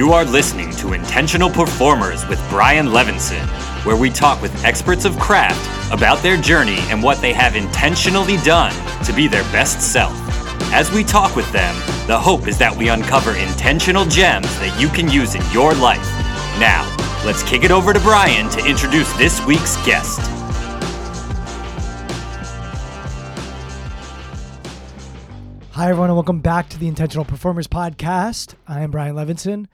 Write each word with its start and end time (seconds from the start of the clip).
You 0.00 0.14
are 0.14 0.24
listening 0.24 0.70
to 0.76 0.94
Intentional 0.94 1.50
Performers 1.50 2.26
with 2.26 2.42
Brian 2.48 2.86
Levinson, 2.86 3.46
where 3.84 3.96
we 3.96 4.08
talk 4.08 4.40
with 4.40 4.64
experts 4.64 5.04
of 5.04 5.18
craft 5.18 5.92
about 5.92 6.22
their 6.22 6.38
journey 6.38 6.78
and 6.88 7.02
what 7.02 7.20
they 7.20 7.34
have 7.34 7.54
intentionally 7.54 8.38
done 8.38 8.72
to 9.04 9.12
be 9.12 9.28
their 9.28 9.42
best 9.52 9.82
self. 9.82 10.14
As 10.72 10.90
we 10.90 11.04
talk 11.04 11.36
with 11.36 11.52
them, 11.52 11.74
the 12.06 12.18
hope 12.18 12.48
is 12.48 12.56
that 12.56 12.74
we 12.74 12.88
uncover 12.88 13.36
intentional 13.36 14.06
gems 14.06 14.46
that 14.60 14.80
you 14.80 14.88
can 14.88 15.10
use 15.10 15.34
in 15.34 15.42
your 15.52 15.74
life. 15.74 16.00
Now, 16.58 16.88
let's 17.26 17.42
kick 17.42 17.62
it 17.62 17.70
over 17.70 17.92
to 17.92 18.00
Brian 18.00 18.48
to 18.52 18.66
introduce 18.66 19.12
this 19.18 19.44
week's 19.44 19.76
guest. 19.84 20.20
Hi, 25.72 25.90
everyone, 25.90 26.08
and 26.08 26.16
welcome 26.16 26.40
back 26.40 26.70
to 26.70 26.78
the 26.78 26.88
Intentional 26.88 27.26
Performers 27.26 27.68
Podcast. 27.68 28.54
I 28.66 28.80
am 28.80 28.90
Brian 28.90 29.14
Levinson. 29.14 29.66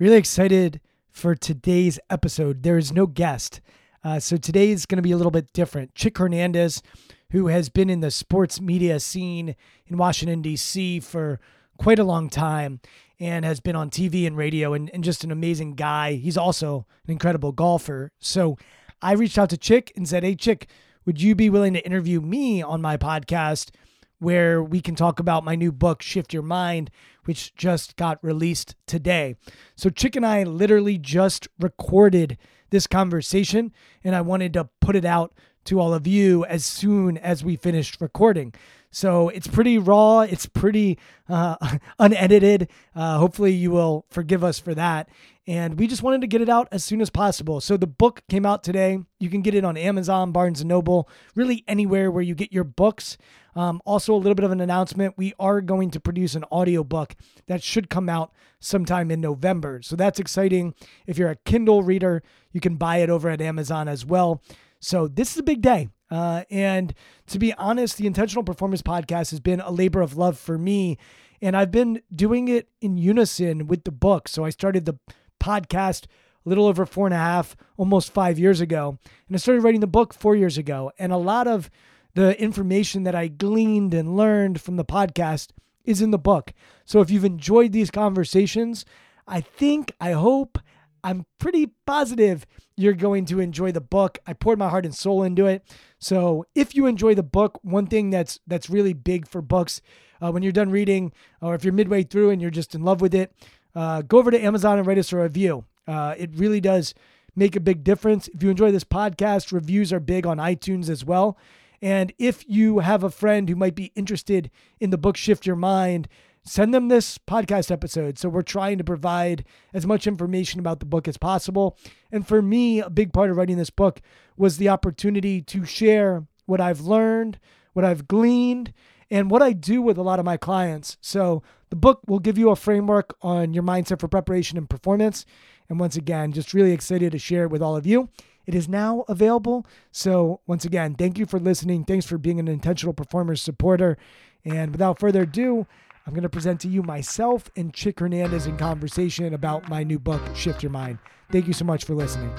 Really 0.00 0.18
excited 0.18 0.80
for 1.10 1.34
today's 1.34 1.98
episode. 2.08 2.62
There 2.62 2.78
is 2.78 2.92
no 2.92 3.08
guest. 3.08 3.60
Uh, 4.04 4.20
so 4.20 4.36
today 4.36 4.70
is 4.70 4.86
going 4.86 4.98
to 4.98 5.02
be 5.02 5.10
a 5.10 5.16
little 5.16 5.32
bit 5.32 5.52
different. 5.52 5.96
Chick 5.96 6.18
Hernandez, 6.18 6.84
who 7.32 7.48
has 7.48 7.68
been 7.68 7.90
in 7.90 7.98
the 7.98 8.12
sports 8.12 8.60
media 8.60 9.00
scene 9.00 9.56
in 9.88 9.96
Washington, 9.96 10.40
D.C. 10.40 11.00
for 11.00 11.40
quite 11.78 11.98
a 11.98 12.04
long 12.04 12.30
time 12.30 12.78
and 13.18 13.44
has 13.44 13.58
been 13.58 13.74
on 13.74 13.90
TV 13.90 14.24
and 14.24 14.36
radio 14.36 14.72
and, 14.72 14.88
and 14.94 15.02
just 15.02 15.24
an 15.24 15.32
amazing 15.32 15.74
guy. 15.74 16.12
He's 16.12 16.36
also 16.38 16.86
an 17.04 17.10
incredible 17.10 17.50
golfer. 17.50 18.12
So 18.20 18.56
I 19.02 19.14
reached 19.14 19.36
out 19.36 19.50
to 19.50 19.56
Chick 19.56 19.92
and 19.96 20.08
said, 20.08 20.22
Hey, 20.22 20.36
Chick, 20.36 20.68
would 21.06 21.20
you 21.20 21.34
be 21.34 21.50
willing 21.50 21.72
to 21.72 21.84
interview 21.84 22.20
me 22.20 22.62
on 22.62 22.80
my 22.80 22.96
podcast? 22.96 23.72
where 24.18 24.62
we 24.62 24.80
can 24.80 24.94
talk 24.94 25.20
about 25.20 25.44
my 25.44 25.54
new 25.54 25.72
book, 25.72 26.02
Shift 26.02 26.32
Your 26.32 26.42
Mind, 26.42 26.90
which 27.28 27.54
just 27.54 27.94
got 27.96 28.18
released 28.24 28.74
today. 28.86 29.36
So, 29.76 29.90
Chick 29.90 30.16
and 30.16 30.24
I 30.24 30.44
literally 30.44 30.96
just 30.96 31.46
recorded 31.60 32.38
this 32.70 32.86
conversation, 32.86 33.70
and 34.02 34.16
I 34.16 34.22
wanted 34.22 34.54
to 34.54 34.70
put 34.80 34.96
it 34.96 35.04
out 35.04 35.34
to 35.66 35.78
all 35.78 35.92
of 35.92 36.06
you 36.06 36.46
as 36.46 36.64
soon 36.64 37.18
as 37.18 37.44
we 37.44 37.54
finished 37.54 38.00
recording. 38.00 38.54
So 38.90 39.28
it's 39.28 39.46
pretty 39.46 39.78
raw. 39.78 40.20
It's 40.20 40.46
pretty 40.46 40.98
uh, 41.28 41.78
unedited. 41.98 42.68
Uh, 42.94 43.18
hopefully, 43.18 43.52
you 43.52 43.70
will 43.70 44.06
forgive 44.10 44.42
us 44.42 44.58
for 44.58 44.74
that. 44.74 45.08
And 45.46 45.78
we 45.78 45.86
just 45.86 46.02
wanted 46.02 46.20
to 46.20 46.26
get 46.26 46.42
it 46.42 46.48
out 46.48 46.68
as 46.70 46.84
soon 46.84 47.00
as 47.00 47.08
possible. 47.08 47.60
So 47.60 47.78
the 47.78 47.86
book 47.86 48.22
came 48.28 48.44
out 48.44 48.62
today. 48.62 48.98
You 49.18 49.30
can 49.30 49.40
get 49.40 49.54
it 49.54 49.64
on 49.64 49.78
Amazon, 49.78 50.30
Barnes 50.30 50.60
and 50.60 50.68
Noble, 50.68 51.08
really 51.34 51.64
anywhere 51.66 52.10
where 52.10 52.22
you 52.22 52.34
get 52.34 52.52
your 52.52 52.64
books. 52.64 53.16
Um, 53.54 53.80
also, 53.84 54.14
a 54.14 54.16
little 54.16 54.34
bit 54.34 54.44
of 54.44 54.52
an 54.52 54.60
announcement: 54.60 55.14
we 55.16 55.34
are 55.38 55.60
going 55.60 55.90
to 55.90 56.00
produce 56.00 56.34
an 56.34 56.44
audiobook 56.52 57.14
that 57.46 57.62
should 57.62 57.90
come 57.90 58.08
out 58.08 58.32
sometime 58.60 59.10
in 59.10 59.20
November. 59.20 59.80
So 59.82 59.96
that's 59.96 60.20
exciting. 60.20 60.74
If 61.06 61.18
you're 61.18 61.30
a 61.30 61.36
Kindle 61.36 61.82
reader, 61.82 62.22
you 62.52 62.60
can 62.60 62.76
buy 62.76 62.98
it 62.98 63.10
over 63.10 63.28
at 63.28 63.40
Amazon 63.40 63.88
as 63.88 64.04
well. 64.04 64.42
So 64.80 65.08
this 65.08 65.32
is 65.32 65.38
a 65.38 65.42
big 65.42 65.60
day. 65.60 65.88
Uh, 66.10 66.44
and 66.50 66.94
to 67.26 67.38
be 67.38 67.52
honest, 67.54 67.96
the 67.96 68.06
Intentional 68.06 68.44
Performance 68.44 68.82
Podcast 68.82 69.30
has 69.30 69.40
been 69.40 69.60
a 69.60 69.70
labor 69.70 70.00
of 70.00 70.16
love 70.16 70.38
for 70.38 70.58
me. 70.58 70.98
And 71.40 71.56
I've 71.56 71.70
been 71.70 72.02
doing 72.14 72.48
it 72.48 72.68
in 72.80 72.96
unison 72.96 73.66
with 73.66 73.84
the 73.84 73.92
book. 73.92 74.28
So 74.28 74.44
I 74.44 74.50
started 74.50 74.84
the 74.84 74.98
podcast 75.40 76.06
a 76.44 76.48
little 76.48 76.66
over 76.66 76.86
four 76.86 77.06
and 77.06 77.14
a 77.14 77.18
half, 77.18 77.56
almost 77.76 78.12
five 78.12 78.38
years 78.38 78.60
ago. 78.60 78.98
And 79.28 79.36
I 79.36 79.38
started 79.38 79.62
writing 79.62 79.80
the 79.80 79.86
book 79.86 80.14
four 80.14 80.34
years 80.34 80.58
ago. 80.58 80.90
And 80.98 81.12
a 81.12 81.16
lot 81.16 81.46
of 81.46 81.70
the 82.14 82.40
information 82.40 83.04
that 83.04 83.14
I 83.14 83.28
gleaned 83.28 83.94
and 83.94 84.16
learned 84.16 84.60
from 84.60 84.76
the 84.76 84.84
podcast 84.84 85.50
is 85.84 86.02
in 86.02 86.10
the 86.10 86.18
book. 86.18 86.52
So 86.84 87.00
if 87.00 87.10
you've 87.10 87.24
enjoyed 87.24 87.72
these 87.72 87.90
conversations, 87.90 88.84
I 89.26 89.40
think, 89.40 89.92
I 90.00 90.12
hope, 90.12 90.58
I'm 91.02 91.26
pretty 91.38 91.72
positive 91.86 92.46
you're 92.76 92.92
going 92.92 93.24
to 93.26 93.40
enjoy 93.40 93.72
the 93.72 93.80
book. 93.80 94.18
I 94.26 94.32
poured 94.32 94.58
my 94.58 94.68
heart 94.68 94.84
and 94.84 94.94
soul 94.94 95.22
into 95.22 95.46
it. 95.46 95.64
So 95.98 96.44
if 96.54 96.74
you 96.74 96.86
enjoy 96.86 97.14
the 97.14 97.22
book, 97.22 97.58
one 97.62 97.86
thing 97.86 98.10
that's 98.10 98.38
that's 98.46 98.70
really 98.70 98.92
big 98.92 99.26
for 99.26 99.42
books, 99.42 99.82
uh, 100.22 100.30
when 100.30 100.42
you're 100.42 100.52
done 100.52 100.70
reading, 100.70 101.12
or 101.40 101.54
if 101.54 101.64
you're 101.64 101.72
midway 101.72 102.04
through 102.04 102.30
and 102.30 102.40
you're 102.40 102.50
just 102.50 102.74
in 102.74 102.82
love 102.82 103.00
with 103.00 103.14
it, 103.14 103.32
uh, 103.74 104.02
go 104.02 104.18
over 104.18 104.30
to 104.30 104.40
Amazon 104.40 104.78
and 104.78 104.86
write 104.86 104.98
us 104.98 105.12
a 105.12 105.16
review. 105.16 105.64
Uh, 105.86 106.14
it 106.16 106.30
really 106.34 106.60
does 106.60 106.94
make 107.34 107.56
a 107.56 107.60
big 107.60 107.82
difference. 107.84 108.28
If 108.28 108.42
you 108.42 108.50
enjoy 108.50 108.70
this 108.70 108.84
podcast, 108.84 109.52
reviews 109.52 109.92
are 109.92 110.00
big 110.00 110.26
on 110.26 110.38
iTunes 110.38 110.88
as 110.88 111.04
well. 111.04 111.36
And 111.80 112.12
if 112.18 112.44
you 112.48 112.80
have 112.80 113.04
a 113.04 113.10
friend 113.10 113.48
who 113.48 113.54
might 113.54 113.74
be 113.74 113.92
interested 113.94 114.50
in 114.80 114.90
the 114.90 114.98
book 114.98 115.16
Shift 115.16 115.46
Your 115.46 115.56
Mind, 115.56 116.08
send 116.48 116.72
them 116.72 116.88
this 116.88 117.18
podcast 117.18 117.70
episode. 117.70 118.18
So 118.18 118.28
we're 118.28 118.42
trying 118.42 118.78
to 118.78 118.84
provide 118.84 119.44
as 119.74 119.86
much 119.86 120.06
information 120.06 120.60
about 120.60 120.80
the 120.80 120.86
book 120.86 121.06
as 121.06 121.16
possible. 121.16 121.76
And 122.10 122.26
for 122.26 122.40
me, 122.42 122.80
a 122.80 122.90
big 122.90 123.12
part 123.12 123.30
of 123.30 123.36
writing 123.36 123.58
this 123.58 123.70
book 123.70 124.00
was 124.36 124.56
the 124.56 124.68
opportunity 124.68 125.42
to 125.42 125.64
share 125.64 126.26
what 126.46 126.60
I've 126.60 126.80
learned, 126.80 127.38
what 127.74 127.84
I've 127.84 128.08
gleaned, 128.08 128.72
and 129.10 129.30
what 129.30 129.42
I 129.42 129.52
do 129.52 129.82
with 129.82 129.98
a 129.98 130.02
lot 130.02 130.18
of 130.18 130.24
my 130.24 130.36
clients. 130.36 130.96
So 131.00 131.42
the 131.70 131.76
book 131.76 132.00
will 132.06 132.18
give 132.18 132.38
you 132.38 132.50
a 132.50 132.56
framework 132.56 133.16
on 133.22 133.52
your 133.52 133.62
mindset 133.62 134.00
for 134.00 134.08
preparation 134.08 134.58
and 134.58 134.68
performance. 134.68 135.24
And 135.68 135.78
once 135.78 135.96
again, 135.96 136.32
just 136.32 136.54
really 136.54 136.72
excited 136.72 137.12
to 137.12 137.18
share 137.18 137.44
it 137.44 137.50
with 137.50 137.62
all 137.62 137.76
of 137.76 137.86
you. 137.86 138.08
It 138.46 138.54
is 138.54 138.66
now 138.66 139.04
available. 139.08 139.66
So, 139.92 140.40
once 140.46 140.64
again, 140.64 140.94
thank 140.94 141.18
you 141.18 141.26
for 141.26 141.38
listening. 141.38 141.84
Thanks 141.84 142.06
for 142.06 142.16
being 142.16 142.40
an 142.40 142.48
intentional 142.48 142.94
performers 142.94 143.42
supporter. 143.42 143.98
And 144.42 144.72
without 144.72 144.98
further 144.98 145.22
ado, 145.24 145.66
I'm 146.08 146.14
going 146.14 146.22
to 146.22 146.30
present 146.30 146.58
to 146.62 146.68
you 146.68 146.82
myself 146.82 147.50
and 147.54 147.74
Chick 147.74 148.00
Hernandez 148.00 148.46
in 148.46 148.56
conversation 148.56 149.34
about 149.34 149.68
my 149.68 149.84
new 149.84 149.98
book, 149.98 150.22
Shift 150.34 150.62
Your 150.62 150.72
Mind. 150.72 150.96
Thank 151.30 151.46
you 151.46 151.52
so 151.52 151.66
much 151.66 151.84
for 151.84 151.94
listening. 151.94 152.32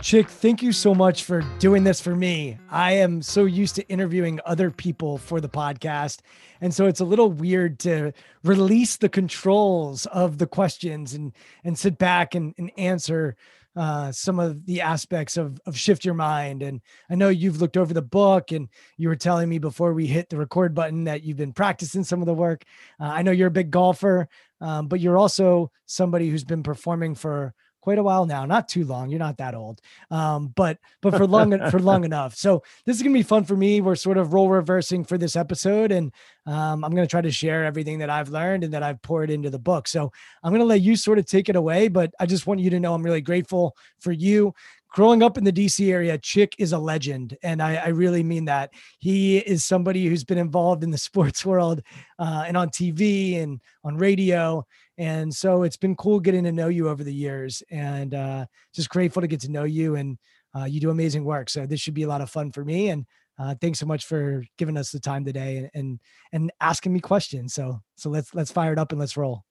Chick, 0.00 0.28
thank 0.28 0.62
you 0.62 0.70
so 0.70 0.94
much 0.94 1.24
for 1.24 1.40
doing 1.58 1.82
this 1.82 2.00
for 2.00 2.14
me. 2.14 2.58
I 2.70 2.92
am 2.92 3.22
so 3.22 3.44
used 3.44 3.74
to 3.74 3.88
interviewing 3.88 4.38
other 4.46 4.70
people 4.70 5.18
for 5.18 5.40
the 5.40 5.48
podcast. 5.48 6.20
And 6.60 6.72
so 6.72 6.86
it's 6.86 7.00
a 7.00 7.04
little 7.04 7.32
weird 7.32 7.80
to 7.80 8.12
release 8.44 8.96
the 8.96 9.08
controls 9.08 10.06
of 10.06 10.38
the 10.38 10.46
questions 10.46 11.12
and 11.12 11.32
and 11.64 11.76
sit 11.76 11.98
back 11.98 12.36
and, 12.36 12.54
and 12.56 12.70
answer 12.78 13.34
uh, 13.76 14.12
some 14.12 14.38
of 14.38 14.64
the 14.66 14.80
aspects 14.80 15.36
of, 15.36 15.60
of 15.66 15.76
shift 15.76 16.04
your 16.04 16.14
mind. 16.14 16.62
And 16.62 16.80
I 17.10 17.14
know 17.14 17.28
you've 17.28 17.60
looked 17.60 17.76
over 17.76 17.92
the 17.92 18.02
book 18.02 18.52
and 18.52 18.68
you 18.96 19.08
were 19.08 19.16
telling 19.16 19.48
me 19.48 19.58
before 19.58 19.92
we 19.92 20.06
hit 20.06 20.28
the 20.28 20.36
record 20.36 20.74
button 20.74 21.04
that 21.04 21.22
you've 21.22 21.36
been 21.36 21.52
practicing 21.52 22.04
some 22.04 22.20
of 22.20 22.26
the 22.26 22.34
work. 22.34 22.62
Uh, 23.00 23.04
I 23.04 23.22
know 23.22 23.32
you're 23.32 23.48
a 23.48 23.52
big 23.52 23.70
golfer, 23.70 24.28
um, 24.60 24.86
but 24.88 25.00
you're 25.00 25.18
also 25.18 25.70
somebody 25.86 26.30
who's 26.30 26.44
been 26.44 26.62
performing 26.62 27.14
for 27.14 27.54
quite 27.84 27.98
a 27.98 28.02
while 28.02 28.24
now. 28.24 28.46
Not 28.46 28.66
too 28.66 28.86
long. 28.86 29.10
You're 29.10 29.18
not 29.18 29.36
that 29.36 29.54
old, 29.54 29.82
um, 30.10 30.54
but 30.56 30.78
but 31.02 31.14
for 31.14 31.26
long 31.26 31.50
for 31.70 31.78
long 31.78 32.04
enough. 32.10 32.34
So 32.34 32.62
this 32.86 32.96
is 32.96 33.02
gonna 33.02 33.12
be 33.12 33.22
fun 33.22 33.44
for 33.44 33.54
me. 33.54 33.82
We're 33.82 33.94
sort 33.94 34.16
of 34.16 34.32
role 34.32 34.48
reversing 34.48 35.04
for 35.04 35.18
this 35.18 35.36
episode, 35.36 35.92
and 35.92 36.10
um, 36.46 36.82
I'm 36.82 36.94
gonna 36.94 37.06
try 37.06 37.20
to 37.20 37.30
share 37.30 37.62
everything 37.62 37.98
that 37.98 38.08
I've 38.08 38.30
learned 38.30 38.64
and 38.64 38.72
that 38.72 38.82
I've 38.82 39.02
poured 39.02 39.30
into 39.30 39.50
the 39.50 39.58
book. 39.58 39.86
So 39.86 40.10
I'm 40.42 40.50
gonna 40.50 40.64
let 40.64 40.80
you 40.80 40.96
sort 40.96 41.18
of 41.18 41.26
take 41.26 41.50
it 41.50 41.56
away, 41.56 41.88
but 41.88 42.10
I 42.18 42.24
just 42.24 42.46
want 42.46 42.60
you 42.60 42.70
to 42.70 42.80
know 42.80 42.94
I'm 42.94 43.02
really 43.02 43.20
grateful 43.20 43.76
for 44.00 44.12
you. 44.12 44.54
Growing 44.94 45.24
up 45.24 45.36
in 45.36 45.42
the 45.42 45.52
DC 45.52 45.90
area, 45.90 46.16
Chick 46.16 46.54
is 46.56 46.72
a 46.72 46.78
legend. 46.78 47.36
And 47.42 47.60
I, 47.60 47.74
I 47.74 47.88
really 47.88 48.22
mean 48.22 48.44
that. 48.44 48.70
He 49.00 49.38
is 49.38 49.64
somebody 49.64 50.06
who's 50.06 50.22
been 50.22 50.38
involved 50.38 50.84
in 50.84 50.90
the 50.92 50.98
sports 51.08 51.44
world 51.44 51.82
uh, 52.20 52.44
and 52.46 52.56
on 52.56 52.68
TV 52.70 53.42
and 53.42 53.60
on 53.82 53.96
radio. 53.96 54.64
And 54.96 55.34
so 55.34 55.64
it's 55.64 55.76
been 55.76 55.96
cool 55.96 56.20
getting 56.20 56.44
to 56.44 56.52
know 56.52 56.68
you 56.68 56.88
over 56.88 57.02
the 57.02 57.12
years 57.12 57.60
and 57.72 58.14
uh, 58.14 58.46
just 58.72 58.88
grateful 58.88 59.20
to 59.20 59.26
get 59.26 59.40
to 59.40 59.50
know 59.50 59.64
you. 59.64 59.96
And 59.96 60.16
uh, 60.56 60.64
you 60.64 60.78
do 60.78 60.90
amazing 60.90 61.24
work. 61.24 61.50
So 61.50 61.66
this 61.66 61.80
should 61.80 61.94
be 61.94 62.04
a 62.04 62.08
lot 62.08 62.20
of 62.20 62.30
fun 62.30 62.52
for 62.52 62.64
me. 62.64 62.90
And 62.90 63.04
uh, 63.36 63.56
thanks 63.60 63.80
so 63.80 63.86
much 63.86 64.06
for 64.06 64.44
giving 64.58 64.76
us 64.76 64.92
the 64.92 65.00
time 65.00 65.24
today 65.24 65.56
and, 65.56 65.70
and, 65.74 66.00
and 66.32 66.52
asking 66.60 66.92
me 66.92 67.00
questions. 67.00 67.52
So 67.52 67.80
so 67.96 68.10
let's 68.10 68.32
let's 68.32 68.52
fire 68.52 68.72
it 68.72 68.78
up 68.78 68.92
and 68.92 69.00
let's 69.00 69.16
roll. 69.16 69.42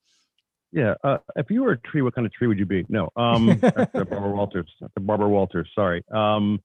Yeah. 0.74 0.94
Uh, 1.04 1.18
if 1.36 1.46
you 1.50 1.62
were 1.62 1.72
a 1.72 1.78
tree, 1.78 2.02
what 2.02 2.16
kind 2.16 2.26
of 2.26 2.32
tree 2.32 2.48
would 2.48 2.58
you 2.58 2.66
be? 2.66 2.84
No. 2.88 3.08
Um, 3.14 3.56
Barbara 3.94 4.30
Walters. 4.30 4.68
Barbara 5.00 5.28
Walters. 5.28 5.70
Sorry. 5.72 6.02
Um, 6.12 6.60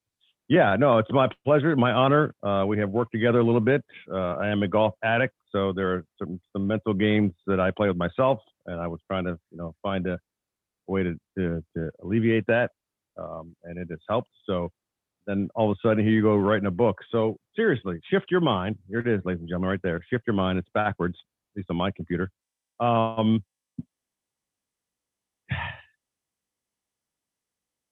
yeah. 0.47 0.75
No, 0.77 0.97
it's 0.97 1.11
my 1.11 1.27
pleasure, 1.45 1.75
my 1.75 1.91
honor. 1.91 2.33
Uh, 2.41 2.65
we 2.67 2.79
have 2.79 2.89
worked 2.89 3.11
together 3.11 3.39
a 3.39 3.43
little 3.43 3.61
bit. 3.61 3.85
Uh, 4.11 4.35
I 4.37 4.47
am 4.47 4.63
a 4.63 4.67
golf 4.67 4.95
addict, 5.03 5.35
so 5.51 5.73
there 5.73 5.93
are 5.93 6.05
some, 6.17 6.41
some 6.53 6.65
mental 6.65 6.95
games 6.95 7.33
that 7.45 7.59
I 7.59 7.69
play 7.69 7.87
with 7.87 7.97
myself, 7.97 8.39
and 8.65 8.81
I 8.81 8.87
was 8.87 8.99
trying 9.05 9.25
to, 9.25 9.37
you 9.51 9.57
know, 9.59 9.75
find 9.83 10.07
a 10.07 10.17
way 10.87 11.03
to 11.03 11.13
to, 11.37 11.63
to 11.77 11.91
alleviate 12.01 12.47
that, 12.47 12.71
um, 13.15 13.55
and 13.63 13.77
it 13.77 13.89
has 13.91 13.99
helped. 14.09 14.31
So 14.47 14.71
then 15.27 15.49
all 15.53 15.69
of 15.69 15.77
a 15.77 15.87
sudden, 15.87 16.03
here 16.03 16.13
you 16.13 16.23
go 16.23 16.35
writing 16.35 16.65
a 16.65 16.71
book. 16.71 16.97
So 17.11 17.37
seriously, 17.55 17.99
shift 18.09 18.25
your 18.31 18.41
mind. 18.41 18.77
Here 18.89 19.01
it 19.01 19.07
is, 19.07 19.21
ladies 19.23 19.41
and 19.41 19.49
gentlemen, 19.49 19.69
right 19.69 19.81
there. 19.83 20.03
Shift 20.09 20.23
your 20.25 20.35
mind. 20.35 20.57
It's 20.57 20.69
backwards, 20.73 21.15
at 21.53 21.59
least 21.59 21.69
on 21.69 21.75
my 21.75 21.91
computer. 21.91 22.31
Um, 22.79 23.43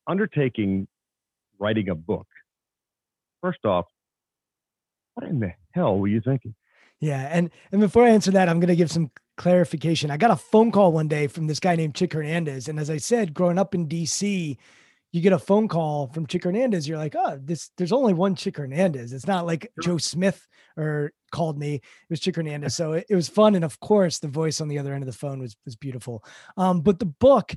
undertaking 0.08 0.88
writing 1.60 1.90
a 1.90 1.96
book, 1.96 2.28
first 3.42 3.66
off, 3.66 3.86
what 5.16 5.28
in 5.28 5.40
the 5.40 5.54
hell 5.72 5.98
were 5.98 6.08
you 6.08 6.22
thinking? 6.22 6.56
Yeah, 7.00 7.28
and 7.32 7.52
and 7.72 7.82
before 7.82 8.06
I 8.06 8.10
answer 8.10 8.32
that, 8.32 8.50
I'm 8.50 8.60
going 8.60 8.70
to 8.70 8.76
give 8.76 8.92
some 8.92 9.12
clarification. 9.38 10.10
I 10.10 10.18
got 10.18 10.32
a 10.32 10.36
phone 10.36 10.72
call 10.72 10.92
one 10.92 11.08
day 11.08 11.28
from 11.28 11.48
this 11.48 11.60
guy 11.60 11.76
named 11.76 11.96
Chick 11.96 12.14
Hernandez, 12.14 12.68
and 12.68 12.80
as 12.80 12.90
I 12.90 12.98
said, 12.98 13.34
growing 13.34 13.60
up 13.60 13.76
in 13.76 13.88
DC, 13.88 14.58
you 15.12 15.22
get 15.22 15.34
a 15.34 15.40
phone 15.40 15.68
call 15.68 16.08
from 16.08 16.26
Chick 16.26 16.44
Hernandez. 16.44 16.88
You're 16.88 16.98
like, 16.98 17.16
oh, 17.16 17.40
this 17.42 17.70
there's 17.78 17.92
only 17.92 18.14
one 18.14 18.36
Chick 18.36 18.58
Hernandez. 18.58 19.14
It's 19.14 19.28
not 19.28 19.46
like 19.46 19.72
sure. 19.82 19.94
Joe 19.94 19.98
Smith 20.00 20.48
or 20.76 21.12
called 21.32 21.58
me. 21.60 21.76
It 21.76 22.10
was 22.10 22.20
Chick 22.20 22.36
Hernandez, 22.36 22.76
so 22.76 22.94
it, 22.94 23.06
it 23.10 23.16
was 23.16 23.30
fun, 23.30 23.56
and 23.56 23.66
of 23.66 23.80
course, 23.80 24.20
the 24.20 24.28
voice 24.28 24.60
on 24.60 24.68
the 24.68 24.80
other 24.80 24.94
end 24.94 25.04
of 25.04 25.08
the 25.08 25.18
phone 25.18 25.40
was 25.40 25.56
was 25.66 25.76
beautiful. 25.76 26.24
Um, 26.58 26.82
but 26.82 26.98
the 26.98 27.06
book 27.06 27.56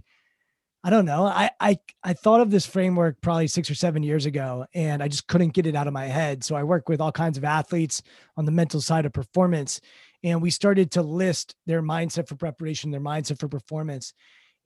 I 0.83 0.89
don't 0.89 1.05
know. 1.05 1.27
I, 1.27 1.51
I 1.61 1.79
I 2.03 2.15
thought 2.15 2.41
of 2.41 2.51
this 2.51 2.65
framework 2.65 3.21
probably 3.21 3.49
six 3.49 3.71
or 3.71 3.75
seven 3.75 4.03
years 4.03 4.25
ago, 4.25 4.65
and 4.73 5.03
I 5.03 5.09
just 5.09 5.27
couldn't 5.27 5.53
get 5.53 5.67
it 5.67 5.77
out 5.77 5.87
of 5.87 5.93
my 5.93 6.07
head. 6.07 6.43
So 6.43 6.55
I 6.55 6.63
work 6.63 6.89
with 6.89 7.03
all 7.03 7.13
kinds 7.13 7.37
of 7.37 7.45
athletes 7.45 8.03
on 8.37 8.47
the 8.47 8.53
mental 8.53 8.81
side 8.81 9.05
of 9.05 9.13
performance, 9.13 9.81
and 10.25 10.41
we 10.41 10.51
started 10.51 10.91
to 10.93 11.03
list 11.03 11.55
their 11.67 11.83
mindset 11.83 12.29
for 12.29 12.37
preparation, 12.37 12.91
their 12.91 13.01
mindset 13.01 13.39
for 13.39 13.49
performance, 13.49 14.15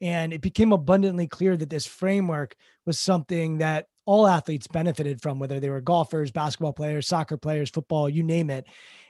and 0.00 0.32
it 0.32 0.40
became 0.40 0.72
abundantly 0.72 1.26
clear 1.26 1.56
that 1.56 1.70
this 1.70 1.86
framework 1.86 2.54
was 2.86 3.00
something 3.00 3.58
that 3.58 3.86
all 4.06 4.28
athletes 4.28 4.68
benefited 4.68 5.20
from, 5.20 5.40
whether 5.40 5.58
they 5.58 5.70
were 5.70 5.80
golfers, 5.80 6.30
basketball 6.30 6.74
players, 6.74 7.08
soccer 7.08 7.36
players, 7.36 7.70
football, 7.70 8.08
you 8.08 8.22
name 8.22 8.50
it. 8.50 8.66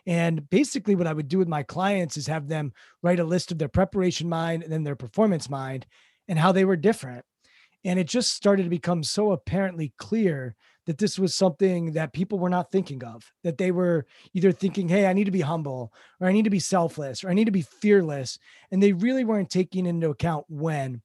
And 0.07 0.49
basically, 0.49 0.95
what 0.95 1.07
I 1.07 1.13
would 1.13 1.29
do 1.29 1.39
with 1.39 1.49
my 1.49 1.65
clients 1.65 2.17
is 2.17 2.29
have 2.29 2.49
them 2.49 2.73
write 3.03 3.21
a 3.21 3.25
list 3.25 3.53
of 3.53 3.59
their 3.59 3.69
preparation 3.69 4.27
mind 4.27 4.63
and 4.63 4.73
then 4.73 4.85
their 4.85 4.97
performance 4.97 5.51
mind 5.51 5.85
and 6.29 6.39
how 6.39 6.53
they 6.53 6.65
were 6.65 6.77
different. 6.77 7.25
And 7.85 7.99
it 7.99 8.09
just 8.09 8.33
started 8.33 8.63
to 8.65 8.71
become 8.71 9.03
so 9.03 9.33
apparently 9.33 9.93
clear 9.99 10.55
that 10.87 10.99
this 10.99 11.19
was 11.19 11.35
something 11.35 11.93
that 11.93 12.13
people 12.13 12.39
were 12.39 12.51
not 12.51 12.71
thinking 12.71 13.03
of, 13.05 13.31
that 13.43 13.59
they 13.59 13.71
were 13.71 14.07
either 14.35 14.53
thinking, 14.53 14.89
hey, 14.89 15.07
I 15.07 15.13
need 15.13 15.25
to 15.25 15.31
be 15.31 15.41
humble, 15.41 15.93
or 16.21 16.29
I 16.29 16.33
need 16.33 16.45
to 16.45 16.51
be 16.51 16.61
selfless, 16.61 17.25
or 17.25 17.31
I 17.31 17.35
need 17.35 17.47
to 17.47 17.51
be 17.51 17.63
fearless. 17.63 18.39
And 18.71 18.83
they 18.83 18.93
really 18.93 19.25
weren't 19.25 19.51
taking 19.51 19.87
into 19.87 20.11
account 20.11 20.45
when. 20.49 21.03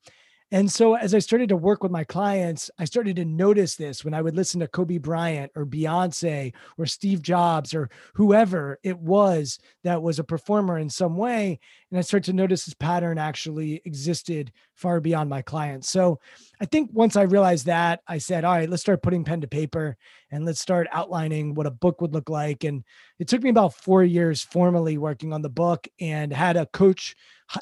And 0.52 0.72
so 0.72 0.96
as 0.96 1.14
I 1.14 1.20
started 1.20 1.50
to 1.50 1.56
work 1.56 1.84
with 1.84 1.92
my 1.92 2.04
clients, 2.04 2.72
I 2.80 2.86
started 2.86 3.16
to 3.18 3.26
notice 3.26 3.76
this 3.76 4.04
when 4.04 4.16
I 4.16 4.22
would 4.22 4.36
listen 4.36 4.60
to 4.62 4.68
Kobe 4.68 4.98
Bryant 4.98 5.52
or 5.56 5.66
Beyonce 5.66 6.54
or 6.78 6.88
Steve 6.88 7.22
Jobs 7.22 7.76
or 7.76 7.90
whoever 8.16 8.80
it 8.82 8.98
was 8.98 9.60
that 9.84 10.02
was 10.02 10.18
a 10.18 10.24
performer 10.24 10.80
in 10.80 10.90
some 10.90 11.18
way. 11.18 11.60
And 11.92 12.00
I 12.00 12.02
started 12.02 12.32
to 12.32 12.36
notice 12.36 12.66
this 12.66 12.74
pattern 12.74 13.20
actually 13.20 13.82
existed 13.86 14.52
far 14.74 15.00
beyond 15.00 15.30
my 15.30 15.44
clients. 15.44 15.90
So 15.90 16.20
I 16.60 16.66
think 16.66 16.90
once 16.94 17.16
I 17.16 17.24
realized 17.24 17.68
that, 17.68 18.02
I 18.08 18.18
said, 18.18 18.44
all 18.44 18.54
right, 18.54 18.70
let's 18.70 18.82
start 18.82 19.04
putting 19.04 19.24
pen 19.24 19.42
to 19.42 19.48
paper 19.48 19.98
and 20.32 20.46
let's 20.46 20.62
start 20.62 20.88
outlining 20.92 21.54
what 21.54 21.68
a 21.68 21.72
book 21.72 22.02
would 22.02 22.14
look 22.14 22.30
like. 22.30 22.64
And 22.64 22.84
it 23.20 23.28
took 23.28 23.44
me 23.44 23.50
about 23.52 23.76
four 23.76 24.04
years 24.04 24.42
formally 24.42 24.98
working 24.98 25.32
on 25.32 25.42
the 25.42 25.50
book 25.50 25.88
and 26.00 26.34
had 26.34 26.58
a 26.58 26.66
coach 26.68 27.16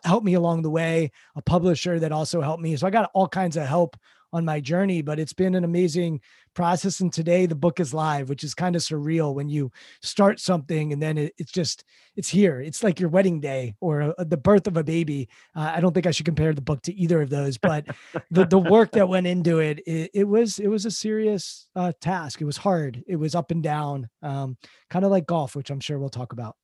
help 0.04 0.24
me 0.24 0.34
along 0.34 0.62
the 0.62 0.69
way, 0.69 1.12
a 1.36 1.42
publisher 1.42 2.00
that 2.00 2.12
also 2.12 2.42
helped 2.42 2.62
me. 2.62 2.75
So 2.75 2.88
I 2.88 2.89
got 2.89 3.10
all 3.13 3.28
kinds 3.28 3.57
of 3.57 3.66
help 3.66 3.98
on 4.34 4.44
my 4.44 4.60
journey, 4.60 5.01
but 5.01 5.19
it's 5.19 5.31
been 5.31 5.56
an 5.56 5.63
amazing 5.63 6.19
process. 6.54 7.00
And 7.00 7.13
today 7.13 7.45
the 7.45 7.56
book 7.56 7.80
is 7.80 7.94
live, 7.94 8.28
which 8.28 8.44
is 8.44 8.54
kind 8.54 8.75
of 8.75 8.81
surreal 8.81 9.34
when 9.34 9.48
you 9.48 9.72
start 10.01 10.42
something 10.42 10.92
and 10.92 11.01
then 11.01 11.18
it, 11.18 11.34
it's 11.38 11.51
just, 11.51 11.86
it's 12.18 12.28
here. 12.28 12.60
It's 12.60 12.84
like 12.84 13.00
your 13.00 13.07
wedding 13.07 13.39
day 13.39 13.75
or 13.80 14.13
a, 14.18 14.25
the 14.25 14.36
birth 14.36 14.68
of 14.68 14.75
a 14.75 14.84
baby. 14.84 15.30
Uh, 15.56 15.72
I 15.74 15.80
don't 15.80 15.94
think 15.94 16.07
I 16.07 16.12
should 16.12 16.25
compare 16.25 16.54
the 16.54 16.62
book 16.62 16.81
to 16.83 16.94
either 16.94 17.22
of 17.22 17.30
those, 17.30 17.57
but 17.57 17.86
the, 18.30 18.45
the 18.45 18.60
work 18.60 18.92
that 18.92 19.07
went 19.07 19.28
into 19.28 19.60
it, 19.60 19.80
it, 19.88 20.12
it 20.13 20.28
was, 20.28 20.60
it 20.60 20.68
was 20.68 20.86
a 20.86 20.92
serious 20.92 21.68
uh, 21.78 21.94
task. 22.01 22.42
It 22.42 22.45
was 22.45 22.57
hard. 22.57 23.01
It 23.07 23.16
was 23.16 23.33
up 23.33 23.51
and 23.51 23.63
down, 23.63 24.10
um, 24.22 24.57
kind 24.90 25.06
of 25.06 25.12
like 25.12 25.25
golf, 25.25 25.56
which 25.56 25.69
I'm 25.69 25.80
sure 25.80 25.98
we'll 25.98 26.10
talk 26.10 26.33
about. 26.33 26.57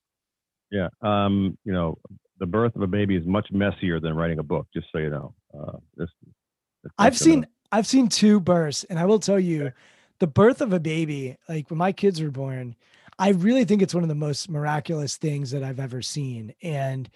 Yeah. 0.70 0.90
Um, 1.02 1.58
you 1.64 1.72
know, 1.72 1.98
the 2.40 2.46
birth 2.46 2.76
of 2.76 2.82
a 2.82 2.88
baby 2.88 3.16
is 3.16 3.26
much 3.26 3.48
messier 3.52 4.00
than 4.00 4.16
writing 4.16 4.40
a 4.40 4.44
book. 4.44 4.68
Just 4.74 4.88
so 4.92 4.98
you 4.98 5.10
know, 5.10 5.34
uh, 5.58 5.78
this, 5.96 6.10
this 6.84 6.92
I've 6.98 7.18
seen 7.18 7.46
I've 7.72 7.88
seen 7.88 8.08
two 8.08 8.40
births, 8.40 8.84
and 8.86 9.00
I 9.00 9.06
will 9.06 9.20
tell 9.20 9.40
you, 9.40 9.66
okay. 9.66 9.76
the 10.20 10.28
birth 10.28 10.62
of 10.62 10.74
a 10.74 10.80
baby, 10.80 11.38
like 11.48 11.70
when 11.70 11.78
my 11.78 11.92
kids 11.92 12.22
were 12.22 12.32
born, 12.32 12.76
I 13.20 13.30
really 13.30 13.66
think 13.66 13.82
it's 13.82 13.94
one 13.94 14.04
of 14.04 14.10
the 14.10 14.16
most 14.16 14.50
miraculous 14.50 15.18
things 15.18 15.52
that 15.52 15.64
I've 15.64 15.80
ever 15.80 16.02
seen, 16.02 16.54
and 16.62 17.10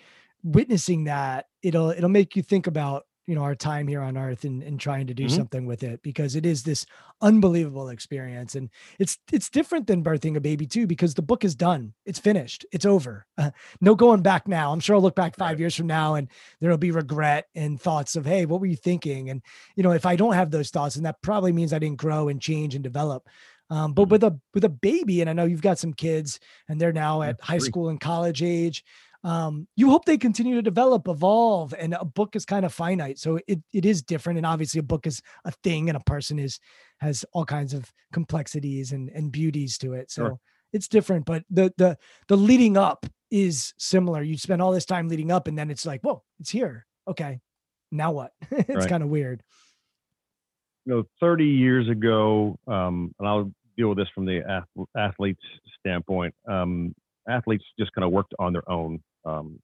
witnessing 0.43 1.05
that 1.05 1.47
it'll 1.63 1.89
it'll 1.89 2.09
make 2.09 2.35
you 2.35 2.43
think 2.43 2.67
about 2.67 3.06
you 3.27 3.35
know 3.35 3.43
our 3.43 3.55
time 3.55 3.87
here 3.87 4.01
on 4.01 4.17
earth 4.17 4.45
and, 4.45 4.63
and 4.63 4.79
trying 4.79 5.05
to 5.07 5.13
do 5.13 5.25
mm-hmm. 5.25 5.35
something 5.35 5.65
with 5.65 5.83
it 5.83 6.01
because 6.01 6.35
it 6.35 6.45
is 6.45 6.63
this 6.63 6.85
unbelievable 7.21 7.89
experience. 7.89 8.55
And 8.55 8.69
it's 8.99 9.17
it's 9.31 9.49
different 9.49 9.85
than 9.85 10.03
birthing 10.03 10.37
a 10.37 10.41
baby 10.41 10.65
too 10.65 10.87
because 10.87 11.13
the 11.13 11.21
book 11.21 11.43
is 11.43 11.53
done. 11.53 11.93
It's 12.05 12.19
finished. 12.19 12.65
It's 12.71 12.85
over. 12.85 13.25
Uh, 13.37 13.51
no 13.81 13.95
going 13.95 14.21
back 14.21 14.47
now. 14.47 14.71
I'm 14.71 14.79
sure 14.79 14.95
i'll 14.95 15.01
look 15.01 15.15
back 15.15 15.35
five 15.35 15.59
years 15.59 15.75
from 15.75 15.87
now 15.87 16.15
and 16.15 16.29
there'll 16.61 16.77
be 16.77 16.91
regret 16.91 17.45
and 17.53 17.79
thoughts 17.79 18.15
of 18.15 18.25
hey 18.25 18.45
what 18.45 18.61
were 18.61 18.65
you 18.65 18.77
thinking? 18.77 19.29
And 19.29 19.41
you 19.75 19.83
know 19.83 19.91
if 19.91 20.05
i 20.05 20.15
don't 20.15 20.33
have 20.33 20.49
those 20.49 20.69
thoughts 20.69 20.95
and 20.95 21.05
that 21.05 21.21
probably 21.21 21.51
means 21.51 21.73
i 21.73 21.79
didn't 21.79 21.97
grow 21.97 22.29
and 22.29 22.41
change 22.41 22.75
and 22.75 22.83
develop. 22.83 23.27
Um, 23.69 23.91
but 23.91 24.03
mm-hmm. 24.03 24.11
with 24.11 24.23
a 24.23 24.39
with 24.53 24.63
a 24.63 24.69
baby 24.69 25.19
and 25.19 25.29
i 25.29 25.33
know 25.33 25.43
you've 25.43 25.61
got 25.61 25.77
some 25.77 25.91
kids 25.91 26.39
and 26.69 26.79
they're 26.79 26.93
now 26.93 27.21
at 27.21 27.41
high 27.41 27.57
school 27.57 27.89
and 27.89 27.99
college 27.99 28.41
age 28.41 28.85
um, 29.27 29.67
you 29.75 29.89
hope 29.89 30.05
they 30.05 30.17
continue 30.17 30.55
to 30.55 30.61
develop, 30.61 31.09
evolve, 31.09 31.73
and 31.77 31.93
a 31.93 32.05
book 32.05 32.37
is 32.37 32.45
kind 32.45 32.65
of 32.65 32.73
finite. 32.73 33.19
So 33.19 33.39
it, 33.45 33.59
it 33.73 33.85
is 33.85 34.01
different. 34.01 34.37
And 34.37 34.45
obviously 34.45 34.79
a 34.79 34.83
book 34.83 35.05
is 35.05 35.21
a 35.43 35.51
thing 35.51 35.89
and 35.89 35.97
a 35.97 36.03
person 36.05 36.39
is 36.39 36.61
has 36.99 37.25
all 37.33 37.43
kinds 37.43 37.73
of 37.73 37.91
complexities 38.13 38.93
and, 38.93 39.09
and 39.09 39.29
beauties 39.29 39.77
to 39.79 39.91
it. 39.95 40.11
So 40.11 40.21
sure. 40.21 40.39
it's 40.71 40.87
different, 40.87 41.25
but 41.25 41.43
the 41.49 41.73
the 41.75 41.97
the 42.29 42.37
leading 42.37 42.77
up 42.77 43.05
is 43.29 43.73
similar. 43.77 44.23
You 44.23 44.37
spend 44.37 44.61
all 44.61 44.71
this 44.71 44.85
time 44.85 45.09
leading 45.09 45.29
up 45.29 45.49
and 45.49 45.57
then 45.57 45.69
it's 45.69 45.85
like, 45.85 45.99
whoa, 46.03 46.23
it's 46.39 46.49
here. 46.49 46.85
Okay. 47.05 47.41
Now 47.91 48.13
what? 48.13 48.31
it's 48.51 48.69
right. 48.69 48.89
kind 48.89 49.03
of 49.03 49.09
weird. 49.09 49.43
You 50.85 50.93
know, 50.93 51.03
30 51.19 51.43
years 51.43 51.89
ago, 51.89 52.57
um, 52.65 53.13
and 53.19 53.27
I'll 53.27 53.51
deal 53.77 53.89
with 53.89 53.97
this 53.97 54.07
from 54.15 54.25
the 54.25 54.63
athlete's 54.95 55.43
standpoint. 55.81 56.33
Um, 56.49 56.95
athletes 57.27 57.65
just 57.79 57.91
kind 57.93 58.05
of 58.05 58.11
worked 58.11 58.33
on 58.39 58.53
their 58.53 58.69
own. 58.69 59.01
Um, 59.27 59.59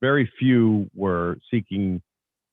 very 0.00 0.30
few 0.38 0.88
were 0.94 1.38
seeking 1.50 2.00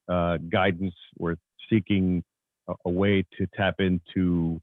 uh, 0.09 0.37
guidance, 0.51 0.95
were 1.17 1.37
seeking 1.69 2.23
a, 2.67 2.73
a, 2.85 2.89
way 2.89 3.23
to 3.37 3.47
tap 3.55 3.75
into 3.79 4.59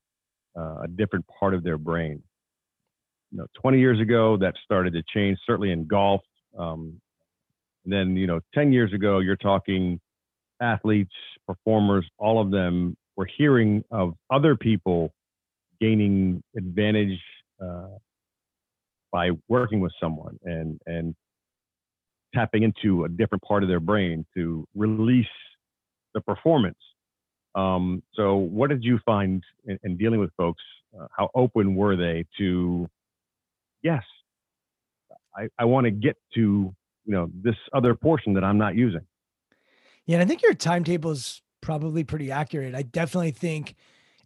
uh, 0.58 0.82
a 0.82 0.88
different 0.88 1.24
part 1.38 1.54
of 1.54 1.62
their 1.62 1.78
brain. 1.78 2.22
You 3.30 3.38
know, 3.38 3.46
20 3.60 3.78
years 3.78 4.00
ago, 4.00 4.36
that 4.38 4.54
started 4.64 4.92
to 4.94 5.02
change, 5.14 5.38
certainly 5.46 5.70
in 5.70 5.86
golf. 5.86 6.22
Um, 6.58 7.00
then, 7.84 8.16
you 8.16 8.26
know, 8.26 8.40
10 8.54 8.72
years 8.72 8.92
ago, 8.92 9.20
you're 9.20 9.36
talking 9.36 10.00
athletes, 10.60 11.14
performers, 11.46 12.06
all 12.18 12.40
of 12.40 12.50
them 12.50 12.96
were 13.16 13.28
hearing 13.36 13.84
of 13.90 14.14
other 14.30 14.56
people 14.56 15.12
gaining 15.80 16.42
advantage 16.56 17.18
uh, 17.62 17.88
by 19.12 19.30
working 19.48 19.80
with 19.80 19.92
someone 20.00 20.38
and 20.44 20.80
and 20.86 21.14
tapping 22.34 22.62
into 22.62 23.04
a 23.04 23.08
different 23.08 23.42
part 23.42 23.62
of 23.62 23.68
their 23.68 23.80
brain 23.80 24.24
to 24.34 24.66
release 24.74 25.26
the 26.14 26.20
performance. 26.20 26.78
Um, 27.54 28.02
so, 28.14 28.36
what 28.36 28.70
did 28.70 28.82
you 28.82 28.98
find 29.04 29.42
in, 29.66 29.78
in 29.84 29.96
dealing 29.96 30.20
with 30.20 30.30
folks? 30.36 30.62
Uh, 30.98 31.06
how 31.16 31.30
open 31.34 31.74
were 31.74 31.96
they 31.96 32.24
to, 32.38 32.88
yes, 33.82 34.02
I, 35.36 35.48
I 35.58 35.64
want 35.64 35.84
to 35.84 35.90
get 35.90 36.16
to 36.34 36.74
you 37.04 37.12
know 37.12 37.30
this 37.42 37.56
other 37.72 37.94
portion 37.94 38.34
that 38.34 38.44
I'm 38.44 38.58
not 38.58 38.74
using. 38.74 39.02
Yeah, 40.06 40.16
and 40.16 40.24
I 40.24 40.26
think 40.26 40.42
your 40.42 40.54
timetable 40.54 41.10
is 41.10 41.42
probably 41.60 42.04
pretty 42.04 42.30
accurate. 42.30 42.74
I 42.74 42.82
definitely 42.82 43.30
think 43.30 43.74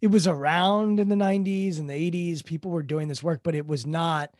it 0.01 0.07
was 0.07 0.27
around 0.27 0.99
in 0.99 1.09
the 1.09 1.15
90s 1.15 1.79
and 1.79 1.89
the 1.89 2.11
80s. 2.11 2.43
People 2.43 2.71
were 2.71 2.83
doing 2.83 3.07
this 3.07 3.23
work, 3.23 3.41
but 3.43 3.55
it 3.55 3.67
was 3.67 3.85
not 3.85 4.31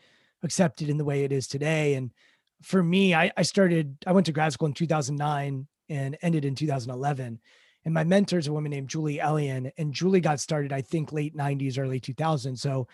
accepted 0.42 0.88
in 0.88 0.98
the 0.98 1.04
way 1.04 1.24
it 1.24 1.32
is 1.32 1.46
today. 1.46 1.94
And 1.94 2.10
for 2.62 2.82
me, 2.82 3.14
I, 3.14 3.30
I 3.36 3.42
started, 3.42 3.96
I 4.06 4.12
went 4.12 4.26
to 4.26 4.32
grad 4.32 4.52
school 4.52 4.66
in 4.66 4.74
2009 4.74 5.66
and 5.88 6.18
ended 6.22 6.44
in 6.44 6.54
2011. 6.54 7.40
And 7.84 7.94
my 7.94 8.04
mentor 8.04 8.38
is 8.38 8.48
a 8.48 8.52
woman 8.52 8.70
named 8.70 8.88
Julie 8.88 9.18
Elion. 9.18 9.70
And 9.78 9.92
Julie 9.92 10.20
got 10.20 10.40
started, 10.40 10.72
I 10.72 10.82
think, 10.82 11.12
late 11.12 11.36
90s, 11.36 11.78
early 11.78 12.00
2000s. 12.00 12.58
So 12.58 12.88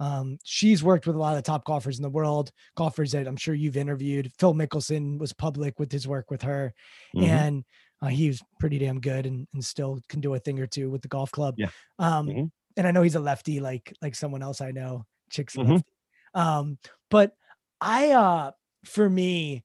um, 0.00 0.38
she's 0.44 0.82
worked 0.82 1.06
with 1.06 1.14
a 1.14 1.18
lot 1.18 1.36
of 1.36 1.36
the 1.36 1.50
top 1.50 1.64
golfers 1.64 1.98
in 1.98 2.02
the 2.02 2.08
world, 2.08 2.50
golfers 2.76 3.12
that 3.12 3.28
I'm 3.28 3.36
sure 3.36 3.54
you've 3.54 3.76
interviewed. 3.76 4.32
Phil 4.38 4.54
Mickelson 4.54 5.18
was 5.18 5.32
public 5.32 5.78
with 5.78 5.92
his 5.92 6.08
work 6.08 6.30
with 6.30 6.42
her. 6.42 6.72
Mm-hmm. 7.14 7.30
And 7.30 7.64
uh, 8.02 8.08
he's 8.08 8.42
pretty 8.58 8.78
damn 8.78 9.00
good 9.00 9.26
and, 9.26 9.46
and 9.52 9.64
still 9.64 10.00
can 10.08 10.20
do 10.20 10.34
a 10.34 10.38
thing 10.38 10.58
or 10.58 10.66
two 10.66 10.90
with 10.90 11.02
the 11.02 11.08
golf 11.08 11.30
club. 11.30 11.54
Yeah. 11.58 11.68
Um, 11.98 12.28
mm-hmm. 12.28 12.44
And 12.76 12.86
I 12.86 12.92
know 12.92 13.02
he's 13.02 13.14
a 13.14 13.20
lefty, 13.20 13.60
like 13.60 13.94
like 14.00 14.14
someone 14.14 14.42
else 14.42 14.60
I 14.60 14.70
know, 14.70 15.04
chicks 15.30 15.54
mm-hmm. 15.54 15.72
lefty. 15.72 15.92
Um, 16.34 16.78
but 17.10 17.34
I, 17.80 18.12
uh, 18.12 18.52
for 18.84 19.08
me, 19.08 19.64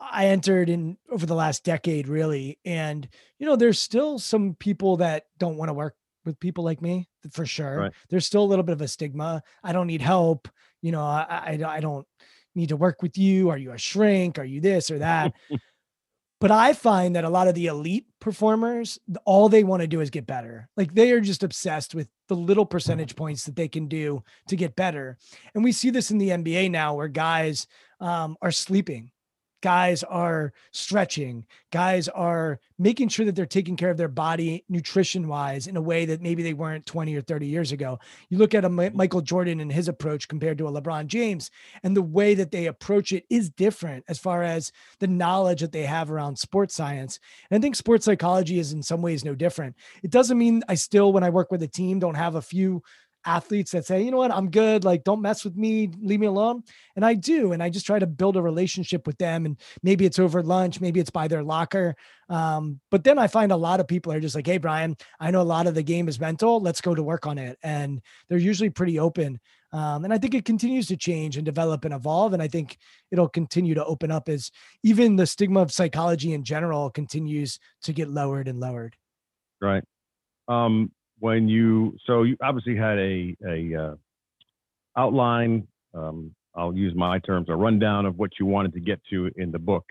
I 0.00 0.26
entered 0.26 0.68
in 0.68 0.96
over 1.10 1.26
the 1.26 1.34
last 1.34 1.64
decade, 1.64 2.08
really, 2.08 2.58
and 2.64 3.08
you 3.38 3.46
know, 3.46 3.56
there's 3.56 3.78
still 3.78 4.18
some 4.18 4.54
people 4.58 4.96
that 4.98 5.24
don't 5.38 5.56
want 5.56 5.68
to 5.68 5.74
work 5.74 5.94
with 6.24 6.40
people 6.40 6.64
like 6.64 6.82
me, 6.82 7.08
for 7.30 7.46
sure. 7.46 7.78
Right. 7.78 7.92
There's 8.10 8.26
still 8.26 8.42
a 8.42 8.46
little 8.46 8.64
bit 8.64 8.72
of 8.72 8.80
a 8.80 8.88
stigma. 8.88 9.42
I 9.62 9.72
don't 9.72 9.86
need 9.86 10.02
help. 10.02 10.48
You 10.80 10.92
know, 10.92 11.02
I, 11.02 11.58
I, 11.62 11.76
I 11.76 11.80
don't 11.80 12.06
need 12.54 12.70
to 12.70 12.76
work 12.76 13.02
with 13.02 13.16
you. 13.16 13.50
Are 13.50 13.58
you 13.58 13.72
a 13.72 13.78
shrink? 13.78 14.38
Are 14.38 14.44
you 14.44 14.60
this 14.60 14.90
or 14.90 14.98
that? 14.98 15.32
But 16.42 16.50
I 16.50 16.72
find 16.72 17.14
that 17.14 17.22
a 17.22 17.30
lot 17.30 17.46
of 17.46 17.54
the 17.54 17.66
elite 17.66 18.04
performers, 18.18 18.98
all 19.24 19.48
they 19.48 19.62
want 19.62 19.82
to 19.82 19.86
do 19.86 20.00
is 20.00 20.10
get 20.10 20.26
better. 20.26 20.68
Like 20.76 20.92
they 20.92 21.12
are 21.12 21.20
just 21.20 21.44
obsessed 21.44 21.94
with 21.94 22.08
the 22.26 22.34
little 22.34 22.66
percentage 22.66 23.14
points 23.14 23.44
that 23.44 23.54
they 23.54 23.68
can 23.68 23.86
do 23.86 24.24
to 24.48 24.56
get 24.56 24.74
better. 24.74 25.18
And 25.54 25.62
we 25.62 25.70
see 25.70 25.90
this 25.90 26.10
in 26.10 26.18
the 26.18 26.30
NBA 26.30 26.72
now 26.72 26.96
where 26.96 27.06
guys 27.06 27.68
um, 28.00 28.36
are 28.42 28.50
sleeping 28.50 29.12
guys 29.62 30.02
are 30.02 30.52
stretching 30.72 31.44
guys 31.70 32.08
are 32.08 32.60
making 32.78 33.08
sure 33.08 33.24
that 33.24 33.34
they're 33.34 33.46
taking 33.46 33.76
care 33.76 33.90
of 33.90 33.96
their 33.96 34.08
body 34.08 34.64
nutrition 34.68 35.28
wise 35.28 35.66
in 35.66 35.76
a 35.76 35.80
way 35.80 36.04
that 36.04 36.20
maybe 36.20 36.42
they 36.42 36.52
weren't 36.52 36.84
20 36.84 37.14
or 37.14 37.22
30 37.22 37.46
years 37.46 37.72
ago. 37.72 37.98
You 38.28 38.38
look 38.38 38.54
at 38.54 38.64
a 38.64 38.68
michael 38.68 39.20
jordan 39.22 39.60
and 39.60 39.72
his 39.72 39.88
approach 39.88 40.28
compared 40.28 40.58
to 40.58 40.68
a 40.68 40.72
lebron 40.72 41.06
james 41.06 41.50
and 41.82 41.96
the 41.96 42.02
way 42.02 42.34
that 42.34 42.50
they 42.50 42.66
approach 42.66 43.12
it 43.12 43.24
is 43.30 43.50
different 43.50 44.04
as 44.08 44.18
far 44.18 44.42
as 44.42 44.72
the 44.98 45.06
knowledge 45.06 45.60
that 45.60 45.72
they 45.72 45.84
have 45.84 46.10
around 46.10 46.36
sports 46.36 46.74
science. 46.74 47.18
And 47.50 47.58
i 47.58 47.60
think 47.62 47.76
sports 47.76 48.04
psychology 48.04 48.58
is 48.58 48.72
in 48.72 48.82
some 48.82 49.00
ways 49.00 49.24
no 49.24 49.34
different. 49.34 49.76
It 50.02 50.10
doesn't 50.10 50.38
mean 50.38 50.62
i 50.68 50.74
still 50.74 51.12
when 51.12 51.24
i 51.24 51.30
work 51.30 51.50
with 51.50 51.62
a 51.62 51.68
team 51.68 51.98
don't 51.98 52.16
have 52.16 52.34
a 52.34 52.42
few 52.42 52.82
athletes 53.24 53.72
that 53.72 53.86
say, 53.86 54.02
you 54.02 54.10
know 54.10 54.16
what, 54.16 54.30
I'm 54.30 54.50
good. 54.50 54.84
Like, 54.84 55.04
don't 55.04 55.22
mess 55.22 55.44
with 55.44 55.56
me, 55.56 55.90
leave 56.00 56.20
me 56.20 56.26
alone. 56.26 56.62
And 56.96 57.04
I 57.04 57.14
do. 57.14 57.52
And 57.52 57.62
I 57.62 57.70
just 57.70 57.86
try 57.86 57.98
to 57.98 58.06
build 58.06 58.36
a 58.36 58.42
relationship 58.42 59.06
with 59.06 59.18
them. 59.18 59.46
And 59.46 59.58
maybe 59.82 60.04
it's 60.04 60.18
over 60.18 60.42
lunch, 60.42 60.80
maybe 60.80 61.00
it's 61.00 61.10
by 61.10 61.28
their 61.28 61.42
locker. 61.42 61.94
Um, 62.28 62.80
but 62.90 63.04
then 63.04 63.18
I 63.18 63.26
find 63.26 63.52
a 63.52 63.56
lot 63.56 63.80
of 63.80 63.88
people 63.88 64.12
are 64.12 64.20
just 64.20 64.34
like, 64.34 64.46
hey, 64.46 64.58
Brian, 64.58 64.96
I 65.20 65.30
know 65.30 65.42
a 65.42 65.42
lot 65.42 65.66
of 65.66 65.74
the 65.74 65.82
game 65.82 66.08
is 66.08 66.20
mental. 66.20 66.60
Let's 66.60 66.80
go 66.80 66.94
to 66.94 67.02
work 67.02 67.26
on 67.26 67.38
it. 67.38 67.58
And 67.62 68.00
they're 68.28 68.38
usually 68.38 68.70
pretty 68.70 68.98
open. 68.98 69.38
Um, 69.72 70.04
and 70.04 70.12
I 70.12 70.18
think 70.18 70.34
it 70.34 70.44
continues 70.44 70.86
to 70.88 70.96
change 70.96 71.36
and 71.36 71.46
develop 71.46 71.84
and 71.84 71.94
evolve. 71.94 72.34
And 72.34 72.42
I 72.42 72.48
think 72.48 72.76
it'll 73.10 73.28
continue 73.28 73.74
to 73.74 73.84
open 73.84 74.10
up 74.10 74.28
as 74.28 74.50
even 74.82 75.16
the 75.16 75.26
stigma 75.26 75.60
of 75.60 75.72
psychology 75.72 76.34
in 76.34 76.44
general 76.44 76.90
continues 76.90 77.58
to 77.84 77.92
get 77.92 78.08
lowered 78.08 78.48
and 78.48 78.60
lowered. 78.60 78.96
Right. 79.60 79.84
Um, 80.48 80.92
when 81.22 81.48
you 81.48 81.96
so 82.04 82.24
you 82.24 82.36
obviously 82.42 82.74
had 82.74 82.98
a 82.98 83.36
a 83.46 83.74
uh, 83.76 83.94
outline. 84.96 85.68
Um, 85.94 86.34
I'll 86.54 86.76
use 86.76 86.94
my 86.96 87.20
terms, 87.20 87.48
a 87.48 87.54
rundown 87.54 88.06
of 88.06 88.18
what 88.18 88.32
you 88.40 88.44
wanted 88.44 88.72
to 88.74 88.80
get 88.80 89.00
to 89.10 89.30
in 89.36 89.52
the 89.52 89.58
book. 89.58 89.84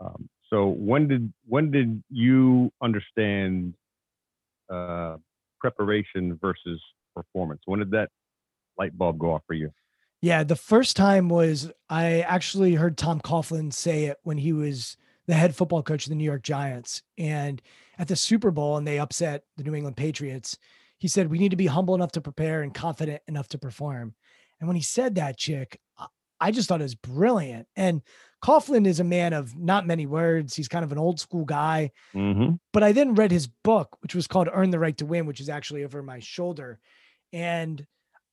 Um, 0.00 0.28
so 0.48 0.68
when 0.68 1.08
did 1.08 1.32
when 1.48 1.72
did 1.72 2.02
you 2.10 2.70
understand 2.80 3.74
uh, 4.72 5.16
preparation 5.60 6.38
versus 6.40 6.80
performance? 7.14 7.62
When 7.64 7.80
did 7.80 7.90
that 7.90 8.10
light 8.78 8.96
bulb 8.96 9.18
go 9.18 9.34
off 9.34 9.42
for 9.48 9.54
you? 9.54 9.72
Yeah, 10.20 10.44
the 10.44 10.54
first 10.54 10.96
time 10.96 11.28
was 11.28 11.72
I 11.90 12.20
actually 12.20 12.74
heard 12.74 12.96
Tom 12.96 13.20
Coughlin 13.20 13.72
say 13.72 14.04
it 14.04 14.18
when 14.22 14.38
he 14.38 14.52
was 14.52 14.96
the 15.26 15.34
head 15.34 15.56
football 15.56 15.82
coach 15.82 16.06
of 16.06 16.10
the 16.10 16.14
New 16.14 16.24
York 16.24 16.42
Giants. 16.42 17.02
And 17.18 17.60
at 17.98 18.08
the 18.08 18.16
Super 18.16 18.50
Bowl, 18.50 18.76
and 18.76 18.86
they 18.86 18.98
upset 18.98 19.44
the 19.56 19.64
New 19.64 19.74
England 19.74 19.96
Patriots, 19.96 20.56
he 20.98 21.08
said, 21.08 21.30
We 21.30 21.38
need 21.38 21.50
to 21.50 21.56
be 21.56 21.66
humble 21.66 21.94
enough 21.94 22.12
to 22.12 22.20
prepare 22.20 22.62
and 22.62 22.72
confident 22.72 23.22
enough 23.26 23.48
to 23.48 23.58
perform. 23.58 24.14
And 24.60 24.68
when 24.68 24.76
he 24.76 24.82
said 24.82 25.16
that, 25.16 25.36
chick, 25.36 25.78
I 26.40 26.50
just 26.50 26.68
thought 26.68 26.80
it 26.80 26.84
was 26.84 26.94
brilliant. 26.94 27.66
And 27.76 28.02
Coughlin 28.44 28.86
is 28.86 29.00
a 29.00 29.04
man 29.04 29.32
of 29.32 29.56
not 29.56 29.86
many 29.86 30.06
words. 30.06 30.54
He's 30.54 30.68
kind 30.68 30.84
of 30.84 30.92
an 30.92 30.98
old 30.98 31.20
school 31.20 31.44
guy. 31.44 31.92
Mm-hmm. 32.14 32.54
But 32.72 32.82
I 32.82 32.92
then 32.92 33.14
read 33.14 33.30
his 33.30 33.46
book, 33.46 33.96
which 34.00 34.14
was 34.14 34.26
called 34.26 34.48
Earn 34.52 34.70
the 34.70 34.80
Right 34.80 34.96
to 34.98 35.06
Win, 35.06 35.26
which 35.26 35.40
is 35.40 35.48
actually 35.48 35.84
over 35.84 36.02
my 36.02 36.18
shoulder. 36.18 36.80
And 37.32 37.86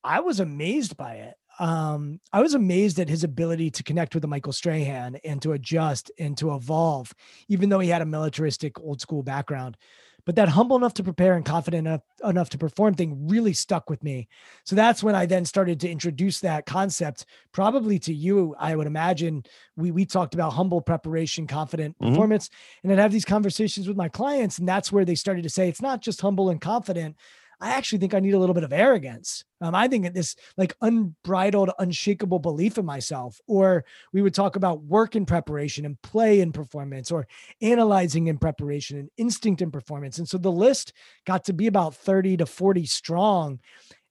I 0.04 0.22
was 0.22 0.40
amazed 0.40 0.98
by 0.98 1.16
it 1.16 1.36
um, 1.60 2.22
I 2.32 2.42
was 2.42 2.54
amazed 2.54 3.00
at 3.00 3.10
his 3.10 3.24
ability 3.24 3.70
to 3.72 3.84
connect 3.84 4.14
with 4.14 4.22
the 4.22 4.28
Michael 4.28 4.54
Strahan 4.54 5.18
and 5.26 5.42
to 5.42 5.52
adjust 5.52 6.10
and 6.18 6.38
to 6.38 6.56
evolve, 6.56 7.14
even 7.50 7.70
though 7.70 7.80
he 7.80 7.90
had 7.90 8.02
a 8.02 8.06
militaristic 8.06 8.80
old 8.80 9.02
school 9.02 9.24
background. 9.24 9.78
But 10.26 10.36
that 10.36 10.50
humble 10.50 10.76
enough 10.76 10.94
to 10.96 11.04
prepare 11.04 11.34
and 11.34 11.46
confident 11.46 11.88
enough, 11.88 12.02
enough 12.24 12.50
to 12.52 12.58
perform 12.58 12.94
thing 12.94 13.28
really 13.28 13.54
stuck 13.54 13.90
with 13.90 14.04
me. 14.04 14.28
So 14.64 14.76
that's 14.76 15.02
when 15.02 15.16
I 15.16 15.26
then 15.26 15.44
started 15.44 15.80
to 15.80 15.90
introduce 15.90 16.42
that 16.42 16.66
concept, 16.66 17.26
probably 17.52 18.00
to 18.00 18.14
you. 18.14 18.56
I 18.60 18.76
would 18.76 18.86
imagine 18.86 19.44
we 19.76 19.92
we 19.92 20.06
talked 20.06 20.34
about 20.34 20.54
humble 20.54 20.82
preparation, 20.82 21.48
confident 21.48 21.98
mm-hmm. 21.98 22.12
performance, 22.12 22.50
and 22.84 22.92
I'd 22.92 23.00
have 23.00 23.12
these 23.12 23.26
conversations 23.26 23.88
with 23.88 23.98
my 23.98 24.10
clients, 24.10 24.60
and 24.60 24.68
that's 24.68 24.92
where 24.92 25.06
they 25.06 25.16
started 25.16 25.44
to 25.44 25.50
say 25.50 25.68
it's 25.68 25.82
not 25.82 26.02
just 26.02 26.22
humble 26.22 26.50
and 26.50 26.62
confident, 26.62 27.16
I 27.62 27.72
actually 27.72 28.00
think 28.00 28.14
I 28.14 28.20
need 28.20 28.34
a 28.34 28.40
little 28.40 28.54
bit 28.54 28.64
of 28.64 28.72
arrogance. 28.72 29.44
Um, 29.60 29.76
I 29.76 29.90
think 29.90 30.06
that 30.06 30.14
this 30.14 30.36
like 30.56 30.76
unbridled, 30.82 31.72
unshakable 31.78 32.40
belief 32.40 32.78
in 32.78 32.86
myself. 32.86 33.40
Or 33.48 33.84
we 34.14 34.22
would 34.22 34.34
talk 34.34 34.56
about 34.56 34.84
work 34.84 35.16
in 35.16 35.26
preparation 35.26 35.86
and 35.86 36.02
play 36.02 36.40
in 36.40 36.54
performance, 36.54 37.12
or 37.12 37.28
analyzing 37.62 38.28
in 38.28 38.38
preparation 38.38 38.98
and 38.98 39.10
instinct 39.18 39.62
in 39.62 39.72
performance. 39.72 40.20
And 40.20 40.30
so 40.30 40.38
the 40.38 40.52
list 40.52 40.94
got 41.26 41.44
to 41.46 41.54
be 41.54 41.68
about 41.68 41.96
30 41.96 42.38
to 42.38 42.46
40 42.46 42.86
strong. 42.86 43.60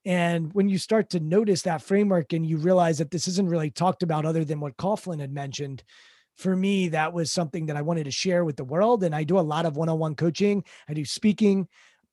And 0.05 0.52
when 0.52 0.69
you 0.69 0.78
start 0.78 1.11
to 1.11 1.21
notice 1.21 1.62
that 1.62 1.83
framework 1.83 2.33
and 2.33 2.47
you 2.47 2.59
realize 2.59 2.99
that 2.99 3.11
this 3.11 3.28
isn't 3.28 3.49
really 3.49 3.71
talked 3.71 4.02
about 4.02 4.26
other 4.26 4.45
than 4.45 4.61
what 4.61 4.76
Coughlin 4.76 5.21
had 5.21 5.33
mentioned, 5.33 5.83
for 6.37 6.55
me, 6.55 6.88
that 6.90 7.12
was 7.12 7.33
something 7.33 7.67
that 7.67 7.76
I 7.76 7.83
wanted 7.83 8.05
to 8.05 8.12
share 8.12 8.45
with 8.45 8.57
the 8.57 8.64
world. 8.64 9.02
And 9.02 9.14
I 9.14 9.25
do 9.25 9.38
a 9.38 9.40
lot 9.40 9.67
of 9.67 9.76
one 9.76 9.88
on 9.88 9.99
one 9.99 10.14
coaching, 10.14 10.64
I 10.88 10.95
do 10.95 11.05
speaking 11.05 11.67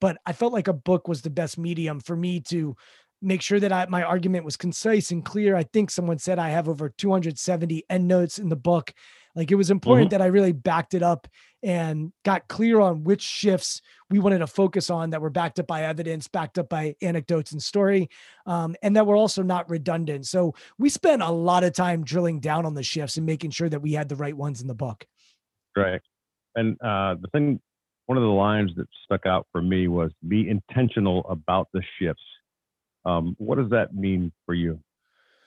but 0.05 0.19
I 0.23 0.33
felt 0.33 0.53
like 0.53 0.67
a 0.67 0.73
book 0.73 1.07
was 1.07 1.23
the 1.23 1.31
best 1.31 1.57
medium 1.57 1.99
for 1.99 2.15
me 2.15 2.39
to 2.41 2.75
make 3.23 3.41
sure 3.41 3.59
that 3.59 3.73
I, 3.73 3.87
my 3.87 4.03
argument 4.03 4.45
was 4.45 4.55
concise 4.55 5.09
and 5.09 5.25
clear. 5.25 5.55
I 5.55 5.63
think 5.63 5.89
someone 5.89 6.19
said 6.19 6.37
I 6.37 6.49
have 6.49 6.69
over 6.69 6.89
270 6.89 7.85
endnotes 7.89 8.37
in 8.37 8.49
the 8.49 8.55
book. 8.55 8.93
Like 9.33 9.49
it 9.49 9.55
was 9.55 9.71
important 9.71 10.11
mm-hmm. 10.11 10.19
that 10.19 10.23
I 10.23 10.27
really 10.27 10.51
backed 10.51 10.93
it 10.93 11.01
up 11.01 11.27
and 11.63 12.13
got 12.23 12.47
clear 12.47 12.81
on 12.81 13.03
which 13.03 13.23
shifts 13.23 13.81
we 14.11 14.19
wanted 14.19 14.37
to 14.37 14.45
focus 14.45 14.91
on 14.91 15.09
that 15.09 15.21
were 15.21 15.31
backed 15.31 15.59
up 15.59 15.65
by 15.65 15.85
evidence, 15.85 16.27
backed 16.27 16.59
up 16.59 16.69
by 16.69 16.93
anecdotes 17.01 17.51
and 17.51 17.63
story, 17.63 18.07
um, 18.45 18.75
and 18.83 18.95
that 18.95 19.07
were 19.07 19.15
also 19.15 19.41
not 19.41 19.67
redundant. 19.71 20.27
So 20.27 20.53
we 20.77 20.89
spent 20.89 21.23
a 21.23 21.31
lot 21.31 21.63
of 21.63 21.73
time 21.73 22.03
drilling 22.03 22.41
down 22.41 22.67
on 22.67 22.75
the 22.75 22.83
shifts 22.83 23.17
and 23.17 23.25
making 23.25 23.49
sure 23.49 23.69
that 23.69 23.81
we 23.81 23.93
had 23.93 24.09
the 24.09 24.15
right 24.15 24.37
ones 24.37 24.61
in 24.61 24.67
the 24.67 24.75
book. 24.75 25.03
Right. 25.75 26.01
And 26.53 26.79
uh, 26.79 27.15
the 27.19 27.27
thing 27.33 27.59
one 28.05 28.17
of 28.17 28.23
the 28.23 28.29
lines 28.29 28.71
that 28.77 28.87
stuck 29.03 29.25
out 29.25 29.47
for 29.51 29.61
me 29.61 29.87
was 29.87 30.11
be 30.27 30.49
intentional 30.49 31.25
about 31.29 31.67
the 31.73 31.81
shifts. 31.99 32.23
Um, 33.05 33.35
what 33.37 33.57
does 33.57 33.69
that 33.69 33.93
mean 33.95 34.31
for 34.45 34.53
you? 34.53 34.79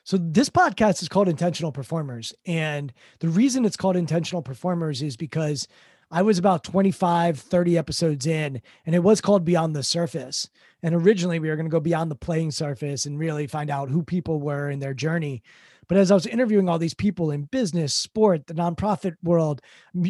So 0.04 0.16
this 0.16 0.48
podcast 0.48 1.02
is 1.02 1.08
called 1.08 1.28
Intentional 1.28 1.70
Performers. 1.70 2.32
And 2.46 2.92
the 3.20 3.28
reason 3.28 3.64
it's 3.64 3.76
called 3.76 3.96
Intentional 3.96 4.42
Performers 4.42 5.02
is 5.02 5.16
because 5.16 5.68
I 6.10 6.22
was 6.22 6.38
about 6.38 6.64
25, 6.64 7.38
30 7.38 7.76
episodes 7.76 8.26
in, 8.26 8.62
and 8.86 8.94
it 8.94 9.02
was 9.02 9.20
called 9.20 9.44
Beyond 9.44 9.76
the 9.76 9.82
Surface. 9.82 10.48
And 10.82 10.94
originally 10.94 11.38
we 11.38 11.50
were 11.50 11.56
going 11.56 11.66
to 11.66 11.70
go 11.70 11.80
beyond 11.80 12.10
the 12.10 12.16
playing 12.16 12.52
surface 12.52 13.04
and 13.04 13.18
really 13.18 13.46
find 13.46 13.68
out 13.68 13.90
who 13.90 14.02
people 14.02 14.40
were 14.40 14.70
in 14.70 14.78
their 14.78 14.94
journey. 14.94 15.42
But 15.88 15.98
as 15.98 16.10
I 16.10 16.14
was 16.14 16.26
interviewing 16.26 16.68
all 16.68 16.78
these 16.78 16.94
people 16.94 17.30
in 17.30 17.44
business, 17.44 17.94
sport, 17.94 18.46
the 18.46 18.54
nonprofit 18.54 19.16
world, 19.22 19.62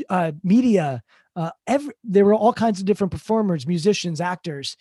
uh, 0.09 0.33
media, 0.43 1.03
uh, 1.37 1.51
every, 1.67 1.95
there 2.03 2.25
were 2.25 2.35
all 2.35 2.53
kinds 2.53 2.81
of 2.81 2.87
different 2.87 3.13
performers, 3.13 3.67
musicians, 3.67 4.21
actors. 4.21 4.77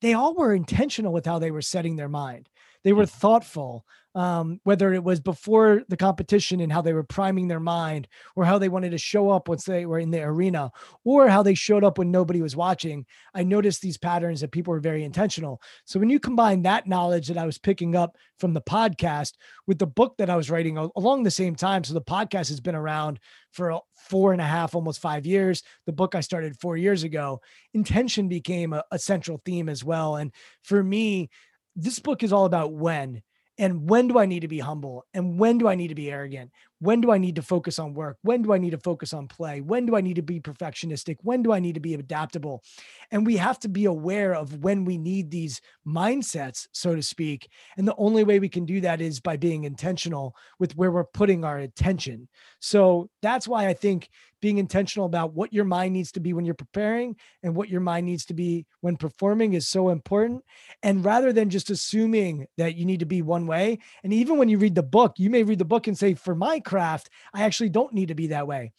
They 0.00 0.14
all 0.14 0.34
were 0.34 0.54
intentional 0.54 1.12
with 1.12 1.26
how 1.26 1.38
they 1.38 1.50
were 1.50 1.62
setting 1.62 1.96
their 1.96 2.08
mind. 2.08 2.48
They 2.82 2.92
were 2.92 3.06
thoughtful 3.06 3.84
um, 4.18 4.58
whether 4.64 4.92
it 4.92 5.04
was 5.04 5.20
before 5.20 5.84
the 5.86 5.96
competition 5.96 6.58
and 6.58 6.72
how 6.72 6.82
they 6.82 6.92
were 6.92 7.04
priming 7.04 7.46
their 7.46 7.60
mind, 7.60 8.08
or 8.34 8.44
how 8.44 8.58
they 8.58 8.68
wanted 8.68 8.90
to 8.90 8.98
show 8.98 9.30
up 9.30 9.48
once 9.48 9.64
they 9.64 9.86
were 9.86 10.00
in 10.00 10.10
the 10.10 10.20
arena, 10.20 10.72
or 11.04 11.28
how 11.28 11.40
they 11.40 11.54
showed 11.54 11.84
up 11.84 11.98
when 11.98 12.10
nobody 12.10 12.42
was 12.42 12.56
watching. 12.56 13.06
I 13.32 13.44
noticed 13.44 13.80
these 13.80 13.96
patterns 13.96 14.40
that 14.40 14.50
people 14.50 14.72
were 14.72 14.80
very 14.80 15.04
intentional. 15.04 15.62
So 15.84 16.00
when 16.00 16.10
you 16.10 16.18
combine 16.18 16.62
that 16.62 16.88
knowledge 16.88 17.28
that 17.28 17.38
I 17.38 17.46
was 17.46 17.58
picking 17.58 17.94
up 17.94 18.16
from 18.40 18.54
the 18.54 18.60
podcast 18.60 19.34
with 19.68 19.78
the 19.78 19.86
book 19.86 20.16
that 20.18 20.30
I 20.30 20.34
was 20.34 20.50
writing 20.50 20.76
along 20.76 21.22
the 21.22 21.30
same 21.30 21.54
time, 21.54 21.84
so 21.84 21.94
the 21.94 22.00
podcast 22.00 22.48
has 22.48 22.60
been 22.60 22.74
around 22.74 23.20
for 23.52 23.80
four 23.94 24.32
and 24.32 24.40
a 24.40 24.44
half, 24.44 24.74
almost 24.74 25.00
five 25.00 25.26
years. 25.26 25.62
The 25.86 25.92
book 25.92 26.16
I 26.16 26.22
started 26.22 26.58
four 26.58 26.76
years 26.76 27.04
ago, 27.04 27.40
intention 27.72 28.26
became 28.26 28.72
a, 28.72 28.82
a 28.90 28.98
central 28.98 29.40
theme 29.44 29.68
as 29.68 29.84
well. 29.84 30.16
And 30.16 30.32
for 30.64 30.82
me, 30.82 31.30
this 31.76 32.00
book 32.00 32.24
is 32.24 32.32
all 32.32 32.46
about 32.46 32.72
when 32.72 33.22
and 33.58 33.90
when 33.90 34.06
do 34.06 34.18
I 34.18 34.26
need 34.26 34.40
to 34.40 34.48
be 34.48 34.60
humble? 34.60 35.04
And 35.12 35.38
when 35.38 35.58
do 35.58 35.66
I 35.66 35.74
need 35.74 35.88
to 35.88 35.94
be 35.94 36.10
arrogant? 36.10 36.52
When 36.80 37.00
do 37.00 37.10
I 37.10 37.18
need 37.18 37.34
to 37.36 37.42
focus 37.42 37.80
on 37.80 37.92
work? 37.92 38.18
When 38.22 38.42
do 38.42 38.52
I 38.52 38.58
need 38.58 38.70
to 38.70 38.78
focus 38.78 39.12
on 39.12 39.26
play? 39.26 39.60
When 39.60 39.84
do 39.84 39.96
I 39.96 40.00
need 40.00 40.14
to 40.14 40.22
be 40.22 40.38
perfectionistic? 40.38 41.16
When 41.22 41.42
do 41.42 41.52
I 41.52 41.58
need 41.58 41.74
to 41.74 41.80
be 41.80 41.94
adaptable? 41.94 42.62
And 43.10 43.26
we 43.26 43.36
have 43.36 43.58
to 43.60 43.68
be 43.68 43.86
aware 43.86 44.32
of 44.34 44.62
when 44.62 44.84
we 44.84 44.96
need 44.96 45.30
these 45.30 45.60
mindsets, 45.84 46.68
so 46.70 46.94
to 46.94 47.02
speak. 47.02 47.48
And 47.76 47.86
the 47.86 47.96
only 47.96 48.22
way 48.22 48.38
we 48.38 48.48
can 48.48 48.64
do 48.64 48.80
that 48.82 49.00
is 49.00 49.18
by 49.18 49.36
being 49.36 49.64
intentional 49.64 50.36
with 50.60 50.76
where 50.76 50.92
we're 50.92 51.04
putting 51.04 51.44
our 51.44 51.58
attention. 51.58 52.28
So 52.60 53.10
that's 53.22 53.48
why 53.48 53.66
I 53.66 53.74
think 53.74 54.08
being 54.40 54.58
intentional 54.58 55.06
about 55.06 55.34
what 55.34 55.52
your 55.52 55.64
mind 55.64 55.92
needs 55.92 56.12
to 56.12 56.20
be 56.20 56.32
when 56.32 56.44
you're 56.44 56.54
preparing 56.54 57.16
and 57.42 57.54
what 57.54 57.68
your 57.68 57.80
mind 57.80 58.06
needs 58.06 58.24
to 58.26 58.34
be 58.34 58.66
when 58.80 58.96
performing 58.96 59.54
is 59.54 59.68
so 59.68 59.88
important. 59.88 60.42
And 60.82 61.04
rather 61.04 61.32
than 61.32 61.50
just 61.50 61.70
assuming 61.70 62.46
that 62.56 62.76
you 62.76 62.84
need 62.84 63.00
to 63.00 63.06
be 63.06 63.22
one 63.22 63.46
way, 63.46 63.78
and 64.02 64.12
even 64.12 64.38
when 64.38 64.48
you 64.48 64.58
read 64.58 64.74
the 64.74 64.82
book, 64.82 65.14
you 65.18 65.30
may 65.30 65.42
read 65.42 65.58
the 65.58 65.64
book 65.64 65.86
and 65.86 65.98
say, 65.98 66.14
for 66.14 66.34
my 66.34 66.60
craft, 66.60 67.10
I 67.34 67.42
actually 67.42 67.70
don't 67.70 67.92
need 67.92 68.08
to 68.08 68.14
be 68.14 68.28
that 68.28 68.46
way 68.46 68.72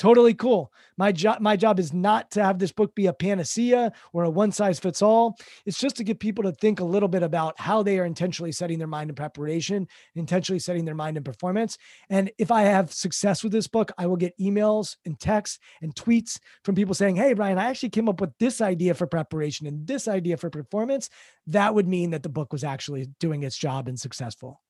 totally 0.00 0.32
cool. 0.32 0.72
My 0.96 1.12
job, 1.12 1.40
my 1.40 1.56
job 1.56 1.78
is 1.78 1.92
not 1.92 2.30
to 2.30 2.42
have 2.42 2.58
this 2.58 2.72
book 2.72 2.94
be 2.94 3.06
a 3.06 3.12
panacea 3.12 3.92
or 4.14 4.24
a 4.24 4.30
one 4.30 4.50
size 4.50 4.80
fits 4.80 5.02
all. 5.02 5.36
It's 5.66 5.78
just 5.78 5.96
to 5.96 6.04
get 6.04 6.18
people 6.18 6.42
to 6.44 6.52
think 6.52 6.80
a 6.80 6.84
little 6.84 7.08
bit 7.08 7.22
about 7.22 7.60
how 7.60 7.82
they 7.82 7.98
are 7.98 8.06
intentionally 8.06 8.50
setting 8.50 8.78
their 8.78 8.88
mind 8.88 9.10
in 9.10 9.14
preparation, 9.14 9.86
intentionally 10.14 10.58
setting 10.58 10.86
their 10.86 10.94
mind 10.94 11.18
in 11.18 11.22
performance. 11.22 11.76
And 12.08 12.30
if 12.38 12.50
I 12.50 12.62
have 12.62 12.90
success 12.90 13.44
with 13.44 13.52
this 13.52 13.68
book, 13.68 13.92
I 13.98 14.06
will 14.06 14.16
get 14.16 14.38
emails 14.38 14.96
and 15.04 15.20
texts 15.20 15.58
and 15.82 15.94
tweets 15.94 16.38
from 16.64 16.76
people 16.76 16.94
saying, 16.94 17.16
Hey, 17.16 17.34
Brian, 17.34 17.58
I 17.58 17.66
actually 17.66 17.90
came 17.90 18.08
up 18.08 18.22
with 18.22 18.32
this 18.40 18.62
idea 18.62 18.94
for 18.94 19.06
preparation 19.06 19.66
and 19.66 19.86
this 19.86 20.08
idea 20.08 20.38
for 20.38 20.48
performance. 20.48 21.10
That 21.46 21.74
would 21.74 21.86
mean 21.86 22.12
that 22.12 22.22
the 22.22 22.30
book 22.30 22.54
was 22.54 22.64
actually 22.64 23.10
doing 23.20 23.42
its 23.42 23.56
job 23.56 23.86
and 23.86 24.00
successful 24.00 24.62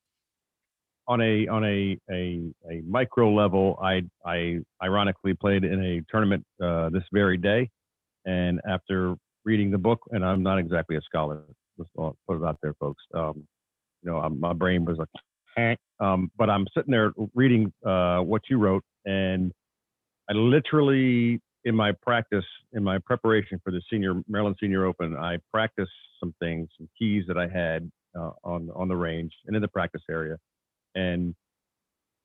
on 1.10 1.20
a 1.20 1.48
on 1.48 1.64
a 1.64 1.98
a, 2.08 2.40
a 2.70 2.82
micro 2.86 3.34
level, 3.34 3.76
I 3.82 4.02
I 4.24 4.60
ironically 4.82 5.34
played 5.34 5.64
in 5.64 5.84
a 5.84 6.02
tournament 6.08 6.44
uh, 6.62 6.88
this 6.90 7.02
very 7.12 7.36
day, 7.36 7.68
and 8.24 8.60
after 8.66 9.16
reading 9.44 9.72
the 9.72 9.78
book, 9.78 9.98
and 10.12 10.24
I'm 10.24 10.44
not 10.44 10.58
exactly 10.58 10.96
a 10.96 11.00
scholar, 11.02 11.42
just 11.76 11.90
put 11.96 12.36
it 12.36 12.44
out 12.44 12.58
there, 12.62 12.74
folks. 12.74 13.02
Um, 13.12 13.44
you 14.02 14.10
know, 14.10 14.18
I'm, 14.18 14.38
my 14.38 14.52
brain 14.52 14.84
was 14.84 14.98
like, 14.98 15.78
um, 15.98 16.30
but 16.38 16.48
I'm 16.48 16.66
sitting 16.76 16.92
there 16.92 17.12
reading 17.34 17.72
uh, 17.84 18.20
what 18.20 18.42
you 18.48 18.58
wrote, 18.58 18.84
and 19.04 19.50
I 20.30 20.34
literally 20.34 21.40
in 21.64 21.74
my 21.74 21.90
practice, 22.02 22.44
in 22.72 22.84
my 22.84 22.98
preparation 22.98 23.60
for 23.64 23.72
the 23.72 23.82
senior 23.90 24.14
Maryland 24.28 24.56
Senior 24.60 24.86
Open, 24.86 25.16
I 25.16 25.38
practiced 25.52 25.90
some 26.20 26.32
things, 26.38 26.68
some 26.78 26.88
keys 26.96 27.24
that 27.26 27.36
I 27.36 27.48
had 27.48 27.90
uh, 28.16 28.30
on 28.44 28.70
on 28.76 28.86
the 28.86 28.96
range 28.96 29.32
and 29.46 29.56
in 29.56 29.60
the 29.60 29.68
practice 29.68 30.02
area 30.08 30.36
and 30.94 31.34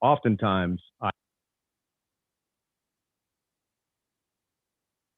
oftentimes 0.01 0.81
I 1.01 1.10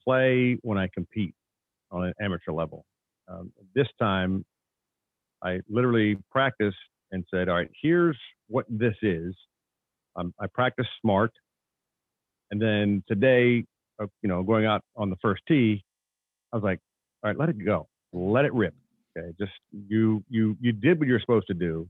play 0.03 0.57
when 0.61 0.77
I 0.77 0.87
compete 0.93 1.33
on 1.91 2.05
an 2.05 2.13
amateur 2.21 2.51
level. 2.51 2.85
Um, 3.27 3.51
this 3.75 3.87
time, 3.99 4.45
I 5.43 5.59
literally 5.69 6.17
practiced 6.31 6.77
and 7.11 7.25
said, 7.31 7.49
"All 7.49 7.55
right, 7.55 7.69
here's 7.81 8.17
what 8.47 8.65
this 8.69 8.95
is." 9.01 9.35
Um, 10.15 10.33
I 10.39 10.47
practice 10.47 10.87
smart, 11.01 11.31
and 12.51 12.61
then 12.61 13.03
today, 13.07 13.65
uh, 13.99 14.07
you 14.21 14.29
know, 14.29 14.43
going 14.43 14.65
out 14.65 14.83
on 14.95 15.09
the 15.09 15.17
first 15.17 15.43
tee, 15.47 15.83
I 16.53 16.57
was 16.57 16.63
like, 16.63 16.79
"All 17.23 17.29
right, 17.29 17.37
let 17.37 17.49
it 17.49 17.63
go, 17.63 17.87
let 18.13 18.45
it 18.45 18.53
rip." 18.53 18.73
Okay, 19.17 19.33
just 19.39 19.53
you 19.71 20.23
you 20.29 20.57
you 20.61 20.71
did 20.71 20.99
what 20.99 21.07
you're 21.07 21.19
supposed 21.19 21.47
to 21.47 21.53
do 21.53 21.87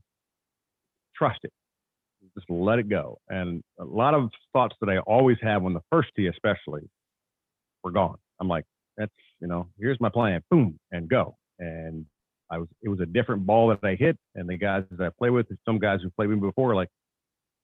trust 1.17 1.39
it. 1.43 1.51
Just 2.35 2.49
let 2.49 2.79
it 2.79 2.89
go. 2.89 3.17
And 3.29 3.63
a 3.79 3.85
lot 3.85 4.13
of 4.13 4.29
thoughts 4.53 4.75
that 4.81 4.89
I 4.89 4.99
always 4.99 5.37
have 5.41 5.65
on 5.65 5.73
the 5.73 5.81
first 5.91 6.09
tee, 6.15 6.27
especially, 6.27 6.89
were 7.83 7.91
gone. 7.91 8.17
I'm 8.39 8.47
like, 8.47 8.65
that's, 8.97 9.11
you 9.39 9.47
know, 9.47 9.67
here's 9.79 9.99
my 9.99 10.09
plan, 10.09 10.41
boom, 10.51 10.77
and 10.91 11.09
go. 11.09 11.35
And 11.59 12.05
I 12.51 12.57
was, 12.57 12.67
it 12.81 12.89
was 12.89 12.99
a 12.99 13.05
different 13.05 13.45
ball 13.45 13.69
that 13.69 13.79
I 13.87 13.95
hit. 13.95 14.17
And 14.35 14.49
the 14.49 14.57
guys 14.57 14.83
that 14.91 15.05
I 15.05 15.09
play 15.17 15.29
with, 15.29 15.47
some 15.65 15.79
guys 15.79 15.99
who 16.03 16.09
played 16.11 16.29
with 16.29 16.39
me 16.39 16.47
before, 16.47 16.75
like, 16.75 16.89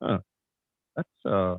huh, 0.02 0.20
that's, 0.96 1.10
uh, 1.26 1.58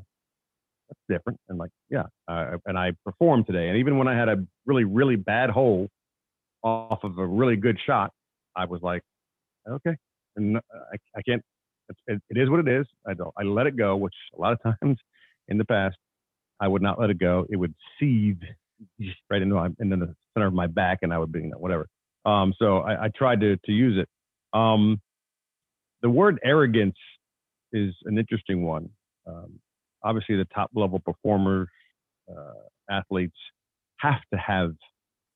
that's 0.88 1.00
different. 1.08 1.38
And 1.48 1.58
like, 1.58 1.70
yeah. 1.90 2.04
Uh, 2.28 2.56
and 2.66 2.78
I 2.78 2.92
performed 3.04 3.46
today. 3.46 3.68
And 3.68 3.78
even 3.78 3.98
when 3.98 4.08
I 4.08 4.16
had 4.16 4.28
a 4.28 4.44
really, 4.66 4.84
really 4.84 5.16
bad 5.16 5.50
hole 5.50 5.88
off 6.62 7.04
of 7.04 7.18
a 7.18 7.26
really 7.26 7.56
good 7.56 7.78
shot, 7.84 8.12
I 8.56 8.64
was 8.66 8.80
like, 8.82 9.02
okay. 9.68 9.96
And 10.36 10.56
I, 10.56 10.96
I 11.16 11.22
can't 11.22 11.42
it, 12.06 12.22
it 12.30 12.38
is 12.38 12.50
what 12.50 12.60
it 12.60 12.68
is. 12.68 12.86
I 13.06 13.14
don't. 13.14 13.32
I 13.38 13.42
let 13.42 13.66
it 13.66 13.76
go, 13.76 13.96
which 13.96 14.14
a 14.36 14.40
lot 14.40 14.52
of 14.52 14.62
times 14.80 14.98
in 15.48 15.58
the 15.58 15.64
past 15.64 15.96
I 16.60 16.68
would 16.68 16.82
not 16.82 17.00
let 17.00 17.10
it 17.10 17.18
go. 17.18 17.46
It 17.48 17.56
would 17.56 17.74
seethe 17.98 18.42
right 19.30 19.42
into 19.42 19.54
my 19.54 19.68
into 19.78 19.96
the 19.96 20.14
center 20.34 20.46
of 20.46 20.54
my 20.54 20.66
back, 20.66 21.00
and 21.02 21.12
I 21.12 21.18
would 21.18 21.32
be 21.32 21.40
you 21.40 21.46
know, 21.48 21.58
whatever. 21.58 21.88
Um, 22.24 22.54
so 22.58 22.78
I, 22.78 23.04
I, 23.04 23.08
tried 23.14 23.40
to 23.40 23.56
to 23.56 23.72
use 23.72 24.00
it. 24.00 24.08
Um, 24.58 25.00
the 26.02 26.08
word 26.08 26.38
arrogance 26.42 26.96
is 27.72 27.94
an 28.04 28.18
interesting 28.18 28.64
one. 28.64 28.88
Um, 29.26 29.58
obviously, 30.02 30.36
the 30.36 30.46
top 30.46 30.70
level 30.74 31.00
performers, 31.00 31.68
uh, 32.30 32.54
athletes, 32.90 33.36
have 33.98 34.20
to 34.32 34.38
have 34.38 34.74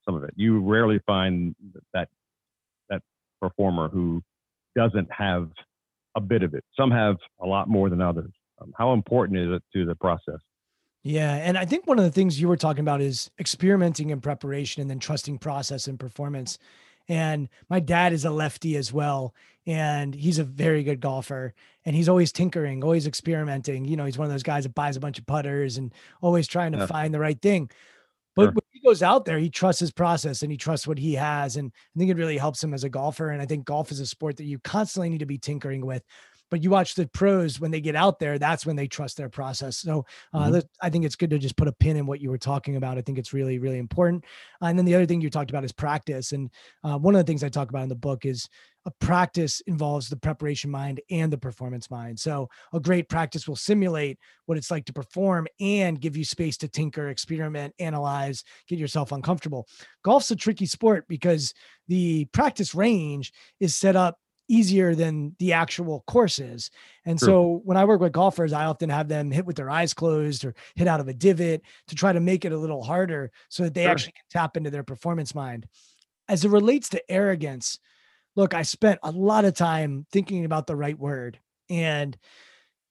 some 0.04 0.14
of 0.14 0.24
it. 0.24 0.30
You 0.37 0.61
rarely 0.61 1.00
find 1.06 1.54
that 1.92 2.08
that 2.88 3.02
performer 3.40 3.88
who 3.88 4.22
doesn't 4.74 5.08
have 5.12 5.50
a 6.18 6.20
bit 6.20 6.42
of 6.42 6.52
it. 6.54 6.64
Some 6.76 6.90
have 6.90 7.16
a 7.40 7.46
lot 7.46 7.68
more 7.68 7.88
than 7.88 8.02
others. 8.02 8.33
Um, 8.61 8.72
how 8.76 8.92
important 8.92 9.38
is 9.38 9.50
it 9.50 9.62
to 9.72 9.87
the 9.87 9.94
process? 9.94 10.40
Yeah. 11.04 11.37
And 11.37 11.57
I 11.57 11.64
think 11.64 11.87
one 11.87 11.98
of 11.98 12.04
the 12.04 12.11
things 12.11 12.40
you 12.40 12.48
were 12.48 12.57
talking 12.57 12.81
about 12.81 13.00
is 13.00 13.31
experimenting 13.38 14.11
in 14.11 14.20
preparation 14.20 14.83
and 14.83 14.90
then 14.90 14.98
trusting 14.98 15.38
process 15.38 15.87
and 15.87 15.98
performance. 15.98 16.59
And 17.09 17.48
my 17.70 17.81
dad 17.81 18.12
is 18.12 18.24
a 18.24 18.31
lefty 18.31 18.76
as 18.76 18.92
well. 18.92 19.35
And 19.66 20.14
he's 20.14 20.38
a 20.38 20.44
very 20.44 20.83
good 20.83 21.00
golfer. 21.00 21.54
And 21.85 21.94
he's 21.94 22.09
always 22.09 22.33
tinkering, 22.33 22.83
always 22.83 23.07
experimenting. 23.07 23.85
You 23.85 23.96
know, 23.96 24.04
he's 24.04 24.18
one 24.18 24.26
of 24.26 24.33
those 24.33 24.42
guys 24.42 24.64
that 24.64 24.74
buys 24.74 24.96
a 24.96 25.00
bunch 25.00 25.18
of 25.18 25.26
putters 25.26 25.78
and 25.78 25.94
always 26.20 26.48
trying 26.48 26.72
to 26.72 26.78
yeah. 26.78 26.87
find 26.87 27.14
the 27.14 27.20
right 27.20 27.40
thing. 27.40 27.70
But 28.38 28.44
sure. 28.44 28.53
when 28.53 28.62
he 28.70 28.79
goes 28.79 29.03
out 29.03 29.24
there, 29.24 29.40
he 29.40 29.51
trusts 29.51 29.81
his 29.81 29.90
process 29.90 30.42
and 30.42 30.53
he 30.53 30.57
trusts 30.57 30.87
what 30.87 30.96
he 30.96 31.12
has. 31.14 31.57
And 31.57 31.72
I 31.74 31.98
think 31.98 32.09
it 32.09 32.16
really 32.16 32.38
helps 32.38 32.62
him 32.62 32.72
as 32.72 32.85
a 32.85 32.88
golfer. 32.88 33.31
And 33.31 33.42
I 33.42 33.46
think 33.46 33.64
golf 33.64 33.90
is 33.90 33.98
a 33.98 34.07
sport 34.07 34.37
that 34.37 34.44
you 34.44 34.61
constantly 34.61 35.09
need 35.09 35.18
to 35.18 35.27
be 35.27 35.38
tinkering 35.38 35.85
with. 35.85 36.05
But 36.48 36.62
you 36.62 36.70
watch 36.70 36.94
the 36.94 37.09
pros 37.09 37.59
when 37.59 37.72
they 37.72 37.81
get 37.81 37.96
out 37.96 38.20
there, 38.20 38.38
that's 38.38 38.64
when 38.64 38.77
they 38.77 38.87
trust 38.87 39.16
their 39.16 39.29
process. 39.29 39.79
So 39.79 40.07
uh, 40.33 40.51
mm-hmm. 40.51 40.59
I 40.81 40.88
think 40.88 41.05
it's 41.05 41.16
good 41.16 41.31
to 41.31 41.38
just 41.38 41.57
put 41.57 41.66
a 41.66 41.72
pin 41.72 41.96
in 41.96 42.07
what 42.07 42.20
you 42.20 42.31
were 42.31 42.38
talking 42.38 42.77
about. 42.77 42.96
I 42.96 43.01
think 43.01 43.18
it's 43.18 43.33
really, 43.33 43.59
really 43.59 43.79
important. 43.79 44.24
Uh, 44.62 44.66
and 44.66 44.79
then 44.79 44.87
the 44.87 44.94
other 44.94 45.05
thing 45.05 45.20
you 45.20 45.31
talked 45.31 45.51
about 45.51 45.64
is 45.64 45.72
practice. 45.72 46.31
And 46.31 46.48
uh, 46.85 46.96
one 46.96 47.16
of 47.16 47.18
the 47.18 47.29
things 47.29 47.42
I 47.42 47.48
talk 47.48 47.70
about 47.70 47.83
in 47.83 47.88
the 47.88 47.96
book 47.96 48.24
is 48.24 48.48
a 48.88 49.05
practice 49.05 49.61
involves 49.66 50.09
the 50.09 50.16
preparation 50.16 50.70
mind 50.70 50.98
and 51.11 51.31
the 51.31 51.37
performance 51.37 51.90
mind. 51.90 52.18
So 52.18 52.48
a 52.72 52.81
great 52.81 53.11
practice 53.11 53.46
will 53.46 53.55
simulate 53.55 54.18
what 54.46 54.57
it's 54.57 54.70
like 54.70 54.87
to 54.87 54.94
perform 54.94 55.46
and 55.61 56.01
give 56.01 56.16
you 56.16 56.24
space 56.24 56.57
to 56.59 56.68
tinker, 56.68 57.11
experiment, 57.11 57.74
analyze, 57.79 58.44
get 58.66 58.79
yourself 58.79 59.12
uncomfortable. 59.12 59.68
Golf's 60.03 60.31
a 60.31 60.37
tricky 60.37 60.64
sport 60.64 61.05
because 61.07 61.53
the 61.88 62.24
practice 62.33 62.74
range 62.74 63.35
is 63.61 63.77
set 63.77 63.94
up 63.94 64.18
easier 64.48 64.94
than 64.94 65.37
the 65.38 65.53
actual 65.53 66.03
courses. 66.07 66.70
And 67.05 67.18
True. 67.18 67.27
so 67.27 67.61
when 67.64 67.77
I 67.77 67.85
work 67.85 68.01
with 68.01 68.12
golfers, 68.12 68.55
I 68.55 68.64
often 68.64 68.88
have 68.88 69.07
them 69.07 69.31
hit 69.31 69.44
with 69.44 69.57
their 69.57 69.68
eyes 69.68 69.92
closed 69.92 70.46
or 70.46 70.55
hit 70.77 70.88
out 70.88 71.01
of 71.01 71.09
a 71.09 71.12
divot 71.12 71.61
to 71.88 71.94
try 71.94 72.14
to 72.14 72.20
make 72.20 72.46
it 72.46 72.53
a 72.53 72.59
little 72.59 72.83
harder 72.83 73.33
so 73.51 73.64
that 73.64 73.74
they 73.74 73.83
sure. 73.83 73.90
actually 73.90 74.12
can 74.12 74.24
tap 74.31 74.57
into 74.57 74.70
their 74.70 74.83
performance 74.83 75.35
mind. 75.35 75.66
As 76.27 76.46
it 76.46 76.51
relates 76.51 76.88
to 76.90 77.11
arrogance, 77.11 77.79
look, 78.38 78.55
I 78.55 78.62
spent 78.62 79.01
a 79.03 79.11
lot 79.11 79.44
of 79.44 79.55
time 79.55 80.07
thinking 80.12 80.44
about 80.44 80.68
the 80.68 80.77
right 80.77 80.96
word. 80.96 81.40
And, 81.68 82.16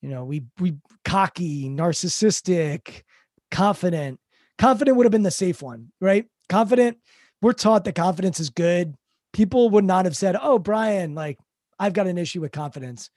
you 0.01 0.09
know, 0.09 0.25
we, 0.25 0.43
we 0.59 0.75
cocky, 1.05 1.69
narcissistic, 1.69 3.03
confident. 3.49 4.19
Confident 4.57 4.97
would 4.97 5.05
have 5.05 5.11
been 5.11 5.23
the 5.23 5.31
safe 5.31 5.61
one, 5.61 5.93
right? 6.01 6.25
Confident. 6.49 6.97
We're 7.41 7.53
taught 7.53 7.85
that 7.85 7.95
confidence 7.95 8.41
is 8.41 8.49
good. 8.49 8.95
People 9.31 9.69
would 9.69 9.85
not 9.85 10.03
have 10.03 10.17
said, 10.17 10.35
Oh, 10.41 10.59
Brian, 10.59 11.15
like, 11.15 11.39
I've 11.79 11.93
got 11.93 12.07
an 12.07 12.17
issue 12.17 12.41
with 12.41 12.51
confidence. 12.51 13.09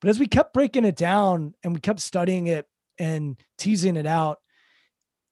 But 0.00 0.10
as 0.10 0.20
we 0.20 0.28
kept 0.28 0.54
breaking 0.54 0.84
it 0.84 0.96
down 0.96 1.54
and 1.64 1.74
we 1.74 1.80
kept 1.80 1.98
studying 1.98 2.46
it 2.46 2.68
and 3.00 3.36
teasing 3.58 3.96
it 3.96 4.06
out, 4.06 4.38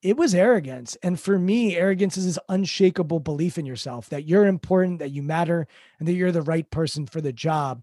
it 0.03 0.17
was 0.17 0.35
arrogance. 0.35 0.97
And 1.01 1.19
for 1.19 1.39
me, 1.39 1.77
arrogance 1.77 2.17
is 2.17 2.25
this 2.25 2.39
unshakable 2.49 3.21
belief 3.21 3.57
in 3.57 3.65
yourself 3.65 4.09
that 4.09 4.27
you're 4.27 4.45
important, 4.45 4.99
that 4.99 5.11
you 5.11 5.23
matter, 5.23 5.65
and 5.97 6.07
that 6.07 6.13
you're 6.13 6.33
the 6.33 6.41
right 6.41 6.69
person 6.69 7.07
for 7.07 7.21
the 7.21 7.31
job. 7.31 7.81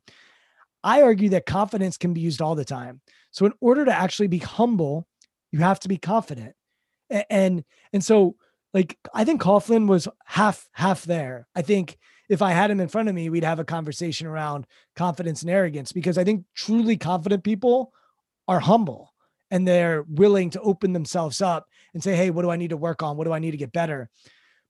I 0.84 1.02
argue 1.02 1.30
that 1.30 1.46
confidence 1.46 1.96
can 1.96 2.12
be 2.12 2.20
used 2.20 2.42
all 2.42 2.54
the 2.54 2.64
time. 2.64 3.00
So 3.30 3.46
in 3.46 3.52
order 3.60 3.84
to 3.86 3.92
actually 3.92 4.28
be 4.28 4.38
humble, 4.38 5.06
you 5.50 5.60
have 5.60 5.80
to 5.80 5.88
be 5.88 5.96
confident. 5.96 6.54
And 7.28 7.64
and 7.92 8.04
so 8.04 8.36
like 8.72 8.96
I 9.12 9.24
think 9.24 9.42
Coughlin 9.42 9.88
was 9.88 10.06
half 10.24 10.68
half 10.72 11.04
there. 11.04 11.48
I 11.56 11.62
think 11.62 11.98
if 12.28 12.42
I 12.42 12.52
had 12.52 12.70
him 12.70 12.80
in 12.80 12.88
front 12.88 13.08
of 13.08 13.14
me, 13.14 13.28
we'd 13.28 13.44
have 13.44 13.58
a 13.58 13.64
conversation 13.64 14.26
around 14.26 14.66
confidence 14.94 15.42
and 15.42 15.50
arrogance 15.50 15.90
because 15.92 16.16
I 16.16 16.24
think 16.24 16.44
truly 16.54 16.96
confident 16.96 17.44
people 17.44 17.92
are 18.46 18.60
humble 18.60 19.12
and 19.50 19.66
they're 19.66 20.02
willing 20.02 20.50
to 20.50 20.60
open 20.60 20.92
themselves 20.92 21.42
up 21.42 21.66
and 21.94 22.02
say, 22.02 22.16
Hey, 22.16 22.30
what 22.30 22.42
do 22.42 22.50
I 22.50 22.56
need 22.56 22.70
to 22.70 22.76
work 22.76 23.02
on? 23.02 23.16
What 23.16 23.24
do 23.24 23.32
I 23.32 23.38
need 23.38 23.52
to 23.52 23.56
get 23.56 23.72
better? 23.72 24.08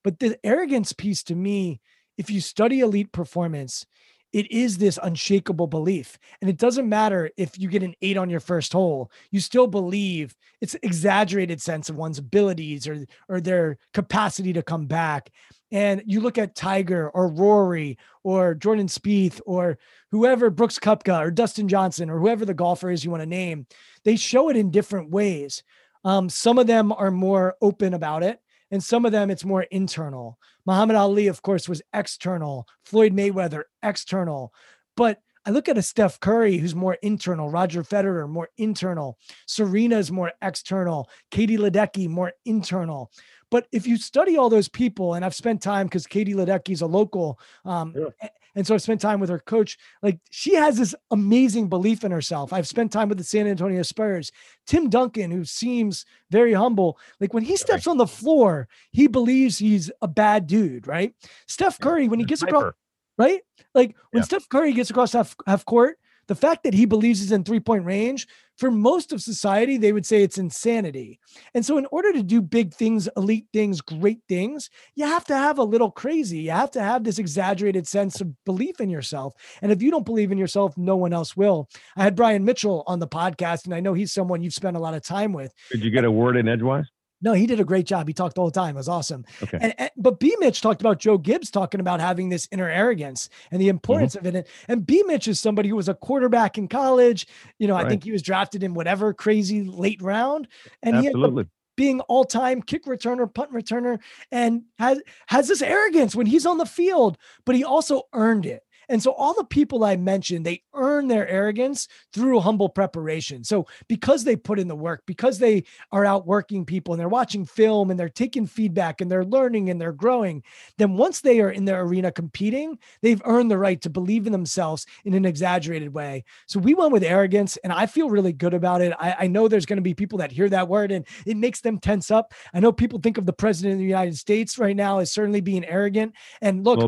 But 0.03 0.19
the 0.19 0.39
arrogance 0.45 0.93
piece 0.93 1.23
to 1.25 1.35
me, 1.35 1.81
if 2.17 2.31
you 2.31 2.41
study 2.41 2.81
elite 2.81 3.13
performance, 3.13 3.87
it 4.33 4.51
is 4.53 4.79
this 4.79 4.99
unshakable 5.03 5.67
belief. 5.67 6.19
And 6.41 6.49
it 6.49 6.57
doesn't 6.57 6.89
matter 6.89 7.31
if 7.37 7.59
you 7.59 7.69
get 7.69 7.83
an 7.83 7.95
eight 8.01 8.17
on 8.17 8.31
your 8.31 8.41
first 8.41 8.73
hole, 8.73 9.11
you 9.31 9.41
still 9.41 9.67
believe 9.67 10.35
it's 10.61 10.77
exaggerated 10.83 11.61
sense 11.61 11.89
of 11.89 11.97
one's 11.97 12.19
abilities 12.19 12.87
or, 12.87 13.05
or 13.29 13.41
their 13.41 13.79
capacity 13.93 14.53
to 14.53 14.63
come 14.63 14.87
back. 14.87 15.31
And 15.73 16.03
you 16.07 16.21
look 16.21 16.39
at 16.39 16.55
Tiger 16.55 17.11
or 17.11 17.29
Rory 17.29 17.99
or 18.23 18.55
Jordan 18.55 18.87
Spieth 18.87 19.41
or 19.47 19.79
whoever, 20.11 20.51
Brooks 20.51 20.79
Koepka 20.79 21.21
or 21.21 21.31
Dustin 21.31 21.69
Johnson 21.69 22.11
or 22.11 22.19
whoever 22.19 22.45
the 22.45 22.55
golfer 22.55 22.91
is 22.91 23.05
you 23.05 23.11
want 23.11 23.23
to 23.23 23.27
name, 23.27 23.67
they 24.05 24.17
show 24.17 24.49
it 24.49 24.57
in 24.57 24.71
different 24.71 25.11
ways. 25.11 25.63
Um, 26.05 26.29
some 26.29 26.59
of 26.59 26.67
them 26.67 26.93
are 26.93 27.11
more 27.11 27.57
open 27.61 27.95
about 27.95 28.23
it, 28.23 28.41
and 28.71 28.83
some 28.83 29.05
of 29.05 29.13
them 29.13 29.31
it's 29.31 29.45
more 29.45 29.63
internal. 29.63 30.39
Muhammad 30.67 30.97
Ali, 30.97 31.27
of 31.27 31.43
course, 31.43 31.69
was 31.69 31.83
external. 31.93 32.67
Floyd 32.85 33.13
Mayweather, 33.13 33.65
external. 33.83 34.53
But 34.97 35.21
I 35.47 35.51
look 35.51 35.69
at 35.69 35.79
a 35.79 35.83
Steph 35.83 36.21
Curry 36.21 36.59
who's 36.59 36.75
more 36.75 36.99
internal, 37.03 37.51
Roger 37.51 37.83
Federer 37.83 38.29
more 38.29 38.51
internal, 38.59 39.19
Serena's 39.47 40.13
more 40.13 40.33
external, 40.43 41.09
Katie 41.31 41.57
Ledecky 41.57 42.09
more 42.09 42.33
internal. 42.45 43.11
But 43.51 43.67
if 43.73 43.87
you 43.87 43.97
study 43.97 44.37
all 44.37 44.49
those 44.49 44.69
people, 44.69 45.15
and 45.15 45.25
I've 45.25 45.35
spent 45.35 45.61
time 45.61 45.87
because 45.87 46.07
Katie 46.07 46.35
Ledecky's 46.35 46.81
a 46.81 46.87
local, 46.87 47.39
um, 47.65 47.95
yeah. 47.97 48.29
and 48.55 48.67
so 48.67 48.75
I've 48.75 48.83
spent 48.83 49.01
time 49.01 49.21
with 49.21 49.29
her 49.29 49.41
coach. 49.41 49.77
Like 50.03 50.19
she 50.31 50.55
has 50.55 50.79
this 50.79 50.95
amazing 51.11 51.69
belief 51.69 52.05
in 52.05 52.13
herself. 52.13 52.53
I've 52.53 52.69
spent 52.69 52.93
time 52.93 53.09
with 53.09 53.19
the 53.19 53.25
San 53.25 53.47
Antonio 53.47 53.83
Spurs. 53.83 54.31
Tim 54.67 54.89
Duncan, 54.89 55.31
who 55.31 55.45
seems 55.45 56.07
very 56.31 56.53
humble, 56.53 56.99
like 57.19 57.35
when 57.35 57.43
he 57.43 57.57
steps 57.57 57.87
on 57.87 57.97
the 57.97 58.07
floor, 58.07 58.69
he 58.93 59.09
believes 59.09 59.59
he's 59.59 59.91
a 60.01 60.09
bad 60.09 60.47
dude, 60.47 60.87
right? 60.87 61.15
Steph 61.47 61.79
Curry, 61.81 62.09
when 62.09 62.21
he 62.21 62.25
gets 62.25 62.43
across, 62.43 62.73
right? 63.19 63.41
Like 63.75 63.97
when 64.11 64.21
yeah. 64.21 64.25
Steph 64.25 64.49
Curry 64.49 64.73
gets 64.73 64.91
across 64.91 65.13
half, 65.13 65.35
half 65.47 65.65
court, 65.65 65.99
the 66.31 66.37
fact 66.37 66.63
that 66.63 66.75
he 66.75 66.85
believes 66.85 67.19
he's 67.19 67.33
in 67.33 67.43
three 67.43 67.59
point 67.59 67.85
range 67.85 68.29
for 68.57 68.71
most 68.71 69.13
of 69.13 69.21
society, 69.21 69.77
they 69.77 69.93
would 69.93 70.07
say 70.07 70.23
it's 70.23 70.39
insanity. 70.39 71.19
And 71.55 71.67
so, 71.67 71.77
in 71.77 71.89
order 71.91 72.13
to 72.13 72.23
do 72.23 72.41
big 72.41 72.73
things, 72.73 73.09
elite 73.17 73.49
things, 73.53 73.81
great 73.81 74.21
things, 74.29 74.71
you 74.95 75.07
have 75.07 75.25
to 75.25 75.37
have 75.37 75.59
a 75.59 75.65
little 75.65 75.91
crazy. 75.91 76.39
You 76.39 76.53
have 76.53 76.71
to 76.73 76.81
have 76.81 77.03
this 77.03 77.19
exaggerated 77.19 77.89
sense 77.89 78.21
of 78.21 78.33
belief 78.45 78.81
in 78.81 78.91
yourself. 78.91 79.35
And 79.61 79.73
if 79.73 79.83
you 79.83 79.91
don't 79.91 80.07
believe 80.07 80.31
in 80.31 80.39
yourself, 80.39 80.79
no 80.79 80.95
one 80.95 81.13
else 81.13 81.37
will. 81.37 81.69
I 81.97 82.05
had 82.05 82.15
Brian 82.15 82.45
Mitchell 82.45 82.85
on 82.87 83.01
the 83.01 83.09
podcast, 83.09 83.65
and 83.65 83.75
I 83.75 83.81
know 83.81 83.93
he's 83.93 84.13
someone 84.13 84.41
you've 84.41 84.55
spent 84.55 84.77
a 84.77 84.81
lot 84.81 84.95
of 84.95 85.03
time 85.03 85.33
with. 85.33 85.53
Did 85.73 85.83
you 85.83 85.91
get 85.91 86.05
a 86.05 86.13
word 86.13 86.37
in 86.37 86.47
edgewise? 86.47 86.87
No, 87.23 87.33
he 87.35 87.47
did 87.47 87.61
a 87.61 87.65
great 87.65 87.87
job. 87.87 88.09
He 88.09 88.15
talked 88.15 88.39
all 88.39 88.47
the 88.47 88.51
time. 88.51 88.77
It 88.77 88.79
was 88.79 88.89
awesome. 88.89 89.25
Okay. 89.43 89.59
And, 89.61 89.75
and, 89.79 89.91
but 89.97 90.19
B 90.21 90.35
Mitch 90.41 90.61
talked 90.61 90.81
about 90.81 90.99
Joe 90.99 91.19
Gibbs 91.19 91.51
talking 91.51 91.81
about 91.81 92.01
having 92.01 92.29
this 92.29 92.49
inner 92.51 92.69
arrogance 92.69 93.29
and 93.51 93.61
the 93.61 93.69
importance 93.69 94.17
mm-hmm. 94.17 94.27
of 94.27 94.35
it. 94.35 94.49
And 94.69 94.87
B 94.87 95.03
Mitch 95.07 95.29
is 95.29 95.39
somebody 95.39 95.69
who 95.69 95.77
was 95.77 95.89
a 95.89 95.95
quarterback 95.95 96.57
in 96.57 96.69
college. 96.69 97.27
You 97.59 97.69
know, 97.69 97.75
right. 97.75 97.87
I 97.87 97.89
think 97.89 98.05
he 98.05 98.13
was 98.13 98.23
drafted 98.23 98.63
in 98.63 98.75
whatever 98.75 99.13
crazy 99.13 99.65
late 99.65 100.01
round. 100.01 100.49
And 100.83 100.97
Absolutely. 100.97 101.45
he 101.45 101.49
being 101.77 102.01
all-time 102.01 102.61
kick 102.61 102.85
returner, 102.85 103.33
punt 103.33 103.51
returner, 103.53 103.99
and 104.31 104.63
has 104.79 105.01
has 105.29 105.49
this 105.49 105.63
arrogance 105.63 106.15
when 106.15 106.27
he's 106.27 106.45
on 106.45 106.59
the 106.59 106.67
field, 106.67 107.17
but 107.47 107.57
he 107.57 107.65
also 107.65 108.03
earned 108.13 108.45
it. 108.45 108.63
And 108.91 109.03
so 109.03 109.13
all 109.13 109.33
the 109.35 109.45
people 109.45 109.85
I 109.85 109.97
mentioned, 109.97 110.45
they 110.45 110.63
earn 110.75 111.07
their 111.07 111.27
arrogance 111.29 111.89
through 112.13 112.41
humble 112.41 112.69
preparation. 112.69 113.45
So 113.45 113.67
because 113.89 114.25
they 114.25 114.37
put 114.37 114.59
in 114.59 114.69
the 114.69 114.75
work, 114.75 115.05
because 115.07 115.39
they 115.39 115.65
are 115.93 116.05
out 116.05 116.27
working 116.27 116.67
people 116.67 116.93
and 116.93 117.01
they're 117.01 117.09
watching 117.09 117.45
film 117.45 117.91
and 117.91 117.99
they're 117.99 118.09
taking 118.09 118.47
feedback 118.47 119.01
and 119.01 119.11
they're 119.11 119.25
learning 119.25 119.71
and 119.71 119.81
they're 119.81 119.93
growing, 119.93 120.43
then 120.77 120.97
once 120.97 121.21
they 121.21 121.41
are 121.41 121.51
in 121.51 121.65
their 121.65 121.81
arena 121.83 122.11
competing, 122.11 122.79
they've 123.01 123.23
earned 123.25 123.51
the 123.51 123.59
right 123.59 123.81
to 123.81 123.89
believe 123.89 124.27
in 124.27 124.33
themselves 124.33 124.87
in 125.05 125.15
an 125.15 125.25
exaggerated 125.25 125.95
way. 125.95 126.25
So 126.47 126.59
we 126.59 126.75
went 126.75 126.93
with 126.93 127.05
arrogance 127.05 127.57
and 127.59 127.73
I 127.73 127.87
feel 127.87 128.11
really 128.11 128.33
good 128.33 128.55
about 128.55 128.81
it. 128.81 128.93
I, 128.99 129.15
I 129.21 129.27
know 129.29 129.47
there's 129.47 129.67
going 129.67 129.77
to 129.77 129.83
be 129.83 129.95
people 129.95 130.19
that 130.19 130.33
hear 130.33 130.49
that 130.49 130.69
word 130.69 130.91
and 130.91 131.07
it 131.27 131.37
makes 131.37 131.61
them 131.61 131.79
tense 131.79 132.11
up. 132.11 132.35
I 132.53 132.59
know 132.59 132.73
people 132.73 132.99
think 132.99 133.19
of 133.19 133.27
the 133.27 133.33
president 133.33 133.75
of 133.75 133.79
the 133.79 133.85
United 133.85 134.19
States 134.19 134.59
right 134.59 134.75
now 134.75 134.99
as 134.99 135.13
certainly 135.13 135.41
being 135.41 135.65
arrogant. 135.65 136.15
And 136.41 136.65
look, 136.65 136.81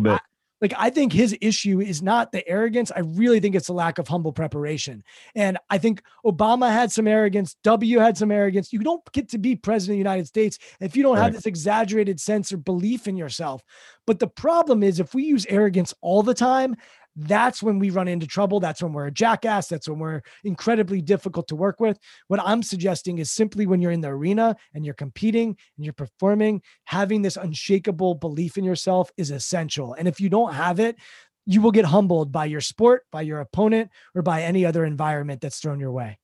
like 0.63 0.73
I 0.79 0.91
think 0.91 1.13
his 1.13 1.37
issue 1.41 1.81
is 1.81 2.01
not 2.03 2.31
the 2.31 2.49
arrogance. 2.49 2.93
I 2.95 3.01
really 3.01 3.41
think 3.41 3.57
it's 3.57 3.69
a 3.69 3.73
lack 3.73 3.99
of 3.99 4.07
humble 4.07 4.33
preparation. 4.33 5.03
And 5.35 5.59
I 5.69 5.77
think 5.77 6.03
Obama 6.25 6.71
had 6.71 6.93
some 6.93 7.09
arrogance. 7.09 7.57
W 7.65 7.99
had 7.99 8.17
some 8.17 8.31
arrogance. 8.31 8.73
You 8.73 8.79
don't 8.79 9.03
get 9.13 9.29
to 9.31 9.39
be 9.39 9.57
president 9.57 9.95
of 9.95 9.97
the 9.97 10.11
United 10.11 10.29
States 10.29 10.61
if 10.81 10.97
you 10.97 11.03
don't 11.03 11.17
right. 11.17 11.25
have 11.25 11.33
this 11.33 11.47
exaggerated 11.47 12.21
sense 12.21 12.53
or 12.53 12.59
belief 12.59 13.09
in 13.09 13.17
yourself. 13.17 13.65
But 14.07 14.21
the 14.21 14.29
problem 14.29 14.85
is 14.85 15.01
if 15.01 15.15
we 15.15 15.25
use 15.25 15.45
arrogance 15.49 15.93
all 16.01 16.23
the 16.23 16.35
time, 16.35 16.77
that's 17.17 17.63
when 17.63 17.79
we 17.79 17.91
run 17.91 18.09
into 18.09 18.27
trouble. 18.27 18.61
That's 18.61 18.83
when 18.83 18.93
we're 18.93 19.07
a 19.07 19.13
jackass. 19.13 19.69
That's 19.69 19.89
when 19.89 19.99
we're 19.99 20.23
incredibly 20.45 21.03
difficult 21.03 21.49
to 21.49 21.57
work 21.57 21.81
with. 21.81 21.99
What 22.29 22.41
I'm 22.43 22.63
suggesting 22.63 23.19
is 23.19 23.31
simply 23.31 23.67
when 23.67 23.81
you're 23.81 23.93
in 23.93 24.01
the 24.01 24.09
arena 24.09 24.57
and 24.75 24.85
you're 24.85 24.95
competing 24.95 25.57
and 25.77 25.85
you're 25.85 25.93
performing, 25.93 26.63
having 26.85 27.23
this 27.23 27.37
unshakable 27.37 28.15
belief 28.15 28.57
in 28.57 28.65
yourself 28.65 29.11
is 29.17 29.31
essential. 29.31 29.95
And 29.95 30.09
if 30.09 30.21
you 30.21 30.29
don't 30.29 30.55
have 30.55 30.81
it, 30.81 30.97
you 31.45 31.61
will 31.61 31.73
get 31.73 31.85
humbled 31.85 32.33
by 32.33 32.45
your 32.47 32.61
sport, 32.61 33.03
by 33.11 33.23
your 33.23 33.41
opponent, 33.41 33.91
or 34.15 34.23
by 34.23 34.43
any 34.43 34.65
other 34.65 34.85
environment 34.85 35.41
that's 35.41 35.59
thrown 35.59 35.81
your 35.81 35.93
way. 35.93 36.19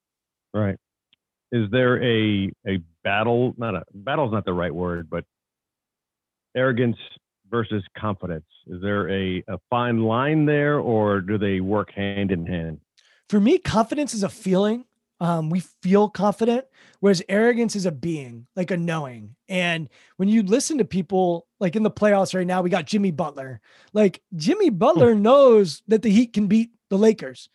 Right. 0.54 0.76
Is 1.50 1.70
there 1.70 2.02
a 2.02 2.50
a 2.66 2.78
battle? 3.04 3.54
Not 3.56 3.74
a 3.74 3.82
battle 3.92 4.26
is 4.26 4.32
not 4.32 4.44
the 4.44 4.52
right 4.52 4.74
word, 4.74 5.08
but 5.10 5.24
arrogance 6.56 6.96
versus 7.50 7.82
confidence? 7.96 8.46
Is 8.66 8.80
there 8.82 9.08
a, 9.10 9.42
a 9.48 9.58
fine 9.70 10.02
line 10.02 10.46
there, 10.46 10.78
or 10.78 11.20
do 11.20 11.38
they 11.38 11.60
work 11.60 11.92
hand 11.92 12.30
in 12.30 12.46
hand? 12.46 12.80
For 13.28 13.40
me, 13.40 13.58
confidence 13.58 14.14
is 14.14 14.22
a 14.22 14.28
feeling. 14.28 14.84
Um, 15.20 15.50
we 15.50 15.60
feel 15.82 16.08
confident, 16.08 16.66
whereas 17.00 17.22
arrogance 17.28 17.74
is 17.74 17.86
a 17.86 17.90
being, 17.90 18.46
like 18.54 18.70
a 18.70 18.76
knowing. 18.76 19.34
And 19.48 19.88
when 20.16 20.28
you 20.28 20.44
listen 20.44 20.78
to 20.78 20.84
people, 20.84 21.48
like 21.58 21.74
in 21.74 21.82
the 21.82 21.90
playoffs 21.90 22.34
right 22.34 22.46
now, 22.46 22.62
we 22.62 22.70
got 22.70 22.86
Jimmy 22.86 23.10
Butler. 23.10 23.60
Like 23.92 24.22
Jimmy 24.36 24.70
Butler 24.70 25.16
knows 25.16 25.82
that 25.88 26.02
the 26.02 26.10
Heat 26.10 26.32
can 26.34 26.46
beat 26.46 26.70
the 26.88 26.98
Lakers. 26.98 27.48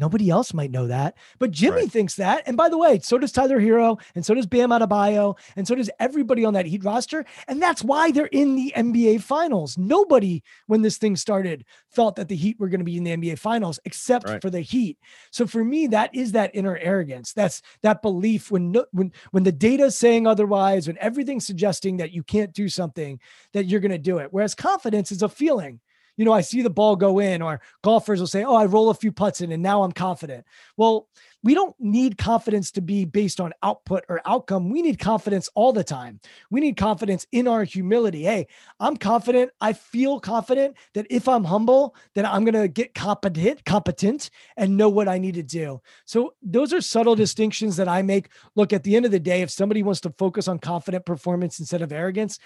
Nobody 0.00 0.30
else 0.30 0.54
might 0.54 0.70
know 0.70 0.86
that, 0.86 1.16
but 1.38 1.50
Jimmy 1.50 1.82
right. 1.82 1.92
thinks 1.92 2.14
that. 2.14 2.42
And 2.46 2.56
by 2.56 2.70
the 2.70 2.78
way, 2.78 3.00
so 3.00 3.18
does 3.18 3.32
Tyler 3.32 3.60
Herro, 3.60 4.00
and 4.14 4.24
so 4.24 4.32
does 4.32 4.46
Bam 4.46 4.70
Adebayo, 4.70 5.36
and 5.56 5.68
so 5.68 5.74
does 5.74 5.90
everybody 6.00 6.42
on 6.42 6.54
that 6.54 6.64
Heat 6.64 6.82
roster. 6.82 7.26
And 7.48 7.60
that's 7.60 7.84
why 7.84 8.10
they're 8.10 8.26
in 8.26 8.56
the 8.56 8.72
NBA 8.74 9.22
Finals. 9.22 9.76
Nobody, 9.76 10.42
when 10.68 10.80
this 10.80 10.96
thing 10.96 11.16
started, 11.16 11.66
felt 11.90 12.16
that 12.16 12.28
the 12.28 12.36
Heat 12.36 12.58
were 12.58 12.70
going 12.70 12.80
to 12.80 12.84
be 12.84 12.96
in 12.96 13.04
the 13.04 13.14
NBA 13.14 13.38
Finals, 13.38 13.78
except 13.84 14.26
right. 14.26 14.40
for 14.40 14.48
the 14.48 14.60
Heat. 14.60 14.96
So 15.30 15.46
for 15.46 15.62
me, 15.62 15.86
that 15.88 16.14
is 16.14 16.32
that 16.32 16.52
inner 16.54 16.78
arrogance. 16.78 17.34
That's 17.34 17.60
that 17.82 18.00
belief 18.00 18.50
when 18.50 18.72
no, 18.72 18.86
when 18.92 19.12
when 19.32 19.42
the 19.42 19.52
data 19.52 19.84
is 19.84 19.98
saying 19.98 20.26
otherwise, 20.26 20.86
when 20.86 20.96
everything's 20.98 21.46
suggesting 21.46 21.98
that 21.98 22.12
you 22.12 22.22
can't 22.22 22.54
do 22.54 22.70
something, 22.70 23.20
that 23.52 23.66
you're 23.66 23.80
going 23.80 23.90
to 23.90 23.98
do 23.98 24.16
it. 24.16 24.28
Whereas 24.32 24.54
confidence 24.54 25.12
is 25.12 25.22
a 25.22 25.28
feeling 25.28 25.80
you 26.16 26.24
know, 26.24 26.32
I 26.32 26.40
see 26.40 26.62
the 26.62 26.70
ball 26.70 26.96
go 26.96 27.18
in, 27.18 27.42
or 27.42 27.60
golfers 27.82 28.20
will 28.20 28.26
say, 28.26 28.44
oh, 28.44 28.56
I 28.56 28.66
roll 28.66 28.90
a 28.90 28.94
few 28.94 29.12
putts 29.12 29.40
in 29.40 29.52
and 29.52 29.62
now 29.62 29.82
I'm 29.82 29.92
confident. 29.92 30.44
Well, 30.76 31.08
we 31.42 31.54
don't 31.54 31.74
need 31.78 32.18
confidence 32.18 32.70
to 32.72 32.82
be 32.82 33.04
based 33.06 33.40
on 33.40 33.54
output 33.62 34.04
or 34.08 34.20
outcome. 34.26 34.68
We 34.68 34.82
need 34.82 34.98
confidence 34.98 35.48
all 35.54 35.72
the 35.72 35.84
time. 35.84 36.20
We 36.50 36.60
need 36.60 36.76
confidence 36.76 37.26
in 37.32 37.48
our 37.48 37.64
humility. 37.64 38.24
Hey, 38.24 38.46
I'm 38.78 38.96
confident. 38.96 39.50
I 39.60 39.72
feel 39.72 40.20
confident 40.20 40.76
that 40.92 41.06
if 41.08 41.28
I'm 41.28 41.44
humble, 41.44 41.94
then 42.14 42.26
I'm 42.26 42.44
going 42.44 42.60
to 42.60 42.68
get 42.68 42.94
competent, 42.94 43.64
competent 43.64 44.30
and 44.56 44.76
know 44.76 44.90
what 44.90 45.08
I 45.08 45.18
need 45.18 45.34
to 45.34 45.42
do. 45.42 45.80
So 46.04 46.34
those 46.42 46.74
are 46.74 46.82
subtle 46.82 47.14
distinctions 47.14 47.76
that 47.76 47.88
I 47.88 48.02
make. 48.02 48.28
Look, 48.54 48.72
at 48.74 48.82
the 48.82 48.94
end 48.94 49.06
of 49.06 49.12
the 49.12 49.20
day, 49.20 49.40
if 49.40 49.50
somebody 49.50 49.82
wants 49.82 50.02
to 50.02 50.14
focus 50.18 50.46
on 50.46 50.58
confident 50.58 51.06
performance 51.06 51.58
instead 51.58 51.80
of 51.80 51.92
arrogance, 51.92 52.38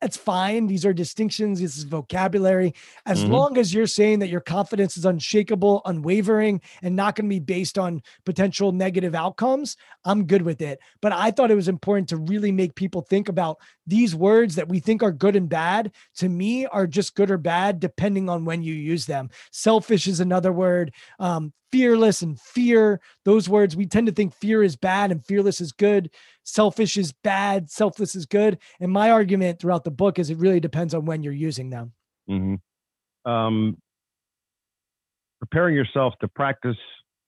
it's 0.00 0.16
fine. 0.16 0.66
These 0.66 0.86
are 0.86 0.92
distinctions. 0.92 1.60
This 1.60 1.76
is 1.76 1.84
vocabulary. 1.84 2.74
As 3.06 3.22
mm-hmm. 3.22 3.32
long 3.32 3.58
as 3.58 3.72
you're 3.72 3.86
saying 3.86 4.20
that 4.20 4.28
your 4.28 4.40
confidence 4.40 4.96
is 4.96 5.04
unshakable, 5.04 5.82
unwavering, 5.84 6.60
and 6.82 6.96
not 6.96 7.16
going 7.16 7.28
to 7.28 7.34
be 7.34 7.40
based 7.40 7.78
on 7.78 8.02
potential 8.24 8.72
negative 8.72 9.14
outcomes, 9.14 9.76
I'm 10.04 10.26
good 10.26 10.42
with 10.42 10.62
it. 10.62 10.78
But 11.02 11.12
I 11.12 11.30
thought 11.30 11.50
it 11.50 11.56
was 11.56 11.68
important 11.68 12.08
to 12.10 12.16
really 12.16 12.52
make 12.52 12.74
people 12.74 13.02
think 13.02 13.28
about 13.28 13.58
these 13.86 14.14
words 14.14 14.54
that 14.56 14.68
we 14.68 14.80
think 14.80 15.02
are 15.02 15.12
good 15.12 15.36
and 15.36 15.48
bad. 15.48 15.92
To 16.16 16.28
me, 16.28 16.66
are 16.66 16.86
just 16.86 17.14
good 17.14 17.30
or 17.30 17.38
bad 17.38 17.80
depending 17.80 18.28
on 18.28 18.44
when 18.44 18.62
you 18.62 18.74
use 18.74 19.06
them. 19.06 19.30
Selfish 19.52 20.06
is 20.06 20.20
another 20.20 20.52
word. 20.52 20.92
Um, 21.18 21.52
fearless 21.74 22.22
and 22.22 22.40
fear, 22.40 23.00
those 23.24 23.48
words, 23.48 23.74
we 23.74 23.84
tend 23.84 24.06
to 24.06 24.12
think 24.12 24.32
fear 24.32 24.62
is 24.62 24.76
bad 24.76 25.10
and 25.10 25.26
fearless 25.26 25.60
is 25.60 25.72
good. 25.72 26.08
Selfish 26.44 26.96
is 26.96 27.12
bad, 27.12 27.70
selfless 27.70 28.14
is 28.14 28.26
good. 28.26 28.58
And 28.80 28.92
my 28.92 29.10
argument 29.10 29.58
throughout 29.58 29.84
the 29.84 29.90
book 29.90 30.18
is 30.18 30.30
it 30.30 30.38
really 30.38 30.60
depends 30.60 30.94
on 30.94 31.04
when 31.04 31.22
you're 31.22 31.32
using 31.32 31.70
them. 31.70 31.92
Mm-hmm. 32.30 33.30
Um, 33.30 33.78
preparing 35.40 35.74
yourself 35.74 36.14
to 36.20 36.28
practice 36.28 36.76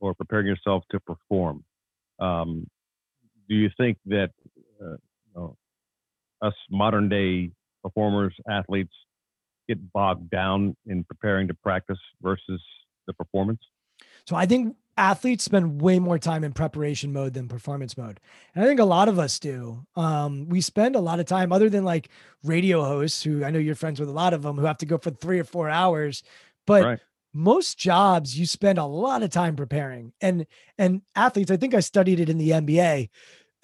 or 0.00 0.14
preparing 0.14 0.46
yourself 0.46 0.84
to 0.90 1.00
perform. 1.00 1.64
Um, 2.18 2.66
do 3.48 3.54
you 3.54 3.70
think 3.78 3.98
that 4.06 4.30
uh, 4.82 4.96
know, 5.36 5.56
us 6.42 6.54
modern 6.70 7.08
day 7.08 7.50
performers, 7.82 8.34
athletes, 8.50 8.92
get 9.68 9.92
bogged 9.92 10.30
down 10.30 10.76
in 10.86 11.04
preparing 11.04 11.48
to 11.48 11.54
practice 11.54 11.98
versus 12.22 12.62
the 13.06 13.12
performance? 13.12 13.60
So 14.26 14.36
I 14.36 14.46
think 14.46 14.76
athletes 14.96 15.44
spend 15.44 15.80
way 15.80 15.98
more 15.98 16.18
time 16.18 16.42
in 16.42 16.52
preparation 16.52 17.12
mode 17.12 17.34
than 17.34 17.48
performance 17.48 17.96
mode. 17.96 18.18
And 18.54 18.64
I 18.64 18.66
think 18.66 18.80
a 18.80 18.84
lot 18.84 19.08
of 19.08 19.18
us 19.18 19.38
do. 19.38 19.84
Um, 19.94 20.48
we 20.48 20.60
spend 20.60 20.96
a 20.96 21.00
lot 21.00 21.20
of 21.20 21.26
time, 21.26 21.52
other 21.52 21.68
than 21.68 21.84
like 21.84 22.08
radio 22.42 22.82
hosts, 22.82 23.22
who 23.22 23.44
I 23.44 23.50
know 23.50 23.58
you're 23.58 23.74
friends 23.74 24.00
with 24.00 24.08
a 24.08 24.12
lot 24.12 24.34
of 24.34 24.42
them, 24.42 24.56
who 24.56 24.64
have 24.64 24.78
to 24.78 24.86
go 24.86 24.98
for 24.98 25.10
three 25.10 25.38
or 25.38 25.44
four 25.44 25.68
hours. 25.68 26.22
But 26.66 26.84
right. 26.84 26.98
most 27.32 27.78
jobs, 27.78 28.38
you 28.38 28.46
spend 28.46 28.78
a 28.78 28.84
lot 28.84 29.22
of 29.22 29.30
time 29.30 29.54
preparing. 29.54 30.12
And 30.20 30.46
and 30.78 31.02
athletes, 31.14 31.50
I 31.50 31.56
think 31.56 31.74
I 31.74 31.80
studied 31.80 32.20
it 32.20 32.28
in 32.28 32.38
the 32.38 32.50
NBA. 32.50 33.10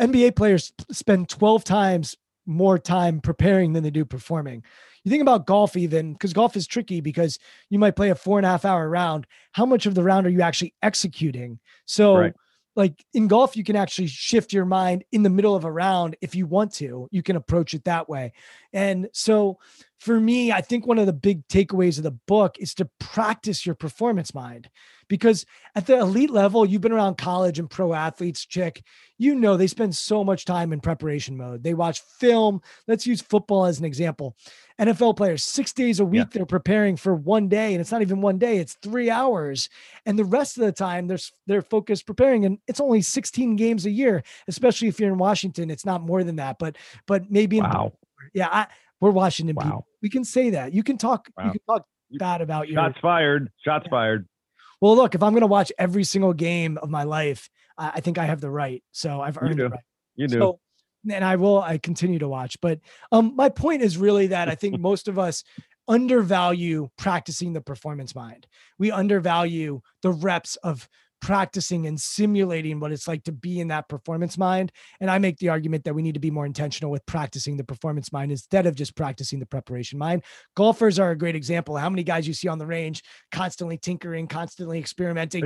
NBA 0.00 0.36
players 0.36 0.72
spend 0.90 1.28
12 1.28 1.64
times 1.64 2.16
more 2.46 2.78
time 2.78 3.20
preparing 3.20 3.72
than 3.72 3.82
they 3.82 3.90
do 3.90 4.04
performing. 4.04 4.64
You 5.04 5.10
think 5.10 5.22
about 5.22 5.46
golf, 5.46 5.76
even 5.76 6.12
because 6.12 6.32
golf 6.32 6.56
is 6.56 6.66
tricky 6.66 7.00
because 7.00 7.38
you 7.70 7.78
might 7.78 7.96
play 7.96 8.10
a 8.10 8.14
four 8.14 8.38
and 8.38 8.46
a 8.46 8.50
half 8.50 8.64
hour 8.64 8.88
round. 8.88 9.26
How 9.52 9.66
much 9.66 9.86
of 9.86 9.94
the 9.94 10.02
round 10.02 10.26
are 10.26 10.30
you 10.30 10.42
actually 10.42 10.74
executing? 10.82 11.58
So, 11.86 12.16
right. 12.16 12.34
like 12.76 13.04
in 13.12 13.26
golf, 13.26 13.56
you 13.56 13.64
can 13.64 13.76
actually 13.76 14.06
shift 14.06 14.52
your 14.52 14.64
mind 14.64 15.04
in 15.10 15.22
the 15.22 15.30
middle 15.30 15.56
of 15.56 15.64
a 15.64 15.72
round 15.72 16.16
if 16.20 16.34
you 16.34 16.46
want 16.46 16.72
to. 16.74 17.08
You 17.10 17.22
can 17.22 17.36
approach 17.36 17.74
it 17.74 17.84
that 17.84 18.08
way. 18.08 18.32
And 18.72 19.08
so, 19.12 19.58
for 20.02 20.18
me, 20.18 20.50
I 20.50 20.62
think 20.62 20.84
one 20.84 20.98
of 20.98 21.06
the 21.06 21.12
big 21.12 21.46
takeaways 21.46 21.96
of 21.96 22.02
the 22.02 22.18
book 22.26 22.56
is 22.58 22.74
to 22.74 22.90
practice 22.98 23.64
your 23.64 23.76
performance 23.76 24.34
mind 24.34 24.68
because 25.06 25.46
at 25.76 25.86
the 25.86 25.96
elite 25.96 26.30
level, 26.30 26.66
you've 26.66 26.80
been 26.80 26.90
around 26.90 27.18
college 27.18 27.60
and 27.60 27.70
pro 27.70 27.94
athletes, 27.94 28.44
chick, 28.44 28.82
you 29.16 29.36
know, 29.36 29.56
they 29.56 29.68
spend 29.68 29.94
so 29.94 30.24
much 30.24 30.44
time 30.44 30.72
in 30.72 30.80
preparation 30.80 31.36
mode. 31.36 31.62
They 31.62 31.74
watch 31.74 32.00
film. 32.18 32.62
Let's 32.88 33.06
use 33.06 33.22
football 33.22 33.64
as 33.64 33.78
an 33.78 33.84
example. 33.84 34.36
NFL 34.80 35.16
players, 35.16 35.44
six 35.44 35.72
days 35.72 36.00
a 36.00 36.04
week, 36.04 36.18
yeah. 36.18 36.30
they're 36.32 36.46
preparing 36.46 36.96
for 36.96 37.14
one 37.14 37.46
day, 37.46 37.72
and 37.72 37.80
it's 37.80 37.92
not 37.92 38.02
even 38.02 38.20
one 38.20 38.38
day, 38.38 38.56
it's 38.56 38.74
three 38.82 39.08
hours. 39.08 39.68
And 40.04 40.18
the 40.18 40.24
rest 40.24 40.58
of 40.58 40.64
the 40.64 40.72
time, 40.72 41.06
they're, 41.06 41.18
they're 41.46 41.62
focused 41.62 42.06
preparing, 42.06 42.44
and 42.44 42.58
it's 42.66 42.80
only 42.80 43.02
16 43.02 43.54
games 43.54 43.86
a 43.86 43.90
year, 43.90 44.24
especially 44.48 44.88
if 44.88 44.98
you're 44.98 45.12
in 45.12 45.18
Washington. 45.18 45.70
It's 45.70 45.86
not 45.86 46.02
more 46.02 46.24
than 46.24 46.36
that, 46.36 46.58
but 46.58 46.76
but 47.06 47.30
maybe 47.30 47.60
wow. 47.60 47.92
In, 47.94 48.30
yeah, 48.34 48.48
I, 48.50 48.66
we're 49.02 49.10
Washington 49.10 49.54
wow. 49.56 49.62
people. 49.62 49.86
We 50.00 50.08
can 50.08 50.24
say 50.24 50.50
that. 50.50 50.72
You 50.72 50.82
can 50.82 50.96
talk, 50.96 51.28
wow. 51.36 51.44
you 51.44 51.50
can 51.50 51.60
talk 51.68 51.86
bad 52.12 52.40
about 52.40 52.68
your 52.68 52.82
shots 52.82 52.98
fired. 53.00 53.50
Shots 53.64 53.84
yeah. 53.86 53.90
fired 53.90 54.28
well, 54.82 54.96
look, 54.96 55.14
if 55.14 55.22
I'm 55.22 55.32
going 55.32 55.42
to 55.42 55.46
watch 55.46 55.70
every 55.78 56.02
single 56.02 56.32
game 56.32 56.76
of 56.82 56.90
my 56.90 57.04
life, 57.04 57.48
I, 57.78 57.92
I 57.94 58.00
think 58.00 58.18
I 58.18 58.24
have 58.24 58.40
the 58.40 58.50
right. 58.50 58.82
So 58.90 59.20
I've 59.20 59.38
earned 59.38 59.50
you 59.50 59.68
do. 59.68 59.68
right. 59.68 59.80
You 60.16 60.26
do. 60.26 60.38
So, 60.38 60.60
and 61.08 61.24
I 61.24 61.36
will, 61.36 61.62
I 61.62 61.78
continue 61.78 62.18
to 62.18 62.26
watch. 62.26 62.60
But 62.60 62.80
um, 63.12 63.36
my 63.36 63.48
point 63.48 63.82
is 63.82 63.96
really 63.96 64.26
that 64.26 64.48
I 64.48 64.56
think 64.56 64.80
most 64.80 65.06
of 65.06 65.20
us 65.20 65.44
undervalue 65.86 66.88
practicing 66.98 67.52
the 67.52 67.60
performance 67.60 68.16
mind. 68.16 68.48
We 68.76 68.90
undervalue 68.90 69.82
the 70.02 70.10
reps 70.10 70.56
of 70.56 70.88
practicing 71.22 71.86
and 71.86 71.98
simulating 71.98 72.80
what 72.80 72.92
it's 72.92 73.08
like 73.08 73.22
to 73.24 73.32
be 73.32 73.60
in 73.60 73.68
that 73.68 73.88
performance 73.88 74.36
mind. 74.36 74.72
And 75.00 75.10
I 75.10 75.18
make 75.18 75.38
the 75.38 75.48
argument 75.48 75.84
that 75.84 75.94
we 75.94 76.02
need 76.02 76.14
to 76.14 76.20
be 76.20 76.32
more 76.32 76.44
intentional 76.44 76.90
with 76.90 77.06
practicing 77.06 77.56
the 77.56 77.64
performance 77.64 78.12
mind 78.12 78.32
instead 78.32 78.66
of 78.66 78.74
just 78.74 78.96
practicing 78.96 79.38
the 79.38 79.46
preparation 79.46 79.98
mind. 79.98 80.24
Golfers 80.56 80.98
are 80.98 81.12
a 81.12 81.16
great 81.16 81.36
example. 81.36 81.76
How 81.76 81.88
many 81.88 82.02
guys 82.02 82.26
you 82.26 82.34
see 82.34 82.48
on 82.48 82.58
the 82.58 82.66
range 82.66 83.02
constantly 83.30 83.78
tinkering, 83.78 84.26
constantly 84.26 84.78
experimenting, 84.78 85.44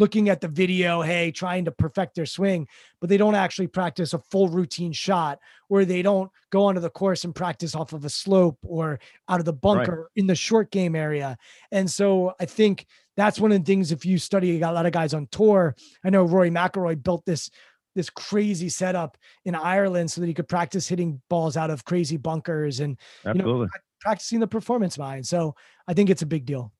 looking 0.00 0.28
at 0.30 0.40
the 0.40 0.48
video, 0.48 1.02
hey, 1.02 1.30
trying 1.30 1.64
to 1.66 1.70
perfect 1.70 2.14
their 2.16 2.26
swing, 2.26 2.66
but 3.00 3.08
they 3.08 3.18
don't 3.18 3.34
actually 3.34 3.66
practice 3.66 4.14
a 4.14 4.18
full 4.18 4.48
routine 4.48 4.92
shot 4.92 5.38
where 5.68 5.84
they 5.84 6.02
don't 6.02 6.30
go 6.50 6.64
onto 6.64 6.80
the 6.80 6.90
course 6.90 7.22
and 7.22 7.34
practice 7.34 7.74
off 7.74 7.92
of 7.92 8.04
a 8.04 8.10
slope 8.10 8.58
or 8.62 8.98
out 9.28 9.38
of 9.38 9.44
the 9.44 9.52
bunker 9.52 10.00
right. 10.00 10.10
in 10.16 10.26
the 10.26 10.34
short 10.34 10.70
game 10.70 10.96
area. 10.96 11.36
And 11.70 11.88
so 11.88 12.34
I 12.40 12.46
think 12.46 12.86
that's 13.16 13.38
one 13.38 13.52
of 13.52 13.58
the 13.58 13.64
things. 13.64 13.92
If 13.92 14.04
you 14.04 14.18
study, 14.18 14.48
you 14.48 14.58
got 14.58 14.72
a 14.72 14.74
lot 14.74 14.86
of 14.86 14.92
guys 14.92 15.14
on 15.14 15.28
tour. 15.30 15.76
I 16.02 16.10
know 16.10 16.24
Rory 16.24 16.50
McIlroy 16.50 17.00
built 17.00 17.24
this 17.26 17.50
this 17.96 18.08
crazy 18.08 18.68
setup 18.68 19.18
in 19.44 19.54
Ireland 19.54 20.10
so 20.10 20.20
that 20.20 20.28
he 20.28 20.34
could 20.34 20.48
practice 20.48 20.86
hitting 20.86 21.20
balls 21.28 21.56
out 21.56 21.70
of 21.70 21.84
crazy 21.84 22.16
bunkers 22.16 22.78
and 22.78 22.96
Absolutely. 23.26 23.52
you 23.52 23.58
know 23.64 23.68
practicing 24.00 24.40
the 24.40 24.46
performance 24.46 24.96
mind. 24.96 25.26
So 25.26 25.54
I 25.86 25.92
think 25.92 26.08
it's 26.08 26.22
a 26.22 26.26
big 26.26 26.46
deal. 26.46 26.72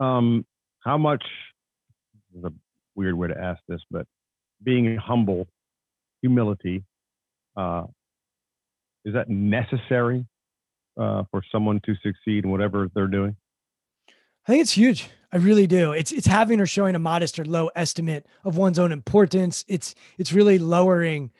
Um, 0.00 0.44
how 0.80 0.98
much 0.98 1.24
is 2.36 2.44
a 2.44 2.52
weird 2.94 3.14
way 3.14 3.28
to 3.28 3.38
ask 3.38 3.60
this, 3.68 3.80
but 3.90 4.06
being 4.62 4.96
humble, 4.96 5.46
humility, 6.20 6.84
uh, 7.56 7.84
is 9.04 9.14
that 9.14 9.28
necessary 9.28 10.26
uh, 10.98 11.24
for 11.30 11.42
someone 11.50 11.80
to 11.86 11.94
succeed 12.02 12.44
in 12.44 12.50
whatever 12.50 12.88
they're 12.94 13.06
doing? 13.06 13.36
I 14.46 14.52
think 14.52 14.62
it's 14.62 14.72
huge. 14.72 15.10
I 15.32 15.36
really 15.36 15.66
do. 15.66 15.92
It's 15.92 16.10
it's 16.10 16.26
having 16.26 16.58
or 16.58 16.66
showing 16.66 16.94
a 16.94 16.98
modest 16.98 17.38
or 17.38 17.44
low 17.44 17.70
estimate 17.76 18.26
of 18.44 18.56
one's 18.56 18.78
own 18.78 18.92
importance. 18.92 19.64
It's 19.68 19.94
it's 20.16 20.32
really 20.32 20.58
lowering 20.58 21.30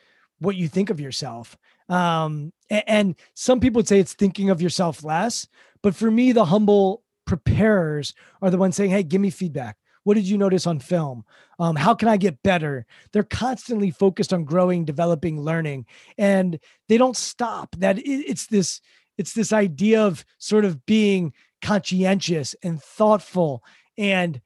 what 0.41 0.57
you 0.57 0.69
think 0.69 0.91
of 0.91 1.01
yourself. 1.01 1.57
Um, 1.89 2.53
and, 2.69 2.85
and 2.87 3.15
some 3.35 3.61
people 3.61 3.79
would 3.79 3.89
say 3.89 3.99
it's 3.99 4.13
thinking 4.13 4.51
of 4.51 4.61
yourself 4.61 5.03
less, 5.03 5.49
but 5.83 5.95
for 5.95 6.11
me, 6.11 6.33
the 6.33 6.45
humble 6.45 7.03
preparers 7.25 8.15
are 8.43 8.51
the 8.51 8.59
ones 8.59 8.77
saying, 8.77 8.91
"Hey, 8.91 9.03
give 9.03 9.23
me 9.23 9.31
feedback. 9.31 9.79
What 10.09 10.17
did 10.17 10.27
you 10.27 10.39
notice 10.39 10.67
on 10.67 10.79
film? 10.79 11.23
Um, 11.59 11.77
how 11.77 11.93
can 11.93 12.09
I 12.09 12.17
get 12.17 12.43
better?" 12.43 12.87
They're 13.13 13.23
constantly 13.25 13.91
focused 13.91 14.33
on 14.33 14.45
growing, 14.45 14.87
developing, 14.87 15.43
learning, 15.43 15.85
and 16.17 16.59
they 16.89 16.97
don't 16.97 17.15
stop. 17.15 17.77
That 17.77 17.99
it's 18.03 18.47
this 18.47 18.81
it's 19.19 19.35
this 19.35 19.53
idea 19.53 20.03
of 20.03 20.25
sort 20.39 20.65
of 20.65 20.87
being 20.87 21.35
conscientious 21.61 22.55
and 22.63 22.83
thoughtful 22.83 23.63
and 23.99 24.41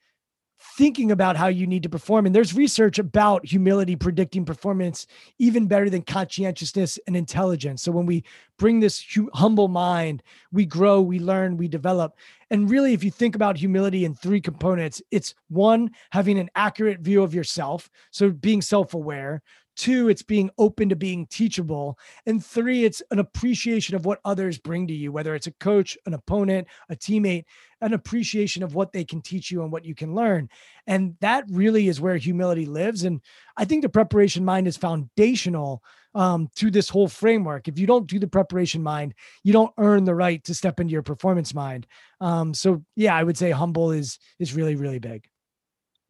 thinking 0.77 1.11
about 1.11 1.37
how 1.37 1.49
you 1.49 1.67
need 1.67 1.83
to 1.83 1.89
perform. 1.89 2.25
And 2.25 2.35
there's 2.35 2.55
research 2.55 2.99
about 2.99 3.45
humility 3.45 3.95
predicting 3.95 4.45
performance 4.45 5.07
even 5.39 5.67
better 5.67 5.91
than 5.91 6.03
conscientiousness 6.03 6.99
and 7.07 7.15
intelligence. 7.15 7.83
So 7.83 7.93
when 7.93 8.07
we 8.07 8.25
bring 8.59 8.81
this 8.81 9.05
humble 9.35 9.69
mind, 9.69 10.23
we 10.51 10.65
grow, 10.65 11.01
we 11.01 11.19
learn, 11.19 11.57
we 11.57 11.69
develop. 11.69 12.17
And 12.51 12.71
really, 12.71 12.95
if 12.95 13.05
you 13.05 13.11
think 13.11 13.35
about 13.35 13.57
humility 13.57 14.05
in 14.05 14.15
three 14.15 14.41
components, 14.41 15.03
it's 15.11 15.35
one, 15.49 15.91
having 16.11 16.39
an 16.39 16.51
accurate 16.55 17.01
view 17.01 17.23
of 17.23 17.35
yourself. 17.35 17.91
So 18.11 18.31
being 18.31 18.63
self 18.63 18.95
aware. 18.95 19.43
Two, 19.77 20.09
it's 20.09 20.23
being 20.23 20.51
open 20.59 20.89
to 20.91 20.97
being 20.97 21.27
teachable. 21.27 21.99
And 22.27 22.45
three, 22.45 22.85
it's 22.85 23.03
an 23.11 23.19
appreciation 23.19 23.97
of 23.97 24.05
what 24.05 24.21
others 24.25 24.59
bring 24.59 24.87
to 24.89 24.95
you, 24.95 25.13
whether 25.13 25.35
it's 25.35 25.47
a 25.47 25.53
coach, 25.53 25.97
an 26.07 26.15
opponent, 26.15 26.69
a 26.91 26.97
teammate, 26.97 27.45
an 27.81 27.95
appreciation 27.95 28.63
of 28.63 28.75
what 28.75 28.93
they 28.93 29.05
can 29.05 29.21
teach 29.21 29.51
you 29.51 29.63
and 29.63 29.73
what 29.73 29.85
you 29.85 29.95
can 29.95 30.15
learn. 30.15 30.49
And 30.87 31.17
that 31.21 31.45
really 31.49 31.89
is 31.89 32.01
where 32.01 32.17
humility 32.17 32.67
lives. 32.67 33.05
And 33.05 33.21
I 33.57 33.65
think 33.65 33.83
the 33.83 33.89
preparation 33.89 34.45
mind 34.45 34.69
is 34.69 34.77
foundational 34.77 35.83
um, 36.15 36.49
to 36.57 36.71
this 36.71 36.89
whole 36.89 37.09
framework. 37.09 37.69
If 37.69 37.79
you 37.79 37.87
don't 37.87 38.07
do 38.07 38.19
the 38.19 38.27
preparation 38.27 38.83
mind, 38.83 39.15
you 39.43 39.53
don't 39.53 39.73
earn 39.79 40.05
the 40.05 40.15
right 40.15 40.43
to 40.45 40.55
step 40.55 40.81
into 40.81 40.93
your 40.93 41.03
performance 41.03 41.55
mind. 41.55 41.87
Um, 42.21 42.55
so 42.55 42.85
yeah, 42.97 43.17
I 43.17 43.23
would 43.23 43.39
say 43.39 43.51
humble 43.51 43.91
is 43.91 44.19
is 44.39 44.55
really 44.55 44.77
really 44.77 44.99
big. 44.99 45.27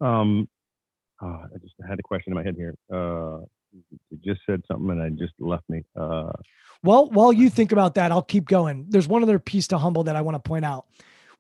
Um, 0.01 0.49
oh, 1.23 1.43
I 1.55 1.59
just 1.61 1.75
had 1.89 1.99
a 1.99 2.03
question 2.03 2.33
in 2.33 2.37
my 2.37 2.43
head 2.43 2.57
here. 2.57 2.75
Uh, 2.93 3.45
you 4.11 4.19
just 4.25 4.41
said 4.47 4.63
something 4.69 4.91
and 4.91 5.03
I 5.03 5.09
just 5.11 5.33
left 5.39 5.65
me. 5.69 5.83
Uh, 5.97 6.33
well, 6.83 7.09
while 7.11 7.33
you 7.33 7.49
think 7.49 7.73
about 7.73 7.95
that, 7.95 8.13
I'll 8.13 8.23
keep 8.23 8.47
going. 8.47 8.87
There's 8.89 9.09
one 9.09 9.23
other 9.23 9.39
piece 9.39 9.69
to 9.69 9.79
humble 9.79 10.05
that 10.05 10.17
I 10.17 10.21
want 10.21 10.35
to 10.35 10.41
point 10.41 10.65
out 10.65 10.87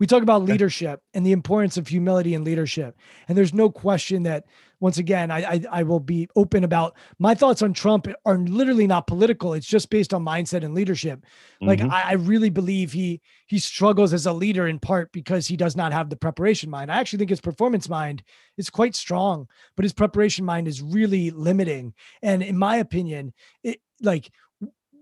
we 0.03 0.07
talk 0.09 0.25
about 0.25 0.43
leadership 0.43 1.01
and 1.15 1.25
the 1.25 1.31
importance 1.31 1.77
of 1.77 1.87
humility 1.87 2.35
and 2.35 2.45
leadership. 2.45 2.99
And 3.29 3.39
there's 3.39 3.55
no 3.55 3.71
question 3.71 4.25
that 4.25 4.47
once 4.83 4.99
again, 4.99 5.31
I, 5.31 5.45
I, 5.45 5.65
I 5.71 5.83
will 5.85 6.01
be 6.01 6.29
open 6.35 6.65
about 6.65 6.97
my 7.21 7.37
thoughts 7.37 7.63
on 7.63 7.73
Trump 7.73 8.09
are 8.27 8.37
literally 8.37 8.89
not 8.89 9.07
political. 9.07 9.55
It's 9.55 9.67
just 9.67 9.89
based 9.91 10.13
on 10.13 10.25
mindset 10.25 10.65
and 10.65 10.75
leadership. 10.75 11.25
Like 11.61 11.79
mm-hmm. 11.79 11.93
I, 11.93 12.03
I 12.03 12.13
really 12.15 12.51
believe 12.51 12.93
he 12.93 13.21
he 13.47 13.61
struggles 13.61 14.13
as 14.13 14.27
a 14.27 14.33
leader 14.33 14.67
in 14.67 14.81
part 14.81 15.13
because 15.13 15.47
he 15.47 15.57
does 15.57 15.77
not 15.77 15.93
have 15.93 16.11
the 16.11 16.17
preparation 16.17 16.69
mind. 16.69 16.91
I 16.91 16.97
actually 16.97 17.21
think 17.21 17.31
his 17.31 17.41
performance 17.41 17.89
mind 17.89 18.25
is 18.57 18.71
quite 18.71 18.97
strong, 18.97 19.47
but 19.77 19.85
his 19.85 19.93
preparation 19.93 20.45
mind 20.45 20.67
is 20.67 20.83
really 20.83 21.31
limiting. 21.31 21.95
And 22.21 22.43
in 22.43 22.59
my 22.59 22.79
opinion, 22.79 23.35
it 23.63 23.81
like 24.01 24.33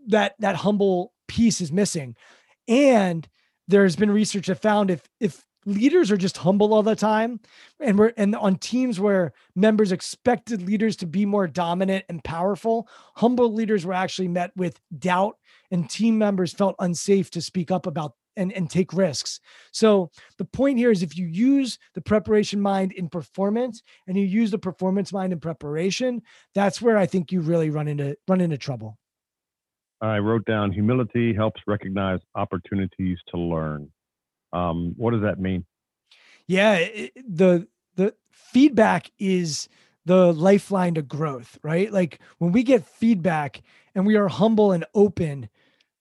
that 0.09 0.35
that 0.41 0.57
humble 0.57 1.15
piece 1.27 1.63
is 1.63 1.73
missing. 1.73 2.17
And 2.69 3.27
there's 3.67 3.97
been 3.97 4.11
research 4.11 4.49
that 4.49 4.61
found 4.61 4.91
if 4.91 5.09
if 5.21 5.43
leaders 5.67 6.11
are 6.11 6.17
just 6.17 6.39
humble 6.39 6.73
all 6.73 6.83
the 6.83 6.97
time. 6.97 7.41
And 7.79 7.99
we're 7.99 8.13
and 8.17 8.35
on 8.37 8.57
teams 8.57 8.99
where 8.99 9.33
members 9.55 9.93
expected 9.93 10.63
leaders 10.63 10.97
to 10.97 11.07
be 11.07 11.27
more 11.27 11.47
dominant 11.47 12.05
and 12.09 12.23
powerful 12.25 12.89
humble 13.17 13.53
leaders 13.53 13.85
were 13.85 13.93
actually 13.93 14.29
met 14.29 14.51
with 14.57 14.81
doubt 14.99 15.37
and 15.71 15.89
team 15.89 16.19
members 16.19 16.53
felt 16.53 16.75
unsafe 16.79 17.31
to 17.31 17.41
speak 17.41 17.71
up 17.71 17.87
about 17.87 18.15
and, 18.37 18.53
and 18.53 18.71
take 18.71 18.93
risks. 18.93 19.41
So 19.73 20.11
the 20.39 20.45
point 20.45 20.79
here 20.79 20.91
is 20.91 21.03
if 21.03 21.17
you 21.17 21.27
use 21.27 21.79
the 21.95 22.01
preparation 22.01 22.61
mind 22.61 22.93
in 22.93 23.09
performance 23.09 23.83
and 24.07 24.17
you 24.17 24.25
use 24.25 24.51
the 24.51 24.59
performance 24.59 25.13
mind 25.13 25.33
in 25.33 25.41
preparation 25.41 26.23
that's 26.55 26.81
where 26.81 26.97
i 26.97 27.07
think 27.07 27.33
you 27.33 27.41
really 27.41 27.71
run 27.71 27.89
into 27.89 28.17
run 28.29 28.41
into 28.41 28.59
trouble. 28.59 28.97
I 30.01 30.19
wrote 30.19 30.47
down 30.47 30.73
humility 30.73 31.35
helps 31.35 31.61
recognize 31.67 32.21
opportunities 32.35 33.19
to 33.29 33.39
learn. 33.39 33.91
Um, 34.53 34.95
what 34.97 35.13
does 35.13 35.23
that 35.23 35.39
mean? 35.39 35.65
Yeah, 36.47 36.75
it, 36.75 37.13
the 37.17 37.69
the 37.97 38.15
feedback 38.31 39.11
is 39.19 39.69
the 40.07 40.33
lifeline 40.33 40.95
to 40.95 41.03
growth, 41.03 41.59
right? 41.63 41.93
Like 41.93 42.19
when 42.39 42.53
we 42.53 42.63
get 42.63 42.87
feedback 42.87 43.63
and 43.95 44.07
we 44.07 44.17
are 44.17 44.29
humble 44.29 44.73
and 44.73 44.85
open, 44.95 45.49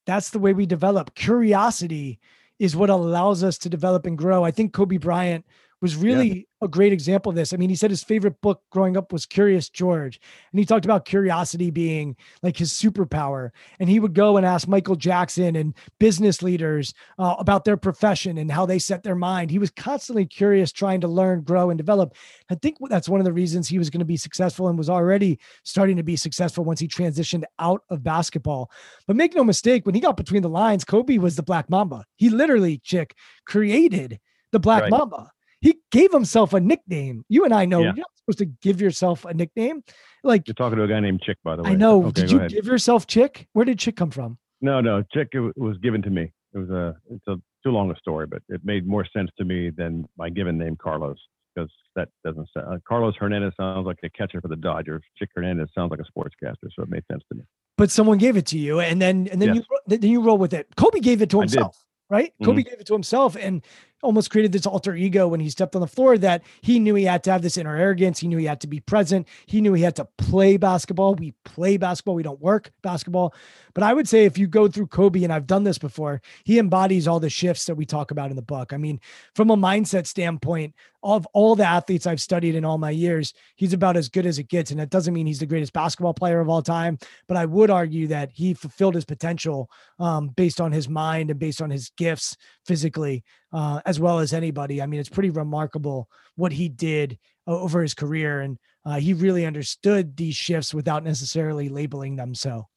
that's 0.06 0.32
the 0.32 0.40
way 0.40 0.54
we 0.54 0.66
develop. 0.66 1.14
Curiosity 1.16 2.20
is 2.58 2.76
what 2.76 2.90
allows 2.90 3.44
us 3.44 3.58
to 3.60 3.70
develop 3.70 4.06
and 4.06 4.18
grow. 4.18 4.44
I 4.44 4.52
think 4.52 4.74
Kobe 4.74 4.98
Bryant 4.98 5.46
was 5.82 5.96
really 5.96 6.28
yeah. 6.28 6.44
a 6.62 6.68
great 6.68 6.92
example 6.92 7.30
of 7.30 7.36
this. 7.36 7.54
I 7.54 7.58
mean, 7.58 7.70
he 7.70 7.76
said 7.76 7.90
his 7.90 8.04
favorite 8.04 8.40
book 8.42 8.62
growing 8.70 8.98
up 8.98 9.14
was 9.14 9.26
Curious 9.26 9.70
George, 9.70 10.20
and 10.52 10.60
he 10.60 10.66
talked 10.66 10.86
about 10.86 11.06
curiosity 11.06 11.72
being 11.72 12.16
like 12.44 12.58
his 12.58 12.74
superpower. 12.74 13.52
And 13.80 13.90
he 13.90 14.00
would 14.00 14.14
go 14.14 14.38
and 14.38 14.46
ask 14.46 14.68
Michael 14.68 14.96
Jackson 14.96 15.56
and 15.56 15.74
business 16.00 16.42
leaders 16.42 16.94
uh, 17.18 17.36
about 17.40 17.64
their 17.64 17.78
profession 17.78 18.38
and 18.38 18.52
how 18.52 18.66
they 18.66 18.80
set 18.80 19.04
their 19.04 19.16
mind. 19.16 19.52
He 19.52 19.60
was 19.60 19.72
constantly 19.72 20.26
curious, 20.26 20.72
trying 20.72 21.02
to 21.02 21.08
learn, 21.08 21.42
grow, 21.42 21.70
and 21.70 21.78
develop. 21.78 22.16
I 22.50 22.56
think 22.56 22.78
that's 22.90 23.10
one 23.10 23.22
of 23.22 23.26
the 23.26 23.34
reasons 23.34 23.68
he 23.68 23.80
was 23.80 23.90
going 23.90 24.00
to 24.00 24.06
be 24.06 24.18
successful 24.18 24.68
and 24.68 24.78
was 24.78 24.90
already 24.90 25.40
starting 25.64 25.96
to 25.98 26.04
be 26.04 26.16
successful 26.16 26.66
once 26.66 26.80
he 26.80 26.88
transitioned 26.88 27.44
out 27.58 27.84
of 27.90 28.04
basketball. 28.04 28.70
But 29.08 29.16
make 29.16 29.36
no 29.36 29.44
mistake, 29.44 29.86
when 29.86 29.96
he 29.96 30.02
got 30.02 30.18
between 30.18 30.42
the 30.42 30.50
lines, 30.50 30.84
Kobe 30.84 31.18
was 31.18 31.36
the 31.36 31.44
Black 31.44 31.70
Mamba. 31.70 32.06
He 32.18 32.30
literally, 32.30 32.80
chick, 32.84 33.16
created 33.46 34.20
the 34.52 34.60
Black 34.60 34.84
right. 34.84 34.92
Mamba 34.92 35.32
he 35.62 35.80
gave 35.92 36.12
himself 36.12 36.54
a 36.54 36.60
nickname. 36.60 37.24
You 37.30 37.46
and 37.46 37.54
I 37.54 37.66
know 37.66 37.80
yeah. 37.80 37.88
you're 37.88 37.96
not 37.96 38.12
supposed 38.18 38.40
to 38.40 38.46
give 38.46 38.82
yourself 38.82 39.26
a 39.26 39.34
nickname. 39.34 39.84
Like 40.24 40.48
you're 40.48 40.56
talking 40.56 40.78
to 40.78 40.84
a 40.84 40.88
guy 40.88 41.00
named 41.00 41.22
Chick, 41.22 41.38
by 41.44 41.56
the 41.56 41.64
way. 41.64 41.72
I 41.72 41.76
know. 41.76 42.06
Okay, 42.08 42.22
Did 42.22 42.32
you 42.32 42.38
ahead. 42.38 42.52
give 42.52 42.66
yourself 42.66 43.08
Chick? 43.08 43.48
Where 43.54 43.66
did 43.66 43.80
Chick 43.80 43.96
come 43.96 44.12
from? 44.12 44.38
No, 44.62 44.82
no, 44.82 45.04
Chick 45.14 45.30
was 45.56 45.78
given 45.78 46.02
to 46.04 46.10
me. 46.10 46.32
It 46.54 46.58
was 46.58 46.70
a 46.70 46.96
it's 47.10 47.28
a 47.28 47.36
too 47.64 47.72
long 47.72 47.92
a 47.92 47.96
story, 47.98 48.28
but 48.28 48.42
it 48.50 48.62
made 48.64 48.88
more 48.88 49.06
sense 49.16 49.30
to 49.38 49.46
me 49.46 49.70
than 49.70 50.08
my 50.18 50.30
given 50.30 50.58
name 50.58 50.78
Carlos 50.82 51.18
because 51.54 51.70
that 51.96 52.10
doesn't 52.24 52.48
sound. 52.54 52.74
Uh, 52.74 52.78
Carlos 52.88 53.16
Hernandez 53.18 53.54
sounds 53.58 53.86
like 53.86 53.98
a 54.04 54.10
catcher 54.10 54.42
for 54.42 54.48
the 54.48 54.56
Dodgers. 54.56 55.04
Chick 55.18 55.30
Hernandez 55.36 55.70
sounds 55.76 55.92
like 55.92 56.00
a 56.00 56.20
sportscaster, 56.20 56.70
so 56.76 56.84
it 56.84 56.90
made 56.90 57.04
sense 57.12 57.24
to 57.32 57.38
me. 57.38 57.44
But 57.78 57.92
someone 57.92 58.18
gave 58.18 58.36
it 58.36 58.46
to 58.48 58.58
you, 58.58 58.80
and 58.80 59.02
then 59.02 59.28
and 59.32 59.42
then 59.42 59.56
yes. 59.56 59.66
you 59.70 59.98
then 59.98 60.10
you 60.10 60.22
roll 60.22 60.38
with 60.38 60.54
it. 60.54 60.68
Kobe 60.76 61.00
gave 61.00 61.22
it 61.22 61.30
to 61.32 61.40
himself 61.40 61.78
right? 62.10 62.32
Mm-hmm. 62.34 62.46
Kobe 62.46 62.64
gave 62.64 62.80
it 62.80 62.88
to 62.88 62.94
himself 62.94 63.36
and 63.36 63.64
almost 64.02 64.32
created 64.32 64.52
this 64.52 64.66
alter 64.66 64.96
ego 64.96 65.28
when 65.28 65.40
he 65.40 65.50
stepped 65.50 65.76
on 65.76 65.82
the 65.82 65.88
floor 65.88 66.18
that 66.18 66.44
he 66.62 66.80
knew 66.80 66.96
he 66.96 67.04
had 67.04 67.24
to 67.24 67.32
have 67.32 67.42
this 67.42 67.58
inner 67.58 67.76
arrogance. 67.76 68.20
He 68.20 68.28
knew 68.28 68.38
he 68.38 68.46
had 68.46 68.62
to 68.62 68.68
be 68.68 68.80
present. 68.80 69.28
He 69.46 69.62
knew 69.62 69.74
he 69.74 69.84
had 69.84 69.96
to 69.98 70.06
play 70.18 70.58
basketball. 70.58 71.16
We 71.16 71.34
play 71.46 71.78
basketball. 71.78 72.16
We 72.16 72.24
don't 72.24 72.42
work 72.42 72.72
basketball. 72.82 73.34
But 73.74 73.84
I 73.84 73.94
would 73.94 74.08
say 74.08 74.26
if 74.26 74.38
you 74.38 74.48
go 74.48 74.68
through 74.68 74.88
Kobe, 74.88 75.24
and 75.24 75.34
I've 75.34 75.48
done 75.48 75.64
this 75.64 75.78
before, 75.78 76.22
he 76.44 76.60
embodies 76.60 77.08
all 77.08 77.20
the 77.20 77.30
shifts 77.30 77.66
that 77.66 77.76
we 77.76 77.86
talk 77.86 78.12
about 78.12 78.30
in 78.30 78.36
the 78.36 78.42
book. 78.42 78.74
I 78.74 78.78
mean, 78.78 79.00
from 79.36 79.50
a 79.50 79.58
mindset 79.58 80.08
standpoint, 80.08 80.74
of 81.04 81.26
all 81.28 81.56
the 81.56 81.66
athletes 81.66 82.06
I've 82.06 82.20
studied 82.20 82.56
in 82.56 82.66
all 82.66 82.78
my 82.78 82.90
years, 82.90 83.34
he's 83.56 83.74
about 83.74 83.96
as 83.96 84.10
good 84.10 84.26
as 84.26 84.40
it 84.40 84.50
gets. 84.50 84.72
And 84.72 84.80
that 84.80 84.90
doesn't 84.90 85.14
mean 85.14 85.28
he's 85.28 85.40
the 85.40 85.46
greatest 85.46 85.74
basketball 85.74 86.14
player 86.14 86.40
of 86.40 86.50
all 86.50 86.62
time, 86.62 86.98
but 87.28 87.38
I 87.38 87.46
would 87.46 87.70
argue 87.70 88.08
that 88.08 88.32
he 88.34 88.54
fulfilled 88.54 88.96
his 88.96 89.06
potential 89.06 89.70
um, 90.00 90.30
based 90.30 90.60
on 90.60 90.72
his 90.72 90.90
mind 90.90 91.30
and 91.30 91.40
based 91.40 91.62
on 91.62 91.70
his 91.70 91.90
gifts 91.92 92.36
physically, 92.66 93.24
uh, 93.52 93.82
as 93.86 94.00
well 94.00 94.20
as 94.20 94.34
anybody. 94.34 94.82
I 94.82 94.86
mean, 94.86 95.00
it's 95.00 95.10
pretty 95.10 95.30
remarkable 95.30 96.08
what 96.36 96.52
he 96.52 96.70
did 96.70 97.18
over 97.48 97.82
his 97.82 97.94
career. 97.94 98.42
And 98.42 98.58
uh, 98.86 99.00
he 99.00 99.14
really 99.14 99.46
understood 99.46 100.18
these 100.18 100.36
shifts 100.36 100.74
without 100.74 101.04
necessarily 101.04 101.70
labeling 101.70 102.16
them 102.16 102.36
so. 102.36 102.68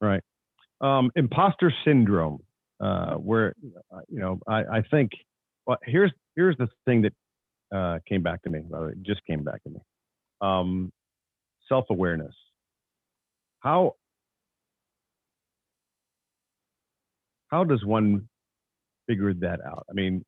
Right. 0.00 0.22
Um, 0.80 1.10
imposter 1.16 1.72
syndrome, 1.84 2.38
uh, 2.80 3.14
where, 3.14 3.54
uh, 3.94 4.00
you 4.08 4.20
know, 4.20 4.38
I, 4.48 4.62
I 4.62 4.82
think, 4.90 5.10
well, 5.66 5.78
here's, 5.84 6.12
here's 6.36 6.56
the 6.56 6.68
thing 6.86 7.02
that 7.02 7.12
uh, 7.76 7.98
came 8.08 8.22
back 8.22 8.42
to 8.42 8.50
me. 8.50 8.60
The 8.70 8.80
way, 8.80 8.92
just 9.02 9.20
came 9.26 9.44
back 9.44 9.62
to 9.64 9.70
me. 9.70 9.80
Um, 10.40 10.92
Self 11.68 11.84
awareness. 11.88 12.34
How 13.60 13.94
how 17.46 17.62
does 17.62 17.84
one 17.84 18.28
figure 19.10 19.34
that 19.34 19.60
out? 19.66 19.86
I 19.90 19.92
mean, 19.92 20.24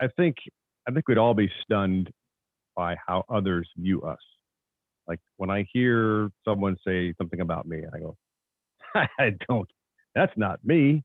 I 0.00 0.08
think 0.16 0.36
I 0.88 0.92
think 0.92 1.06
we'd 1.06 1.18
all 1.18 1.34
be 1.34 1.50
stunned 1.62 2.10
by 2.76 2.96
how 3.06 3.24
others 3.28 3.68
view 3.76 4.02
us. 4.02 4.18
Like 5.06 5.20
when 5.36 5.50
I 5.50 5.66
hear 5.72 6.30
someone 6.44 6.76
say 6.86 7.14
something 7.18 7.40
about 7.40 7.66
me, 7.66 7.82
I 7.94 7.98
go, 7.98 8.16
I 8.94 9.32
don't. 9.48 9.68
That's 10.14 10.32
not 10.36 10.58
me. 10.64 11.02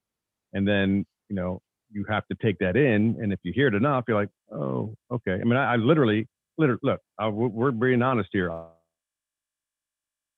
And 0.53 0.67
then 0.67 1.05
you 1.29 1.35
know, 1.35 1.61
you 1.91 2.05
have 2.09 2.25
to 2.27 2.35
take 2.41 2.57
that 2.59 2.75
in. 2.75 3.17
And 3.21 3.33
if 3.33 3.39
you 3.43 3.51
hear 3.53 3.67
it 3.67 3.73
enough, 3.73 4.05
you're 4.07 4.19
like, 4.19 4.29
oh, 4.51 4.95
okay. 5.11 5.33
I 5.33 5.43
mean, 5.43 5.57
I, 5.57 5.73
I 5.73 5.75
literally, 5.77 6.27
literally, 6.57 6.79
look, 6.83 6.99
I, 7.17 7.27
we're 7.27 7.71
being 7.71 8.01
honest 8.01 8.29
here. 8.31 8.51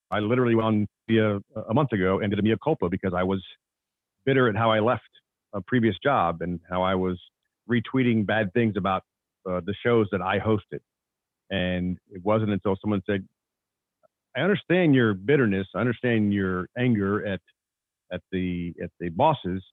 I 0.09 0.19
literally 0.19 0.53
on 0.55 0.87
via 1.09 1.39
a 1.69 1.73
month 1.73 1.91
ago 1.91 2.19
ended 2.19 2.39
a 2.39 2.41
mea 2.41 2.55
culpa 2.63 2.89
because 2.89 3.13
I 3.13 3.23
was 3.23 3.43
bitter 4.25 4.47
at 4.47 4.55
how 4.55 4.71
I 4.71 4.79
left 4.79 5.03
a 5.53 5.61
previous 5.61 5.95
job 6.03 6.41
and 6.41 6.59
how 6.69 6.81
I 6.81 6.95
was 6.95 7.19
retweeting 7.69 8.25
bad 8.25 8.53
things 8.53 8.75
about 8.77 9.03
uh, 9.49 9.61
the 9.65 9.73
shows 9.83 10.07
that 10.11 10.21
I 10.21 10.39
hosted. 10.39 10.79
And 11.49 11.97
it 12.11 12.23
wasn't 12.23 12.51
until 12.51 12.77
someone 12.81 13.01
said, 13.05 13.25
I 14.35 14.41
understand 14.41 14.93
your 14.93 15.13
bitterness. 15.13 15.67
I 15.75 15.79
understand 15.79 16.33
your 16.33 16.67
anger 16.77 17.25
at 17.25 17.39
at 18.11 18.21
the 18.31 18.73
at 18.81 18.91
the 18.99 19.09
bosses, 19.09 19.63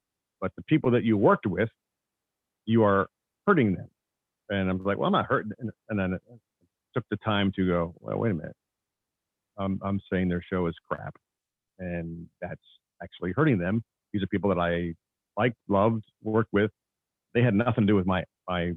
but 0.41 0.53
the 0.57 0.63
people 0.63 0.91
that 0.93 1.05
you 1.05 1.17
worked 1.17 1.47
with, 1.47 1.69
you 2.65 2.83
are 2.83 3.09
hurting 3.47 3.75
them. 3.75 3.89
And 4.49 4.71
I 4.71 4.73
was 4.73 4.83
like, 4.85 4.99
well, 4.99 5.07
I'm 5.07 5.13
not 5.13 5.27
hurting. 5.27 5.53
And 5.89 5.99
then 5.99 6.15
I 6.15 6.35
took 6.95 7.05
the 7.11 7.17
time 7.19 7.53
to 7.57 7.67
go, 7.67 7.95
well, 8.01 8.19
wait 8.19 8.31
a 8.31 8.35
minute. 8.35 8.57
I'm, 9.59 9.81
I'm 9.85 10.01
saying 10.11 10.29
their 10.29 10.45
show 10.51 10.67
is 10.67 10.75
crap. 10.89 11.15
And 11.79 12.27
that's 12.41 12.61
actually 13.03 13.33
hurting 13.33 13.59
them. 13.59 13.83
These 14.13 14.23
are 14.23 14.27
people 14.29 14.49
that 14.51 14.59
I 14.59 14.95
liked, 15.37 15.57
loved, 15.69 16.05
worked 16.23 16.53
with. 16.53 16.71
They 17.35 17.43
had 17.43 17.55
nothing 17.55 17.83
to 17.83 17.87
do 17.87 17.97
with 17.97 18.07
my, 18.07 18.25
my, 18.49 18.73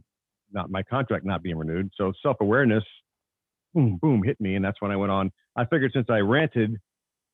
not 0.52 0.70
my 0.70 0.84
contract 0.84 1.26
not 1.26 1.44
being 1.44 1.58
renewed. 1.58 1.92
So 1.96 2.14
self 2.24 2.38
awareness, 2.42 2.84
boom, 3.74 4.00
boom, 4.02 4.24
hit 4.24 4.40
me. 4.40 4.56
And 4.56 4.66
that's 4.66 4.82
when 4.82 4.92
I 4.92 4.96
went 4.96 5.12
on. 5.12 5.32
I 5.56 5.66
figured 5.66 5.92
since 5.94 6.08
I 6.10 6.20
ranted 6.20 6.78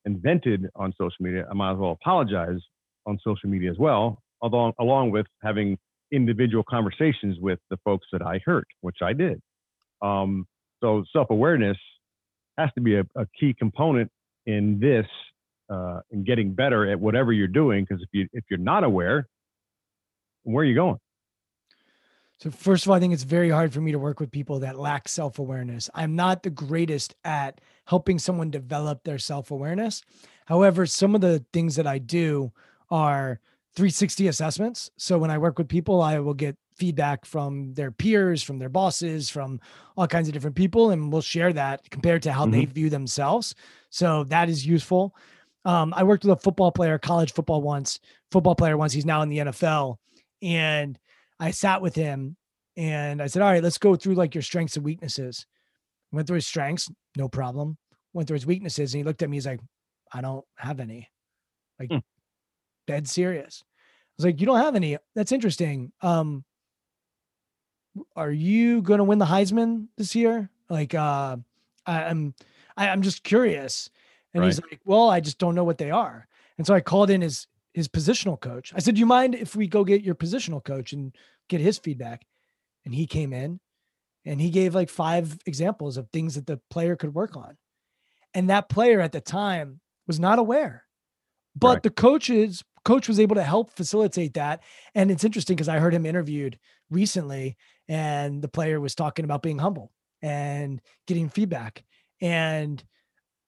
invented 0.05 0.67
on 0.75 0.93
social 0.97 1.15
media, 1.19 1.45
I 1.49 1.53
might 1.53 1.73
as 1.73 1.77
well 1.77 1.91
apologize 1.91 2.59
on 3.05 3.17
social 3.23 3.49
media 3.49 3.71
as 3.71 3.77
well, 3.77 4.21
along 4.41 4.73
along 4.79 5.11
with 5.11 5.25
having 5.41 5.77
individual 6.11 6.63
conversations 6.69 7.37
with 7.39 7.59
the 7.69 7.77
folks 7.83 8.07
that 8.11 8.21
I 8.21 8.39
hurt, 8.45 8.67
which 8.81 8.97
I 9.01 9.13
did. 9.13 9.41
Um, 10.01 10.45
so 10.81 11.03
self 11.13 11.29
awareness 11.29 11.77
has 12.57 12.69
to 12.75 12.81
be 12.81 12.95
a, 12.95 13.03
a, 13.15 13.25
key 13.39 13.55
component 13.57 14.11
in 14.45 14.79
this, 14.79 15.07
uh, 15.69 15.99
in 16.11 16.23
getting 16.23 16.53
better 16.53 16.89
at 16.89 16.99
whatever 16.99 17.31
you're 17.31 17.47
doing. 17.47 17.85
Because 17.85 18.01
if 18.01 18.09
you 18.11 18.27
if 18.33 18.43
you're 18.49 18.59
not 18.59 18.83
aware, 18.83 19.27
where 20.43 20.63
are 20.63 20.67
you 20.67 20.75
going? 20.75 20.97
So 22.39 22.51
first 22.51 22.85
of 22.85 22.89
all, 22.89 22.97
I 22.97 22.99
think 22.99 23.13
it's 23.13 23.23
very 23.23 23.49
hard 23.49 23.71
for 23.71 23.79
me 23.79 23.93
to 23.93 23.99
work 23.99 24.19
with 24.19 24.31
people 24.31 24.59
that 24.59 24.77
lack 24.77 25.07
self-awareness. 25.07 25.89
I'm 25.93 26.15
not 26.15 26.43
the 26.43 26.49
greatest 26.49 27.15
at 27.23 27.61
helping 27.85 28.19
someone 28.19 28.49
develop 28.49 29.03
their 29.03 29.19
self-awareness. 29.19 30.01
However, 30.45 30.85
some 30.85 31.15
of 31.15 31.21
the 31.21 31.45
things 31.53 31.77
that 31.77 31.87
I 31.87 31.99
do 31.99 32.51
are 32.91 33.39
360 33.75 34.27
assessments. 34.27 34.91
So 34.97 35.17
when 35.17 35.31
I 35.31 35.37
work 35.37 35.57
with 35.57 35.69
people, 35.69 36.01
I 36.01 36.19
will 36.19 36.33
get 36.33 36.57
feedback 36.75 37.25
from 37.25 37.73
their 37.75 37.91
peers, 37.91 38.43
from 38.43 38.59
their 38.59 38.69
bosses, 38.69 39.29
from 39.29 39.59
all 39.95 40.07
kinds 40.07 40.27
of 40.27 40.33
different 40.33 40.55
people, 40.55 40.89
and 40.89 41.11
we'll 41.11 41.21
share 41.21 41.53
that 41.53 41.89
compared 41.89 42.23
to 42.23 42.33
how 42.33 42.43
mm-hmm. 42.43 42.51
they 42.51 42.65
view 42.65 42.89
themselves. 42.89 43.55
So 43.89 44.23
that 44.25 44.49
is 44.49 44.65
useful. 44.65 45.15
Um, 45.65 45.93
I 45.95 46.03
worked 46.03 46.23
with 46.23 46.37
a 46.37 46.41
football 46.41 46.71
player, 46.71 46.97
college 46.97 47.33
football 47.33 47.61
once, 47.61 47.99
football 48.31 48.55
player 48.55 48.77
once. 48.77 48.93
He's 48.93 49.05
now 49.05 49.21
in 49.21 49.29
the 49.29 49.37
NFL, 49.39 49.97
and 50.41 50.99
I 51.39 51.51
sat 51.51 51.81
with 51.81 51.95
him 51.95 52.35
and 52.75 53.21
I 53.21 53.27
said, 53.27 53.41
"All 53.41 53.51
right, 53.51 53.63
let's 53.63 53.77
go 53.77 53.95
through 53.95 54.15
like 54.15 54.35
your 54.35 54.41
strengths 54.41 54.75
and 54.75 54.85
weaknesses." 54.85 55.45
Went 56.11 56.27
through 56.27 56.35
his 56.35 56.47
strengths, 56.47 56.91
no 57.17 57.27
problem. 57.27 57.77
Went 58.13 58.27
through 58.27 58.35
his 58.35 58.45
weaknesses, 58.45 58.93
and 58.93 58.99
he 58.99 59.03
looked 59.03 59.23
at 59.23 59.29
me. 59.29 59.37
He's 59.37 59.47
like, 59.47 59.61
"I 60.11 60.21
don't 60.21 60.45
have 60.57 60.79
any." 60.79 61.09
Like, 61.79 61.89
mm. 61.89 62.03
dead 62.85 63.07
serious. 63.07 63.63
I 63.63 64.13
was 64.17 64.25
like, 64.25 64.39
"You 64.39 64.45
don't 64.45 64.59
have 64.59 64.75
any? 64.75 64.97
That's 65.15 65.31
interesting. 65.31 65.91
Um, 66.01 66.43
are 68.15 68.31
you 68.31 68.81
going 68.81 68.99
to 68.99 69.03
win 69.03 69.19
the 69.19 69.25
Heisman 69.25 69.87
this 69.97 70.15
year? 70.15 70.49
Like, 70.69 70.93
uh, 70.93 71.37
I, 71.85 72.03
I'm, 72.03 72.33
I, 72.75 72.85
am 72.85 72.89
i 72.89 72.93
am 72.93 73.01
just 73.01 73.23
curious. 73.23 73.89
And 74.33 74.41
right. 74.41 74.47
he's 74.47 74.61
like, 74.61 74.79
well, 74.85 75.09
I 75.09 75.19
just 75.19 75.37
don't 75.37 75.55
know 75.55 75.63
what 75.63 75.77
they 75.77 75.91
are. 75.91 76.27
And 76.57 76.65
so 76.65 76.73
I 76.73 76.81
called 76.81 77.09
in 77.09 77.21
his, 77.21 77.47
his 77.73 77.87
positional 77.87 78.39
coach. 78.39 78.73
I 78.75 78.79
said, 78.79 78.95
do 78.95 78.99
you 78.99 79.05
mind 79.05 79.35
if 79.35 79.55
we 79.55 79.67
go 79.67 79.83
get 79.83 80.03
your 80.03 80.15
positional 80.15 80.63
coach 80.63 80.93
and 80.93 81.15
get 81.49 81.61
his 81.61 81.77
feedback? 81.77 82.25
And 82.85 82.93
he 82.93 83.07
came 83.07 83.33
in 83.33 83.59
and 84.25 84.41
he 84.41 84.49
gave 84.49 84.75
like 84.75 84.89
five 84.89 85.37
examples 85.45 85.97
of 85.97 86.09
things 86.09 86.35
that 86.35 86.47
the 86.47 86.59
player 86.69 86.95
could 86.95 87.13
work 87.13 87.35
on. 87.35 87.57
And 88.33 88.49
that 88.49 88.69
player 88.69 88.99
at 88.99 89.11
the 89.11 89.21
time 89.21 89.79
was 90.07 90.19
not 90.19 90.39
aware. 90.39 90.83
But 91.55 91.67
right. 91.67 91.83
the 91.83 91.89
coaches 91.91 92.63
coach 92.83 93.07
was 93.07 93.19
able 93.19 93.35
to 93.35 93.43
help 93.43 93.71
facilitate 93.71 94.33
that. 94.33 94.61
And 94.95 95.09
it's 95.09 95.23
interesting 95.23 95.55
because 95.55 95.69
I 95.69 95.79
heard 95.79 95.93
him 95.93 96.05
interviewed 96.05 96.59
recently 96.89 97.57
and 97.87 98.41
the 98.41 98.47
player 98.47 98.79
was 98.79 98.95
talking 98.95 99.25
about 99.25 99.41
being 99.41 99.59
humble 99.59 99.91
and 100.21 100.81
getting 101.07 101.29
feedback. 101.29 101.83
And 102.21 102.83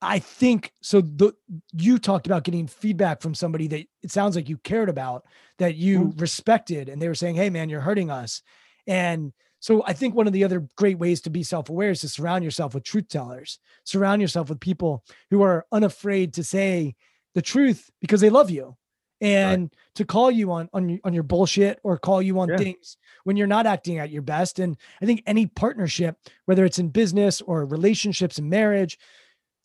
I 0.06 0.20
think 0.20 0.72
so. 0.82 1.02
The, 1.02 1.34
you 1.74 1.98
talked 1.98 2.28
about 2.28 2.44
getting 2.44 2.68
feedback 2.68 3.22
from 3.22 3.34
somebody 3.34 3.68
that 3.70 3.86
it 4.04 4.12
sounds 4.12 4.36
like 4.36 4.48
you 4.48 4.58
cared 4.58 4.90
about, 4.90 5.26
that 5.58 5.76
you 5.76 6.00
mm-hmm. 6.00 6.20
respected, 6.20 6.90
and 6.90 7.02
they 7.02 7.08
were 7.08 7.16
saying, 7.16 7.36
"Hey, 7.36 7.50
man, 7.50 7.70
you're 7.70 7.82
hurting 7.82 8.12
us." 8.12 8.42
And 8.88 9.34
so 9.60 9.84
I 9.86 9.94
think 9.94 10.14
one 10.14 10.28
of 10.28 10.34
the 10.34 10.44
other 10.44 10.68
great 10.78 11.00
ways 11.00 11.22
to 11.22 11.32
be 11.32 11.42
self-aware 11.42 11.90
is 11.90 12.02
to 12.02 12.10
surround 12.10 12.44
yourself 12.44 12.76
with 12.76 12.84
truth 12.84 13.08
tellers. 13.10 13.58
Surround 13.84 14.22
yourself 14.22 14.50
with 14.50 14.60
people 14.60 15.04
who 15.32 15.42
are 15.42 15.66
unafraid 15.72 16.36
to 16.36 16.44
say 16.44 16.96
the 17.34 17.42
truth 17.42 17.90
because 18.00 18.22
they 18.22 18.30
love 18.30 18.52
you 18.52 18.78
and 19.22 19.64
right. 19.64 19.72
to 19.96 20.06
call 20.06 20.30
you 20.30 20.52
on 20.52 20.70
on 20.74 21.00
on 21.04 21.14
your 21.14 21.24
bullshit 21.24 21.80
or 21.84 21.98
call 21.98 22.22
you 22.22 22.40
on 22.40 22.50
yeah. 22.50 22.58
things 22.58 22.98
when 23.24 23.38
you're 23.38 23.48
not 23.48 23.66
acting 23.66 23.98
at 23.98 24.10
your 24.10 24.22
best 24.22 24.60
and 24.60 24.78
i 25.02 25.06
think 25.06 25.24
any 25.26 25.46
partnership 25.46 26.18
whether 26.46 26.66
it's 26.66 26.80
in 26.80 26.90
business 26.90 27.42
or 27.42 27.66
relationships 27.66 28.38
and 28.38 28.50
marriage 28.50 29.00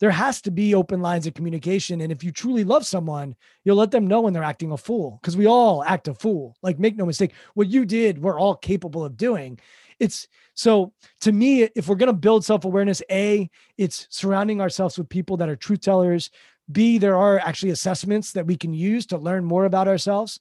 there 0.01 0.11
has 0.11 0.41
to 0.41 0.51
be 0.51 0.75
open 0.75 0.99
lines 0.99 1.25
of 1.25 1.33
communication 1.33 2.01
and 2.01 2.11
if 2.11 2.23
you 2.23 2.31
truly 2.31 2.65
love 2.65 2.85
someone 2.85 3.35
you'll 3.63 3.77
let 3.77 3.91
them 3.91 4.07
know 4.07 4.19
when 4.19 4.33
they're 4.33 4.43
acting 4.43 4.73
a 4.73 4.77
fool 4.77 5.19
because 5.21 5.37
we 5.37 5.45
all 5.45 5.83
act 5.85 6.09
a 6.09 6.13
fool. 6.13 6.57
Like 6.61 6.79
make 6.79 6.97
no 6.97 7.05
mistake 7.05 7.33
what 7.53 7.69
you 7.69 7.85
did 7.85 8.21
we're 8.21 8.39
all 8.39 8.55
capable 8.55 9.05
of 9.05 9.15
doing. 9.15 9.59
It's 9.99 10.27
so 10.55 10.91
to 11.21 11.31
me 11.31 11.63
if 11.75 11.87
we're 11.87 11.95
going 11.95 12.07
to 12.07 12.13
build 12.13 12.43
self-awareness 12.43 13.01
a 13.09 13.49
it's 13.77 14.07
surrounding 14.09 14.59
ourselves 14.59 14.97
with 14.97 15.07
people 15.07 15.37
that 15.37 15.47
are 15.49 15.55
truth 15.55 15.81
tellers. 15.81 16.29
B, 16.71 16.97
there 16.97 17.17
are 17.17 17.39
actually 17.39 17.71
assessments 17.71 18.31
that 18.33 18.47
we 18.47 18.55
can 18.55 18.73
use 18.73 19.05
to 19.07 19.17
learn 19.17 19.43
more 19.43 19.65
about 19.65 19.87
ourselves. 19.87 20.39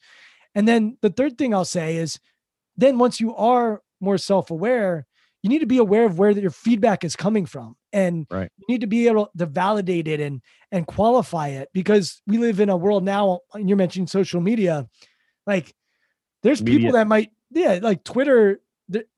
And 0.54 0.66
then 0.66 0.96
the 1.00 1.11
third 1.11 1.36
thing 1.36 1.54
I'll 1.54 1.64
say 1.64 1.96
is 1.96 2.18
then 2.76 2.98
once 2.98 3.20
you 3.20 3.34
are 3.36 3.82
more 4.00 4.18
self 4.18 4.50
aware, 4.50 5.06
you 5.43 5.49
need 5.49 5.61
to 5.61 5.66
be 5.66 5.78
aware 5.78 6.05
of 6.05 6.18
where 6.18 6.30
your 6.30 6.51
feedback 6.51 7.05
is 7.05 7.16
coming 7.16 7.47
from. 7.47 7.76
And 7.93 8.26
right. 8.30 8.51
you 8.57 8.66
need 8.68 8.82
to 8.82 8.86
be 8.86 9.09
able 9.09 9.30
to 9.36 9.47
validate 9.47 10.07
it 10.07 10.20
and 10.20 10.41
and 10.70 10.86
qualify 10.86 11.49
it 11.49 11.68
because 11.72 12.22
we 12.26 12.38
live 12.38 12.61
in 12.61 12.68
a 12.68 12.76
world 12.76 13.05
now, 13.05 13.41
and 13.53 13.68
you're 13.68 13.76
mentioning 13.76 14.07
social 14.07 14.41
media, 14.41 14.88
like 15.47 15.74
there's 16.43 16.62
media. 16.62 16.78
people 16.78 16.93
that 16.93 17.09
might, 17.09 17.30
yeah, 17.51 17.80
like 17.82 18.05
Twitter. 18.05 18.61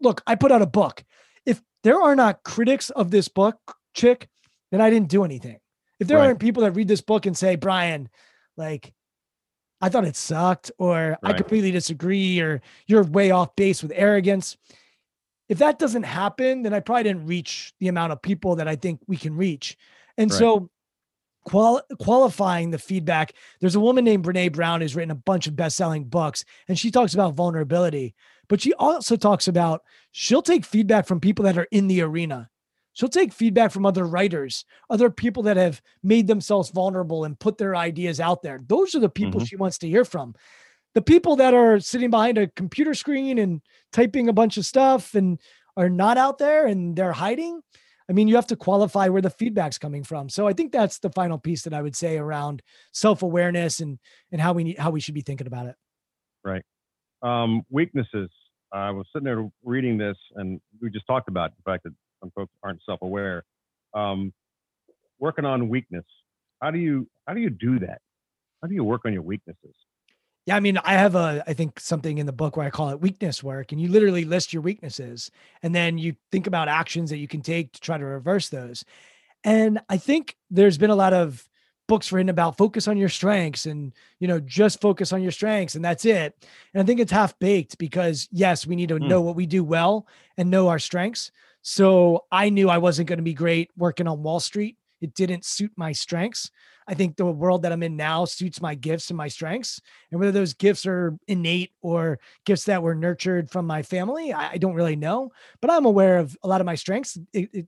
Look, 0.00 0.22
I 0.26 0.34
put 0.34 0.52
out 0.52 0.62
a 0.62 0.66
book. 0.66 1.04
If 1.44 1.60
there 1.82 2.00
are 2.00 2.16
not 2.16 2.44
critics 2.44 2.90
of 2.90 3.10
this 3.10 3.28
book, 3.28 3.58
chick, 3.94 4.28
then 4.70 4.80
I 4.80 4.90
didn't 4.90 5.08
do 5.08 5.24
anything. 5.24 5.58
If 6.00 6.08
there 6.08 6.18
right. 6.18 6.26
aren't 6.26 6.40
people 6.40 6.62
that 6.62 6.72
read 6.72 6.88
this 6.88 7.00
book 7.00 7.26
and 7.26 7.36
say, 7.36 7.56
Brian, 7.56 8.08
like, 8.56 8.92
I 9.80 9.88
thought 9.88 10.04
it 10.04 10.16
sucked, 10.16 10.72
or 10.78 11.18
right. 11.22 11.34
I 11.34 11.36
completely 11.36 11.70
disagree, 11.70 12.40
or 12.40 12.60
you're 12.86 13.04
way 13.04 13.30
off 13.30 13.54
base 13.56 13.82
with 13.82 13.92
arrogance. 13.94 14.56
If 15.52 15.58
that 15.58 15.78
doesn't 15.78 16.04
happen, 16.04 16.62
then 16.62 16.72
I 16.72 16.80
probably 16.80 17.02
didn't 17.02 17.26
reach 17.26 17.74
the 17.78 17.88
amount 17.88 18.10
of 18.10 18.22
people 18.22 18.56
that 18.56 18.68
I 18.68 18.74
think 18.74 19.00
we 19.06 19.18
can 19.18 19.36
reach. 19.36 19.76
And 20.16 20.30
right. 20.30 20.38
so, 20.38 20.70
qual- 21.44 21.82
qualifying 22.00 22.70
the 22.70 22.78
feedback, 22.78 23.34
there's 23.60 23.74
a 23.74 23.80
woman 23.80 24.02
named 24.02 24.24
Brene 24.24 24.54
Brown 24.54 24.80
who's 24.80 24.96
written 24.96 25.10
a 25.10 25.14
bunch 25.14 25.46
of 25.46 25.54
best 25.54 25.76
selling 25.76 26.04
books, 26.04 26.46
and 26.68 26.78
she 26.78 26.90
talks 26.90 27.12
about 27.12 27.34
vulnerability, 27.34 28.14
but 28.48 28.62
she 28.62 28.72
also 28.72 29.14
talks 29.14 29.46
about 29.46 29.82
she'll 30.10 30.40
take 30.40 30.64
feedback 30.64 31.06
from 31.06 31.20
people 31.20 31.44
that 31.44 31.58
are 31.58 31.68
in 31.70 31.86
the 31.86 32.00
arena. 32.00 32.48
She'll 32.94 33.10
take 33.10 33.34
feedback 33.34 33.72
from 33.72 33.84
other 33.84 34.06
writers, 34.06 34.64
other 34.88 35.10
people 35.10 35.42
that 35.42 35.58
have 35.58 35.82
made 36.02 36.28
themselves 36.28 36.70
vulnerable 36.70 37.24
and 37.24 37.38
put 37.38 37.58
their 37.58 37.76
ideas 37.76 38.20
out 38.20 38.40
there. 38.40 38.58
Those 38.66 38.94
are 38.94 39.00
the 39.00 39.10
people 39.10 39.40
mm-hmm. 39.40 39.48
she 39.48 39.56
wants 39.56 39.76
to 39.78 39.88
hear 39.88 40.06
from. 40.06 40.34
The 40.94 41.02
people 41.02 41.36
that 41.36 41.54
are 41.54 41.80
sitting 41.80 42.10
behind 42.10 42.38
a 42.38 42.48
computer 42.48 42.94
screen 42.94 43.38
and 43.38 43.62
typing 43.92 44.28
a 44.28 44.32
bunch 44.32 44.56
of 44.56 44.66
stuff 44.66 45.14
and 45.14 45.38
are 45.76 45.88
not 45.88 46.18
out 46.18 46.38
there 46.38 46.66
and 46.66 46.94
they're 46.96 47.12
hiding. 47.12 47.62
I 48.10 48.12
mean, 48.12 48.28
you 48.28 48.34
have 48.34 48.48
to 48.48 48.56
qualify 48.56 49.08
where 49.08 49.22
the 49.22 49.30
feedback's 49.30 49.78
coming 49.78 50.04
from. 50.04 50.28
So 50.28 50.46
I 50.46 50.52
think 50.52 50.72
that's 50.72 50.98
the 50.98 51.10
final 51.10 51.38
piece 51.38 51.62
that 51.62 51.72
I 51.72 51.80
would 51.80 51.96
say 51.96 52.18
around 52.18 52.62
self-awareness 52.92 53.80
and 53.80 53.98
and 54.30 54.40
how 54.40 54.52
we 54.52 54.64
need 54.64 54.78
how 54.78 54.90
we 54.90 55.00
should 55.00 55.14
be 55.14 55.22
thinking 55.22 55.46
about 55.46 55.66
it. 55.66 55.76
Right. 56.44 56.64
Um, 57.22 57.62
weaknesses. 57.70 58.30
I 58.72 58.90
was 58.90 59.06
sitting 59.12 59.24
there 59.24 59.48
reading 59.64 59.98
this, 59.98 60.16
and 60.34 60.60
we 60.80 60.90
just 60.90 61.06
talked 61.06 61.28
about 61.28 61.52
the 61.56 61.70
fact 61.70 61.84
that 61.84 61.92
some 62.20 62.30
folks 62.34 62.52
aren't 62.62 62.80
self-aware. 62.84 63.44
Um, 63.94 64.32
working 65.18 65.44
on 65.44 65.68
weakness. 65.68 66.04
How 66.60 66.70
do 66.70 66.78
you 66.78 67.08
how 67.26 67.34
do 67.34 67.40
you 67.40 67.50
do 67.50 67.78
that? 67.78 68.00
How 68.60 68.68
do 68.68 68.74
you 68.74 68.84
work 68.84 69.02
on 69.04 69.12
your 69.12 69.22
weaknesses? 69.22 69.74
Yeah, 70.46 70.56
I 70.56 70.60
mean, 70.60 70.78
I 70.78 70.94
have 70.94 71.14
a 71.14 71.44
I 71.46 71.52
think 71.52 71.78
something 71.78 72.18
in 72.18 72.26
the 72.26 72.32
book 72.32 72.56
where 72.56 72.66
I 72.66 72.70
call 72.70 72.90
it 72.90 73.00
weakness 73.00 73.42
work, 73.42 73.72
and 73.72 73.80
you 73.80 73.88
literally 73.88 74.24
list 74.24 74.52
your 74.52 74.62
weaknesses, 74.62 75.30
and 75.62 75.74
then 75.74 75.98
you 75.98 76.16
think 76.30 76.46
about 76.46 76.68
actions 76.68 77.10
that 77.10 77.18
you 77.18 77.28
can 77.28 77.42
take 77.42 77.72
to 77.72 77.80
try 77.80 77.96
to 77.96 78.04
reverse 78.04 78.48
those. 78.48 78.84
And 79.44 79.80
I 79.88 79.98
think 79.98 80.36
there's 80.50 80.78
been 80.78 80.90
a 80.90 80.96
lot 80.96 81.12
of 81.12 81.48
books 81.88 82.12
written 82.12 82.28
about 82.28 82.56
focus 82.56 82.88
on 82.88 82.96
your 82.96 83.08
strengths 83.08 83.66
and 83.66 83.92
you 84.18 84.26
know 84.26 84.40
just 84.40 84.80
focus 84.80 85.12
on 85.12 85.20
your 85.20 85.32
strengths 85.32 85.74
and 85.74 85.84
that's 85.84 86.04
it 86.04 86.34
and 86.72 86.80
i 86.80 86.86
think 86.86 87.00
it's 87.00 87.10
half 87.10 87.36
baked 87.40 87.76
because 87.76 88.28
yes 88.30 88.66
we 88.66 88.76
need 88.76 88.88
to 88.88 88.94
mm. 88.94 89.08
know 89.08 89.20
what 89.20 89.34
we 89.34 89.44
do 89.44 89.64
well 89.64 90.06
and 90.38 90.48
know 90.48 90.68
our 90.68 90.78
strengths 90.78 91.32
so 91.62 92.24
I 92.30 92.50
knew 92.50 92.68
I 92.68 92.78
wasn't 92.78 93.08
going 93.08 93.18
to 93.18 93.22
be 93.22 93.34
great 93.34 93.70
working 93.76 94.08
on 94.08 94.22
Wall 94.22 94.40
Street. 94.40 94.76
It 95.02 95.14
didn't 95.14 95.44
suit 95.44 95.72
my 95.76 95.92
strengths. 95.92 96.50
I 96.88 96.94
think 96.94 97.16
the 97.16 97.26
world 97.26 97.62
that 97.62 97.72
I'm 97.72 97.82
in 97.82 97.96
now 97.96 98.24
suits 98.24 98.62
my 98.62 98.74
gifts 98.74 99.10
and 99.10 99.16
my 99.16 99.28
strengths. 99.28 99.80
And 100.10 100.18
whether 100.18 100.32
those 100.32 100.54
gifts 100.54 100.86
are 100.86 101.16
innate 101.28 101.72
or 101.80 102.18
gifts 102.44 102.64
that 102.64 102.82
were 102.82 102.94
nurtured 102.94 103.50
from 103.50 103.66
my 103.66 103.82
family, 103.82 104.32
I, 104.32 104.56
don't 104.56 104.74
really 104.74 104.96
know. 104.96 105.32
But 105.60 105.70
I'm 105.70 105.84
aware 105.84 106.18
of 106.18 106.36
a 106.42 106.48
lot 106.48 106.60
of 106.60 106.66
my 106.66 106.74
strengths. 106.74 107.18
It, 107.32 107.50
it 107.52 107.66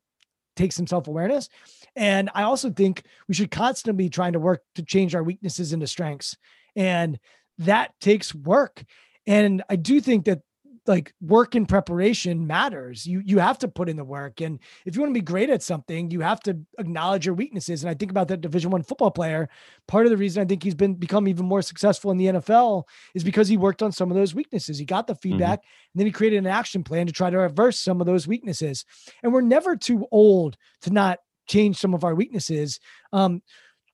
takes 0.57 0.77
some 0.77 0.87
self 0.87 1.09
awareness. 1.09 1.49
And 1.97 2.31
I 2.35 2.43
also 2.45 2.71
think 2.71 3.05
we 3.29 3.35
should 3.35 3.51
constantly 3.51 4.05
be 4.05 4.11
trying 4.11 4.33
to 4.33 4.41
work 4.41 4.63
to 4.77 4.83
change 4.83 5.15
our 5.15 5.23
weaknesses 5.23 5.73
into 5.73 5.87
strengths. 5.87 6.37
And 6.77 7.19
that 7.59 7.93
takes 8.01 8.35
work. 8.35 8.85
And 9.27 9.63
I 9.69 9.77
do 9.77 10.01
think 10.01 10.25
that 10.25 10.41
like 10.87 11.15
work 11.21 11.55
in 11.55 11.67
preparation 11.67 12.47
matters. 12.47 13.07
You 13.07 13.23
you 13.25 13.39
have 13.39 13.59
to 13.59 13.69
put 13.69 13.89
in 13.89 13.97
the 13.97 14.05
work, 14.05 14.41
and 14.41 14.59
if 14.85 14.95
you 14.95 15.01
want 15.03 15.11
to 15.11 15.21
be 15.21 15.25
great 15.25 15.51
at 15.51 15.63
something, 15.63 16.11
you 16.11 16.21
have 16.21 16.41
to 16.41 16.59
acknowledge 16.79 17.27
your 17.27 17.35
weaknesses. 17.35 17.83
And 17.83 17.91
I 17.91 17.95
think 17.95 18.11
about 18.11 18.29
that 18.29 18.41
Division 18.41 18.71
One 18.71 18.83
football 18.83 19.11
player. 19.11 19.49
Part 19.89 20.07
of 20.07 20.11
the 20.11 20.17
reason 20.17 20.43
I 20.43 20.47
think 20.47 20.63
he's 20.63 20.75
been 20.75 20.95
become 20.95 21.27
even 21.29 21.47
more 21.47 21.63
successful 21.63 22.11
in 22.11 22.19
the 22.19 22.27
NFL 22.27 22.85
is 23.15 23.25
because 23.25 23.49
he 23.49 23.57
worked 23.57 23.83
on 23.83 23.93
some 23.93 24.11
of 24.11 24.17
those 24.17 24.35
weaknesses. 24.35 24.79
He 24.79 24.85
got 24.85 25.07
the 25.07 25.15
Mm-hmm. 25.15 25.31
feedback, 25.31 25.61
and 25.61 26.01
then 26.01 26.07
he 26.07 26.13
created 26.13 26.39
an 26.39 26.47
action 26.47 26.83
plan 26.83 27.07
to 27.07 27.13
try 27.13 27.31
to 27.31 27.39
reverse 27.39 27.79
some 27.81 28.01
of 28.01 28.07
those 28.07 28.27
weaknesses. 28.27 28.85
And 29.23 29.33
we're 29.33 29.41
never 29.41 29.77
too 29.77 30.07
old 30.11 30.57
to 30.83 30.91
not 30.91 31.21
change 31.47 31.79
some 31.79 31.95
of 31.95 32.05
our 32.05 32.15
weaknesses. 32.15 32.81
Um, 33.13 33.43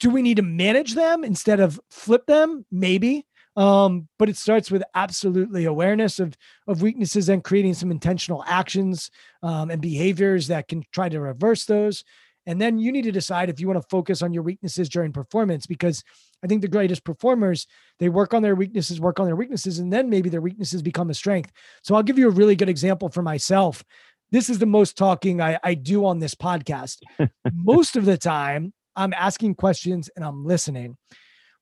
do 0.00 0.08
we 0.10 0.22
need 0.22 0.38
to 0.38 0.42
manage 0.42 0.94
them 0.94 1.24
instead 1.24 1.60
of 1.60 1.78
flip 1.90 2.26
them? 2.26 2.64
Maybe. 2.72 3.26
Um, 3.56 4.08
but 4.18 4.28
it 4.28 4.36
starts 4.36 4.70
with 4.70 4.82
absolutely 4.94 5.64
awareness 5.64 6.20
of 6.20 6.36
of 6.68 6.82
weaknesses 6.82 7.28
and 7.28 7.42
creating 7.42 7.74
some 7.74 7.90
intentional 7.90 8.44
actions 8.46 9.10
um, 9.42 9.70
and 9.70 9.82
behaviors 9.82 10.46
that 10.48 10.68
can 10.68 10.84
try 10.92 11.08
to 11.08 11.20
reverse 11.20 11.64
those. 11.64 12.04
And 12.46 12.60
then 12.60 12.78
you 12.78 12.90
need 12.90 13.02
to 13.02 13.12
decide 13.12 13.50
if 13.50 13.60
you 13.60 13.66
want 13.68 13.80
to 13.80 13.88
focus 13.88 14.22
on 14.22 14.32
your 14.32 14.42
weaknesses 14.42 14.88
during 14.88 15.12
performance 15.12 15.66
because 15.66 16.02
I 16.42 16.46
think 16.46 16.62
the 16.62 16.68
greatest 16.68 17.04
performers 17.04 17.66
they 17.98 18.08
work 18.08 18.32
on 18.32 18.42
their 18.42 18.54
weaknesses, 18.54 19.00
work 19.00 19.20
on 19.20 19.26
their 19.26 19.36
weaknesses, 19.36 19.78
and 19.78 19.92
then 19.92 20.08
maybe 20.08 20.30
their 20.30 20.40
weaknesses 20.40 20.82
become 20.82 21.10
a 21.10 21.14
strength. 21.14 21.52
So 21.82 21.94
I'll 21.94 22.02
give 22.02 22.18
you 22.18 22.28
a 22.28 22.32
really 22.32 22.56
good 22.56 22.68
example 22.68 23.08
for 23.08 23.22
myself. 23.22 23.84
This 24.30 24.48
is 24.48 24.58
the 24.58 24.66
most 24.66 24.96
talking 24.96 25.40
I, 25.40 25.58
I 25.62 25.74
do 25.74 26.06
on 26.06 26.18
this 26.18 26.34
podcast. 26.34 26.98
most 27.52 27.96
of 27.96 28.04
the 28.04 28.16
time, 28.16 28.72
I'm 28.96 29.12
asking 29.12 29.56
questions 29.56 30.08
and 30.16 30.24
I'm 30.24 30.44
listening. 30.44 30.96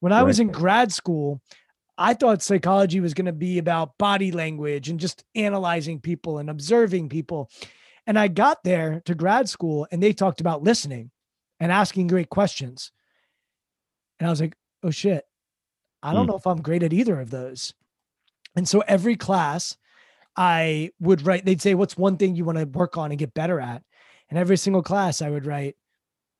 When 0.00 0.12
I 0.12 0.22
was 0.22 0.38
in 0.38 0.48
grad 0.48 0.92
school, 0.92 1.40
I 1.98 2.14
thought 2.14 2.42
psychology 2.42 3.00
was 3.00 3.12
going 3.12 3.26
to 3.26 3.32
be 3.32 3.58
about 3.58 3.98
body 3.98 4.30
language 4.30 4.88
and 4.88 5.00
just 5.00 5.24
analyzing 5.34 6.00
people 6.00 6.38
and 6.38 6.48
observing 6.48 7.08
people. 7.08 7.50
And 8.06 8.18
I 8.18 8.28
got 8.28 8.62
there 8.62 9.02
to 9.04 9.14
grad 9.16 9.48
school 9.48 9.86
and 9.90 10.02
they 10.02 10.12
talked 10.12 10.40
about 10.40 10.62
listening 10.62 11.10
and 11.60 11.72
asking 11.72 12.06
great 12.06 12.30
questions. 12.30 12.92
And 14.20 14.28
I 14.28 14.30
was 14.30 14.40
like, 14.40 14.54
oh 14.84 14.90
shit, 14.90 15.24
I 16.02 16.14
don't 16.14 16.26
Hmm. 16.26 16.30
know 16.30 16.36
if 16.36 16.46
I'm 16.46 16.62
great 16.62 16.84
at 16.84 16.92
either 16.92 17.20
of 17.20 17.30
those. 17.30 17.74
And 18.56 18.66
so 18.68 18.80
every 18.86 19.16
class, 19.16 19.76
I 20.36 20.92
would 21.00 21.26
write, 21.26 21.44
they'd 21.44 21.60
say, 21.60 21.74
what's 21.74 21.96
one 21.96 22.16
thing 22.16 22.36
you 22.36 22.44
want 22.44 22.58
to 22.58 22.64
work 22.64 22.96
on 22.96 23.10
and 23.10 23.18
get 23.18 23.34
better 23.34 23.60
at? 23.60 23.82
And 24.30 24.38
every 24.38 24.56
single 24.56 24.82
class, 24.82 25.20
I 25.20 25.30
would 25.30 25.46
write, 25.46 25.76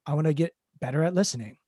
I 0.07 0.15
want 0.15 0.29
to 0.29 0.35
get 0.35 0.55
better 0.81 1.03
at 1.03 1.15
listening. 1.15 1.59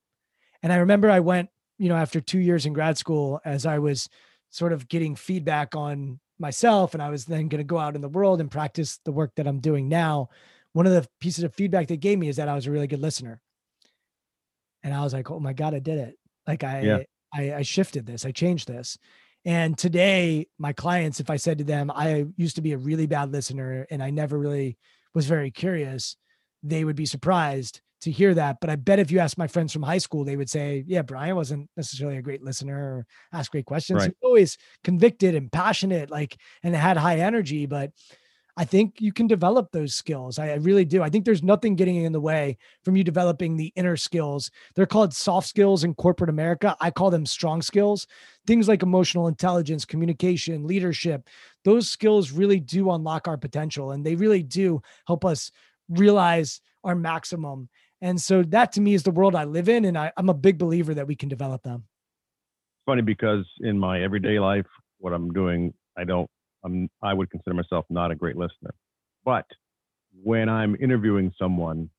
And 0.62 0.72
I 0.72 0.76
remember 0.76 1.11
I 1.11 1.20
went, 1.20 1.51
you 1.81 1.89
know, 1.89 1.97
after 1.97 2.20
two 2.20 2.39
years 2.39 2.66
in 2.66 2.74
grad 2.74 2.99
school, 2.99 3.41
as 3.43 3.64
I 3.64 3.78
was 3.78 4.07
sort 4.51 4.74
of 4.74 4.87
getting 4.87 5.16
feedback 5.16 5.74
on 5.74 6.20
myself, 6.39 6.93
and 6.93 7.03
I 7.03 7.09
was 7.09 7.24
then 7.24 7.49
going 7.49 7.59
to 7.59 7.64
go 7.64 7.78
out 7.78 7.95
in 7.95 8.03
the 8.03 8.09
world 8.09 8.39
and 8.39 8.51
practice 8.51 9.01
the 9.07 9.12
work 9.12 9.33
that 9.37 9.47
I'm 9.47 9.61
doing 9.61 9.89
now. 9.89 10.28
One 10.74 10.87
of 10.87 10.93
the 10.93 11.09
pieces 11.20 11.43
of 11.43 11.55
feedback 11.55 11.89
they 11.89 11.97
gave 11.97 12.18
me 12.18 12.28
is 12.28 12.37
that 12.37 12.49
I 12.49 12.55
was 12.55 12.66
a 12.66 12.70
really 12.70 12.87
good 12.87 13.01
listener. 13.01 13.41
And 14.83 14.93
I 14.93 15.03
was 15.03 15.14
like, 15.14 15.31
oh 15.31 15.41
my 15.41 15.55
God, 15.55 15.74
I 15.74 15.78
did 15.78 15.97
it. 15.97 16.18
Like 16.47 16.64
I, 16.64 16.83
Yeah. 16.83 16.99
I, 17.33 17.55
I 17.55 17.62
shifted 17.62 18.05
this, 18.05 18.26
I 18.26 18.31
changed 18.31 18.68
this. 18.68 18.99
And 19.47 19.78
today, 19.78 20.49
my 20.59 20.74
clients, 20.74 21.18
if 21.18 21.31
I 21.31 21.37
said 21.37 21.59
to 21.59 21.64
them, 21.64 21.91
I 21.91 22.26
used 22.37 22.57
to 22.57 22.62
be 22.62 22.72
a 22.72 22.78
really 22.78 23.07
bad 23.07 23.33
listener 23.33 23.87
and 23.91 24.03
I 24.03 24.11
never 24.11 24.39
really 24.39 24.76
was 25.14 25.24
very 25.24 25.51
curious, 25.51 26.16
they 26.62 26.85
would 26.85 26.97
be 26.97 27.07
surprised 27.07 27.81
to 28.03 28.11
hear 28.11 28.34
that. 28.34 28.59
But 28.61 28.70
I 28.70 28.76
bet 28.76 28.98
if 28.98 29.11
you 29.11 29.18
ask 29.18 29.36
my 29.36 29.46
friends 29.46 29.72
from 29.72 29.82
high 29.82 29.98
school, 29.98 30.24
they 30.24 30.36
would 30.36 30.51
say, 30.51 30.84
Yeah, 30.86 31.03
Brian 31.03 31.36
wasn't 31.36 31.68
necessarily 31.76 32.18
a 32.18 32.22
great 32.22 32.42
listener 32.42 32.76
or 32.76 33.07
ask 33.32 33.53
great 33.53 33.66
questions. 33.66 34.03
Right. 34.03 34.14
Always 34.22 34.59
convicted 34.84 35.34
and 35.34 35.51
passionate, 35.51 36.11
like, 36.11 36.36
and 36.62 36.74
had 36.74 36.96
high 36.96 37.18
energy. 37.18 37.66
But 37.66 37.92
I 38.57 38.64
think 38.64 39.01
you 39.01 39.12
can 39.12 39.26
develop 39.26 39.70
those 39.70 39.94
skills. 39.94 40.38
I, 40.38 40.51
I 40.51 40.55
really 40.57 40.84
do. 40.84 41.03
I 41.03 41.09
think 41.09 41.24
there's 41.24 41.42
nothing 41.42 41.76
getting 41.76 41.96
in 41.96 42.12
the 42.12 42.20
way 42.20 42.59
from 42.84 42.96
you 42.96 43.05
developing 43.05 43.57
the 43.57 43.72
inner 43.76 43.96
skills. 43.96 44.51
They're 44.74 44.86
called 44.86 45.14
soft 45.14 45.48
skills 45.48 45.84
in 45.84 45.94
corporate 45.94 46.30
America. 46.30 46.76
I 46.80 46.90
call 46.90 47.11
them 47.11 47.24
strong 47.24 47.62
skills. 47.62 48.07
Things 48.46 48.68
like 48.68 48.82
emotional 48.82 49.28
intelligence, 49.28 49.84
communication, 49.84 50.66
leadership, 50.66 51.28
those 51.64 51.88
skills 51.88 52.32
really 52.32 52.61
do 52.61 52.90
unlock 52.90 53.28
our 53.28 53.36
potential 53.36 53.92
and 53.92 54.05
they 54.05 54.14
really 54.16 54.42
do 54.42 54.82
help 55.07 55.24
us 55.24 55.51
realize 55.88 56.61
our 56.84 56.94
maximum. 56.94 57.68
And 58.01 58.20
so 58.20 58.42
that 58.42 58.72
to 58.72 58.80
me 58.80 58.94
is 58.94 59.03
the 59.03 59.11
world 59.11 59.34
I 59.34 59.44
live 59.44 59.68
in. 59.68 59.84
And 59.84 59.98
I, 59.98 60.12
I'm 60.16 60.28
a 60.28 60.34
big 60.34 60.59
believer 60.59 60.94
that 60.94 61.07
we 61.07 61.14
can 61.14 61.28
develop 61.28 61.62
them. 61.62 61.84
It's 62.74 62.84
funny 62.86 63.03
because 63.03 63.44
in 63.61 63.78
my 63.78 64.03
everyday 64.03 64.38
life, 64.38 64.66
what 64.98 65.12
I'm 65.12 65.32
doing, 65.32 65.74
I 65.96 66.05
don't, 66.05 66.28
I'm, 66.64 66.88
I 67.03 67.12
would 67.12 67.30
consider 67.30 67.55
myself 67.55 67.84
not 67.90 68.11
a 68.11 68.14
great 68.14 68.36
listener. 68.36 68.74
But 69.24 69.44
when 70.22 70.48
I'm 70.48 70.76
interviewing 70.80 71.32
someone, 71.38 71.90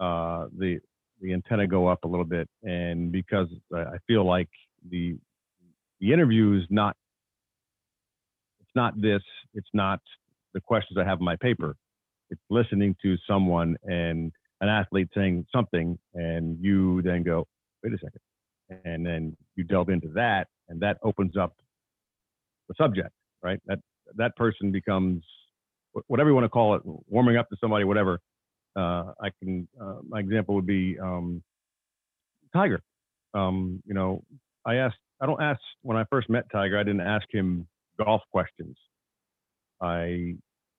uh, 0.00 0.46
the 0.56 0.78
the 1.20 1.32
antenna 1.32 1.66
go 1.66 1.88
up 1.88 2.04
a 2.04 2.08
little 2.08 2.24
bit, 2.24 2.48
and 2.62 3.10
because 3.10 3.48
I 3.74 3.96
feel 4.06 4.24
like 4.24 4.48
the 4.88 5.18
the 6.00 6.12
interview 6.12 6.56
is 6.56 6.64
not, 6.70 6.96
it's 8.60 8.70
not 8.76 9.00
this, 9.00 9.22
it's 9.54 9.68
not 9.74 10.00
the 10.54 10.60
questions 10.60 10.96
I 10.96 11.04
have 11.04 11.18
in 11.18 11.24
my 11.24 11.36
paper. 11.36 11.74
It's 12.30 12.40
listening 12.50 12.94
to 13.02 13.16
someone 13.26 13.76
and 13.82 14.32
an 14.60 14.68
athlete 14.68 15.08
saying 15.14 15.46
something, 15.54 15.98
and 16.14 16.58
you 16.60 17.02
then 17.02 17.22
go, 17.22 17.46
wait 17.82 17.92
a 17.92 17.98
second 17.98 18.20
and 18.84 19.06
then 19.06 19.34
you 19.56 19.64
delve 19.64 19.88
into 19.88 20.08
that 20.08 20.46
and 20.68 20.78
that 20.78 20.98
opens 21.02 21.38
up 21.38 21.54
the 22.68 22.74
subject 22.76 23.08
right? 23.42 23.60
That 23.66 23.78
that 24.16 24.34
person 24.36 24.72
becomes 24.72 25.22
whatever 26.06 26.30
you 26.30 26.34
want 26.34 26.44
to 26.44 26.48
call 26.50 26.74
it 26.74 26.82
warming 26.84 27.36
up 27.36 27.48
to 27.50 27.56
somebody 27.60 27.84
whatever. 27.84 28.20
Uh, 28.76 29.12
i 29.20 29.30
can 29.42 29.66
uh, 29.80 29.96
my 30.08 30.20
example 30.20 30.54
would 30.54 30.66
be 30.66 30.96
um, 31.02 31.42
tiger. 32.52 32.80
Um, 33.34 33.82
you 33.86 33.94
know 33.94 34.22
i 34.64 34.76
asked 34.76 34.96
i 35.20 35.26
don't 35.26 35.42
ask 35.42 35.60
when 35.82 35.96
i 35.96 36.04
first 36.10 36.30
met 36.30 36.44
tiger 36.50 36.78
i 36.78 36.82
didn't 36.82 37.00
ask 37.00 37.26
him 37.32 37.66
golf 38.02 38.22
questions. 38.30 38.76
I 39.80 40.36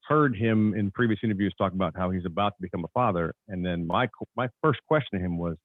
heard 0.10 0.36
him 0.36 0.74
in 0.74 0.92
previous 0.92 1.20
interviews 1.24 1.54
talk 1.58 1.72
about 1.72 1.94
how 1.96 2.10
he's 2.10 2.26
about 2.26 2.50
to 2.58 2.62
become 2.62 2.84
a 2.84 2.90
father 2.94 3.34
and 3.48 3.66
then 3.66 3.88
my 3.88 4.08
my 4.36 4.50
first 4.62 4.80
question 4.88 5.20
to 5.20 5.26
him 5.26 5.38
was 5.38 5.56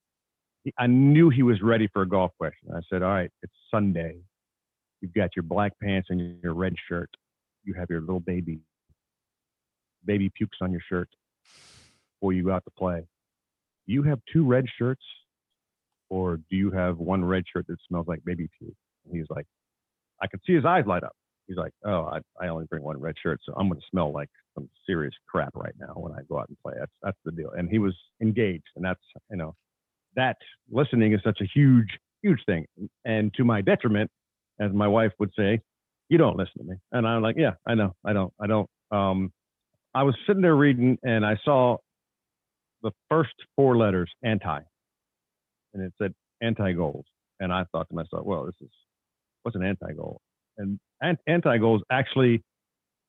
I 0.77 0.87
knew 0.87 1.29
he 1.29 1.43
was 1.43 1.61
ready 1.61 1.87
for 1.93 2.01
a 2.01 2.07
golf 2.07 2.31
question. 2.37 2.69
I 2.73 2.79
said, 2.89 3.03
All 3.03 3.09
right, 3.09 3.29
it's 3.43 3.53
Sunday. 3.69 4.17
You've 5.01 5.13
got 5.13 5.35
your 5.35 5.43
black 5.43 5.73
pants 5.81 6.07
and 6.09 6.39
your 6.41 6.53
red 6.53 6.73
shirt. 6.89 7.09
You 7.63 7.73
have 7.75 7.89
your 7.89 8.01
little 8.01 8.19
baby. 8.19 8.61
Baby 10.05 10.31
pukes 10.35 10.57
on 10.61 10.71
your 10.71 10.81
shirt 10.87 11.09
before 12.15 12.33
you 12.33 12.43
go 12.43 12.51
out 12.51 12.63
to 12.65 12.71
play. 12.71 13.05
You 13.85 14.03
have 14.03 14.19
two 14.31 14.45
red 14.45 14.65
shirts 14.77 15.03
or 16.09 16.37
do 16.49 16.55
you 16.55 16.71
have 16.71 16.97
one 16.97 17.23
red 17.23 17.43
shirt 17.51 17.67
that 17.67 17.77
smells 17.87 18.07
like 18.07 18.23
baby 18.23 18.49
puke? 18.59 18.75
And 19.05 19.15
he's 19.15 19.27
like, 19.29 19.45
I 20.21 20.27
could 20.27 20.41
see 20.45 20.53
his 20.53 20.65
eyes 20.65 20.85
light 20.87 21.03
up. 21.03 21.15
He's 21.47 21.57
like, 21.57 21.73
Oh, 21.85 22.09
I, 22.11 22.19
I 22.43 22.49
only 22.49 22.65
bring 22.65 22.83
one 22.83 22.99
red 22.99 23.15
shirt, 23.21 23.39
so 23.45 23.53
I'm 23.57 23.67
going 23.69 23.79
to 23.79 23.87
smell 23.91 24.11
like 24.11 24.29
some 24.55 24.69
serious 24.87 25.13
crap 25.27 25.55
right 25.55 25.73
now 25.79 25.93
when 25.95 26.13
I 26.13 26.19
go 26.29 26.39
out 26.39 26.49
and 26.49 26.57
play. 26.63 26.73
That's 26.79 26.91
that's 27.01 27.17
the 27.25 27.31
deal. 27.31 27.51
And 27.57 27.69
he 27.69 27.79
was 27.79 27.95
engaged, 28.21 28.65
and 28.75 28.83
that's 28.85 29.01
you 29.29 29.37
know 29.37 29.55
that 30.15 30.37
listening 30.69 31.13
is 31.13 31.21
such 31.23 31.39
a 31.41 31.45
huge, 31.45 31.89
huge 32.21 32.39
thing. 32.45 32.65
And 33.03 33.33
to 33.35 33.43
my 33.43 33.61
detriment, 33.61 34.09
as 34.59 34.71
my 34.71 34.87
wife 34.87 35.11
would 35.19 35.31
say, 35.37 35.59
you 36.09 36.17
don't 36.17 36.37
listen 36.37 36.59
to 36.59 36.63
me. 36.63 36.75
And 36.91 37.07
I'm 37.07 37.21
like, 37.21 37.35
yeah, 37.37 37.53
I 37.67 37.75
know, 37.75 37.95
I 38.05 38.13
don't, 38.13 38.33
I 38.39 38.47
don't. 38.47 38.69
Um, 38.91 39.31
I 39.93 40.03
was 40.03 40.15
sitting 40.27 40.41
there 40.41 40.55
reading 40.55 40.97
and 41.03 41.25
I 41.25 41.37
saw 41.43 41.77
the 42.83 42.91
first 43.09 43.33
four 43.55 43.77
letters 43.77 44.11
anti, 44.23 44.59
and 45.73 45.83
it 45.83 45.93
said 46.01 46.13
anti 46.41 46.73
goals. 46.73 47.05
And 47.39 47.51
I 47.51 47.65
thought 47.71 47.89
to 47.89 47.95
myself, 47.95 48.25
well, 48.25 48.45
this 48.45 48.55
is 48.61 48.69
what's 49.43 49.55
an 49.55 49.65
anti 49.65 49.93
goal? 49.93 50.21
And 50.57 50.79
an- 51.05 51.17
anti 51.27 51.57
goal 51.57 51.77
is 51.77 51.83
actually 51.89 52.43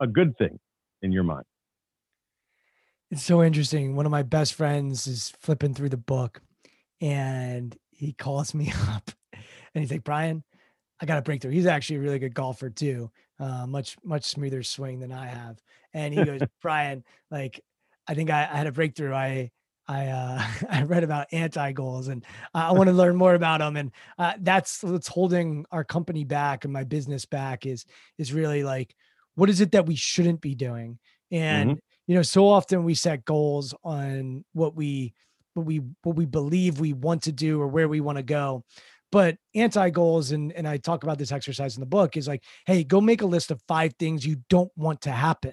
a 0.00 0.06
good 0.06 0.36
thing 0.38 0.58
in 1.02 1.12
your 1.12 1.24
mind. 1.24 1.44
It's 3.10 3.22
so 3.22 3.42
interesting. 3.42 3.94
One 3.94 4.06
of 4.06 4.12
my 4.12 4.22
best 4.22 4.54
friends 4.54 5.06
is 5.06 5.32
flipping 5.40 5.74
through 5.74 5.90
the 5.90 5.96
book 5.96 6.42
and 7.00 7.76
he 7.90 8.12
calls 8.12 8.54
me 8.54 8.72
up 8.88 9.10
and 9.32 9.82
he's 9.82 9.90
like, 9.90 10.04
Brian, 10.04 10.42
I 11.00 11.06
got 11.06 11.18
a 11.18 11.22
breakthrough. 11.22 11.52
He's 11.52 11.66
actually 11.66 11.96
a 11.96 12.00
really 12.00 12.18
good 12.18 12.34
golfer 12.34 12.70
too. 12.70 13.10
Uh, 13.38 13.66
much, 13.66 13.96
much 14.02 14.24
smoother 14.24 14.62
swing 14.62 14.98
than 14.98 15.12
I 15.12 15.26
have. 15.26 15.60
And 15.92 16.14
he 16.14 16.24
goes, 16.24 16.40
Brian, 16.62 17.04
like, 17.30 17.60
I 18.08 18.14
think 18.14 18.30
I, 18.30 18.48
I 18.50 18.56
had 18.56 18.66
a 18.66 18.72
breakthrough. 18.72 19.12
I, 19.12 19.50
I, 19.88 20.08
uh, 20.08 20.42
I 20.70 20.82
read 20.82 21.04
about 21.04 21.28
anti 21.32 21.72
goals 21.72 22.08
and 22.08 22.24
I 22.54 22.72
want 22.72 22.88
to 22.88 22.94
learn 22.94 23.16
more 23.16 23.34
about 23.34 23.60
them. 23.60 23.76
And 23.76 23.92
uh, 24.18 24.34
that's 24.40 24.82
what's 24.82 25.08
holding 25.08 25.64
our 25.70 25.84
company 25.84 26.24
back 26.24 26.64
and 26.64 26.72
my 26.72 26.84
business 26.84 27.24
back 27.24 27.66
is, 27.66 27.84
is 28.18 28.32
really 28.32 28.64
like, 28.64 28.94
what 29.34 29.50
is 29.50 29.60
it 29.60 29.72
that 29.72 29.86
we 29.86 29.96
shouldn't 29.96 30.40
be 30.40 30.54
doing? 30.54 30.98
And, 31.30 31.80
you 32.06 32.14
know, 32.14 32.22
so 32.22 32.48
often 32.48 32.84
we 32.84 32.94
set 32.94 33.24
goals 33.24 33.74
on 33.84 34.44
what 34.52 34.74
we, 34.74 35.14
what 35.54 35.66
we, 35.66 35.82
what 36.02 36.16
we 36.16 36.24
believe 36.24 36.80
we 36.80 36.92
want 36.92 37.22
to 37.24 37.32
do 37.32 37.60
or 37.60 37.66
where 37.66 37.88
we 37.88 38.00
want 38.00 38.16
to 38.16 38.22
go. 38.22 38.64
But 39.12 39.36
anti 39.54 39.90
goals, 39.90 40.32
and, 40.32 40.52
and 40.52 40.66
I 40.66 40.78
talk 40.78 41.02
about 41.02 41.18
this 41.18 41.32
exercise 41.32 41.76
in 41.76 41.80
the 41.80 41.86
book, 41.86 42.16
is 42.16 42.28
like, 42.28 42.42
hey, 42.66 42.84
go 42.84 43.00
make 43.00 43.22
a 43.22 43.26
list 43.26 43.50
of 43.50 43.62
five 43.68 43.94
things 43.98 44.26
you 44.26 44.42
don't 44.48 44.70
want 44.76 45.02
to 45.02 45.12
happen. 45.12 45.52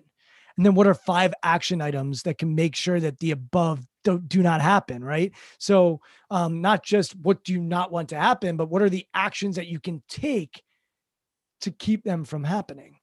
And 0.57 0.65
then 0.65 0.75
what 0.75 0.87
are 0.87 0.93
five 0.93 1.33
action 1.43 1.81
items 1.81 2.23
that 2.23 2.37
can 2.37 2.55
make 2.55 2.75
sure 2.75 2.99
that 2.99 3.19
the 3.19 3.31
above 3.31 3.85
do, 4.03 4.19
do 4.19 4.41
not 4.41 4.61
happen, 4.61 5.03
right? 5.03 5.31
So 5.57 6.01
um, 6.29 6.61
not 6.61 6.83
just 6.83 7.15
what 7.17 7.43
do 7.43 7.53
you 7.53 7.61
not 7.61 7.91
want 7.91 8.09
to 8.09 8.19
happen, 8.19 8.57
but 8.57 8.69
what 8.69 8.81
are 8.81 8.89
the 8.89 9.05
actions 9.13 9.55
that 9.55 9.67
you 9.67 9.79
can 9.79 10.03
take 10.07 10.61
to 11.61 11.71
keep 11.71 12.03
them 12.03 12.25
from 12.25 12.43
happening? 12.43 12.97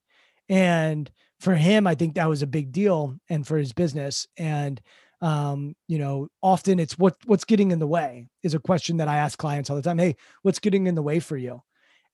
And 0.48 1.10
for 1.38 1.54
him, 1.54 1.86
I 1.86 1.94
think 1.94 2.14
that 2.14 2.28
was 2.28 2.42
a 2.42 2.46
big 2.46 2.72
deal 2.72 3.16
and 3.28 3.46
for 3.46 3.56
his 3.56 3.72
business. 3.72 4.26
And 4.36 4.80
um, 5.22 5.76
you 5.86 5.98
know, 5.98 6.28
often 6.42 6.78
it's 6.80 6.98
what 6.98 7.16
what's 7.26 7.44
getting 7.44 7.72
in 7.72 7.78
the 7.78 7.86
way 7.86 8.28
is 8.42 8.54
a 8.54 8.58
question 8.58 8.96
that 8.98 9.08
I 9.08 9.18
ask 9.18 9.38
clients 9.38 9.68
all 9.68 9.76
the 9.76 9.82
time. 9.82 9.98
Hey, 9.98 10.16
what's 10.42 10.58
getting 10.58 10.86
in 10.86 10.94
the 10.94 11.02
way 11.02 11.20
for 11.20 11.36
you? 11.36 11.62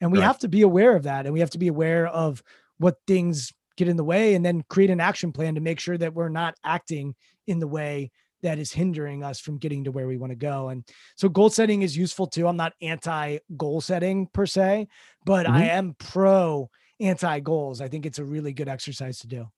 And 0.01 0.13
we 0.13 0.19
right. 0.19 0.27
have 0.27 0.41
to 0.41 0.49
be 0.49 0.63
aware 0.63 0.97
of 0.97 1.05
that. 1.05 1.25
And 1.25 1.33
we 1.33 1.41
have 1.41 1.51
to 1.51 1.59
be 1.59 1.69
aware 1.69 2.09
of 2.09 2.43
what 2.79 2.97
things 3.07 3.53
get 3.77 3.89
in 3.89 3.97
the 3.97 4.05
way 4.05 4.35
and 4.35 4.45
then 4.45 4.65
create 4.69 4.91
an 4.91 5.01
action 5.01 5.33
plan 5.33 5.55
to 5.55 5.61
make 5.61 5.81
sure 5.81 5.97
that 5.97 6.15
we're 6.15 6.29
not 6.29 6.55
acting 6.65 7.15
in 7.47 7.61
the 7.61 7.69
way 7.69 8.11
that 8.43 8.59
is 8.59 8.73
hindering 8.73 9.23
us 9.23 9.41
from 9.41 9.59
getting 9.59 9.85
to 9.85 9.93
where 9.93 10.07
we 10.07 10.17
want 10.17 10.31
to 10.31 10.37
go. 10.37 10.69
And 10.69 10.85
so 11.17 11.29
goal 11.29 11.51
setting 11.51 11.83
is 11.83 11.97
useful 11.97 12.27
too. 12.27 12.47
I'm 12.47 12.57
not 12.57 12.75
anti 12.81 13.39
goal 13.57 13.81
setting 13.81 14.29
per 14.33 14.47
se, 14.47 14.89
but 15.25 15.47
mm-hmm. 15.47 15.55
I 15.55 15.65
am 15.71 15.95
pro 15.99 16.71
anti 17.01 17.41
goals. 17.41 17.81
I 17.81 17.89
think 17.89 18.07
it's 18.07 18.19
a 18.19 18.25
really 18.25 18.53
good 18.53 18.69
exercise 18.69 19.19
to 19.21 19.27
do 19.27 19.49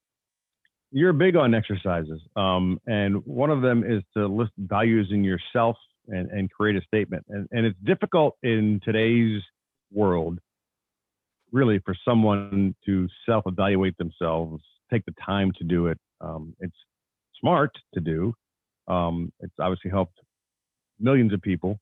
you're 0.91 1.12
big 1.12 1.37
on 1.37 1.55
exercises, 1.55 2.20
um, 2.37 2.81
and 2.87 3.24
one 3.26 3.51
of 3.51 3.62
them 3.62 3.85
is 3.85 4.03
to 4.16 4.26
list 4.26 4.53
values 4.57 5.09
in 5.11 5.22
yourself 5.22 5.76
and, 6.09 6.31
and 6.31 6.51
create 6.51 6.76
a 6.76 6.83
statement. 6.87 7.24
And, 7.29 7.47
and 7.53 7.66
it's 7.66 7.79
difficult 7.85 8.37
in 8.43 8.81
today's 8.85 9.43
world, 9.93 10.39
really, 11.53 11.79
for 11.81 11.95
someone 12.07 12.74
to 12.87 13.09
self-evaluate 13.26 13.97
themselves, 13.99 14.62
take 14.91 15.05
the 15.05 15.14
time 15.24 15.53
to 15.59 15.64
do 15.64 15.89
it. 15.89 15.99
Um, 16.20 16.55
it's 16.61 16.76
smart 17.39 17.72
to 17.95 18.01
do. 18.01 18.35
Um, 18.89 19.32
it's 19.41 19.55
obviously 19.61 19.91
helped 19.91 20.18
millions 20.99 21.32
of 21.32 21.41
people 21.43 21.78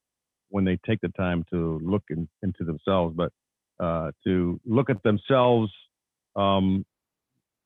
when 0.50 0.64
they 0.64 0.78
take 0.86 1.00
the 1.00 1.09
time 1.11 1.44
to 1.50 1.80
look 1.82 2.02
in, 2.11 2.28
into 2.42 2.64
themselves, 2.64 3.14
but 3.16 3.32
uh, 3.80 4.11
to 4.24 4.61
look 4.64 4.90
at 4.90 5.02
themselves 5.02 5.70
um, 6.34 6.84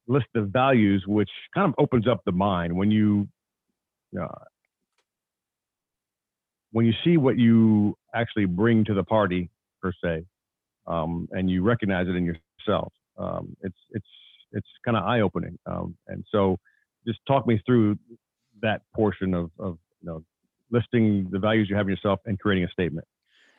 list 0.06 0.26
of 0.34 0.48
values, 0.48 1.04
which 1.06 1.30
kind 1.54 1.68
of 1.68 1.74
opens 1.78 2.06
up 2.08 2.20
the 2.24 2.32
mind 2.32 2.74
when 2.74 2.90
you 2.90 3.28
uh, 4.20 4.44
when 6.72 6.86
you 6.86 6.92
see 7.04 7.16
what 7.16 7.38
you 7.38 7.96
actually 8.14 8.44
bring 8.44 8.84
to 8.84 8.94
the 8.94 9.04
party 9.04 9.50
per 9.82 9.92
se, 10.02 10.24
um, 10.86 11.28
and 11.32 11.50
you 11.50 11.62
recognize 11.62 12.08
it 12.08 12.16
in 12.16 12.24
yourself. 12.24 12.92
Um, 13.18 13.56
it's 13.62 13.78
it's 13.90 14.06
it's 14.52 14.68
kind 14.84 14.96
of 14.96 15.04
eye 15.04 15.20
opening. 15.20 15.58
Um, 15.66 15.96
and 16.08 16.24
so, 16.30 16.58
just 17.06 17.18
talk 17.26 17.46
me 17.46 17.60
through 17.64 17.98
that 18.62 18.82
portion 18.94 19.34
of 19.34 19.50
of 19.58 19.78
you 20.02 20.08
know 20.08 20.24
listing 20.70 21.28
the 21.30 21.38
values 21.38 21.68
you 21.68 21.76
have 21.76 21.86
in 21.86 21.94
yourself 21.94 22.20
and 22.26 22.38
creating 22.38 22.64
a 22.64 22.70
statement. 22.70 23.06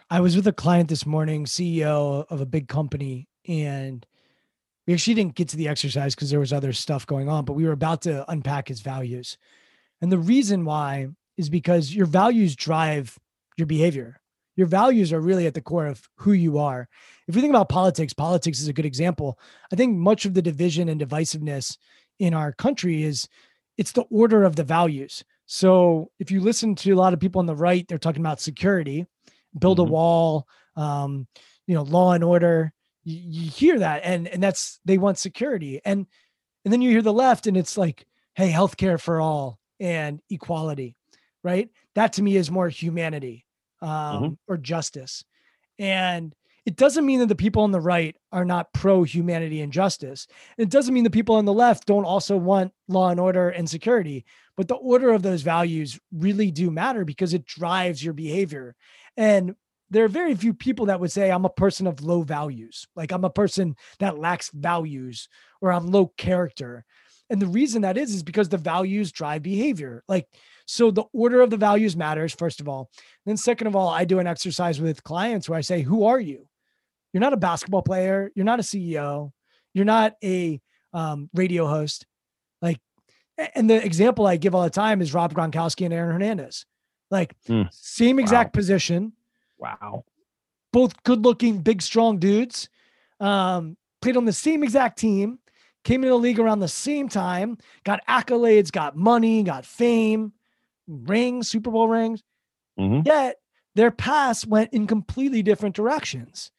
I 0.09 0.19
was 0.19 0.35
with 0.35 0.47
a 0.47 0.53
client 0.53 0.89
this 0.89 1.05
morning, 1.05 1.45
CEO 1.45 2.25
of 2.29 2.41
a 2.41 2.45
big 2.45 2.67
company, 2.67 3.27
and 3.47 4.05
we 4.85 4.93
actually 4.93 5.13
didn't 5.13 5.35
get 5.35 5.49
to 5.49 5.57
the 5.57 5.67
exercise 5.67 6.15
because 6.15 6.29
there 6.29 6.39
was 6.39 6.51
other 6.51 6.73
stuff 6.73 7.05
going 7.05 7.29
on, 7.29 7.45
but 7.45 7.53
we 7.53 7.65
were 7.65 7.71
about 7.71 8.01
to 8.03 8.29
unpack 8.29 8.67
his 8.67 8.81
values. 8.81 9.37
And 10.01 10.11
the 10.11 10.17
reason 10.17 10.65
why 10.65 11.09
is 11.37 11.49
because 11.49 11.93
your 11.93 12.05
values 12.05 12.55
drive 12.55 13.17
your 13.57 13.67
behavior. 13.67 14.19
Your 14.55 14.67
values 14.67 15.13
are 15.13 15.21
really 15.21 15.47
at 15.47 15.53
the 15.53 15.61
core 15.61 15.87
of 15.87 16.09
who 16.15 16.33
you 16.33 16.57
are. 16.57 16.89
If 17.27 17.35
you 17.35 17.41
think 17.41 17.51
about 17.51 17.69
politics, 17.69 18.13
politics 18.13 18.59
is 18.59 18.67
a 18.67 18.73
good 18.73 18.85
example. 18.85 19.39
I 19.71 19.75
think 19.75 19.97
much 19.97 20.25
of 20.25 20.33
the 20.33 20.41
division 20.41 20.89
and 20.89 20.99
divisiveness 20.99 21.77
in 22.19 22.33
our 22.33 22.51
country 22.51 23.03
is 23.03 23.27
it's 23.77 23.91
the 23.93 24.03
order 24.03 24.43
of 24.43 24.55
the 24.55 24.63
values. 24.63 25.23
So 25.45 26.11
if 26.19 26.31
you 26.31 26.39
listen 26.39 26.75
to 26.75 26.91
a 26.91 26.95
lot 26.95 27.13
of 27.13 27.19
people 27.19 27.39
on 27.39 27.45
the 27.45 27.55
right, 27.55 27.85
they're 27.87 27.97
talking 27.97 28.21
about 28.21 28.39
security, 28.39 29.05
build 29.57 29.79
mm-hmm. 29.79 29.89
a 29.89 29.91
wall, 29.91 30.47
um, 30.75 31.27
you 31.67 31.75
know, 31.75 31.83
law 31.83 32.13
and 32.13 32.23
order 32.23 32.73
you, 33.03 33.43
you 33.43 33.49
hear 33.49 33.79
that 33.79 34.01
and 34.03 34.27
and 34.27 34.41
that's 34.41 34.79
they 34.85 34.97
want 34.97 35.17
security 35.17 35.81
and 35.83 36.05
and 36.63 36.71
then 36.71 36.81
you 36.81 36.89
hear 36.89 37.01
the 37.01 37.13
left 37.13 37.47
and 37.47 37.57
it's 37.57 37.77
like 37.77 38.05
hey 38.35 38.51
healthcare 38.51 38.99
for 38.99 39.19
all 39.19 39.59
and 39.79 40.21
equality 40.29 40.95
right 41.43 41.69
that 41.95 42.13
to 42.13 42.21
me 42.21 42.35
is 42.35 42.51
more 42.51 42.69
humanity 42.69 43.45
um, 43.81 43.89
mm-hmm. 43.89 44.33
or 44.47 44.57
justice 44.57 45.23
and 45.79 46.33
it 46.65 46.75
doesn't 46.75 47.05
mean 47.05 47.19
that 47.19 47.27
the 47.27 47.35
people 47.35 47.63
on 47.63 47.71
the 47.71 47.79
right 47.79 48.15
are 48.31 48.45
not 48.45 48.71
pro 48.73 49.03
humanity 49.03 49.61
and 49.61 49.73
justice. 49.73 50.27
It 50.57 50.69
doesn't 50.69 50.93
mean 50.93 51.03
the 51.03 51.09
people 51.09 51.35
on 51.35 51.45
the 51.45 51.53
left 51.53 51.87
don't 51.87 52.05
also 52.05 52.37
want 52.37 52.71
law 52.87 53.09
and 53.09 53.19
order 53.19 53.49
and 53.49 53.69
security, 53.69 54.25
but 54.55 54.67
the 54.67 54.75
order 54.75 55.11
of 55.11 55.23
those 55.23 55.41
values 55.41 55.99
really 56.13 56.51
do 56.51 56.69
matter 56.69 57.03
because 57.03 57.33
it 57.33 57.45
drives 57.45 58.03
your 58.03 58.13
behavior. 58.13 58.75
And 59.17 59.55
there 59.89 60.05
are 60.05 60.09
very 60.09 60.35
few 60.35 60.53
people 60.53 60.85
that 60.85 60.99
would 60.99 61.11
say 61.11 61.31
I'm 61.31 61.45
a 61.45 61.49
person 61.49 61.87
of 61.87 62.01
low 62.01 62.21
values, 62.21 62.87
like 62.95 63.11
I'm 63.11 63.25
a 63.25 63.29
person 63.29 63.75
that 63.99 64.19
lacks 64.19 64.51
values 64.53 65.27
or 65.61 65.71
I'm 65.71 65.87
low 65.87 66.07
character. 66.15 66.85
And 67.31 67.41
the 67.41 67.47
reason 67.47 67.81
that 67.81 67.97
is 67.97 68.13
is 68.13 68.23
because 68.23 68.49
the 68.49 68.57
values 68.57 69.11
drive 69.11 69.41
behavior. 69.41 70.03
Like 70.07 70.27
so 70.67 70.91
the 70.91 71.05
order 71.11 71.41
of 71.41 71.49
the 71.49 71.57
values 71.57 71.97
matters 71.97 72.33
first 72.33 72.61
of 72.61 72.69
all. 72.69 72.89
Then 73.25 73.35
second 73.35 73.67
of 73.67 73.75
all, 73.75 73.89
I 73.89 74.05
do 74.05 74.19
an 74.19 74.27
exercise 74.27 74.79
with 74.79 75.03
clients 75.03 75.49
where 75.49 75.57
I 75.57 75.61
say, 75.61 75.81
"Who 75.81 76.05
are 76.05 76.19
you?" 76.19 76.47
You're 77.13 77.21
not 77.21 77.33
a 77.33 77.37
basketball 77.37 77.81
player, 77.81 78.31
you're 78.35 78.45
not 78.45 78.59
a 78.59 78.63
CEO, 78.63 79.31
you're 79.73 79.85
not 79.85 80.15
a 80.23 80.61
um, 80.93 81.29
radio 81.33 81.67
host. 81.67 82.05
Like 82.61 82.79
and 83.55 83.69
the 83.69 83.83
example 83.83 84.27
I 84.27 84.37
give 84.37 84.55
all 84.55 84.63
the 84.63 84.69
time 84.69 85.01
is 85.01 85.13
Rob 85.13 85.33
Gronkowski 85.33 85.85
and 85.85 85.93
Aaron 85.93 86.13
Hernandez. 86.13 86.65
Like 87.09 87.35
mm. 87.49 87.67
same 87.71 88.19
exact 88.19 88.55
wow. 88.55 88.59
position, 88.59 89.13
Wow. 89.61 90.05
Both 90.73 91.01
good 91.03 91.23
looking, 91.23 91.59
big, 91.59 91.81
strong 91.81 92.17
dudes. 92.17 92.67
Um, 93.19 93.77
played 94.01 94.17
on 94.17 94.25
the 94.25 94.33
same 94.33 94.63
exact 94.63 94.97
team, 94.97 95.37
came 95.83 96.03
into 96.03 96.09
the 96.09 96.17
league 96.17 96.39
around 96.39 96.59
the 96.59 96.67
same 96.67 97.07
time, 97.07 97.57
got 97.83 98.05
accolades, 98.09 98.71
got 98.71 98.95
money, 98.95 99.43
got 99.43 99.65
fame, 99.65 100.33
rings, 100.87 101.49
Super 101.49 101.69
Bowl 101.69 101.87
rings. 101.87 102.23
Mm-hmm. 102.79 103.01
Yet 103.05 103.35
their 103.75 103.91
paths 103.91 104.45
went 104.45 104.73
in 104.73 104.87
completely 104.87 105.43
different 105.43 105.75
directions. 105.75 106.51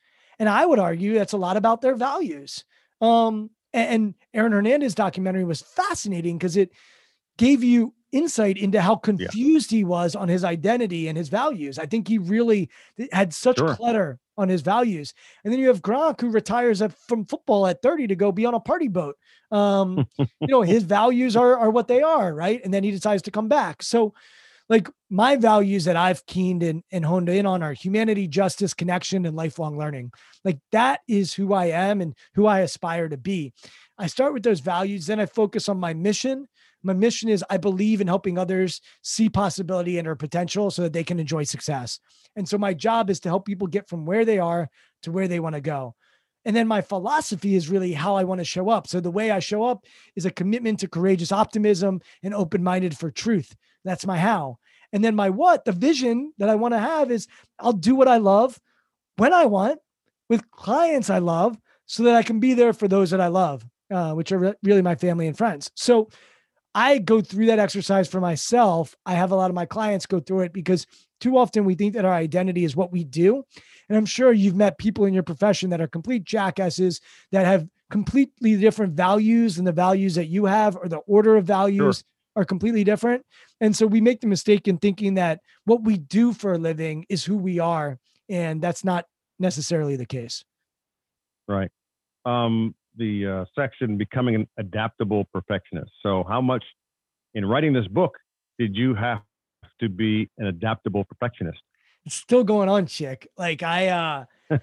And 0.42 0.48
I 0.48 0.66
would 0.66 0.80
argue 0.80 1.14
that's 1.14 1.34
a 1.34 1.36
lot 1.36 1.56
about 1.56 1.82
their 1.82 1.94
values. 1.94 2.64
Um, 3.00 3.50
and 3.72 4.12
Aaron 4.34 4.50
Hernandez 4.50 4.92
documentary 4.92 5.44
was 5.44 5.62
fascinating 5.62 6.36
because 6.36 6.56
it 6.56 6.72
gave 7.38 7.62
you 7.62 7.94
insight 8.10 8.56
into 8.56 8.80
how 8.80 8.96
confused 8.96 9.70
yeah. 9.70 9.76
he 9.76 9.84
was 9.84 10.16
on 10.16 10.26
his 10.26 10.42
identity 10.42 11.06
and 11.06 11.16
his 11.16 11.28
values. 11.28 11.78
I 11.78 11.86
think 11.86 12.08
he 12.08 12.18
really 12.18 12.70
had 13.12 13.32
such 13.32 13.58
sure. 13.58 13.76
clutter 13.76 14.18
on 14.36 14.48
his 14.48 14.62
values. 14.62 15.14
And 15.44 15.52
then 15.52 15.60
you 15.60 15.68
have 15.68 15.80
Gronk 15.80 16.20
who 16.20 16.30
retires 16.30 16.82
from 17.06 17.24
football 17.26 17.68
at 17.68 17.80
30 17.80 18.08
to 18.08 18.16
go 18.16 18.32
be 18.32 18.44
on 18.44 18.54
a 18.54 18.58
party 18.58 18.88
boat. 18.88 19.14
Um, 19.52 20.08
you 20.18 20.48
know, 20.48 20.62
his 20.62 20.82
values 20.82 21.36
are 21.36 21.56
are 21.56 21.70
what 21.70 21.86
they 21.86 22.02
are, 22.02 22.34
right? 22.34 22.60
And 22.64 22.74
then 22.74 22.82
he 22.82 22.90
decides 22.90 23.22
to 23.22 23.30
come 23.30 23.46
back. 23.46 23.80
So 23.80 24.12
like 24.72 24.88
my 25.10 25.36
values 25.36 25.84
that 25.84 25.96
I've 25.96 26.24
keened 26.24 26.62
and, 26.62 26.82
and 26.90 27.04
honed 27.04 27.28
in 27.28 27.44
on 27.44 27.62
are 27.62 27.74
humanity, 27.74 28.26
justice, 28.26 28.72
connection, 28.72 29.26
and 29.26 29.36
lifelong 29.36 29.76
learning. 29.76 30.12
Like 30.46 30.60
that 30.72 31.00
is 31.06 31.34
who 31.34 31.52
I 31.52 31.66
am 31.66 32.00
and 32.00 32.14
who 32.34 32.46
I 32.46 32.60
aspire 32.60 33.10
to 33.10 33.18
be. 33.18 33.52
I 33.98 34.06
start 34.06 34.32
with 34.32 34.42
those 34.42 34.60
values, 34.60 35.06
then 35.06 35.20
I 35.20 35.26
focus 35.26 35.68
on 35.68 35.78
my 35.78 35.92
mission, 35.92 36.48
my 36.82 36.94
mission 36.94 37.28
is 37.28 37.44
I 37.50 37.58
believe 37.58 38.00
in 38.00 38.06
helping 38.06 38.38
others 38.38 38.80
see 39.02 39.28
possibility 39.28 39.98
and 39.98 40.06
their 40.06 40.16
potential 40.16 40.70
so 40.70 40.82
that 40.82 40.94
they 40.94 41.04
can 41.04 41.20
enjoy 41.20 41.44
success. 41.44 42.00
And 42.34 42.48
so 42.48 42.56
my 42.56 42.72
job 42.72 43.10
is 43.10 43.20
to 43.20 43.28
help 43.28 43.44
people 43.44 43.66
get 43.66 43.90
from 43.90 44.06
where 44.06 44.24
they 44.24 44.38
are 44.38 44.70
to 45.02 45.12
where 45.12 45.28
they 45.28 45.38
want 45.38 45.54
to 45.54 45.60
go. 45.60 45.94
And 46.46 46.56
then 46.56 46.66
my 46.66 46.80
philosophy 46.80 47.54
is 47.54 47.68
really 47.68 47.92
how 47.92 48.16
I 48.16 48.24
want 48.24 48.40
to 48.40 48.44
show 48.44 48.70
up. 48.70 48.88
So 48.88 49.00
the 49.00 49.10
way 49.10 49.30
I 49.30 49.38
show 49.38 49.64
up 49.64 49.84
is 50.16 50.24
a 50.24 50.30
commitment 50.30 50.80
to 50.80 50.88
courageous 50.88 51.30
optimism 51.30 52.00
and 52.22 52.34
open 52.34 52.64
minded 52.64 52.96
for 52.96 53.10
truth. 53.10 53.54
That's 53.84 54.06
my 54.06 54.18
how. 54.18 54.58
And 54.92 55.02
then 55.02 55.14
my 55.14 55.30
what, 55.30 55.64
the 55.64 55.72
vision 55.72 56.32
that 56.38 56.48
I 56.48 56.54
want 56.54 56.74
to 56.74 56.78
have 56.78 57.10
is 57.10 57.26
I'll 57.58 57.72
do 57.72 57.94
what 57.94 58.08
I 58.08 58.18
love 58.18 58.58
when 59.16 59.32
I 59.32 59.46
want 59.46 59.78
with 60.28 60.50
clients 60.50 61.10
I 61.10 61.18
love 61.18 61.58
so 61.86 62.02
that 62.04 62.14
I 62.14 62.22
can 62.22 62.40
be 62.40 62.54
there 62.54 62.72
for 62.72 62.88
those 62.88 63.10
that 63.10 63.20
I 63.20 63.28
love, 63.28 63.64
uh, 63.90 64.12
which 64.12 64.32
are 64.32 64.38
re- 64.38 64.54
really 64.62 64.82
my 64.82 64.94
family 64.94 65.26
and 65.26 65.36
friends. 65.36 65.70
So 65.74 66.08
I 66.74 66.98
go 66.98 67.20
through 67.20 67.46
that 67.46 67.58
exercise 67.58 68.08
for 68.08 68.20
myself. 68.20 68.94
I 69.04 69.14
have 69.14 69.30
a 69.30 69.36
lot 69.36 69.50
of 69.50 69.54
my 69.54 69.66
clients 69.66 70.06
go 70.06 70.20
through 70.20 70.40
it 70.40 70.52
because 70.52 70.86
too 71.20 71.36
often 71.36 71.64
we 71.64 71.74
think 71.74 71.94
that 71.94 72.04
our 72.04 72.14
identity 72.14 72.64
is 72.64 72.76
what 72.76 72.92
we 72.92 73.04
do. 73.04 73.44
And 73.88 73.98
I'm 73.98 74.06
sure 74.06 74.32
you've 74.32 74.56
met 74.56 74.78
people 74.78 75.04
in 75.04 75.12
your 75.12 75.22
profession 75.22 75.70
that 75.70 75.80
are 75.80 75.86
complete 75.86 76.24
jackasses 76.24 77.00
that 77.30 77.44
have 77.44 77.68
completely 77.90 78.56
different 78.56 78.94
values 78.94 79.56
than 79.56 79.66
the 79.66 79.72
values 79.72 80.14
that 80.14 80.26
you 80.26 80.46
have, 80.46 80.76
or 80.76 80.88
the 80.88 80.98
order 80.98 81.36
of 81.36 81.44
values 81.44 81.98
sure. 81.98 82.11
Are 82.36 82.44
completely 82.44 82.84
different. 82.84 83.24
And 83.60 83.76
so 83.76 83.86
we 83.86 84.00
make 84.00 84.20
the 84.20 84.26
mistake 84.26 84.66
in 84.68 84.78
thinking 84.78 85.14
that 85.14 85.40
what 85.64 85.82
we 85.82 85.98
do 85.98 86.32
for 86.32 86.54
a 86.54 86.58
living 86.58 87.04
is 87.08 87.24
who 87.24 87.36
we 87.36 87.58
are. 87.58 87.98
and 88.28 88.62
that's 88.62 88.84
not 88.84 89.04
necessarily 89.38 89.96
the 89.96 90.06
case. 90.06 90.44
Right. 91.48 91.70
Um, 92.24 92.74
the 92.96 93.26
uh, 93.26 93.44
section 93.54 93.96
becoming 93.96 94.34
an 94.34 94.48
adaptable 94.58 95.24
perfectionist. 95.32 95.90
So, 96.02 96.24
how 96.28 96.40
much 96.40 96.64
in 97.34 97.44
writing 97.44 97.72
this 97.72 97.88
book 97.88 98.16
did 98.58 98.76
you 98.76 98.94
have 98.94 99.22
to 99.80 99.88
be 99.88 100.30
an 100.38 100.46
adaptable 100.46 101.04
perfectionist? 101.04 101.60
It's 102.04 102.14
still 102.14 102.44
going 102.44 102.68
on, 102.68 102.86
chick. 102.86 103.28
Like 103.36 103.62
I, 103.62 103.88
uh, 103.88 104.24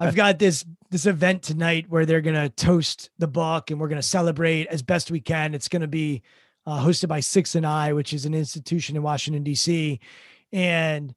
I've 0.00 0.14
got 0.14 0.38
this 0.38 0.64
this 0.90 1.06
event 1.06 1.42
tonight 1.42 1.86
where 1.88 2.06
they're 2.06 2.20
gonna 2.20 2.48
toast 2.48 3.10
the 3.18 3.28
book 3.28 3.70
and 3.70 3.80
we're 3.80 3.88
gonna 3.88 4.02
celebrate 4.02 4.66
as 4.68 4.82
best 4.82 5.10
we 5.10 5.20
can. 5.20 5.54
It's 5.54 5.68
gonna 5.68 5.88
be 5.88 6.22
uh, 6.66 6.80
hosted 6.84 7.08
by 7.08 7.20
Sixth 7.20 7.54
and 7.54 7.66
I, 7.66 7.92
which 7.92 8.12
is 8.12 8.24
an 8.24 8.34
institution 8.34 8.96
in 8.96 9.02
Washington 9.02 9.42
D.C. 9.42 10.00
And 10.52 11.14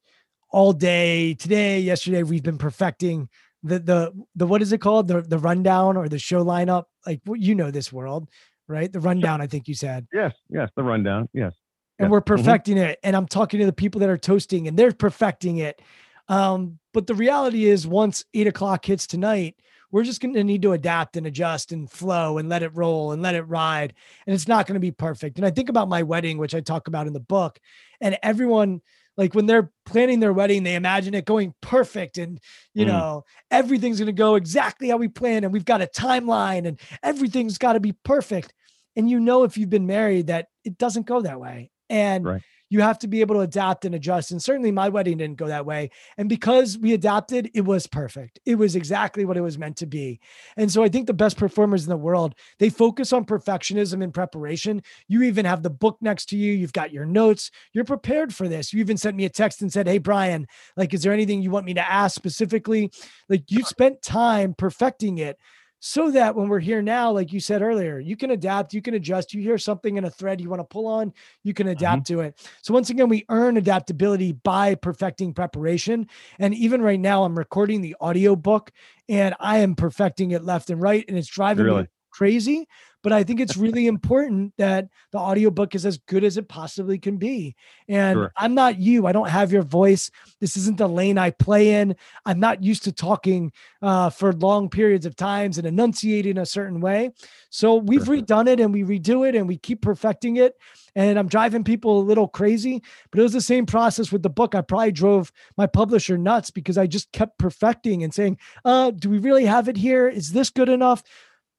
all 0.50 0.74
day 0.74 1.34
today, 1.36 1.80
yesterday, 1.80 2.24
we've 2.24 2.43
been 2.43 2.58
perfecting 2.58 3.30
the 3.64 3.80
the 3.80 4.14
the 4.36 4.48
what 4.48 4.62
is 4.62 4.72
it 4.72 4.80
called? 4.80 5.08
The 5.08 5.22
the 5.22 5.39
rundown 5.39 5.98
or 5.98 6.08
the 6.10 6.20
show 6.20 6.43
lineup? 6.43 6.86
Like 7.06 7.22
you 7.36 7.56
know 7.56 7.72
this 7.72 7.91
world 7.91 8.30
right? 8.70 8.91
The 8.91 9.00
rundown 9.00 9.39
i 9.41 9.48
think 9.48 9.68
you 9.70 9.74
said. 9.74 10.08
Yes 10.14 10.34
yes 10.50 10.70
the 10.76 10.84
rundown 10.84 11.30
yes. 11.34 11.54
And 12.00 12.08
yes. 12.08 12.12
we're 12.12 12.22
Mhm. 12.22 12.26
perfecting 12.26 12.78
it. 12.78 13.00
And 13.02 13.16
i'm 13.16 13.26
talking 13.26 13.60
to 13.62 13.66
the 13.66 13.74
people 13.74 14.00
that 14.00 14.10
are 14.10 14.18
toasting 14.18 14.68
and 14.68 14.78
they're 14.78 14.91
perfecting 14.91 15.58
it. 15.60 15.82
Um 16.28 16.78
but 16.93 17.08
the 17.08 17.16
reality 17.16 17.66
is 17.66 17.88
once 17.88 18.26
eight 18.34 18.45
o'clock 18.48 18.86
hits 18.86 19.08
tonight 19.08 19.56
we're 19.92 20.04
just 20.04 20.22
going 20.22 20.34
to 20.34 20.44
need 20.44 20.62
to 20.62 20.74
adapt 20.74 21.16
and 21.18 21.26
adjust 21.28 21.72
and 21.72 21.90
flow 21.90 22.38
and 22.38 22.50
let 22.50 22.64
it 22.64 22.76
roll 22.76 23.12
and 23.12 23.22
let 23.22 23.36
it 23.36 23.44
ride 23.44 23.94
and 24.26 24.34
it's 24.34 24.48
not 24.48 24.68
going 24.68 24.74
to 24.74 24.80
be 24.80 24.92
perfect 24.92 25.38
and 25.38 25.46
i 25.46 25.50
think 25.50 25.70
about 25.70 25.90
my 25.90 26.04
wedding 26.04 26.38
which 26.38 26.56
i 26.56 26.60
talk 26.60 26.88
about 26.88 27.08
in 27.08 27.14
the 27.14 27.20
book 27.20 27.60
and 28.02 28.18
everyone 28.24 28.82
like 29.16 29.34
when 29.34 29.46
they're 29.46 29.72
planning 29.86 30.20
their 30.20 30.34
wedding 30.34 30.64
they 30.64 30.76
imagine 30.76 31.14
it 31.14 31.26
going 31.26 31.54
perfect 31.62 32.18
and 32.18 32.40
you 32.74 32.86
Mm. 32.86 32.90
know 32.90 33.24
everything's 33.52 34.00
going 34.00 34.08
to 34.08 34.12
go 34.14 34.36
exactly 34.36 34.90
how 34.90 34.98
we 34.98 35.08
plan 35.08 35.44
and 35.44 35.54
we've 35.54 35.66
got 35.66 35.82
a 35.82 35.88
timeline 35.88 36.68
and 36.68 36.80
everything's 37.04 37.58
got 37.58 37.74
to 37.74 37.80
be 37.80 37.94
perfect 38.04 38.54
and 38.96 39.10
you 39.10 39.20
know 39.20 39.44
if 39.44 39.58
you've 39.58 39.70
been 39.70 39.88
married 39.88 40.28
that 40.28 40.48
it 40.64 40.78
doesn't 40.78 41.06
go 41.06 41.22
that 41.22 41.40
way 41.40 41.72
and 41.90 42.26
Right. 42.26 42.42
You 42.70 42.82
have 42.82 42.99
to 42.99 43.07
be 43.07 43.22
able 43.22 43.36
to 43.36 43.41
adapt 43.41 43.86
and 43.86 43.95
adjust 43.95 44.32
and 44.32 44.41
certainly 44.41 44.72
my 44.72 44.89
wedding 44.89 45.18
didn't 45.18 45.38
go 45.38 45.47
that 45.47 45.65
way 45.65 45.89
and 46.18 46.30
because 46.30 46.78
we 46.78 46.93
adapted 46.93 47.49
it 47.53 47.61
was 47.61 47.88
perfect. 47.88 48.39
It 48.45 48.55
was 48.55 48.76
exactly 48.76 49.26
what 49.26 49.38
it 49.38 49.41
was 49.41 49.57
meant 49.57 49.78
to 49.78 49.86
be. 49.86 50.20
And 50.55 50.72
so 50.72 50.84
i 50.84 50.89
think 50.89 51.07
the 51.07 51.13
best 51.13 51.38
performers 51.38 51.84
in 51.84 51.89
the 51.89 51.97
world 51.97 52.36
they 52.59 52.70
focus 52.70 53.13
on 53.13 53.26
perfectionism 53.26 54.03
and 54.03 54.13
preparation. 54.13 54.82
You 55.07 55.24
even 55.24 55.45
have 55.45 55.63
the 55.63 55.70
book 55.70 55.97
next 56.01 56.28
to 56.30 56.38
you 56.38 56.53
you've 56.53 56.74
got 56.74 56.91
your 56.91 57.05
notes 57.05 57.51
you're 57.74 57.86
prepared 57.86 58.34
for 58.34 58.47
this. 58.47 58.74
You 58.74 58.80
even 58.80 58.97
sent 58.97 59.15
me 59.15 59.26
a 59.26 59.30
text 59.30 59.61
and 59.61 59.72
said 59.72 59.88
hey 59.88 59.97
brian 59.97 60.47
like 60.76 60.93
is 60.93 61.03
there 61.03 61.13
anything 61.13 61.41
you 61.41 61.51
want 61.51 61.65
me 61.65 61.74
to 61.76 61.91
ask 61.91 62.15
specifically? 62.15 62.91
Like 63.30 63.49
you 63.49 63.63
spent 63.63 64.01
time 64.01 64.53
perfecting 64.53 65.18
it 65.18 65.38
so 65.80 66.12
that 66.12 66.36
when 66.36 66.48
we're 66.48 66.60
here 66.60 66.82
now 66.82 67.12
like 67.12 67.32
you 67.32 67.40
said 67.40 67.62
earlier 67.62 68.00
you 68.00 68.16
can 68.16 68.32
adapt 68.32 68.74
you 68.74 68.82
can 68.82 68.94
adjust. 68.94 69.34
You 69.34 69.42
hear 69.42 69.58
something 69.58 69.98
in 69.98 70.06
a 70.06 70.10
thread 70.10 70.42
you 70.42 70.50
want 70.50 70.60
to 70.60 70.66
pull 70.66 70.88
on 70.88 71.14
you 71.44 71.54
can 71.54 71.68
mm-hmm. 71.68 71.78
adapt 71.78 72.08
to 72.08 72.22
it. 72.22 72.40
So 72.62 72.74
once 72.74 72.90
again 72.90 73.10
we 73.10 73.26
earn 73.30 73.58
adaptability 73.58 74.34
by 74.34 74.76
perfecting 74.76 75.34
preparation. 75.34 76.08
And 76.40 76.54
even 76.56 76.82
right 76.82 77.00
now 77.00 77.24
i'm 77.24 77.38
recording 77.38 77.82
the 77.82 77.96
audio 78.00 78.36
book 78.36 78.72
and 79.10 79.36
i 79.40 79.60
am 79.60 79.76
perfecting 79.76 80.32
it 80.32 80.44
left 80.44 80.70
and 80.70 80.82
right 80.82 81.06
and 81.08 81.18
it's 81.18 81.28
driving 81.28 81.68
me 81.68 81.88
crazy 82.12 82.68
but 83.08 83.14
i 83.14 83.24
think 83.24 83.39
it's 83.39 83.55
really 83.55 83.88
important 83.88 84.51
that 84.58 84.89
the 85.14 85.18
audiobook 85.18 85.74
is 85.76 85.86
as 85.86 85.97
good 85.97 86.26
as 86.26 86.36
it 86.36 86.49
possibly 86.49 86.99
can 86.99 87.16
be. 87.16 87.55
And 87.88 88.18
Sure. 88.18 88.32
i'm 88.36 88.53
not 88.53 88.80
you 88.80 89.08
i 89.08 89.14
don't 89.14 89.30
have 89.30 89.49
your 89.49 89.62
voice. 89.62 90.12
This 90.41 90.58
isn't 90.58 90.78
the 90.78 90.89
lane 90.89 91.18
i 91.18 91.30
play 91.32 91.76
in. 91.76 91.95
I'm 92.26 92.41
not 92.41 92.62
used 92.62 92.84
to 92.84 92.91
talking 92.91 93.53
uh, 93.82 94.10
for 94.10 94.34
long 94.34 94.68
periods 94.68 95.05
of 95.05 95.16
times 95.16 95.58
and 95.58 95.66
enunciating 95.66 96.38
a 96.38 96.45
certain 96.45 96.82
way. 96.82 97.12
So 97.49 97.76
we've 97.76 98.03
Sure. 98.03 98.18
redone 98.18 98.49
it 98.49 98.60
and 98.60 98.74
we 98.74 98.84
redo 98.84 99.26
it 99.26 99.36
and 99.36 99.47
we 99.47 99.58
keep 99.58 99.82
perfecting 99.82 100.36
it. 100.36 100.55
And 100.95 101.18
i'm 101.18 101.30
driving 101.30 101.64
people 101.64 101.99
a 102.01 102.10
little 102.12 102.28
crazy 102.28 102.82
but 103.10 103.20
it 103.22 103.24
was 103.24 103.34
the 103.34 103.39
same 103.53 103.66
process 103.66 104.12
with 104.12 104.24
the 104.24 104.30
book. 104.39 104.53
I 104.53 104.60
probably 104.62 104.91
drove 104.91 105.32
my 105.55 105.68
publisher 105.68 106.18
nuts 106.18 106.49
because 106.51 106.78
i 106.78 106.88
just 106.88 107.10
kept 107.14 107.38
perfecting 107.39 108.03
and 108.03 108.14
saying 108.14 108.38
uh 108.66 108.91
do 108.91 109.10
we 109.10 109.20
really 109.20 109.45
have 109.45 109.70
it 109.70 109.78
here? 109.78 110.10
Is 110.10 110.32
this 110.34 110.49
good 110.49 110.68
enough 110.68 111.03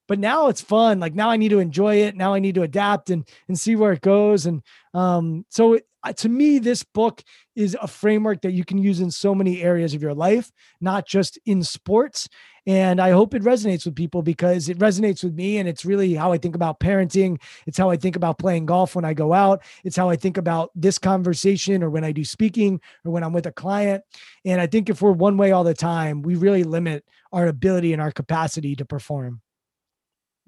but 0.09 0.19
now 0.19 0.49
it's 0.49 0.63
fun. 0.63 0.99
Like 0.99 1.15
now 1.15 1.31
i 1.31 1.37
need 1.37 1.51
to 1.51 1.61
enjoy 1.61 1.97
it. 1.97 2.17
Now 2.17 2.35
i 2.35 2.41
need 2.41 2.57
to 2.57 2.63
adapt 2.63 3.11
and 3.11 3.29
and 3.47 3.59
see 3.59 3.77
where 3.77 3.93
it 3.93 4.01
goes. 4.01 4.47
And 4.47 4.63
um 4.95 5.45
so 5.51 5.75
it, 5.75 5.85
to 6.17 6.29
me 6.29 6.59
this 6.59 6.83
book 6.83 7.23
is 7.55 7.77
a 7.83 7.87
framework 7.87 8.41
that 8.43 8.53
you 8.53 8.65
can 8.65 8.79
use 8.79 9.01
in 9.01 9.11
so 9.11 9.35
many 9.35 9.63
areas 9.63 9.95
of 9.95 10.03
your 10.03 10.15
life 10.15 10.51
not 10.81 11.07
just 11.07 11.39
in 11.47 11.63
sports. 11.63 12.29
And 12.67 13.01
i 13.01 13.11
hope 13.11 13.35
it 13.35 13.43
resonates 13.43 13.85
with 13.85 13.95
people 13.95 14.23
because 14.23 14.69
it 14.69 14.79
resonates 14.79 15.23
with 15.23 15.35
me 15.35 15.59
and 15.59 15.69
it's 15.69 15.85
really 15.85 16.15
how 16.15 16.33
i 16.33 16.39
think 16.39 16.55
about 16.55 16.81
parenting. 16.81 17.41
It's 17.67 17.79
how 17.79 17.91
i 17.91 17.97
think 17.97 18.17
about 18.17 18.39
playing 18.39 18.67
golf 18.67 18.97
when 18.97 19.05
i 19.05 19.13
go 19.13 19.35
out. 19.35 19.63
It's 19.85 19.97
how 19.97 20.09
i 20.09 20.17
think 20.17 20.39
about 20.39 20.71
this 20.75 20.99
conversation 20.99 21.83
or 21.83 21.91
when 21.91 22.05
i 22.05 22.13
do 22.13 22.25
speaking 22.25 22.81
or 23.05 23.13
when 23.13 23.23
i'm 23.23 23.35
with 23.35 23.47
a 23.47 23.53
client. 23.53 24.03
And 24.47 24.61
i 24.61 24.67
think 24.67 24.89
if 24.89 25.03
we're 25.03 25.13
one 25.13 25.37
way 25.37 25.53
all 25.53 25.65
the 25.65 25.75
time 25.75 26.23
we 26.23 26.35
really 26.35 26.65
limit 26.65 27.05
our 27.31 27.47
ability 27.47 27.93
and 27.93 28.01
our 28.01 28.13
capacity 28.13 28.75
to 28.77 28.87
perform 28.87 29.43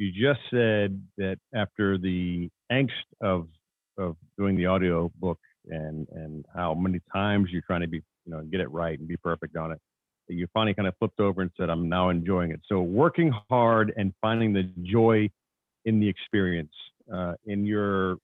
you 0.00 0.10
just 0.10 0.40
said 0.50 0.98
that 1.18 1.36
after 1.54 1.98
the 1.98 2.48
angst 2.72 2.88
of 3.20 3.46
of 3.98 4.16
doing 4.38 4.56
the 4.56 4.64
audio 4.64 5.12
book 5.20 5.38
and 5.68 6.08
and 6.12 6.46
how 6.54 6.72
many 6.72 7.00
times 7.12 7.48
you're 7.50 7.62
trying 7.66 7.82
to 7.82 7.86
be 7.86 7.98
you 8.24 8.32
know 8.32 8.40
get 8.44 8.60
it 8.60 8.70
right 8.70 8.98
and 8.98 9.06
be 9.06 9.16
perfect 9.18 9.56
on 9.56 9.72
it 9.72 9.78
that 10.26 10.34
you 10.34 10.46
finally 10.54 10.72
kind 10.72 10.88
of 10.88 10.94
flipped 10.98 11.20
over 11.20 11.42
and 11.42 11.50
said 11.58 11.68
i'm 11.68 11.88
now 11.88 12.08
enjoying 12.08 12.50
it. 12.50 12.60
So 12.66 12.80
working 12.80 13.30
hard 13.50 13.92
and 13.96 14.14
finding 14.22 14.54
the 14.54 14.62
joy 14.82 15.28
in 15.84 16.00
the 16.00 16.08
experience 16.08 16.72
uh, 17.12 17.34
in 17.44 17.66
your 17.66 18.16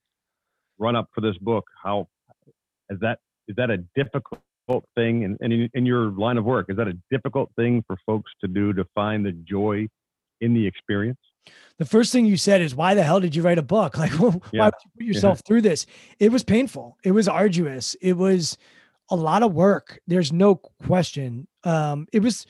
run 0.78 0.96
up 0.96 1.08
for 1.14 1.20
this 1.20 1.36
book 1.38 1.66
how 1.82 2.08
is 2.88 2.98
that 3.00 3.18
is 3.48 3.56
that 3.56 3.70
a 3.70 3.78
difficult 3.94 4.40
thing 4.94 5.24
and 5.24 5.36
in, 5.40 5.52
in, 5.52 5.70
in 5.74 5.86
your 5.86 6.10
line 6.10 6.38
of 6.38 6.44
work? 6.44 6.66
Is 6.70 6.76
that 6.78 6.88
a 6.88 6.98
difficult 7.10 7.50
thing 7.54 7.84
for 7.86 7.96
folks 8.06 8.32
to 8.40 8.48
do 8.48 8.72
to 8.72 8.84
find 8.94 9.24
the 9.26 9.32
joy 9.32 9.88
in 10.40 10.54
the 10.54 10.66
experience 10.66 11.18
the 11.78 11.84
first 11.84 12.12
thing 12.12 12.26
you 12.26 12.36
said 12.36 12.60
is 12.62 12.74
why 12.74 12.94
the 12.94 13.02
hell 13.02 13.20
did 13.20 13.34
you 13.34 13.42
write 13.42 13.58
a 13.58 13.62
book? 13.62 13.96
Like 13.98 14.12
why 14.12 14.40
Yeah. 14.52 14.64
would 14.66 14.74
you 14.84 14.90
put 14.98 15.06
yourself 15.06 15.42
through 15.46 15.62
this? 15.62 15.86
It 16.18 16.32
was 16.32 16.42
painful. 16.44 16.96
It 17.04 17.12
was 17.12 17.28
arduous. 17.28 17.94
It 18.00 18.14
was 18.14 18.56
a 19.10 19.16
lot 19.16 19.42
of 19.42 19.52
work. 19.52 20.00
There's 20.06 20.32
no 20.32 20.56
question. 20.56 21.46
Um 21.64 22.06
it 22.12 22.20
was 22.22 22.46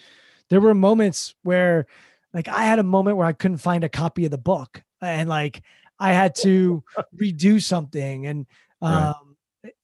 there 0.49 0.61
were 0.61 0.75
moments 0.75 1.35
where 1.43 1.87
like 2.33 2.49
i 2.49 2.65
had 2.65 2.79
a 2.79 2.83
moment 2.85 3.17
where 3.17 3.27
i 3.27 3.33
couldn't 3.33 3.57
find 3.59 3.83
a 3.83 3.89
copy 3.89 4.25
of 4.27 4.31
the 4.31 4.39
book 4.39 4.83
and 5.01 5.29
like 5.29 5.63
i 5.99 6.13
had 6.13 6.35
to 6.37 6.85
redo 7.21 7.61
something 7.63 8.27
and 8.27 8.47
Right. 8.83 9.09
um 9.09 9.37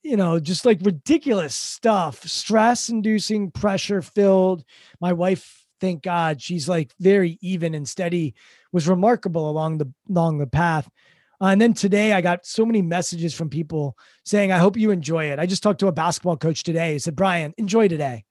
you 0.03 0.15
know 0.15 0.39
just 0.39 0.65
like 0.65 0.79
ridiculous 0.83 1.55
stuff 1.55 2.25
stress 2.27 2.89
inducing 2.89 3.49
pressure 3.51 4.01
filled 4.01 4.63
my 5.01 5.11
wife 5.13 5.62
thank 5.83 6.01
god 6.01 6.41
she's 6.41 6.69
like 6.69 6.93
very 7.01 7.37
even 7.41 7.73
and 7.75 7.87
steady 7.89 8.33
was 8.71 8.87
remarkable 8.87 9.49
along 9.49 9.79
the 9.79 9.91
along 10.09 10.37
the 10.37 10.47
path. 10.47 10.89
Uh, 11.41 11.47
and 11.47 11.59
then 11.59 11.73
today 11.73 12.13
I 12.13 12.21
got 12.21 12.45
so 12.45 12.65
many 12.65 12.81
messages 12.81 13.33
from 13.33 13.49
people 13.49 13.97
saying, 14.23 14.53
I 14.53 14.59
hope 14.59 14.77
you 14.77 14.91
enjoy 14.91 15.25
it. 15.25 15.39
I 15.39 15.45
just 15.45 15.61
talked 15.61 15.81
to 15.81 15.87
a 15.87 15.91
basketball 15.91 16.37
coach 16.37 16.63
today. 16.63 16.93
He 16.93 16.99
said, 16.99 17.17
Brian, 17.17 17.53
enjoy 17.57 17.89
today. 17.89 18.23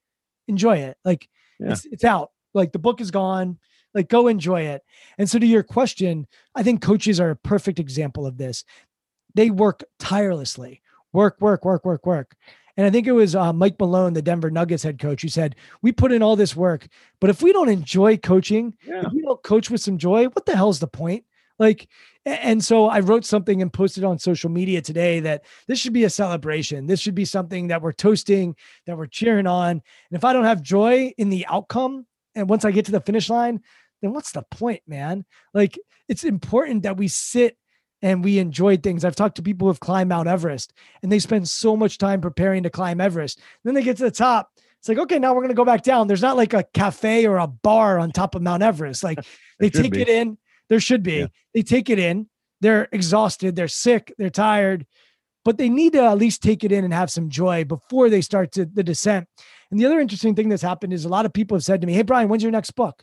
Enjoy 0.48 0.78
it. 0.78 0.96
Like 1.04 1.28
Yeah. 1.60 1.72
it's 1.72 1.84
it's 1.84 2.04
out. 2.04 2.30
Like 2.54 2.72
the 2.72 2.78
book 2.78 3.02
is 3.02 3.10
gone. 3.10 3.58
Like 3.92 4.08
go 4.08 4.28
enjoy 4.28 4.62
it. 4.62 4.80
And 5.18 5.28
so 5.28 5.38
to 5.38 5.44
your 5.46 5.62
question, 5.62 6.26
I 6.54 6.62
think 6.62 6.80
coaches 6.80 7.20
are 7.20 7.30
a 7.30 7.36
perfect 7.36 7.78
example 7.78 8.24
of 8.26 8.38
this. 8.38 8.64
They 9.34 9.50
work 9.50 9.84
tirelessly. 9.98 10.80
Work, 11.12 11.36
work, 11.40 11.66
work, 11.66 11.84
work, 11.84 12.06
work. 12.06 12.34
And 12.76 12.86
I 12.86 12.90
think 12.90 13.06
it 13.06 13.12
was 13.12 13.34
uh, 13.34 13.52
Mike 13.52 13.78
Malone, 13.78 14.14
the 14.14 14.22
Denver 14.22 14.50
Nuggets 14.50 14.82
head 14.82 14.98
coach, 14.98 15.22
who 15.22 15.28
said, 15.28 15.56
"We 15.82 15.92
put 15.92 16.12
in 16.12 16.22
all 16.22 16.36
this 16.36 16.56
work, 16.56 16.88
but 17.20 17.30
if 17.30 17.42
we 17.42 17.52
don't 17.52 17.68
enjoy 17.68 18.16
coaching, 18.16 18.74
yeah 18.86 19.02
if 19.06 19.12
we 19.12 19.22
don't 19.22 19.42
coach 19.42 19.70
with 19.70 19.80
some 19.80 19.98
joy, 19.98 20.24
what 20.26 20.46
the 20.46 20.56
hell's 20.56 20.80
the 20.80 20.86
point? 20.86 21.24
Like, 21.58 21.88
and 22.24 22.64
so 22.64 22.86
I 22.86 23.00
wrote 23.00 23.24
something 23.24 23.62
and 23.62 23.72
posted 23.72 24.04
on 24.04 24.18
social 24.18 24.50
media 24.50 24.80
today 24.80 25.20
that 25.20 25.44
this 25.68 25.78
should 25.78 25.92
be 25.92 26.04
a 26.04 26.10
celebration. 26.10 26.86
This 26.86 26.98
should 27.00 27.14
be 27.14 27.24
something 27.24 27.68
that 27.68 27.82
we're 27.82 27.92
toasting, 27.92 28.56
that 28.86 28.96
we're 28.96 29.06
cheering 29.06 29.46
on. 29.46 29.70
And 29.70 29.82
if 30.10 30.24
I 30.24 30.32
don't 30.32 30.44
have 30.44 30.62
joy 30.62 31.12
in 31.18 31.28
the 31.28 31.46
outcome, 31.46 32.06
and 32.34 32.48
once 32.48 32.64
I 32.64 32.70
get 32.70 32.86
to 32.86 32.92
the 32.92 33.00
finish 33.00 33.28
line, 33.28 33.60
then 34.00 34.12
what's 34.12 34.32
the 34.32 34.42
point, 34.42 34.82
man? 34.86 35.24
Like, 35.52 35.78
it's 36.08 36.24
important 36.24 36.84
that 36.84 36.96
we 36.96 37.08
sit 37.08 37.56
and 38.02 38.24
we 38.24 38.38
enjoy 38.38 38.76
things. 38.76 39.04
I've 39.04 39.16
talked 39.16 39.36
to 39.36 39.42
people 39.42 39.68
who've 39.68 39.80
climbed 39.80 40.08
Mount 40.08 40.28
Everest 40.28 40.72
and 41.02 41.10
they 41.10 41.20
spend 41.20 41.48
so 41.48 41.76
much 41.76 41.98
time 41.98 42.20
preparing 42.20 42.64
to 42.64 42.70
climb 42.70 43.00
Everest. 43.00 43.40
Then 43.64 43.74
they 43.74 43.82
get 43.82 43.96
to 43.98 44.02
the 44.02 44.10
top. 44.10 44.50
It's 44.80 44.88
like, 44.88 44.98
okay, 44.98 45.20
now 45.20 45.32
we're 45.32 45.42
going 45.42 45.50
to 45.50 45.54
go 45.54 45.64
back 45.64 45.82
down. 45.82 46.08
There's 46.08 46.22
not 46.22 46.36
like 46.36 46.52
a 46.54 46.64
cafe 46.74 47.24
or 47.26 47.38
a 47.38 47.46
bar 47.46 48.00
on 48.00 48.10
top 48.10 48.34
of 48.34 48.42
Mount 48.42 48.64
Everest. 48.64 49.04
Like 49.04 49.20
they 49.60 49.70
take 49.70 49.92
be. 49.92 50.02
it 50.02 50.08
in. 50.08 50.38
There 50.68 50.80
should 50.80 51.04
be. 51.04 51.18
Yeah. 51.18 51.26
They 51.54 51.62
take 51.62 51.88
it 51.88 52.00
in. 52.00 52.28
They're 52.60 52.88
exhausted. 52.90 53.54
They're 53.54 53.68
sick. 53.68 54.12
They're 54.18 54.30
tired, 54.30 54.86
but 55.44 55.58
they 55.58 55.68
need 55.68 55.92
to 55.94 56.02
at 56.02 56.18
least 56.18 56.42
take 56.42 56.64
it 56.64 56.72
in 56.72 56.84
and 56.84 56.94
have 56.94 57.10
some 57.10 57.28
joy 57.28 57.64
before 57.64 58.08
they 58.08 58.20
start 58.20 58.52
to 58.52 58.64
the 58.64 58.82
descent. 58.82 59.28
And 59.70 59.78
the 59.80 59.86
other 59.86 60.00
interesting 60.00 60.34
thing 60.34 60.48
that's 60.48 60.62
happened 60.62 60.92
is 60.92 61.04
a 61.04 61.08
lot 61.08 61.26
of 61.26 61.32
people 61.32 61.56
have 61.56 61.64
said 61.64 61.80
to 61.80 61.86
me, 61.86 61.92
Hey, 61.92 62.02
Brian, 62.02 62.28
when's 62.28 62.42
your 62.42 62.52
next 62.52 62.72
book? 62.72 63.02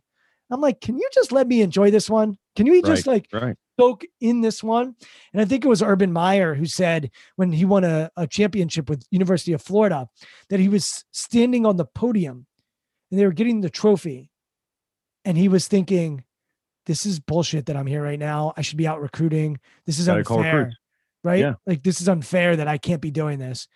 I'm 0.49 0.61
like, 0.61 0.81
Can 0.81 0.97
you 0.97 1.09
just 1.13 1.31
let 1.31 1.47
me 1.47 1.61
enjoy 1.61 1.91
this 1.91 2.09
one? 2.09 2.37
Can 2.55 2.67
you 2.67 2.81
just 2.81 3.05
Right, 3.05 3.25
like 3.33 3.41
right. 3.41 3.55
Soak 3.79 4.03
in 4.19 4.41
this 4.41 4.63
one? 4.63 4.95
And 5.33 5.41
I 5.41 5.45
think 5.45 5.63
it 5.63 5.69
was 5.69 5.81
Urban 5.81 6.11
Meyer 6.11 6.53
who 6.53 6.65
said 6.65 7.11
when 7.35 7.51
he 7.51 7.65
won 7.65 7.83
a, 7.83 8.11
a 8.17 8.27
championship 8.27 8.89
with 8.89 9.05
University 9.11 9.53
of 9.53 9.61
Florida 9.61 10.07
that 10.49 10.59
he 10.59 10.69
was 10.69 11.05
standing 11.11 11.65
on 11.65 11.77
the 11.77 11.85
podium 11.85 12.45
and 13.09 13.19
they 13.19 13.25
were 13.25 13.31
getting 13.31 13.61
the 13.61 13.69
trophy. 13.69 14.29
And 15.25 15.37
he 15.37 15.47
was 15.47 15.67
thinking, 15.67 16.23
this 16.85 17.05
is 17.05 17.19
bullshit 17.19 17.67
that 17.67 17.77
I'm 17.77 17.87
here 17.87 18.03
right 18.03 18.19
now. 18.19 18.53
I 18.57 18.61
should 18.61 18.77
be 18.77 18.87
out 18.87 19.01
recruiting. 19.01 19.59
This 19.85 19.99
is 19.99 20.07
Gotta 20.07 20.19
unfair. 20.19 20.73
Right? 21.23 21.39
Yeah. 21.39 21.53
Like 21.65 21.83
this 21.83 22.01
is 22.01 22.09
unfair 22.09 22.55
that 22.55 22.67
I 22.67 22.77
can't 22.77 23.01
be 23.01 23.11
doing 23.11 23.39
this. 23.39 23.67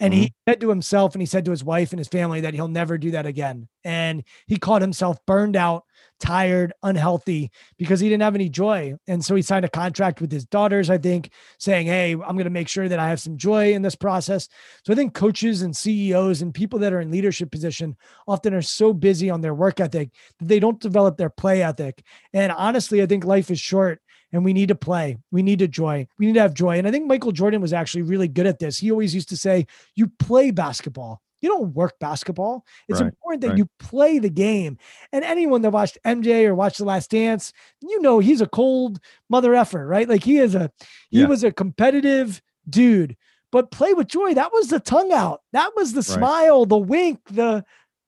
And 0.00 0.14
he 0.14 0.26
mm-hmm. 0.26 0.50
said 0.50 0.60
to 0.60 0.68
himself 0.68 1.14
and 1.14 1.22
he 1.22 1.26
said 1.26 1.44
to 1.44 1.50
his 1.50 1.64
wife 1.64 1.92
and 1.92 1.98
his 1.98 2.08
family 2.08 2.42
that 2.42 2.54
he'll 2.54 2.68
never 2.68 2.98
do 2.98 3.12
that 3.12 3.26
again. 3.26 3.68
And 3.84 4.22
he 4.46 4.56
caught 4.56 4.82
himself 4.82 5.18
burned 5.26 5.56
out, 5.56 5.84
tired, 6.20 6.72
unhealthy 6.82 7.50
because 7.76 8.00
he 8.00 8.08
didn't 8.08 8.22
have 8.22 8.34
any 8.34 8.48
joy. 8.48 8.94
And 9.06 9.24
so 9.24 9.34
he 9.34 9.42
signed 9.42 9.64
a 9.64 9.70
contract 9.70 10.20
with 10.20 10.32
his 10.32 10.44
daughters, 10.44 10.90
I 10.90 10.98
think, 10.98 11.30
saying, 11.58 11.86
Hey, 11.86 12.12
I'm 12.12 12.36
going 12.36 12.44
to 12.44 12.50
make 12.50 12.68
sure 12.68 12.88
that 12.88 12.98
I 12.98 13.08
have 13.08 13.20
some 13.20 13.36
joy 13.36 13.72
in 13.72 13.82
this 13.82 13.94
process. 13.96 14.48
So 14.84 14.92
I 14.92 14.96
think 14.96 15.14
coaches 15.14 15.62
and 15.62 15.76
CEOs 15.76 16.42
and 16.42 16.54
people 16.54 16.78
that 16.80 16.92
are 16.92 17.00
in 17.00 17.10
leadership 17.10 17.50
position 17.50 17.96
often 18.26 18.54
are 18.54 18.62
so 18.62 18.92
busy 18.92 19.30
on 19.30 19.40
their 19.40 19.54
work 19.54 19.80
ethic 19.80 20.10
that 20.38 20.48
they 20.48 20.60
don't 20.60 20.80
develop 20.80 21.16
their 21.16 21.30
play 21.30 21.62
ethic. 21.62 22.02
And 22.32 22.52
honestly, 22.52 23.02
I 23.02 23.06
think 23.06 23.24
life 23.24 23.50
is 23.50 23.60
short 23.60 24.00
and 24.32 24.44
we 24.44 24.52
need 24.52 24.68
to 24.68 24.74
play. 24.74 25.16
We 25.30 25.42
need 25.42 25.60
to 25.60 25.68
joy. 25.68 26.06
We 26.18 26.26
need 26.26 26.34
to 26.34 26.42
have 26.42 26.54
joy. 26.54 26.78
And 26.78 26.86
I 26.86 26.90
think 26.90 27.06
Michael 27.06 27.32
Jordan 27.32 27.60
was 27.60 27.72
actually 27.72 28.02
really 28.02 28.28
good 28.28 28.46
at 28.46 28.58
this. 28.58 28.78
He 28.78 28.90
always 28.90 29.14
used 29.14 29.30
to 29.30 29.36
say, 29.36 29.66
You 29.94 30.08
play 30.18 30.50
basketball. 30.50 31.22
You 31.40 31.48
don't 31.48 31.74
work 31.74 31.98
basketball. 32.00 32.64
It's 32.88 33.00
Right, 33.00 33.08
important 33.08 33.42
that 33.42 33.48
right. 33.50 33.58
you 33.58 33.68
play 33.78 34.18
the 34.18 34.30
game. 34.30 34.78
And 35.12 35.24
anyone 35.24 35.62
that 35.62 35.70
watched 35.70 35.98
MJ 36.04 36.46
or 36.46 36.54
watched 36.54 36.78
The 36.78 36.84
Last 36.84 37.10
Dance, 37.10 37.52
you 37.80 38.00
know 38.02 38.18
he's 38.18 38.40
a 38.40 38.48
cold 38.48 38.98
mother 39.30 39.54
effer, 39.54 39.86
right? 39.86 40.08
Like 40.08 40.24
he 40.24 40.38
is 40.38 40.54
a 40.54 40.70
he 41.10 41.20
Yeah. 41.20 41.26
was 41.26 41.44
a 41.44 41.52
competitive 41.52 42.42
dude. 42.68 43.16
But 43.50 43.70
play 43.70 43.94
with 43.94 44.08
joy. 44.08 44.34
That 44.34 44.52
was 44.52 44.68
the 44.68 44.80
tongue 44.80 45.12
out. 45.12 45.40
That 45.52 45.70
was 45.74 45.92
the 45.92 45.98
Right. 46.00 46.18
smile, 46.18 46.66
the 46.66 46.76
wink, 46.76 47.20
the 47.30 47.64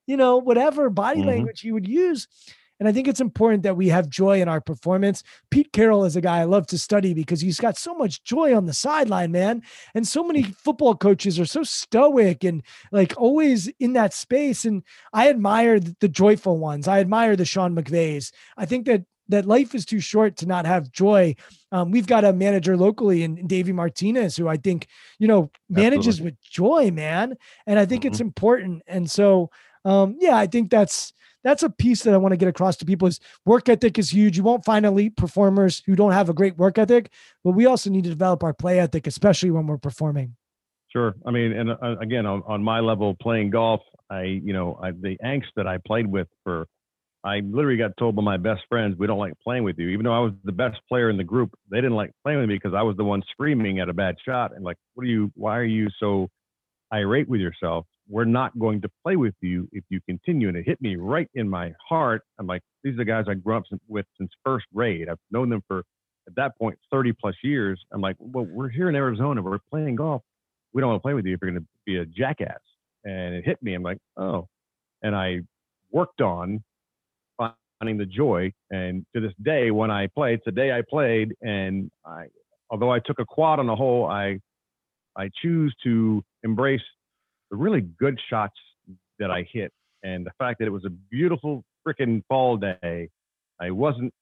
you 0.07 0.17
know 0.17 0.37
whatever 0.39 0.91
body 0.91 1.21
Mhm. 1.23 1.27
language 1.27 1.61
he 1.61 1.73
would 1.73 1.87
use. 1.89 2.27
And 2.81 2.89
I 2.89 2.93
think 2.93 3.07
it's 3.07 3.21
important 3.21 3.63
that 3.63 3.77
we 3.77 3.89
have 3.89 4.09
joy 4.09 4.41
in 4.41 4.49
our 4.49 4.61
performance. 4.61 5.23
Pete 5.51 5.73
Carroll 5.73 6.07
is 6.07 6.17
a 6.17 6.21
guy 6.21 6.39
I 6.39 6.45
love 6.45 6.67
to 6.69 6.79
study 6.79 7.13
because 7.13 7.43
he's 7.43 7.61
got 7.61 7.77
so 7.77 7.95
much 7.95 8.25
joy 8.25 8.57
on 8.57 8.65
the 8.65 8.73
sideline, 8.73 9.31
man. 9.31 9.63
And 9.95 10.09
so 10.09 10.25
many 10.25 10.43
football 10.43 10.97
coaches 10.97 11.39
are 11.39 11.45
so 11.45 11.63
stoic 11.63 12.43
and 12.43 12.63
like 12.91 13.13
always 13.19 13.69
in 13.79 13.93
that 13.93 14.15
space. 14.15 14.65
And 14.65 14.83
I 15.13 15.29
admire 15.29 15.79
the 15.79 16.09
joyful 16.09 16.59
ones. 16.59 16.89
I 16.89 17.01
admire 17.01 17.37
the 17.37 17.45
Sean 17.45 17.77
McVays. 17.77 18.33
I 18.57 18.65
think 18.65 18.87
that 18.87 19.05
that 19.29 19.47
life 19.47 19.75
is 19.75 19.87
too 19.87 20.01
short 20.01 20.37
to 20.39 20.47
not 20.47 20.67
have 20.67 20.91
joy. 20.91 21.37
Um, 21.71 21.93
we've 21.93 22.07
got 22.07 22.25
a 22.25 22.33
manager 22.33 22.77
locally 22.77 23.23
in, 23.23 23.39
in 23.39 23.47
Davey 23.47 23.73
Martinez 23.73 24.37
who 24.37 24.49
I 24.49 24.57
think, 24.57 24.89
you 25.21 25.29
know, 25.29 25.51
manages 25.69 26.21
with 26.21 26.35
joy, 26.43 26.91
man. 26.91 27.37
And 27.65 27.79
I 27.79 27.87
think 27.87 28.05
it's 28.05 28.21
important. 28.21 28.83
And 28.89 29.09
so, 29.09 29.51
um, 29.85 30.17
yeah, 30.21 30.37
I 30.37 30.49
think 30.49 30.71
that's 30.71 31.13
that's 31.43 31.63
a 31.63 31.71
piece 31.71 32.03
that 32.03 32.15
I 32.15 32.17
want 32.19 32.33
to 32.33 32.37
get 32.37 32.49
across 32.49 32.77
to 32.79 32.85
people 32.85 33.09
is 33.09 33.21
work 33.45 33.69
ethic 33.69 33.99
is 33.99 34.13
huge. 34.13 34.37
You 34.37 34.43
won't 34.43 34.65
find 34.65 34.85
elite 34.85 35.17
performers 35.17 35.83
who 35.87 35.97
don't 35.97 36.13
have 36.13 36.29
a 36.29 36.35
great 36.35 36.57
work 36.57 36.79
ethic, 36.79 37.11
but 37.45 37.53
we 37.53 37.67
also 37.67 37.91
need 37.91 38.05
to 38.05 38.11
develop 38.11 38.43
our 38.43 38.53
play 38.53 38.79
ethic, 38.79 39.07
especially 39.07 39.51
when 39.51 39.67
we're 39.67 39.79
performing. 39.79 40.37
Sure. 40.91 41.15
I 41.25 41.31
mean, 41.31 41.53
and 41.53 41.71
uh, 41.71 41.97
again, 42.01 42.27
on, 42.27 42.43
on 42.47 42.63
my 42.63 42.81
level, 42.81 43.17
playing 43.23 43.51
golf, 43.51 43.81
I, 44.11 44.23
you 44.23 44.53
know, 44.53 44.79
I, 44.83 44.91
the 44.91 45.17
angst 45.25 45.47
that 45.57 45.67
I 45.67 45.79
played 45.87 46.07
with 46.07 46.27
for, 46.43 46.67
I 47.23 47.41
literally 47.41 47.77
got 47.77 47.93
told 47.97 48.17
by 48.17 48.23
my 48.23 48.39
best 48.39 48.63
friends, 48.69 48.97
we 48.99 49.07
don't 49.07 49.19
like 49.19 49.35
playing 49.45 49.63
with 49.63 49.79
you. 49.79 49.89
Even 49.91 50.05
though 50.05 50.15
I 50.15 50.19
was 50.19 50.33
the 50.43 50.53
best 50.53 50.81
player 50.89 51.09
in 51.11 51.17
the 51.17 51.25
group, 51.25 51.55
they 51.71 51.77
didn't 51.77 51.95
like 51.95 52.11
playing 52.25 52.41
with 52.41 52.49
me 52.49 52.57
because 52.57 52.75
I 52.75 52.83
was 52.83 52.97
the 52.97 53.05
one 53.05 53.23
screaming 53.31 53.79
at 53.79 53.89
a 53.89 53.93
bad 53.93 54.17
shot. 54.25 54.55
And 54.55 54.65
like, 54.65 54.79
what 54.95 55.05
are 55.05 55.07
you, 55.07 55.31
why 55.37 55.59
are 55.59 55.65
you 55.65 55.89
so 56.01 56.29
irate 56.93 57.29
with 57.29 57.41
yourself? 57.41 57.87
We're 58.11 58.25
not 58.25 58.59
going 58.59 58.81
to 58.83 58.91
play 59.05 59.17
with 59.17 59.35
you 59.41 59.69
if 59.73 59.85
you 59.89 60.01
continue. 60.09 60.49
And 60.49 60.57
it 60.57 60.67
hit 60.67 60.83
me 60.83 60.97
right 60.97 61.29
in 61.35 61.49
my 61.49 61.73
heart. 61.89 62.23
I'm 62.39 62.47
like, 62.47 62.63
these 62.83 62.95
are 62.95 62.99
the 62.99 63.05
guys 63.05 63.27
I 63.29 63.35
grew 63.35 63.57
up 63.57 63.65
with 63.89 64.07
since 64.19 64.31
first 64.45 64.67
grade. 64.75 65.09
I've 65.09 65.19
known 65.31 65.49
them 65.49 65.63
for, 65.69 65.85
at 66.27 66.35
that 66.37 66.59
point, 66.59 66.79
30 66.91 67.13
plus 67.21 67.37
years. 67.43 67.81
I'm 67.93 68.01
like, 68.01 68.17
well, 68.19 68.45
we're 68.45 68.69
here 68.69 68.89
in 68.89 68.97
Arizona. 68.97 69.41
We're 69.41 69.59
playing 69.71 69.97
golf 69.97 70.23
we 70.73 70.81
don't 70.81 70.91
want 70.91 71.01
to 71.01 71.03
play 71.03 71.15
with 71.15 71.27
you 71.27 71.35
if 71.35 71.41
you're 71.43 71.51
going 71.51 71.63
to 71.63 71.69
be 71.87 71.97
a 71.99 72.07
jackass. 72.07 72.61
And 73.05 73.35
it 73.35 73.45
hit 73.45 73.63
me. 73.63 73.75
I'm 73.75 73.83
like, 73.83 73.99
oh. 74.17 74.49
And 75.03 75.17
I 75.17 75.41
worked 75.91 76.21
on 76.21 76.63
finding 77.39 77.99
the 77.99 78.07
joy. 78.07 78.53
And 78.71 79.05
to 79.15 79.21
this 79.21 79.33
day, 79.43 79.71
when 79.71 79.91
I 79.91 80.07
play, 80.09 80.37
today 80.45 80.73
I 80.73 80.83
played. 80.89 81.35
And 81.41 81.91
I, 82.05 82.27
although 82.71 82.93
I 82.93 83.01
took 83.01 83.19
a 83.19 83.25
quad 83.25 83.59
on 83.59 83.67
the 83.67 83.77
hole, 83.77 84.07
I, 84.07 84.39
I 85.17 85.31
choose 85.43 85.75
to 85.85 86.23
embrace 86.45 86.83
the 87.51 87.57
really 87.57 87.81
good 87.81 88.19
shots 88.29 88.55
that 89.19 89.31
I 89.31 89.47
hit. 89.53 89.73
And 90.03 90.25
the 90.25 90.33
fact 90.39 90.59
that 90.61 90.67
it 90.67 90.71
was 90.71 90.85
a 90.85 90.91
beautiful 90.91 91.65
freaking 91.87 92.23
fall 92.29 92.57
day. 92.57 93.09
I 93.61 93.71
wasn't 93.71 94.13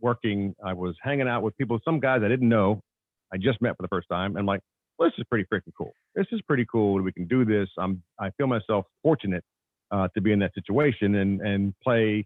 working. 0.00 0.54
I 0.64 0.72
was 0.72 0.94
hanging 1.02 1.28
out 1.28 1.42
with 1.42 1.56
people, 1.56 1.78
some 1.84 2.00
guys 2.00 2.20
I 2.24 2.28
didn't 2.28 2.48
know. 2.48 2.80
I 3.32 3.36
just 3.36 3.60
met 3.60 3.76
for 3.76 3.82
the 3.82 3.88
first 3.88 4.08
time. 4.08 4.36
I'm 4.36 4.46
like, 4.46 4.60
well, 4.98 5.08
this 5.08 5.18
is 5.18 5.24
pretty 5.28 5.46
freaking 5.52 5.72
cool. 5.76 5.92
This 6.14 6.26
is 6.30 6.40
pretty 6.42 6.66
cool. 6.70 7.02
We 7.02 7.12
can 7.12 7.26
do 7.26 7.44
this. 7.44 7.68
I'm 7.78 8.02
I 8.20 8.30
feel 8.36 8.46
myself 8.46 8.86
fortunate 9.02 9.42
uh, 9.90 10.08
to 10.14 10.20
be 10.20 10.32
in 10.32 10.38
that 10.40 10.54
situation 10.54 11.16
and 11.16 11.40
and 11.40 11.74
play, 11.82 12.24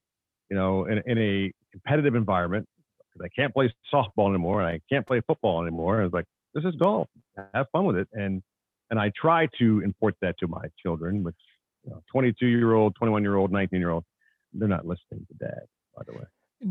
you 0.51 0.57
know, 0.57 0.85
in, 0.85 1.01
in 1.07 1.19
a 1.19 1.53
competitive 1.73 2.15
environment 2.15 2.67
because 2.99 3.25
I 3.25 3.41
can't 3.41 3.55
play 3.55 3.73
softball 3.93 4.29
anymore 4.29 4.61
and 4.61 4.69
I 4.69 4.81
can't 4.93 5.07
play 5.07 5.23
football 5.27 5.63
anymore. 5.63 6.01
I 6.01 6.05
was 6.05 6.13
like, 6.13 6.27
this 6.53 6.65
is 6.65 6.75
golf. 6.77 7.09
Have 7.55 7.67
fun 7.73 7.87
with 7.87 7.97
it. 7.97 8.09
And 8.13 8.43
and 8.91 8.99
I 8.99 9.12
try 9.20 9.49
to 9.59 9.80
import 9.80 10.14
that 10.22 10.39
to 10.39 10.49
my 10.49 10.66
children, 10.82 11.22
which 11.22 11.36
you 11.84 11.91
know, 11.91 12.03
22 12.11 12.47
year 12.47 12.74
old, 12.74 12.95
21 12.97 13.22
year 13.22 13.36
old, 13.36 13.53
19 13.53 13.78
year 13.80 13.91
old, 13.91 14.05
they're 14.53 14.68
not 14.68 14.86
listening 14.86 15.26
to 15.28 15.34
dad, 15.39 15.61
by 15.97 16.03
the 16.07 16.12
way. 16.12 16.24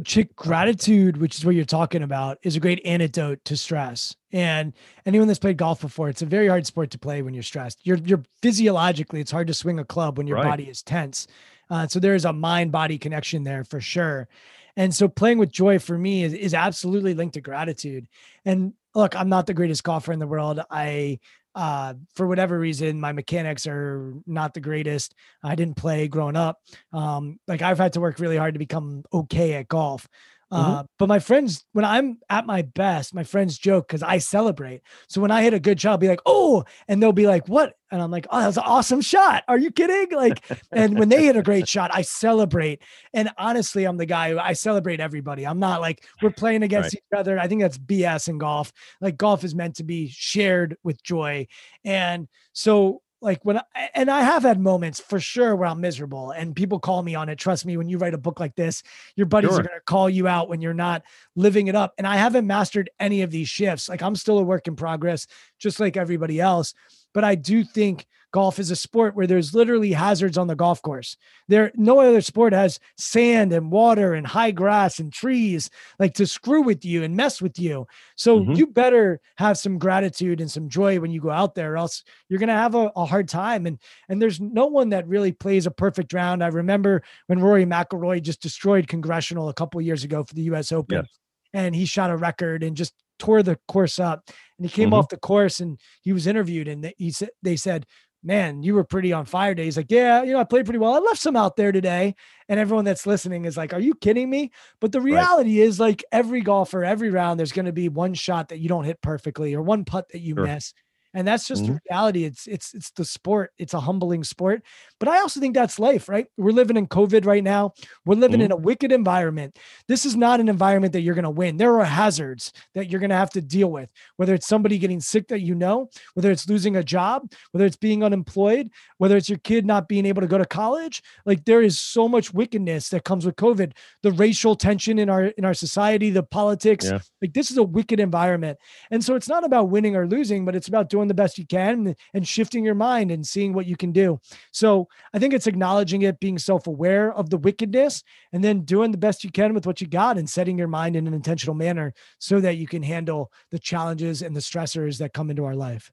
Chick 0.04 0.36
gratitude, 0.36 1.16
which 1.16 1.38
is 1.38 1.46
what 1.46 1.56
you're 1.56 1.64
talking 1.64 2.04
about, 2.04 2.40
is 2.44 2.58
a 2.58 2.60
great 2.60 2.82
antidote 2.86 3.40
to 3.46 3.56
stress. 3.56 4.14
And 4.34 4.74
anyone 5.06 5.28
that's 5.28 5.40
played 5.40 5.56
golf 5.56 5.80
before, 5.80 6.10
it's 6.10 6.22
a 6.22 6.26
very 6.26 6.50
hard 6.50 6.66
sport 6.66 6.92
to 6.92 7.00
play 7.00 7.22
when 7.22 7.34
you're 7.34 7.44
stressed. 7.44 7.80
You're 7.86 7.98
you're 7.98 8.24
physiologically, 8.42 9.22
it's 9.22 9.32
hard 9.32 9.48
to 9.48 9.54
swing 9.54 9.80
a 9.80 9.86
club 9.86 10.18
when 10.18 10.28
your 10.28 10.38
Right. 10.38 10.50
body 10.50 10.66
is 10.66 10.84
tense. 10.84 11.28
Uh, 11.70 11.88
so 11.88 12.00
there 12.00 12.16
is 12.16 12.26
a 12.26 12.34
mind 12.34 12.72
body 12.72 12.98
connection 12.98 13.44
there 13.44 13.64
for 13.64 13.80
sure. 13.80 14.28
And 14.76 14.94
so 14.94 15.08
playing 15.08 15.38
with 15.40 15.52
joy 15.52 15.80
for 15.80 15.98
me 15.98 16.24
is, 16.24 16.34
is 16.34 16.54
absolutely 16.54 17.14
linked 17.14 17.34
to 17.34 17.42
gratitude. 17.42 18.08
And 18.46 18.74
look, 18.94 19.16
I'm 19.16 19.30
not 19.30 19.48
the 19.48 19.54
greatest 19.54 19.84
golfer 19.84 20.12
in 20.12 20.20
the 20.20 20.28
world. 20.28 20.60
I 20.70 21.20
uh, 21.58 21.96
for 22.14 22.28
whatever 22.28 22.60
reason, 22.60 23.00
my 23.00 23.12
mechanics 23.12 23.66
are 23.66 24.14
not 24.28 24.54
the 24.54 24.60
greatest. 24.60 25.16
I 25.44 25.56
didn't 25.56 25.76
play 25.76 26.08
growing 26.08 26.36
up. 26.36 26.62
Um, 26.94 27.40
like 27.48 27.64
I've 27.64 27.80
had 27.80 27.94
to 27.94 28.00
work 28.00 28.20
really 28.20 28.38
hard 28.38 28.54
to 28.54 28.60
become 28.60 29.04
okay 29.12 29.56
at 29.56 29.68
golf. 29.68 30.08
Uh, 30.50 30.84
but 30.98 31.10
my 31.10 31.20
friends, 31.20 31.66
when 31.74 31.84
I'm 31.84 32.20
at 32.30 32.46
my 32.46 32.62
best, 32.62 33.14
my 33.14 33.24
friends 33.24 33.58
joke 33.58 33.88
because 33.88 34.02
I 34.02 34.18
celebrate. 34.20 34.82
So 35.10 35.20
when 35.20 35.32
I 35.32 35.44
hit 35.44 35.54
a 35.54 35.60
good 35.60 35.80
shot, 35.80 35.92
I'll 35.92 35.98
be 35.98 36.08
like, 36.08 36.22
oh, 36.26 36.64
and 36.88 37.04
they'll 37.04 37.12
be 37.12 37.28
like, 37.28 37.50
what? 37.50 37.74
And 37.92 38.02
I'm 38.02 38.12
like, 38.12 38.28
oh, 38.30 38.40
that 38.40 38.48
was 38.48 38.58
an 38.58 38.64
awesome 38.66 39.02
shot. 39.02 39.44
Are 39.50 39.58
you 39.58 39.72
kidding? 39.72 40.16
Like, 40.16 40.44
and 40.72 40.98
when 40.98 41.10
they 41.10 41.26
hit 41.26 41.36
a 41.36 41.42
great 41.42 41.68
shot, 41.68 41.92
I 41.94 42.02
celebrate. 42.02 42.82
And 43.14 43.30
honestly, 43.38 43.84
I'm 43.84 43.98
the 43.98 44.06
guy 44.06 44.32
who 44.32 44.40
I 44.40 44.54
celebrate 44.54 45.02
everybody. 45.02 45.46
I'm 45.46 45.60
not 45.60 45.82
like 45.82 46.06
we're 46.22 46.32
playing 46.32 46.64
against 46.64 46.96
each 46.96 47.02
other. 47.16 47.38
I 47.38 47.48
think 47.48 47.62
that's 47.62 47.78
BS 47.78 48.30
in 48.30 48.38
golf. 48.38 48.72
Like 49.02 49.18
golf 49.18 49.44
is 49.44 49.54
meant 49.54 49.76
to 49.78 49.84
be 49.84 50.08
shared 50.10 50.78
with 50.84 51.04
joy. 51.04 51.48
And 51.84 52.28
so 52.54 53.02
like 53.22 53.44
when 53.44 53.58
I, 53.58 53.64
and 53.96 54.12
I 54.12 54.22
have 54.22 54.44
had 54.44 54.60
moments 54.60 55.00
for 55.00 55.20
sure 55.20 55.56
where 55.56 55.68
I'm 55.68 55.82
miserable 55.82 56.32
and 56.32 56.56
people 56.56 56.80
call 56.80 57.02
me 57.02 57.16
on 57.16 57.30
it. 57.30 57.38
Trust 57.38 57.66
me, 57.66 57.76
when 57.78 57.90
you 57.90 57.98
write 57.98 58.14
a 58.14 58.18
book 58.18 58.40
like 58.40 58.56
this, 58.56 58.84
your 59.16 59.26
buddies 59.26 59.52
Sure. 59.52 59.60
are 59.60 59.64
going 59.64 59.78
to 59.80 59.84
call 59.86 60.10
you 60.10 60.28
out 60.28 60.50
when 60.50 60.62
you're 60.62 60.74
not 60.74 61.04
living 61.36 61.68
it 61.68 61.76
up. 61.76 61.94
And 61.98 62.06
I 62.06 62.18
haven't 62.18 62.46
mastered 62.46 62.90
any 63.00 63.24
of 63.24 63.32
these 63.32 63.50
shifts. 63.50 63.90
Like 63.90 64.02
I'm 64.04 64.16
still 64.16 64.38
a 64.38 64.44
work 64.44 64.68
in 64.68 64.76
progress, 64.76 65.26
just 65.58 65.80
like 65.80 65.98
everybody 65.98 66.40
else. 66.40 66.74
But 67.14 67.24
I 67.24 67.36
do 67.36 67.64
think 67.64 68.06
golf 68.34 68.60
is 68.60 68.70
a 68.70 68.76
sport 68.76 69.16
where 69.16 69.26
there's 69.26 69.56
literally 69.56 69.92
hazards 69.94 70.38
on 70.38 70.46
the 70.48 70.56
golf 70.56 70.82
course. 70.82 71.16
There, 71.48 71.72
no 71.76 72.02
other 72.02 72.22
sport 72.22 72.54
has 72.54 72.80
sand 72.98 73.54
and 73.54 73.72
water 73.72 74.14
and 74.14 74.28
high 74.28 74.52
grass 74.52 75.00
and 75.00 75.12
trees 75.12 75.70
like 75.98 76.14
to 76.16 76.28
screw 76.28 76.62
with 76.62 76.84
you 76.86 77.04
and 77.04 77.16
mess 77.16 77.42
with 77.42 77.58
you. 77.58 77.88
So 78.18 78.42
Mhm. 78.42 78.58
you 78.58 78.68
better 78.68 79.22
have 79.38 79.58
some 79.58 79.80
gratitude 79.80 80.42
and 80.42 80.52
some 80.52 80.68
joy 80.70 81.00
when 81.00 81.10
you 81.10 81.22
go 81.22 81.32
out 81.32 81.56
there, 81.56 81.74
or 81.74 81.78
else 81.78 82.04
you're 82.30 82.40
gonna 82.40 82.52
have 82.54 82.76
a, 82.76 82.92
a 82.96 83.06
hard 83.06 83.30
time. 83.30 83.66
And 83.66 83.80
and 84.10 84.22
there's 84.22 84.40
no 84.42 84.68
one 84.68 84.90
that 84.90 85.08
really 85.08 85.32
plays 85.32 85.66
a 85.66 85.72
perfect 85.72 86.14
round. 86.14 86.44
I 86.44 86.48
remember 86.48 87.02
when 87.28 87.40
Rory 87.40 87.66
McIlroy 87.66 88.22
just 88.22 88.42
destroyed 88.42 88.88
Congressional 88.88 89.50
a 89.50 89.54
couple 89.54 89.82
years 89.82 90.04
ago 90.04 90.24
for 90.26 90.36
the 90.36 90.44
U.S. 90.44 90.72
Open, 90.72 90.98
Yes. 90.98 91.08
and 91.54 91.74
he 91.74 91.86
shot 91.86 92.12
a 92.12 92.18
record 92.18 92.62
and 92.62 92.76
just 92.78 92.94
tore 93.20 93.44
the 93.44 93.58
course 93.68 94.00
up. 94.00 94.30
And 94.58 94.68
he 94.68 94.72
came 94.74 94.90
Mhm. 94.92 94.94
off 94.94 95.10
the 95.10 95.18
course 95.18 95.60
and 95.60 95.80
he 96.02 96.14
was 96.14 96.28
interviewed, 96.28 96.68
and 96.68 96.94
he 96.98 97.12
said 97.12 97.30
they 97.42 97.56
said. 97.56 97.86
man, 98.24 98.64
you 98.64 98.74
were 98.74 98.84
pretty 98.84 99.14
on 99.14 99.24
fire 99.26 99.52
today. 99.52 99.66
He's 99.66 99.78
like, 99.78 99.92
yeah, 99.92 100.24
you 100.24 100.34
know, 100.34 100.40
I 100.40 100.44
played 100.44 100.66
pretty 100.66 100.80
well. 100.80 100.94
I 100.96 100.98
left 100.98 101.22
some 101.22 101.38
out 101.38 101.56
there 101.56 101.72
today. 101.72 102.16
And 102.50 102.60
everyone 102.60 102.84
that's 102.84 103.06
listening 103.06 103.46
is 103.46 103.56
like, 103.56 103.74
are 103.74 103.80
you 103.80 103.94
kidding 103.94 104.30
me? 104.30 104.52
But 104.82 104.92
the 104.92 105.00
reality 105.00 105.60
right. 105.62 105.68
is 105.68 105.80
like 105.80 106.04
every 106.12 106.42
golfer, 106.42 106.84
every 106.84 107.10
round, 107.10 107.40
there's 107.40 107.54
going 107.54 107.68
to 107.68 107.72
be 107.72 107.88
one 107.90 108.16
shot 108.16 108.50
that 108.50 108.58
you 108.60 108.68
don't 108.68 108.84
hit 108.84 109.02
perfectly 109.02 109.54
or 109.54 109.62
one 109.62 109.86
putt 109.86 110.10
that 110.12 110.20
you 110.22 110.34
sure. 110.36 110.46
miss 110.46 110.74
and 111.14 111.28
that's 111.28 111.48
just 111.48 111.64
mm-hmm. 111.64 111.74
the 111.74 111.80
reality. 111.90 112.24
It's 112.26 112.48
it's 112.48 112.74
it's 112.74 112.92
the 112.92 113.06
sport. 113.06 113.52
It's 113.58 113.74
a 113.74 113.80
humbling 113.80 114.24
sport. 114.24 114.62
But 115.00 115.10
i 115.10 115.20
also 115.20 115.40
think 115.40 115.54
that's 115.54 115.80
life 115.80 116.10
right? 116.10 116.28
We're 116.38 116.52
living 116.52 116.78
in 116.78 116.88
covid 116.88 117.26
right 117.26 117.44
now. 117.44 117.74
We're 118.06 118.16
living 118.16 118.40
mm-hmm. 118.40 118.46
in 118.46 118.52
a 118.52 118.58
wicked 118.58 118.92
environment. 118.92 119.58
This 119.88 120.06
is 120.06 120.16
not 120.16 120.40
an 120.40 120.50
environment 120.50 120.94
that 120.94 121.02
you're 121.02 121.16
going 121.16 121.24
to 121.24 121.30
win. 121.30 121.58
There 121.58 121.80
are 121.80 121.86
hazards 121.86 122.52
that 122.76 122.90
you're 122.90 123.00
going 123.00 123.10
to 123.10 123.16
have 123.16 123.30
to 123.32 123.42
deal 123.42 123.72
with 123.72 123.90
whether 124.18 124.34
it's 124.34 124.48
somebody 124.48 124.78
getting 124.78 125.00
sick 125.00 125.28
that 125.30 125.42
you 125.42 125.56
know 125.56 125.90
whether 126.14 126.32
it's 126.32 126.48
losing 126.48 126.76
a 126.76 126.84
job 126.84 127.32
whether 127.52 127.66
it's 127.66 127.76
being 127.76 128.04
unemployed 128.04 128.70
whether 128.98 129.18
it's 129.18 129.30
your 129.30 129.40
kid 129.40 129.66
not 129.66 129.88
being 129.88 130.06
able 130.06 130.22
to 130.22 130.28
go 130.28 130.38
to 130.38 130.46
college. 130.46 131.02
Like 131.26 131.46
there 131.46 131.62
is 131.62 131.80
so 131.80 132.08
much 132.08 132.34
wickedness 132.34 132.90
that 132.90 133.04
comes 133.04 133.26
with 133.26 133.36
covid. 133.36 133.74
The 134.04 134.12
racial 134.12 134.56
tension 134.56 135.00
in 135.00 135.10
our 135.10 135.26
in 135.26 135.46
our 135.46 135.54
society 135.54 136.10
the 136.10 136.24
politics. 136.24 136.86
Yeah. 136.86 137.00
like 137.22 137.34
this 137.34 137.52
is 137.52 137.58
a 137.58 137.64
wicked 137.64 138.00
environment. 138.00 138.58
And 138.92 139.04
so 139.04 139.16
it's 139.16 139.30
not 139.30 139.44
about 139.44 139.70
winning 139.70 139.96
or 139.96 140.08
losing 140.08 140.46
but 140.46 140.56
it's 140.56 140.68
about 140.68 140.90
doing 140.90 140.97
the 141.06 141.14
best 141.14 141.38
you 141.38 141.46
can 141.46 141.96
and 142.14 142.28
shifting 142.28 142.64
your 142.64 142.76
mind 142.76 143.12
and 143.12 143.28
seeing 143.28 143.54
what 143.54 143.68
you 143.68 143.78
can 143.78 143.92
do. 143.92 144.20
So 144.52 144.88
I 145.14 145.20
think 145.20 145.34
it's 145.34 145.48
acknowledging 145.48 146.02
it, 146.02 146.20
being 146.20 146.40
self 146.40 146.66
aware 146.66 147.14
of 147.14 147.30
the 147.30 147.38
wickedness, 147.38 148.04
and 148.34 148.44
then 148.44 148.62
doing 148.62 148.92
the 148.92 148.98
best 148.98 149.24
you 149.24 149.30
can 149.30 149.54
with 149.54 149.68
what 149.68 149.82
you 149.82 149.88
got 149.88 150.18
and 150.18 150.30
setting 150.30 150.58
your 150.58 150.68
mind 150.68 150.96
in 150.96 151.06
an 151.06 151.14
intentional 151.14 151.56
manner 151.56 151.94
so 152.18 152.40
that 152.40 152.58
you 152.58 152.68
can 152.68 152.82
handle 152.82 153.32
the 153.52 153.60
challenges 153.60 154.22
and 154.22 154.36
the 154.36 154.42
stressors 154.42 154.98
that 154.98 155.14
come 155.14 155.30
into 155.30 155.46
our 155.46 155.56
life. 155.56 155.92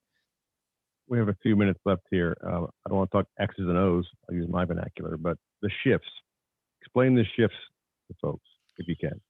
We 1.07 1.19
have 1.19 1.29
a 1.29 1.37
few 1.43 1.55
minutes 1.55 1.81
left 1.85 2.03
here. 2.11 2.35
Uh, 2.43 2.65
I 2.65 2.89
don't 2.89 2.99
want 2.99 3.11
to 3.11 3.19
talk 3.19 3.27
X's 3.39 3.69
and 3.69 3.77
O's. 3.77 4.07
I'll 4.29 4.35
use 4.35 4.49
my 4.49 4.65
vernacular, 4.65 5.19
but 5.19 5.37
the 5.61 5.71
shifts. 5.85 6.09
Explain 6.81 7.15
the 7.15 7.25
shifts 7.37 7.57
to 8.09 8.17
folks 8.23 8.47
if 8.79 8.89
you 8.89 8.97
can. 8.97 9.21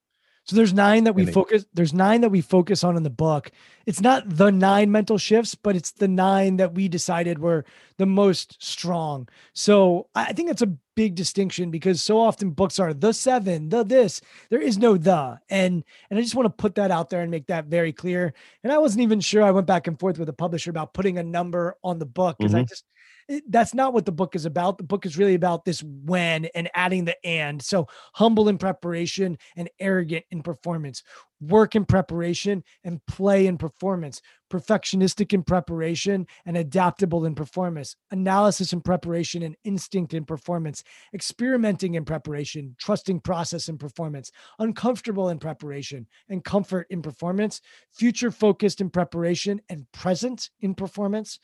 So 0.45 0.57
there's 0.57 0.74
nine 0.74 1.05
that 1.05 1.14
we 1.14 1.24
focus. 1.24 1.64
There's 1.72 1.95
nine 1.95 2.20
that 2.20 2.28
we 2.28 2.42
focus 2.42 2.84
on 2.84 2.97
in 2.97 3.03
the 3.03 3.11
book. 3.11 3.51
It's 3.86 4.03
not 4.03 4.28
the 4.28 4.51
nine 4.51 4.90
mental 4.90 5.16
shifts, 5.16 5.55
but 5.55 5.74
it's 5.74 5.92
the 5.92 6.09
nine 6.09 6.59
that 6.59 6.74
we 6.74 6.86
decided 6.86 7.38
were 7.38 7.64
the 7.97 8.07
most 8.07 8.62
strong. 8.62 9.26
So 9.55 10.09
I 10.14 10.34
think 10.34 10.49
that's 10.49 10.62
a 10.62 10.76
big 10.97 11.14
distinction 11.14 11.70
because 11.70 12.03
so 12.03 12.20
often 12.20 12.51
books 12.51 12.78
are 12.78 12.92
the 12.92 13.14
seven, 13.14 13.70
the 13.70 13.84
this. 13.84 14.20
There 14.51 14.61
is 14.61 14.76
no 14.76 14.99
the, 14.99 15.40
and 15.49 15.82
and 16.11 16.18
I 16.18 16.22
just 16.22 16.34
want 16.34 16.47
to 16.47 16.62
put 16.62 16.74
that 16.74 16.90
out 16.90 17.09
there 17.09 17.22
and 17.22 17.30
make 17.30 17.47
that 17.47 17.66
very 17.66 17.92
clear. 17.92 18.34
And 18.62 18.72
I 18.72 18.76
wasn't 18.76 19.03
even 19.03 19.20
sure. 19.20 19.42
I 19.42 19.51
went 19.51 19.66
back 19.66 19.86
and 19.86 19.99
forth 19.99 20.18
with 20.18 20.28
a 20.28 20.34
publisher 20.34 20.70
about 20.70 20.92
putting 20.92 21.18
a 21.18 21.22
number 21.22 21.78
on 21.82 21.99
the 21.99 22.07
book 22.07 22.36
because 22.38 22.53
mm-hmm. 22.53 22.61
I 22.61 22.64
just 22.64 22.84
Eh, 23.29 23.41
that's 23.49 23.75
not 23.75 23.93
what 23.93 24.07
the 24.07 24.12
book 24.12 24.35
is 24.35 24.45
about. 24.45 24.79
The 24.79 24.85
book 24.85 25.07
is 25.07 25.18
really 25.18 25.35
about 25.35 25.64
this 25.64 25.83
when 25.83 26.47
and 26.55 26.68
adding 26.75 27.05
the 27.05 27.16
and. 27.27 27.62
So 27.62 27.89
humble 28.14 28.49
in 28.49 28.59
preparation 28.59 29.39
and 29.57 29.68
arrogant 29.81 30.25
in 30.31 30.43
performance, 30.43 31.03
work 31.41 31.75
in 31.75 31.85
preparation 31.85 32.62
and 32.85 33.05
play 33.07 33.47
in 33.47 33.59
performance, 33.59 34.20
perfectionistic 34.51 35.33
in 35.33 35.43
preparation 35.43 36.27
and 36.47 36.57
adaptable 36.57 37.25
in 37.25 37.35
performance, 37.35 37.97
analysis 38.11 38.72
in 38.72 38.81
preparation 38.81 39.43
and 39.43 39.57
instinct 39.64 40.14
in 40.14 40.25
performance, 40.25 40.83
experimenting 41.12 41.95
in 41.95 42.05
preparation, 42.05 42.75
trusting 42.79 43.20
process 43.20 43.68
in 43.68 43.79
performance, 43.79 44.31
uncomfortable 44.59 45.29
in 45.31 45.39
preparation 45.39 46.07
and 46.29 46.45
comfort 46.45 46.87
in 46.91 47.03
performance, 47.03 47.61
future 47.93 48.31
focused 48.31 48.81
in 48.81 48.91
preparation 48.91 49.61
and 49.68 49.91
present 49.93 50.51
in 50.61 50.75
performance 50.75 51.39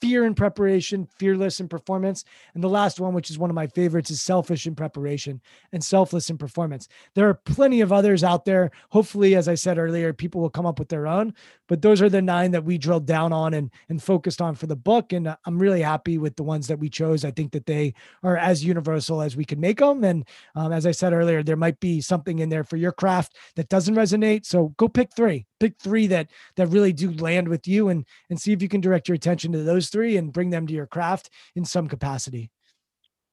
fear 0.00 0.24
in 0.24 0.34
preparation, 0.34 1.08
fearless 1.18 1.60
in 1.60 1.68
performance. 1.68 2.24
And 2.54 2.62
the 2.62 2.68
last 2.68 3.00
one, 3.00 3.14
which 3.14 3.30
is 3.30 3.38
one 3.38 3.50
of 3.50 3.54
my 3.54 3.66
favorites, 3.66 4.10
is 4.10 4.22
selfish 4.22 4.66
in 4.66 4.74
preparation 4.74 5.40
and 5.72 5.82
selfless 5.84 6.30
in 6.30 6.38
performance. 6.38 6.88
There 7.14 7.28
are 7.28 7.34
plenty 7.34 7.80
of 7.80 7.92
others 7.92 8.24
out 8.24 8.44
there. 8.44 8.70
Hopefully, 8.90 9.36
as 9.36 9.48
I 9.48 9.54
said 9.54 9.78
earlier, 9.78 10.12
people 10.12 10.40
will 10.40 10.50
come 10.50 10.66
up 10.66 10.78
with 10.78 10.88
their 10.88 11.06
own, 11.06 11.34
but 11.68 11.82
those 11.82 12.00
are 12.02 12.08
the 12.08 12.22
nine 12.22 12.50
that 12.52 12.64
we 12.64 12.78
drilled 12.78 13.06
down 13.06 13.32
on 13.32 13.54
and, 13.54 13.70
and 13.88 14.02
focused 14.02 14.40
on 14.40 14.54
for 14.54 14.66
the 14.66 14.76
book. 14.76 15.12
And 15.12 15.34
I'm 15.44 15.58
really 15.58 15.82
happy 15.82 16.18
with 16.18 16.36
the 16.36 16.42
ones 16.42 16.66
that 16.68 16.78
we 16.78 16.88
chose. 16.88 17.24
I 17.24 17.30
think 17.30 17.52
that 17.52 17.66
they 17.66 17.94
are 18.22 18.36
as 18.36 18.64
universal 18.64 19.20
as 19.20 19.36
we 19.36 19.44
can 19.44 19.60
make 19.60 19.78
them. 19.78 20.04
And 20.04 20.26
um, 20.54 20.72
as 20.72 20.86
I 20.86 20.92
said 20.92 21.12
earlier, 21.12 21.42
there 21.42 21.56
might 21.56 21.80
be 21.80 22.00
something 22.00 22.38
in 22.38 22.48
there 22.48 22.64
for 22.64 22.76
your 22.76 22.92
craft 22.92 23.36
that 23.56 23.68
doesn't 23.68 23.94
resonate. 23.94 24.46
So 24.46 24.68
go 24.76 24.88
pick 24.88 25.14
three 25.14 25.46
pick 25.60 25.78
three 25.78 26.06
that 26.08 26.28
that 26.56 26.66
really 26.68 26.92
do 26.92 27.12
land 27.12 27.46
with 27.46 27.68
you 27.68 27.90
and 27.90 28.04
and 28.30 28.40
see 28.40 28.52
if 28.52 28.62
you 28.62 28.68
can 28.68 28.80
direct 28.80 29.06
your 29.06 29.14
attention 29.14 29.52
to 29.52 29.62
those 29.62 29.89
three 29.90 30.16
and 30.16 30.32
bring 30.32 30.50
them 30.50 30.66
to 30.66 30.72
your 30.72 30.86
craft 30.86 31.30
in 31.54 31.64
some 31.64 31.88
capacity. 31.88 32.50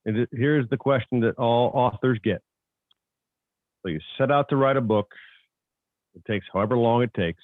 And 0.06 0.28
here's 0.32 0.68
the 0.70 0.78
question 0.78 1.20
that 1.22 1.36
all 1.38 1.72
authors 1.74 2.20
get. 2.24 2.42
So 3.82 3.90
you 3.90 4.00
set 4.18 4.32
out 4.32 4.50
to 4.50 4.56
write 4.56 4.78
a 4.78 4.82
book. 4.82 5.12
It 6.16 6.24
takes 6.26 6.46
however 6.52 6.78
long 6.78 7.04
it 7.04 7.14
takes. 7.14 7.44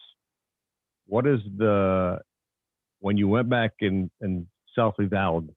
What 1.06 1.28
is 1.28 1.40
the 1.58 2.20
when 3.00 3.18
you 3.18 3.28
went 3.28 3.50
back 3.50 3.74
and 3.82 4.10
and 4.22 4.48
self-evaluated 4.76 5.54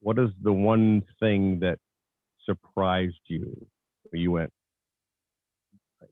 what 0.00 0.18
is 0.18 0.30
the 0.42 0.52
one 0.52 1.02
thing 1.20 1.60
that 1.60 1.78
surprised 2.44 3.20
you 3.26 3.66
you 4.12 4.30
went 4.30 4.52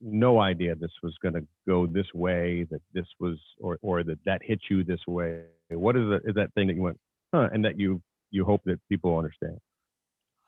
no 0.00 0.40
idea 0.40 0.74
this 0.74 0.90
was 1.02 1.14
going 1.22 1.34
to 1.34 1.44
go 1.66 1.86
this 1.86 2.06
way, 2.14 2.66
that 2.70 2.82
this 2.92 3.06
was, 3.18 3.38
or 3.58 3.78
or 3.82 4.02
that 4.02 4.18
that 4.24 4.42
hit 4.42 4.60
you 4.70 4.84
this 4.84 5.00
way. 5.06 5.42
What 5.70 5.96
is, 5.96 6.04
it, 6.08 6.22
is 6.26 6.34
that 6.34 6.54
thing 6.54 6.68
that 6.68 6.76
you 6.76 6.82
went, 6.82 6.98
huh, 7.34 7.48
and 7.52 7.64
that 7.64 7.78
you 7.78 8.02
you 8.30 8.44
hope 8.44 8.62
that 8.64 8.80
people 8.88 9.16
understand? 9.16 9.58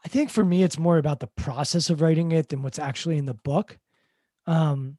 I 0.04 0.08
think 0.08 0.30
for 0.30 0.44
me, 0.44 0.62
it's 0.62 0.78
more 0.78 0.98
about 0.98 1.20
the 1.20 1.28
process 1.36 1.90
of 1.90 2.00
writing 2.00 2.32
it 2.32 2.48
than 2.48 2.62
what's 2.62 2.78
actually 2.78 3.18
in 3.18 3.26
the 3.26 3.34
book. 3.34 3.78
Um, 4.46 4.98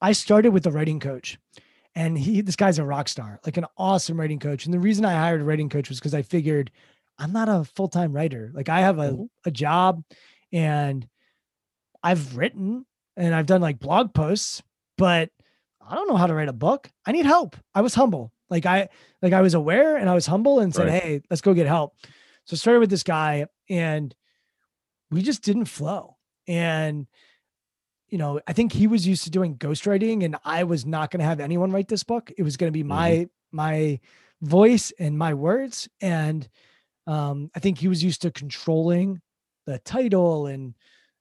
I 0.00 0.12
started 0.12 0.50
with 0.50 0.66
a 0.66 0.70
writing 0.70 1.00
coach, 1.00 1.38
and 1.94 2.18
he 2.18 2.40
this 2.40 2.56
guy's 2.56 2.78
a 2.78 2.84
rock 2.84 3.08
star, 3.08 3.40
like 3.44 3.56
an 3.56 3.66
awesome 3.76 4.20
writing 4.20 4.38
coach. 4.38 4.64
And 4.64 4.74
the 4.74 4.78
reason 4.78 5.04
I 5.04 5.14
hired 5.14 5.40
a 5.40 5.44
writing 5.44 5.68
coach 5.68 5.88
was 5.88 5.98
because 5.98 6.14
I 6.14 6.22
figured 6.22 6.70
I'm 7.18 7.32
not 7.32 7.48
a 7.48 7.64
full 7.64 7.88
time 7.88 8.12
writer. 8.12 8.52
Like 8.54 8.68
I 8.68 8.80
have 8.80 8.98
a, 8.98 9.10
mm-hmm. 9.10 9.24
a 9.46 9.50
job, 9.50 10.04
and 10.52 11.06
I've 12.02 12.36
written 12.36 12.86
and 13.16 13.34
I've 13.34 13.46
done 13.46 13.60
like 13.60 13.80
blog 13.80 14.14
posts, 14.14 14.62
but 14.96 15.30
I 15.86 15.94
don't 15.94 16.08
know 16.08 16.16
how 16.16 16.26
to 16.26 16.34
write 16.34 16.48
a 16.48 16.52
book. 16.52 16.88
I 17.06 17.12
need 17.12 17.26
help. 17.26 17.56
I 17.74 17.80
was 17.80 17.94
humble. 17.94 18.32
Like 18.50 18.66
I 18.66 18.88
like 19.22 19.32
I 19.32 19.42
was 19.42 19.54
aware 19.54 19.96
and 19.96 20.08
I 20.08 20.14
was 20.14 20.26
humble 20.26 20.60
and 20.60 20.74
said, 20.74 20.88
right. 20.88 21.02
"Hey, 21.02 21.20
let's 21.30 21.42
go 21.42 21.54
get 21.54 21.66
help." 21.66 21.94
So 22.44 22.54
I 22.54 22.56
started 22.56 22.80
with 22.80 22.90
this 22.90 23.02
guy 23.02 23.46
and 23.68 24.14
we 25.10 25.22
just 25.22 25.42
didn't 25.42 25.66
flow. 25.66 26.16
And 26.46 27.06
you 28.08 28.16
know, 28.16 28.40
I 28.46 28.54
think 28.54 28.72
he 28.72 28.86
was 28.86 29.06
used 29.06 29.24
to 29.24 29.30
doing 29.30 29.58
ghostwriting 29.58 30.24
and 30.24 30.36
I 30.44 30.64
was 30.64 30.86
not 30.86 31.10
going 31.10 31.20
to 31.20 31.26
have 31.26 31.40
anyone 31.40 31.72
write 31.72 31.88
this 31.88 32.04
book. 32.04 32.32
It 32.38 32.42
was 32.42 32.56
going 32.56 32.72
to 32.72 32.76
be 32.76 32.82
my 32.82 33.10
mm-hmm. 33.10 33.56
my 33.56 34.00
voice 34.40 34.92
and 34.98 35.18
my 35.18 35.34
words 35.34 35.88
and 36.00 36.48
um 37.08 37.50
I 37.54 37.58
think 37.58 37.78
he 37.78 37.88
was 37.88 38.04
used 38.04 38.22
to 38.22 38.30
controlling 38.30 39.20
the 39.66 39.78
title 39.80 40.46
and 40.46 40.74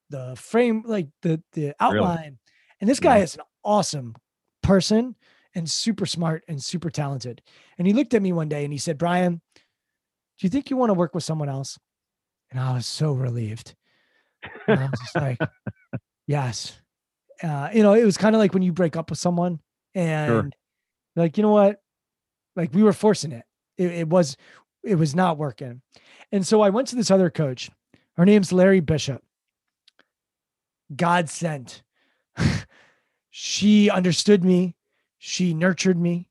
the 0.10 0.36
frame, 0.38 0.84
like 0.86 1.08
the 1.22 1.42
the 1.54 1.74
outline. 1.80 2.18
Really? 2.18 2.38
And 2.80 2.90
this 2.90 3.00
guy 3.00 3.18
yeah. 3.18 3.24
is 3.24 3.36
an 3.36 3.42
awesome 3.64 4.16
person 4.64 5.16
and 5.58 5.70
super 5.70 6.06
smart 6.06 6.44
and 6.48 6.64
super 6.64 6.92
talented. 6.92 7.42
And 7.78 7.88
he 7.88 7.94
looked 7.94 8.14
at 8.14 8.22
me 8.22 8.32
one 8.32 8.48
day 8.48 8.64
and 8.64 8.72
he 8.72 8.78
said, 8.78 9.00
"Brian, 9.00 9.42
do 9.56 9.62
you 10.42 10.50
think 10.50 10.70
you 10.70 10.78
want 10.78 10.92
to 10.92 10.94
work 10.94 11.16
with 11.16 11.24
someone 11.24 11.50
else?" 11.50 11.80
And 12.52 12.60
I 12.60 12.74
was 12.74 12.86
so 12.86 13.12
relieved. 13.14 13.76
And 14.68 14.80
I 14.80 14.84
was 14.84 15.00
just 15.00 15.16
like, 15.16 15.40
"Yes." 16.28 16.80
Uh, 17.42 17.70
you 17.74 17.82
know, 17.82 17.94
it 17.94 18.06
was 18.06 18.18
kind 18.18 18.36
of 18.36 18.40
like 18.40 18.54
when 18.54 18.62
you 18.62 18.72
break 18.72 18.96
up 18.96 19.10
with 19.10 19.20
someone 19.20 19.60
and 19.94 20.30
sure. 20.30 20.50
like, 21.16 21.38
you 21.38 21.44
know 21.44 21.52
what? 21.52 21.82
Like 22.56 22.74
we 22.74 22.84
were 22.84 22.94
forcing 22.94 23.32
it. 23.32 23.46
it. 23.78 23.92
It 23.92 24.08
was 24.08 24.38
it 24.84 24.96
was 24.96 25.16
not 25.16 25.40
working. 25.40 25.82
And 26.32 26.46
so 26.46 26.62
I 26.62 26.70
went 26.70 26.88
to 26.90 26.96
this 26.96 27.12
other 27.12 27.32
coach. 27.32 27.72
Her 28.16 28.26
name's 28.26 28.54
Lari 28.54 28.80
Bishop. 28.80 29.24
God 30.96 31.30
sent. 31.30 31.82
she 33.32 33.90
understood 33.90 34.44
me. 34.44 34.76
She 35.18 35.54
nurtured 35.54 35.98
me. 35.98 36.30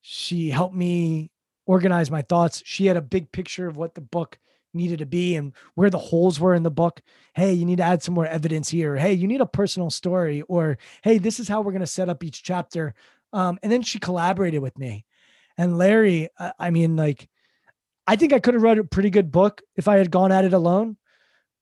She 0.00 0.50
helped 0.50 0.74
me 0.74 1.30
organize 1.66 2.10
my 2.10 2.22
thoughts. 2.22 2.62
She 2.64 2.86
had 2.86 2.96
a 2.96 3.02
big 3.02 3.30
picture 3.32 3.66
of 3.66 3.76
what 3.76 3.94
the 3.94 4.00
book 4.00 4.38
needed 4.74 4.98
to 5.00 5.06
be 5.06 5.36
and 5.36 5.52
where 5.74 5.90
the 5.90 5.98
holes 5.98 6.38
were 6.38 6.54
in 6.54 6.62
the 6.62 6.70
book. 6.70 7.00
Hey, 7.34 7.52
you 7.52 7.64
need 7.64 7.78
to 7.78 7.84
add 7.84 8.02
some 8.02 8.14
more 8.14 8.26
evidence 8.26 8.68
here. 8.68 8.96
Hey, 8.96 9.12
you 9.12 9.26
need 9.26 9.40
a 9.40 9.46
personal 9.46 9.90
story. 9.90 10.42
Or, 10.42 10.78
hey, 11.02 11.18
this 11.18 11.40
is 11.40 11.48
how 11.48 11.60
we're 11.60 11.72
going 11.72 11.80
to 11.80 11.86
set 11.86 12.08
up 12.08 12.24
each 12.24 12.42
chapter. 12.42 12.94
Um, 13.32 13.58
and 13.62 13.70
then 13.70 13.82
she 13.82 13.98
collaborated 13.98 14.62
with 14.62 14.78
me. 14.78 15.04
And 15.56 15.76
Lari, 15.76 16.28
I 16.58 16.70
mean, 16.70 16.96
like, 16.96 17.28
I 18.06 18.16
think 18.16 18.32
I 18.32 18.40
could 18.40 18.54
have 18.54 18.62
wrote 18.62 18.78
a 18.78 18.84
pretty 18.84 19.10
good 19.10 19.30
book 19.30 19.60
if 19.76 19.88
I 19.88 19.98
had 19.98 20.10
gone 20.10 20.32
at 20.32 20.44
it 20.44 20.52
alone 20.52 20.96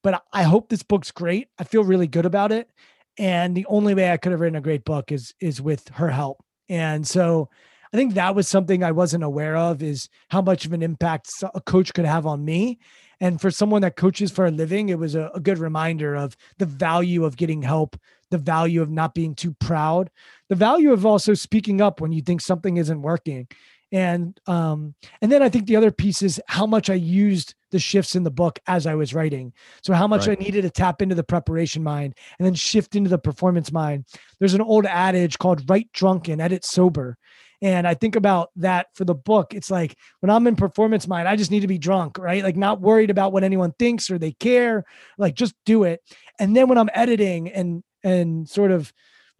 but 0.07 0.22
I 0.32 0.44
hope 0.44 0.68
this 0.68 0.84
book's 0.84 1.11
great. 1.11 1.48
I 1.59 1.64
feel 1.64 1.82
really 1.82 2.07
good 2.07 2.26
about 2.26 2.52
it. 2.52 2.70
And 3.18 3.57
the 3.57 3.66
only 3.66 3.92
way 3.92 4.12
I 4.12 4.16
could 4.16 4.30
have 4.30 4.40
written 4.40 4.54
a 4.54 4.61
great 4.61 4.84
book 4.84 5.11
is 5.11 5.34
is 5.40 5.61
with 5.61 5.88
her 5.94 6.11
help. 6.11 6.44
And 6.68 7.06
so 7.06 7.48
I 7.92 7.96
think 7.96 8.14
that 8.14 8.34
was 8.34 8.48
something 8.48 8.82
I 8.82 8.92
wasn't 8.92 9.24
aware 9.24 9.56
of 9.56 9.82
is 9.82 10.08
how 10.30 10.42
much 10.42 10.66
of 10.66 10.72
an 10.72 10.82
impact 10.82 11.30
a 11.54 11.60
coach 11.60 11.94
could 11.94 12.04
have 12.04 12.26
on 12.26 12.44
me. 12.44 12.78
And 13.20 13.40
for 13.40 13.50
someone 13.50 13.82
that 13.82 13.96
coaches 13.96 14.30
for 14.30 14.46
a 14.46 14.50
living, 14.50 14.90
it 14.90 14.98
was 14.98 15.14
a, 15.14 15.30
a 15.34 15.40
good 15.40 15.58
reminder 15.58 16.14
of 16.14 16.36
the 16.58 16.66
value 16.66 17.24
of 17.24 17.36
getting 17.36 17.62
help, 17.62 17.98
the 18.30 18.38
value 18.38 18.82
of 18.82 18.90
not 18.90 19.14
being 19.14 19.34
too 19.34 19.54
proud, 19.54 20.10
the 20.48 20.54
value 20.54 20.92
of 20.92 21.06
also 21.06 21.32
speaking 21.32 21.80
up 21.80 22.00
when 22.00 22.12
you 22.12 22.20
think 22.20 22.40
something 22.40 22.76
isn't 22.76 23.02
working 23.02 23.48
and 23.92 24.40
um 24.46 24.94
and 25.22 25.30
then 25.30 25.42
i 25.42 25.48
think 25.48 25.66
the 25.66 25.76
other 25.76 25.90
piece 25.90 26.22
is 26.22 26.40
how 26.48 26.66
much 26.66 26.90
i 26.90 26.94
used 26.94 27.54
the 27.70 27.78
shifts 27.78 28.14
in 28.14 28.22
the 28.22 28.30
book 28.30 28.58
as 28.66 28.86
i 28.86 28.94
was 28.94 29.14
writing. 29.14 29.52
So 29.82 29.92
how 29.92 30.06
much 30.06 30.26
right. 30.26 30.38
i 30.38 30.42
needed 30.42 30.62
to 30.62 30.70
tap 30.70 31.02
into 31.02 31.14
the 31.14 31.24
preparation 31.24 31.82
mind 31.82 32.14
and 32.38 32.46
then 32.46 32.54
shift 32.54 32.96
into 32.96 33.10
the 33.10 33.18
performance 33.18 33.72
mind. 33.72 34.04
There's 34.38 34.54
an 34.54 34.60
old 34.60 34.86
adage 34.86 35.38
called 35.38 35.68
write 35.68 35.90
drunk 35.92 36.28
and 36.28 36.40
edit 36.40 36.64
sober. 36.64 37.16
And 37.62 37.86
i 37.86 37.94
think 37.94 38.16
about 38.16 38.50
that 38.56 38.88
for 38.94 39.04
the 39.04 39.14
book. 39.14 39.54
It's 39.54 39.70
like 39.70 39.96
when 40.20 40.30
i'm 40.30 40.46
in 40.46 40.56
performance 40.56 41.08
mind 41.08 41.28
i 41.28 41.36
just 41.36 41.50
need 41.50 41.60
to 41.60 41.66
be 41.66 41.78
drunk 41.78 42.18
right? 42.18 42.42
Like 42.42 42.56
not 42.56 42.80
worried 42.80 43.10
about 43.10 43.32
what 43.32 43.44
anyone 43.44 43.72
thinks 43.78 44.10
or 44.10 44.18
they 44.18 44.32
care. 44.32 44.84
Like 45.18 45.34
just 45.34 45.54
do 45.64 45.84
it. 45.84 46.00
And 46.38 46.56
then 46.56 46.68
when 46.68 46.78
i'm 46.78 46.90
editing 46.94 47.50
and 47.50 47.82
and 48.04 48.48
sort 48.48 48.70
of 48.70 48.92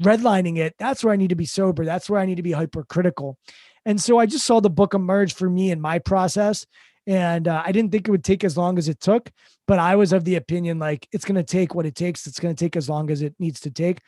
redlining 0.03 0.59
it 0.59 0.75
that's 0.79 1.03
where 1.03 1.15
i 1.15 1.17
need 1.17 1.31
to 1.31 1.37
be 1.37 1.47
sober. 1.47 1.85
That's 1.85 2.11
where 2.11 2.21
i 2.21 2.27
need 2.27 2.37
to 2.37 2.43
be 2.43 2.53
hypercritical. 2.53 3.39
And 3.87 4.01
so 4.01 4.19
I 4.19 4.27
just 4.27 4.45
saw 4.45 4.61
the 4.61 4.69
book 4.69 4.93
emerge 4.93 5.33
for 5.33 5.49
me 5.49 5.71
in 5.71 5.81
my 5.81 6.01
process. 6.01 6.67
And 7.07 7.47
uh, 7.47 7.63
I 7.65 7.73
didn't 7.73 7.93
think 7.93 8.09
it 8.09 8.11
would 8.11 8.25
take 8.25 8.43
as 8.43 8.57
long 8.57 8.79
as 8.79 8.89
it 8.89 9.01
took, 9.01 9.31
but 9.67 9.79
I 9.79 9.95
was 9.95 10.13
of 10.13 10.25
the 10.25 10.37
opinion 10.37 10.79
like 10.79 11.09
it's 11.13 11.25
going 11.25 11.37
to 11.37 11.45
take 11.45 11.75
what 11.75 11.87
it 11.87 11.95
takes. 11.95 12.27
It's 12.27 12.41
going 12.41 12.55
to 12.55 12.65
take 12.65 12.77
as 12.77 12.89
long 12.89 13.11
as 13.11 13.23
it 13.23 13.35
needs 13.39 13.61
to 13.61 13.71
take. 13.71 14.01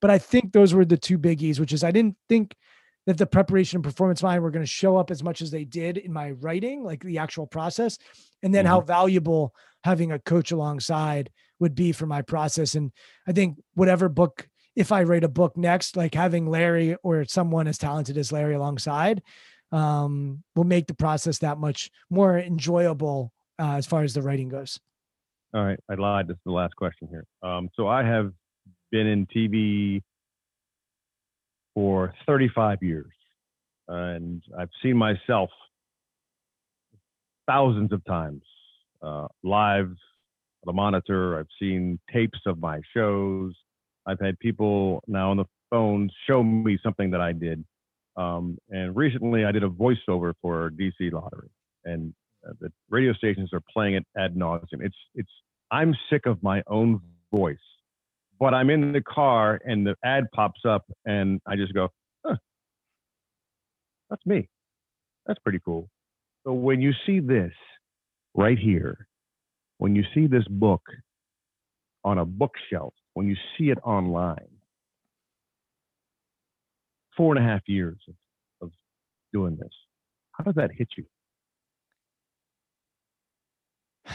But 0.00 0.10
I 0.10 0.18
think 0.18 0.52
those 0.52 0.74
were 0.74 0.84
the 0.84 0.96
two 0.96 1.18
biggies, 1.18 1.60
which 1.60 1.72
is 1.72 1.84
I 1.84 1.90
didn't 1.90 2.16
think 2.28 2.54
that 3.06 3.18
the 3.18 3.26
preparation 3.26 3.76
and 3.76 3.84
performance 3.84 4.22
mind 4.22 4.42
were 4.42 4.50
going 4.50 4.64
to 4.64 4.70
show 4.70 4.96
up 4.96 5.10
as 5.10 5.22
much 5.22 5.42
as 5.42 5.50
they 5.50 5.64
did 5.64 5.96
in 5.96 6.12
my 6.12 6.32
writing, 6.32 6.82
like 6.82 7.02
the 7.02 7.18
actual 7.18 7.46
process, 7.46 7.98
and 8.42 8.54
then 8.54 8.64
mm-hmm. 8.64 8.74
how 8.74 8.80
valuable 8.80 9.54
having 9.84 10.12
a 10.12 10.18
coach 10.18 10.50
alongside 10.52 11.30
would 11.60 11.74
be 11.74 11.92
for 11.92 12.06
my 12.06 12.22
process. 12.22 12.74
And 12.74 12.92
I 13.28 13.32
think 13.32 13.58
whatever 13.74 14.08
book 14.08 14.48
if 14.76 14.92
I 14.92 15.02
write 15.02 15.24
a 15.24 15.28
book 15.28 15.56
next, 15.56 15.96
like 15.96 16.14
having 16.14 16.48
Lari 16.48 16.96
or 17.02 17.24
someone 17.24 17.66
as 17.66 17.78
talented 17.78 18.16
as 18.16 18.32
Lari 18.32 18.54
alongside 18.54 19.22
um, 19.72 20.42
will 20.54 20.64
make 20.64 20.86
the 20.86 20.94
process 20.94 21.38
that 21.38 21.58
much 21.58 21.90
more 22.10 22.38
enjoyable 22.38 23.32
uh, 23.58 23.74
as 23.74 23.86
far 23.86 24.02
as 24.02 24.14
the 24.14 24.22
writing 24.22 24.48
goes. 24.48 24.78
All 25.52 25.64
right, 25.64 25.78
I 25.88 25.94
lied. 25.94 26.28
This 26.28 26.36
is 26.36 26.42
the 26.46 26.52
last 26.52 26.76
question 26.76 27.08
here. 27.08 27.24
Um, 27.42 27.68
so 27.74 27.88
I 27.88 28.04
have 28.04 28.32
been 28.90 29.06
in 29.06 29.26
TV 29.26 30.02
for 31.74 32.14
35 32.26 32.78
years, 32.82 33.12
and 33.88 34.42
I've 34.58 34.70
seen 34.82 34.96
myself 34.96 35.50
thousands 37.48 37.92
of 37.92 38.04
times 38.04 38.42
uh, 39.02 39.26
live 39.42 39.88
on 39.88 40.66
the 40.66 40.72
monitor. 40.72 41.38
I've 41.38 41.48
seen 41.58 41.98
tapes 42.12 42.38
of 42.46 42.60
my 42.60 42.80
shows. 42.94 43.54
I've 44.06 44.20
had 44.20 44.38
people 44.38 45.02
now 45.06 45.30
on 45.30 45.36
the 45.36 45.46
phone 45.70 46.10
show 46.28 46.42
me 46.42 46.78
something 46.82 47.10
that 47.10 47.20
I 47.20 47.32
did. 47.32 47.64
Um, 48.20 48.58
and 48.68 48.94
recently 48.94 49.44
I 49.44 49.52
did 49.52 49.64
a 49.64 49.68
voiceover 49.68 50.34
for 50.42 50.70
DC 50.70 51.12
Lottery, 51.12 51.50
and 51.84 52.12
uh, 52.46 52.52
the 52.60 52.70
radio 52.88 53.12
stations 53.12 53.50
are 53.52 53.62
playing 53.72 53.94
it 53.94 54.06
ad 54.16 54.34
nauseum. 54.34 54.80
It's 54.80 54.96
it's 55.14 55.30
I'm 55.70 55.94
sick 56.10 56.26
of 56.26 56.42
my 56.42 56.62
own 56.66 57.00
voice, 57.32 57.56
but 58.38 58.52
I'm 58.54 58.70
in 58.70 58.92
the 58.92 59.00
car 59.00 59.60
and 59.64 59.86
the 59.86 59.94
ad 60.04 60.24
pops 60.34 60.60
up, 60.68 60.84
and 61.04 61.40
I 61.46 61.56
just 61.56 61.72
go, 61.72 61.88
huh, 62.26 62.36
that's 64.10 64.24
me. 64.26 64.48
That's 65.26 65.40
pretty 65.40 65.60
cool. 65.64 65.88
So 66.44 66.52
when 66.52 66.80
you 66.80 66.92
see 67.06 67.20
this 67.20 67.52
right 68.34 68.58
here, 68.58 69.06
when 69.78 69.94
you 69.94 70.04
see 70.14 70.26
this 70.26 70.46
book 70.48 70.82
on 72.04 72.18
a 72.18 72.24
bookshelf 72.24 72.94
when 73.14 73.28
you 73.28 73.36
see 73.56 73.70
it 73.70 73.78
online. 73.84 74.48
Four 77.20 77.36
and 77.36 77.46
a 77.46 77.46
half 77.46 77.60
years 77.68 77.98
of, 78.08 78.14
of 78.62 78.72
doing 79.30 79.54
this. 79.60 79.74
How 80.32 80.42
does 80.42 80.54
that 80.54 80.70
hit 80.72 80.88
you? 80.96 81.04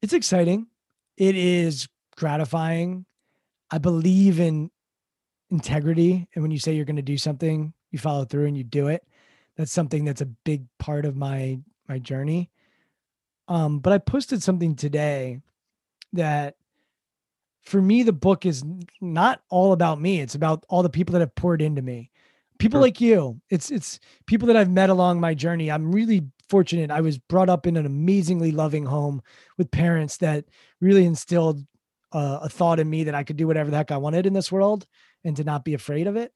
It's 0.00 0.14
exciting. 0.14 0.68
It 1.18 1.36
is 1.36 1.88
gratifying. 2.16 3.04
I 3.70 3.76
believe 3.76 4.40
in 4.40 4.70
integrity. 5.50 6.26
And 6.34 6.42
when 6.42 6.52
you 6.52 6.58
say 6.58 6.72
you're 6.72 6.86
going 6.86 6.96
to 6.96 7.02
do 7.02 7.18
something, 7.18 7.74
you 7.90 7.98
follow 7.98 8.24
through 8.24 8.46
and 8.46 8.56
you 8.56 8.64
do 8.64 8.86
it. 8.86 9.06
That's 9.56 9.72
something 9.72 10.06
that's 10.06 10.22
a 10.22 10.26
big 10.26 10.64
part 10.78 11.04
of 11.04 11.16
my 11.16 11.58
my 11.86 11.98
journey. 11.98 12.48
Um, 13.48 13.80
but 13.80 13.92
I 13.92 13.98
posted 13.98 14.42
something 14.42 14.74
today 14.74 15.40
that 16.14 16.54
for 17.68 17.82
me, 17.82 18.02
the 18.02 18.14
book 18.14 18.46
is 18.46 18.64
not 19.00 19.42
all 19.50 19.72
about 19.72 20.00
me. 20.00 20.20
It's 20.20 20.34
about 20.34 20.64
all 20.70 20.82
the 20.82 20.88
people 20.88 21.12
that 21.12 21.20
have 21.20 21.34
poured 21.34 21.60
into 21.60 21.82
me. 21.82 22.10
People 22.58 22.78
sure. 22.78 22.86
like 22.86 23.00
you. 23.00 23.40
It's 23.50 23.70
it's 23.70 24.00
people 24.26 24.48
that 24.48 24.56
I've 24.56 24.70
met 24.70 24.88
along 24.88 25.20
my 25.20 25.34
journey. 25.34 25.70
I'm 25.70 25.92
really 25.92 26.26
fortunate. 26.48 26.90
I 26.90 27.02
was 27.02 27.18
brought 27.18 27.50
up 27.50 27.66
in 27.66 27.76
an 27.76 27.84
amazingly 27.84 28.52
loving 28.52 28.86
home 28.86 29.22
with 29.58 29.70
parents 29.70 30.16
that 30.16 30.46
really 30.80 31.04
instilled 31.04 31.60
uh, 32.12 32.38
a 32.42 32.48
thought 32.48 32.80
in 32.80 32.88
me 32.88 33.04
that 33.04 33.14
I 33.14 33.22
could 33.22 33.36
do 33.36 33.46
whatever 33.46 33.70
the 33.70 33.76
heck 33.76 33.90
I 33.90 33.98
wanted 33.98 34.24
in 34.24 34.32
this 34.32 34.50
world 34.50 34.86
and 35.22 35.36
to 35.36 35.44
not 35.44 35.62
be 35.62 35.74
afraid 35.74 36.06
of 36.06 36.16
it. 36.16 36.32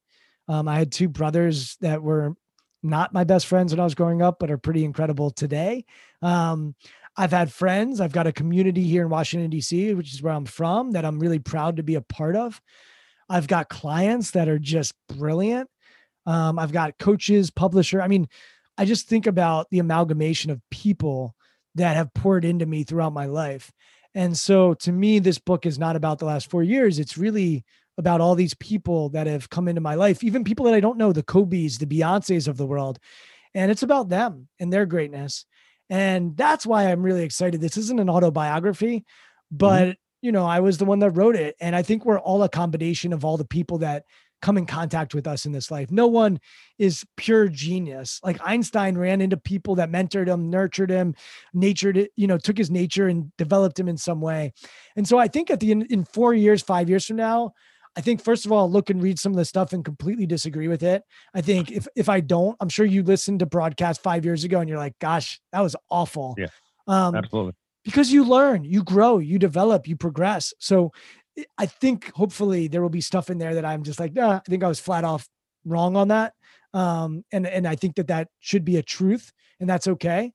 Um, 0.48 0.68
I 0.68 0.78
had 0.78 0.92
two 0.92 1.08
brothers 1.08 1.76
that 1.80 2.02
were 2.02 2.36
not 2.82 3.14
my 3.14 3.24
best 3.24 3.46
friends 3.46 3.72
when 3.72 3.80
I 3.80 3.84
was 3.84 3.94
growing 3.94 4.20
up, 4.20 4.38
but 4.38 4.50
are 4.50 4.58
pretty 4.58 4.84
incredible 4.84 5.30
today. 5.30 5.86
Um, 6.20 6.74
I've 7.16 7.32
had 7.32 7.52
friends. 7.52 8.00
I've 8.00 8.12
got 8.12 8.26
a 8.26 8.32
community 8.32 8.84
here 8.84 9.02
in 9.02 9.10
Washington, 9.10 9.50
D.C., 9.50 9.94
which 9.94 10.14
is 10.14 10.22
where 10.22 10.32
I'm 10.32 10.46
from, 10.46 10.92
that 10.92 11.04
I'm 11.04 11.18
really 11.18 11.38
proud 11.38 11.76
to 11.76 11.82
be 11.82 11.94
a 11.94 12.00
part 12.00 12.36
of. 12.36 12.60
I've 13.28 13.46
got 13.46 13.68
clients 13.68 14.32
that 14.32 14.48
are 14.48 14.58
just 14.58 14.94
brilliant. 15.08 15.68
Um, 16.26 16.58
I've 16.58 16.72
got 16.72 16.98
coaches, 16.98 17.50
publisher. 17.50 18.00
I 18.00 18.08
mean, 18.08 18.28
I 18.78 18.84
just 18.84 19.08
think 19.08 19.26
about 19.26 19.68
the 19.70 19.78
amalgamation 19.78 20.50
of 20.50 20.62
people 20.70 21.34
that 21.74 21.96
have 21.96 22.14
poured 22.14 22.44
into 22.44 22.66
me 22.66 22.84
throughout 22.84 23.12
my 23.12 23.26
life. 23.26 23.72
And 24.14 24.36
so 24.36 24.74
to 24.74 24.92
me, 24.92 25.18
this 25.18 25.38
book 25.38 25.66
is 25.66 25.78
not 25.78 25.96
about 25.96 26.18
the 26.18 26.26
last 26.26 26.50
four 26.50 26.62
years. 26.62 26.98
It's 26.98 27.16
really 27.16 27.64
about 27.98 28.20
all 28.20 28.34
these 28.34 28.54
people 28.54 29.10
that 29.10 29.26
have 29.26 29.50
come 29.50 29.68
into 29.68 29.80
my 29.80 29.94
life, 29.94 30.24
even 30.24 30.44
people 30.44 30.66
that 30.66 30.74
I 30.74 30.80
don't 30.80 30.98
know, 30.98 31.12
the 31.12 31.22
Kobe's, 31.22 31.78
the 31.78 31.86
Beyonce's 31.86 32.48
of 32.48 32.56
the 32.56 32.66
world. 32.66 32.98
And 33.54 33.70
it's 33.70 33.82
about 33.82 34.08
them 34.08 34.48
and 34.58 34.72
their 34.72 34.86
greatness. 34.86 35.44
And 35.92 36.34
that's 36.38 36.64
why 36.64 36.84
I'm 36.84 37.02
really 37.02 37.22
excited. 37.22 37.60
This 37.60 37.76
isn't 37.76 38.00
an 38.00 38.08
autobiography, 38.08 39.00
mm-hmm. 39.00 39.56
but 39.56 39.82
mm-hmm. 39.82 39.92
you 40.22 40.32
know, 40.32 40.46
I 40.46 40.60
was 40.60 40.78
the 40.78 40.86
one 40.86 41.00
that 41.00 41.10
wrote 41.10 41.36
it. 41.36 41.54
And 41.60 41.76
I 41.76 41.82
think 41.82 42.06
we're 42.06 42.18
all 42.18 42.42
a 42.42 42.48
combination 42.48 43.12
of 43.12 43.26
all 43.26 43.36
the 43.36 43.44
people 43.44 43.76
that 43.78 44.04
come 44.40 44.56
in 44.56 44.64
contact 44.64 45.14
with 45.14 45.26
us 45.26 45.44
in 45.44 45.52
this 45.52 45.70
life. 45.70 45.90
No 45.90 46.06
one 46.06 46.40
is 46.78 47.04
pure 47.18 47.46
genius. 47.46 48.20
Like 48.24 48.40
Einstein 48.42 48.96
ran 48.96 49.20
into 49.20 49.36
people 49.36 49.74
that 49.74 49.92
mentored 49.92 50.28
him, 50.28 50.48
nurtured 50.48 50.88
him, 50.88 51.14
natured 51.52 51.98
it, 51.98 52.10
you 52.16 52.26
know, 52.26 52.38
took 52.38 52.56
his 52.56 52.70
nature 52.70 53.06
and 53.06 53.30
developed 53.36 53.78
him 53.78 53.88
in 53.88 53.98
some 53.98 54.22
way. 54.22 54.54
And 54.96 55.06
so 55.06 55.18
I 55.18 55.28
think 55.28 55.50
at 55.50 55.60
the 55.60 55.72
in 55.72 56.04
four 56.06 56.32
years, 56.32 56.62
five 56.62 56.88
years 56.88 57.04
from 57.04 57.16
now, 57.16 57.52
I 57.96 58.00
think 58.00 58.22
first 58.22 58.46
of 58.46 58.52
all, 58.52 58.70
look 58.70 58.90
and 58.90 59.02
read 59.02 59.18
some 59.18 59.32
of 59.32 59.36
the 59.36 59.44
stuff 59.44 59.72
and 59.72 59.84
completely 59.84 60.26
disagree 60.26 60.68
with 60.68 60.82
it. 60.82 61.02
I 61.34 61.40
think 61.40 61.70
if 61.70 61.86
if 61.94 62.08
I 62.08 62.20
don't, 62.20 62.56
I'm 62.60 62.68
sure 62.68 62.86
you 62.86 63.02
listened 63.02 63.40
to 63.40 63.46
broadcast 63.46 64.02
five 64.02 64.24
years 64.24 64.44
ago 64.44 64.60
and 64.60 64.68
you're 64.68 64.78
like, 64.78 64.98
gosh, 64.98 65.40
that 65.52 65.60
was 65.60 65.76
awful. 65.90 66.34
Yeah. 66.38 66.46
Um, 66.86 67.14
absolutely. 67.14 67.54
Because 67.84 68.12
you 68.12 68.24
learn, 68.24 68.64
you 68.64 68.82
grow, 68.82 69.18
you 69.18 69.38
develop, 69.38 69.88
you 69.88 69.96
progress. 69.96 70.54
So 70.58 70.92
I 71.58 71.66
think 71.66 72.12
hopefully 72.14 72.68
there 72.68 72.82
will 72.82 72.88
be 72.88 73.00
stuff 73.00 73.28
in 73.28 73.38
there 73.38 73.54
that 73.54 73.64
I'm 73.64 73.82
just 73.82 73.98
like, 73.98 74.12
nah, 74.14 74.36
I 74.36 74.40
think 74.48 74.62
I 74.62 74.68
was 74.68 74.80
flat 74.80 75.04
off 75.04 75.28
wrong 75.64 75.96
on 75.96 76.08
that. 76.08 76.34
Um, 76.74 77.24
and 77.32 77.46
and 77.46 77.66
I 77.66 77.76
think 77.76 77.96
that 77.96 78.08
that 78.08 78.28
should 78.40 78.64
be 78.64 78.76
a 78.76 78.82
truth, 78.82 79.32
and 79.60 79.68
that's 79.68 79.88
okay. 79.88 80.32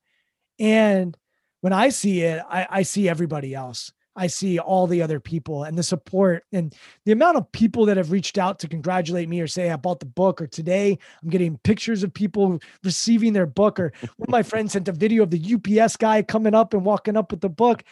And 0.59 1.17
when 1.61 1.73
I 1.73 1.89
see 1.89 2.21
it, 2.21 2.41
I, 2.47 2.67
I 2.69 2.81
see 2.83 3.09
everybody 3.09 3.53
else. 3.55 3.91
I 4.17 4.27
see 4.27 4.57
all 4.57 4.87
the 4.87 5.01
other 5.01 5.19
people 5.19 5.63
and 5.63 5.77
the 5.77 5.83
support 5.83 6.43
and 6.51 6.75
the 7.05 7.11
amount 7.11 7.37
of 7.37 7.51
people 7.51 7.85
that 7.85 7.97
have 7.97 8.11
reached 8.11 8.37
out 8.37 8.57
to 8.59 8.67
congratulate 8.67 9.29
me 9.29 9.39
or 9.39 9.47
say 9.47 9.69
I 9.69 9.75
bought 9.75 9.99
the 9.99 10.07
book 10.07 10.41
or 10.41 10.47
today 10.47 10.97
I'm 11.21 11.29
getting 11.29 11.57
pictures 11.59 12.03
of 12.03 12.13
people 12.13 12.59
receiving 12.83 13.33
their 13.33 13.45
book 13.45 13.79
or 13.79 13.93
one 14.17 14.27
of 14.27 14.31
my 14.31 14.43
friends 14.43 14.73
sent 14.73 14.87
a 14.87 14.91
video 14.91 15.23
of 15.23 15.29
the 15.29 15.81
UPS 15.81 15.95
guy 15.97 16.23
coming 16.23 16.55
up 16.55 16.73
and 16.73 16.83
walking 16.83 17.15
up 17.15 17.31
with 17.31 17.41
the 17.41 17.49
book. 17.49 17.83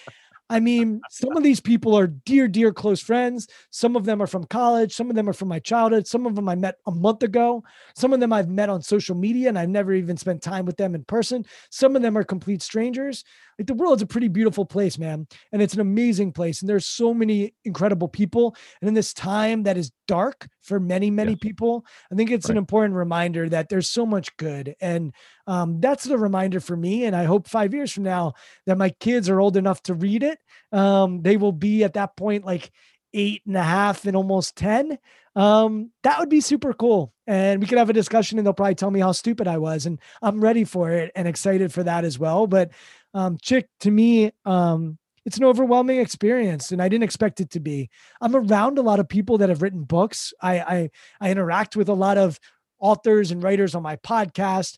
I 0.49 0.59
mean, 0.59 1.01
some 1.09 1.35
of 1.35 1.43
these 1.43 1.59
people 1.59 1.97
are 1.97 2.05
dear, 2.05 2.47
dear 2.47 2.71
close 2.71 3.01
friends. 3.01 3.47
Some 3.71 3.95
of 3.95 4.05
them 4.05 4.21
are 4.21 4.27
from 4.27 4.43
college. 4.43 4.93
Some 4.93 5.09
of 5.09 5.15
them 5.15 5.27
are 5.27 5.33
from 5.33 5.47
my 5.47 5.57
childhood. 5.57 6.05
Some 6.05 6.27
of 6.27 6.35
them 6.35 6.47
I 6.47 6.53
met 6.53 6.75
a 6.85 6.91
month 6.91 7.23
ago. 7.23 7.63
Some 7.95 8.13
of 8.13 8.19
them 8.19 8.31
I've 8.31 8.49
met 8.49 8.69
on 8.69 8.81
social 8.81 9.15
media 9.15 9.49
and 9.49 9.57
I've 9.57 9.69
never 9.69 9.93
even 9.93 10.17
spent 10.17 10.43
time 10.43 10.65
with 10.65 10.77
them 10.77 10.93
in 10.93 11.03
person. 11.03 11.45
Some 11.71 11.95
of 11.95 12.03
them 12.03 12.15
are 12.15 12.23
complete 12.23 12.61
strangers. 12.61 13.23
Like 13.57 13.67
the 13.67 13.73
world's 13.73 14.03
a 14.03 14.07
pretty 14.07 14.27
beautiful 14.27 14.65
place, 14.65 14.99
man. 14.99 15.27
And 15.51 15.63
it's 15.63 15.73
an 15.73 15.79
amazing 15.79 16.31
place. 16.31 16.61
And 16.61 16.69
there's 16.69 16.85
so 16.85 17.11
many 17.11 17.55
incredible 17.63 18.07
people. 18.07 18.55
And 18.81 18.87
in 18.87 18.93
this 18.93 19.13
time 19.13 19.63
that 19.63 19.77
is 19.77 19.91
dark 20.07 20.47
for 20.65 20.79
many, 20.79 21.09
many 21.11 21.31
Yes. 21.31 21.39
people. 21.41 21.85
I 22.11 22.15
think 22.15 22.31
it's 22.31 22.49
an 22.49 22.57
important 22.57 22.95
reminder 22.95 23.47
that 23.49 23.69
there's 23.69 23.89
so 23.89 24.05
much 24.05 24.35
good. 24.37 24.75
And 24.81 25.13
um, 25.47 25.79
that's 25.79 26.03
the 26.03 26.17
reminder 26.17 26.59
for 26.59 26.75
me. 26.75 27.05
And 27.05 27.15
I 27.15 27.23
hope 27.25 27.47
five 27.47 27.73
years 27.73 27.91
from 27.91 28.03
now 28.03 28.33
that 28.65 28.77
my 28.77 28.89
kids 28.89 29.29
are 29.29 29.39
old 29.39 29.57
enough 29.57 29.81
to 29.83 29.93
read 29.93 30.23
it. 30.23 30.39
Um, 30.71 31.21
they 31.21 31.37
will 31.37 31.51
be 31.51 31.83
at 31.83 31.93
that 31.93 32.15
point 32.17 32.45
like 32.45 32.71
eight 33.13 33.41
and 33.45 33.55
a 33.55 33.63
half 33.63 34.05
and 34.05 34.15
almost 34.15 34.55
10. 34.57 34.97
Um, 35.35 35.91
that 36.03 36.19
would 36.19 36.29
be 36.29 36.41
super 36.41 36.73
cool. 36.73 37.13
And 37.27 37.61
we 37.61 37.67
could 37.67 37.77
have 37.77 37.89
a 37.89 37.93
discussion 37.93 38.37
and 38.37 38.45
they'll 38.45 38.53
probably 38.53 38.75
tell 38.75 38.91
me 38.91 38.99
how 38.99 39.11
stupid 39.11 39.47
I 39.47 39.57
was. 39.57 39.85
And 39.85 39.99
I'm 40.21 40.41
ready 40.41 40.63
for 40.63 40.91
it 40.91 41.11
and 41.15 41.27
excited 41.27 41.73
for 41.73 41.83
that 41.83 42.05
as 42.05 42.19
well. 42.19 42.47
But 42.47 42.71
um, 43.13 43.37
Chick, 43.41 43.67
to 43.81 43.91
me, 43.91 44.31
um, 44.45 44.97
it's 45.25 45.37
an 45.37 45.43
overwhelming 45.43 45.99
experience 45.99 46.71
and 46.71 46.81
I 46.81 46.87
didn't 46.89 47.03
expect 47.03 47.39
it 47.41 47.49
to 47.51 47.59
be. 47.59 47.89
I'm 48.21 48.35
around 48.35 48.77
a 48.77 48.81
lot 48.83 48.99
of 48.99 49.09
people 49.09 49.39
that 49.39 49.49
have 49.49 49.61
written 49.61 49.83
books. 49.83 50.33
I 50.41 50.59
I, 50.59 50.89
I 51.19 51.31
interact 51.31 51.75
with 51.75 51.89
a 51.89 51.93
lot 51.93 52.17
of 52.17 52.39
authors 52.79 53.31
and 53.31 53.41
writers 53.41 53.73
on 53.75 53.81
my 53.83 53.95
podcast. 53.97 54.77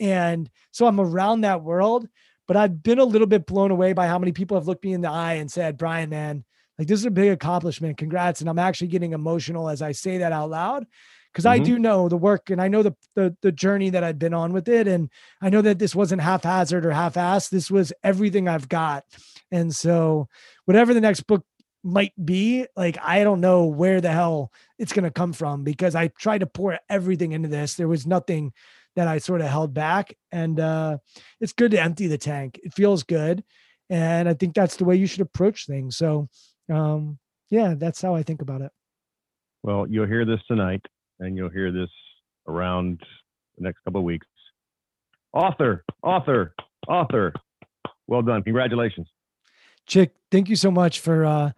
And 0.00 0.50
so 0.70 0.86
I'm 0.86 1.00
around 1.00 1.42
that 1.42 1.62
world, 1.62 2.08
but 2.48 2.56
I've 2.56 2.82
been 2.82 2.98
a 2.98 3.04
little 3.04 3.26
bit 3.26 3.46
blown 3.46 3.70
away 3.70 3.92
by 3.92 4.06
how 4.08 4.18
many 4.18 4.32
people 4.32 4.56
have 4.56 4.66
looked 4.66 4.84
me 4.84 4.92
in 4.94 5.00
the 5.02 5.10
eye 5.10 5.34
and 5.34 5.50
said, 5.50 5.76
Brian, 5.76 6.08
man, 6.10 6.44
like 6.78 6.88
this 6.88 7.00
is 7.00 7.06
a 7.06 7.10
big 7.10 7.30
accomplishment. 7.30 7.98
Congrats. 7.98 8.40
And 8.40 8.48
I'm 8.48 8.58
actually 8.58 8.88
getting 8.88 9.12
emotional 9.12 9.68
as 9.68 9.82
I 9.82 9.92
say 9.92 10.18
that 10.18 10.32
out 10.32 10.50
loud. 10.50 10.86
Cause 11.34 11.46
I 11.46 11.60
Mhm. 11.60 11.64
do 11.64 11.78
know 11.78 12.08
the 12.10 12.16
work 12.16 12.50
and 12.50 12.60
I 12.60 12.68
know 12.68 12.82
the, 12.82 12.94
the 13.14 13.34
the 13.40 13.52
journey 13.52 13.88
that 13.90 14.04
I've 14.04 14.18
been 14.18 14.34
on 14.34 14.52
with 14.52 14.68
it. 14.68 14.86
And 14.86 15.08
I 15.40 15.48
know 15.48 15.62
that 15.62 15.78
this 15.78 15.94
wasn't 15.94 16.20
haphazard 16.20 16.84
or 16.84 16.90
half-assed. 16.92 17.48
This 17.48 17.70
was 17.70 17.90
everything 18.04 18.48
I've 18.48 18.68
got. 18.68 19.04
And 19.52 19.72
so 19.72 20.28
whatever 20.64 20.92
the 20.92 21.00
next 21.00 21.20
book 21.28 21.44
might 21.84 22.12
be, 22.24 22.66
like 22.76 22.98
I 23.00 23.22
don't 23.22 23.40
know 23.40 23.66
where 23.66 24.00
the 24.00 24.10
hell 24.10 24.50
it's 24.78 24.92
gonna 24.92 25.10
come 25.10 25.32
from 25.32 25.62
because 25.62 25.94
I 25.94 26.08
tried 26.08 26.38
to 26.38 26.46
pour 26.46 26.78
everything 26.88 27.32
into 27.32 27.48
this. 27.48 27.74
There 27.74 27.88
was 27.88 28.06
nothing 28.06 28.52
that 28.96 29.06
I 29.06 29.18
sort 29.18 29.40
of 29.40 29.46
held 29.46 29.72
back. 29.72 30.16
And 30.32 30.58
uh 30.58 30.98
it's 31.40 31.52
good 31.52 31.70
to 31.72 31.80
empty 31.80 32.08
the 32.08 32.18
tank. 32.18 32.58
It 32.64 32.74
feels 32.74 33.04
good. 33.04 33.44
And 33.90 34.28
I 34.28 34.34
think 34.34 34.54
that's 34.54 34.76
the 34.76 34.84
way 34.84 34.96
you 34.96 35.06
should 35.06 35.20
approach 35.20 35.66
things. 35.66 35.96
So 35.96 36.28
um 36.72 37.18
yeah, 37.50 37.74
that's 37.76 38.00
how 38.00 38.14
I 38.14 38.22
think 38.22 38.40
about 38.40 38.62
it. 38.62 38.72
Well, 39.62 39.86
you'll 39.88 40.06
hear 40.06 40.24
this 40.24 40.40
tonight, 40.48 40.84
and 41.20 41.36
you'll 41.36 41.50
hear 41.50 41.70
this 41.70 41.90
around 42.48 43.00
the 43.56 43.64
next 43.64 43.78
couple 43.84 44.00
of 44.00 44.04
weeks. 44.04 44.26
Author, 45.32 45.84
author, 46.02 46.54
author. 46.88 47.32
Well 48.08 48.22
done. 48.22 48.42
Congratulations. 48.42 49.06
Chick, 49.86 50.14
thank 50.30 50.48
you 50.48 50.56
so 50.56 50.70
much 50.70 51.00
for 51.00 51.24
uh 51.24 51.52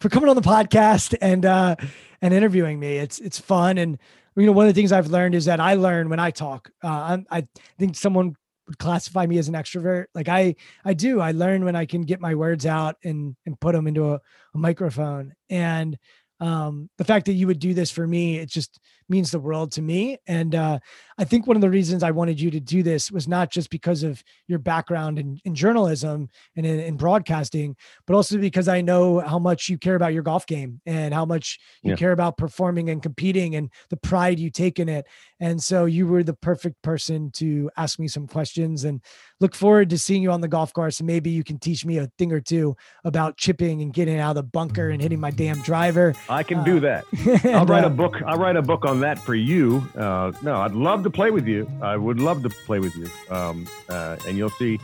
for 0.00 0.08
coming 0.08 0.28
on 0.28 0.36
the 0.36 0.42
podcast 0.42 1.14
and 1.20 1.44
uh 1.46 1.76
and 2.20 2.34
interviewing 2.34 2.78
me. 2.78 2.96
It's 2.98 3.18
it's 3.18 3.38
fun 3.38 3.78
and 3.78 3.98
you 4.36 4.46
know 4.46 4.52
one 4.52 4.66
of 4.68 4.74
the 4.74 4.78
things 4.78 4.92
I've 4.92 5.08
learned 5.08 5.34
is 5.34 5.46
that 5.46 5.60
I 5.60 5.74
learn 5.74 6.08
when 6.08 6.20
I 6.20 6.30
talk. 6.30 6.70
Uh 6.82 7.18
I 7.30 7.46
think 7.78 7.96
someone 7.96 8.34
would 8.66 8.78
classify 8.78 9.26
me 9.26 9.38
as 9.38 9.48
an 9.48 9.54
extrovert. 9.54 10.06
Like 10.14 10.28
I 10.28 10.56
I 10.84 10.94
do. 10.94 11.20
I 11.20 11.32
learn 11.32 11.64
when 11.64 11.76
I 11.76 11.86
can 11.86 12.02
get 12.02 12.20
my 12.20 12.34
words 12.34 12.66
out 12.66 12.96
and 13.04 13.36
and 13.46 13.58
put 13.60 13.74
them 13.74 13.86
into 13.86 14.12
a, 14.12 14.20
a 14.54 14.58
microphone. 14.58 15.34
And 15.48 15.96
um 16.40 16.90
the 16.98 17.04
fact 17.04 17.26
that 17.26 17.32
you 17.34 17.46
would 17.46 17.58
do 17.58 17.74
this 17.74 17.90
for 17.90 18.06
me, 18.06 18.38
it's 18.38 18.52
just 18.52 18.78
means 19.08 19.30
the 19.30 19.38
world 19.40 19.72
to 19.72 19.82
me. 19.82 20.18
And 20.26 20.54
uh 20.54 20.78
I 21.20 21.24
think 21.24 21.46
one 21.48 21.56
of 21.56 21.62
the 21.62 21.70
reasons 21.70 22.02
I 22.04 22.12
wanted 22.12 22.40
you 22.40 22.48
to 22.52 22.60
do 22.60 22.82
this 22.84 23.10
was 23.10 23.26
not 23.26 23.50
just 23.50 23.70
because 23.70 24.04
of 24.04 24.22
your 24.46 24.60
background 24.60 25.18
in, 25.18 25.40
in 25.44 25.54
journalism 25.56 26.28
and 26.54 26.64
in, 26.64 26.78
in 26.78 26.96
broadcasting, 26.96 27.74
but 28.06 28.14
also 28.14 28.38
because 28.38 28.68
I 28.68 28.82
know 28.82 29.18
how 29.18 29.38
much 29.40 29.68
you 29.68 29.78
care 29.78 29.96
about 29.96 30.12
your 30.14 30.22
golf 30.22 30.46
game 30.46 30.80
and 30.86 31.12
how 31.12 31.24
much 31.24 31.58
you 31.82 31.90
Yeah. 31.90 31.96
care 31.96 32.12
about 32.12 32.36
performing 32.36 32.88
and 32.90 33.02
competing 33.02 33.56
and 33.56 33.68
the 33.90 33.96
pride 33.96 34.38
you 34.38 34.48
take 34.50 34.78
in 34.78 34.88
it. 34.88 35.06
And 35.40 35.60
so 35.62 35.86
you 35.86 36.06
were 36.06 36.22
the 36.22 36.34
perfect 36.34 36.82
person 36.82 37.30
to 37.32 37.68
ask 37.76 37.98
me 37.98 38.06
some 38.06 38.26
questions 38.28 38.84
and 38.84 39.00
look 39.40 39.54
forward 39.56 39.90
to 39.90 39.98
seeing 39.98 40.22
you 40.22 40.30
on 40.30 40.40
the 40.40 40.48
golf 40.48 40.72
course. 40.72 41.00
And 41.00 41.06
maybe 41.08 41.30
you 41.30 41.42
can 41.42 41.58
teach 41.58 41.84
me 41.84 41.98
a 41.98 42.06
thing 42.18 42.32
or 42.32 42.40
two 42.40 42.76
about 43.04 43.36
chipping 43.36 43.82
and 43.82 43.92
getting 43.92 44.18
out 44.20 44.30
of 44.30 44.36
the 44.36 44.42
bunker 44.44 44.90
and 44.90 45.02
hitting 45.02 45.20
my 45.20 45.30
damn 45.30 45.60
driver. 45.62 46.14
I 46.28 46.42
can 46.44 46.58
Uh, 46.58 46.64
do 46.64 46.80
that. 46.80 47.04
I'll 47.44 47.66
write 47.74 47.84
uh, 47.84 47.88
a 47.88 47.90
book. 47.90 48.22
I'll 48.24 48.38
write 48.38 48.56
a 48.56 48.62
book 48.62 48.84
on 48.84 48.97
that 49.00 49.18
for 49.18 49.34
you. 49.34 49.86
Uh, 49.96 50.32
no, 50.42 50.56
I'd 50.60 50.72
love 50.72 51.02
to 51.04 51.10
play 51.10 51.30
with 51.30 51.46
you. 51.46 51.70
I 51.82 51.96
would 51.96 52.18
love 52.20 52.42
to 52.42 52.50
play 52.50 52.78
with 52.78 52.94
you. 52.96 53.08
Um, 53.34 53.66
uh, 53.88 54.16
and 54.26 54.36
you'll 54.38 54.50
see 54.50 54.78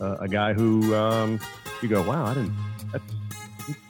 uh, 0.00 0.16
a 0.20 0.28
guy 0.28 0.52
who 0.52 0.94
um, 0.94 1.38
you 1.80 1.88
go, 1.88 2.02
wow, 2.02 2.24
I 2.26 2.34
didn't. 2.34 2.54
That's 2.92 3.04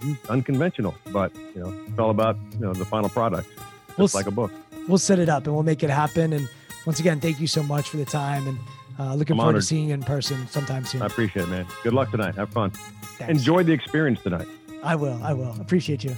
he's 0.03 0.17
unconventional, 0.29 0.95
but 1.13 1.35
you 1.55 1.63
know, 1.63 1.75
it's 1.89 1.99
all 1.99 2.11
about 2.11 2.37
you 2.53 2.61
know 2.61 2.73
the 2.75 2.85
final 2.85 3.09
product, 3.09 3.49
It's 3.89 3.99
We'll 3.99 4.09
like 4.15 4.27
a 4.27 4.31
book. 4.31 4.53
we'll 4.89 4.99
set 4.99 5.19
it 5.19 5.29
up 5.29 5.47
and 5.47 5.55
we'll 5.55 5.63
make 5.65 5.83
it 5.83 5.91
happen. 5.91 6.33
And 6.33 6.49
once 6.87 7.01
again, 7.01 7.21
thank 7.21 7.41
you 7.41 7.47
so 7.47 7.63
much 7.63 7.89
for 7.89 7.97
the 7.97 8.05
time 8.05 8.47
and 8.49 8.59
uh, 8.99 9.15
looking 9.15 9.35
I'm 9.35 9.39
forward 9.39 9.49
honored. 9.51 9.63
to 9.63 9.67
seeing 9.67 9.89
you 9.89 9.95
in 9.95 10.03
person 10.03 10.47
sometime 10.49 10.85
soon. 10.85 11.01
I 11.03 11.07
appreciate 11.07 11.45
it, 11.45 11.49
man. 11.49 11.67
Good 11.83 11.95
luck 11.95 12.11
tonight. 12.11 12.35
Have 12.35 12.51
fun. 12.51 12.71
Thanks. 12.71 13.31
Enjoy 13.31 13.63
the 13.63 13.73
experience 13.73 14.21
tonight. 14.23 14.47
I 14.83 14.95
will. 14.97 15.19
I 15.23 15.33
will. 15.33 15.59
Appreciate 15.61 16.05
you. 16.05 16.17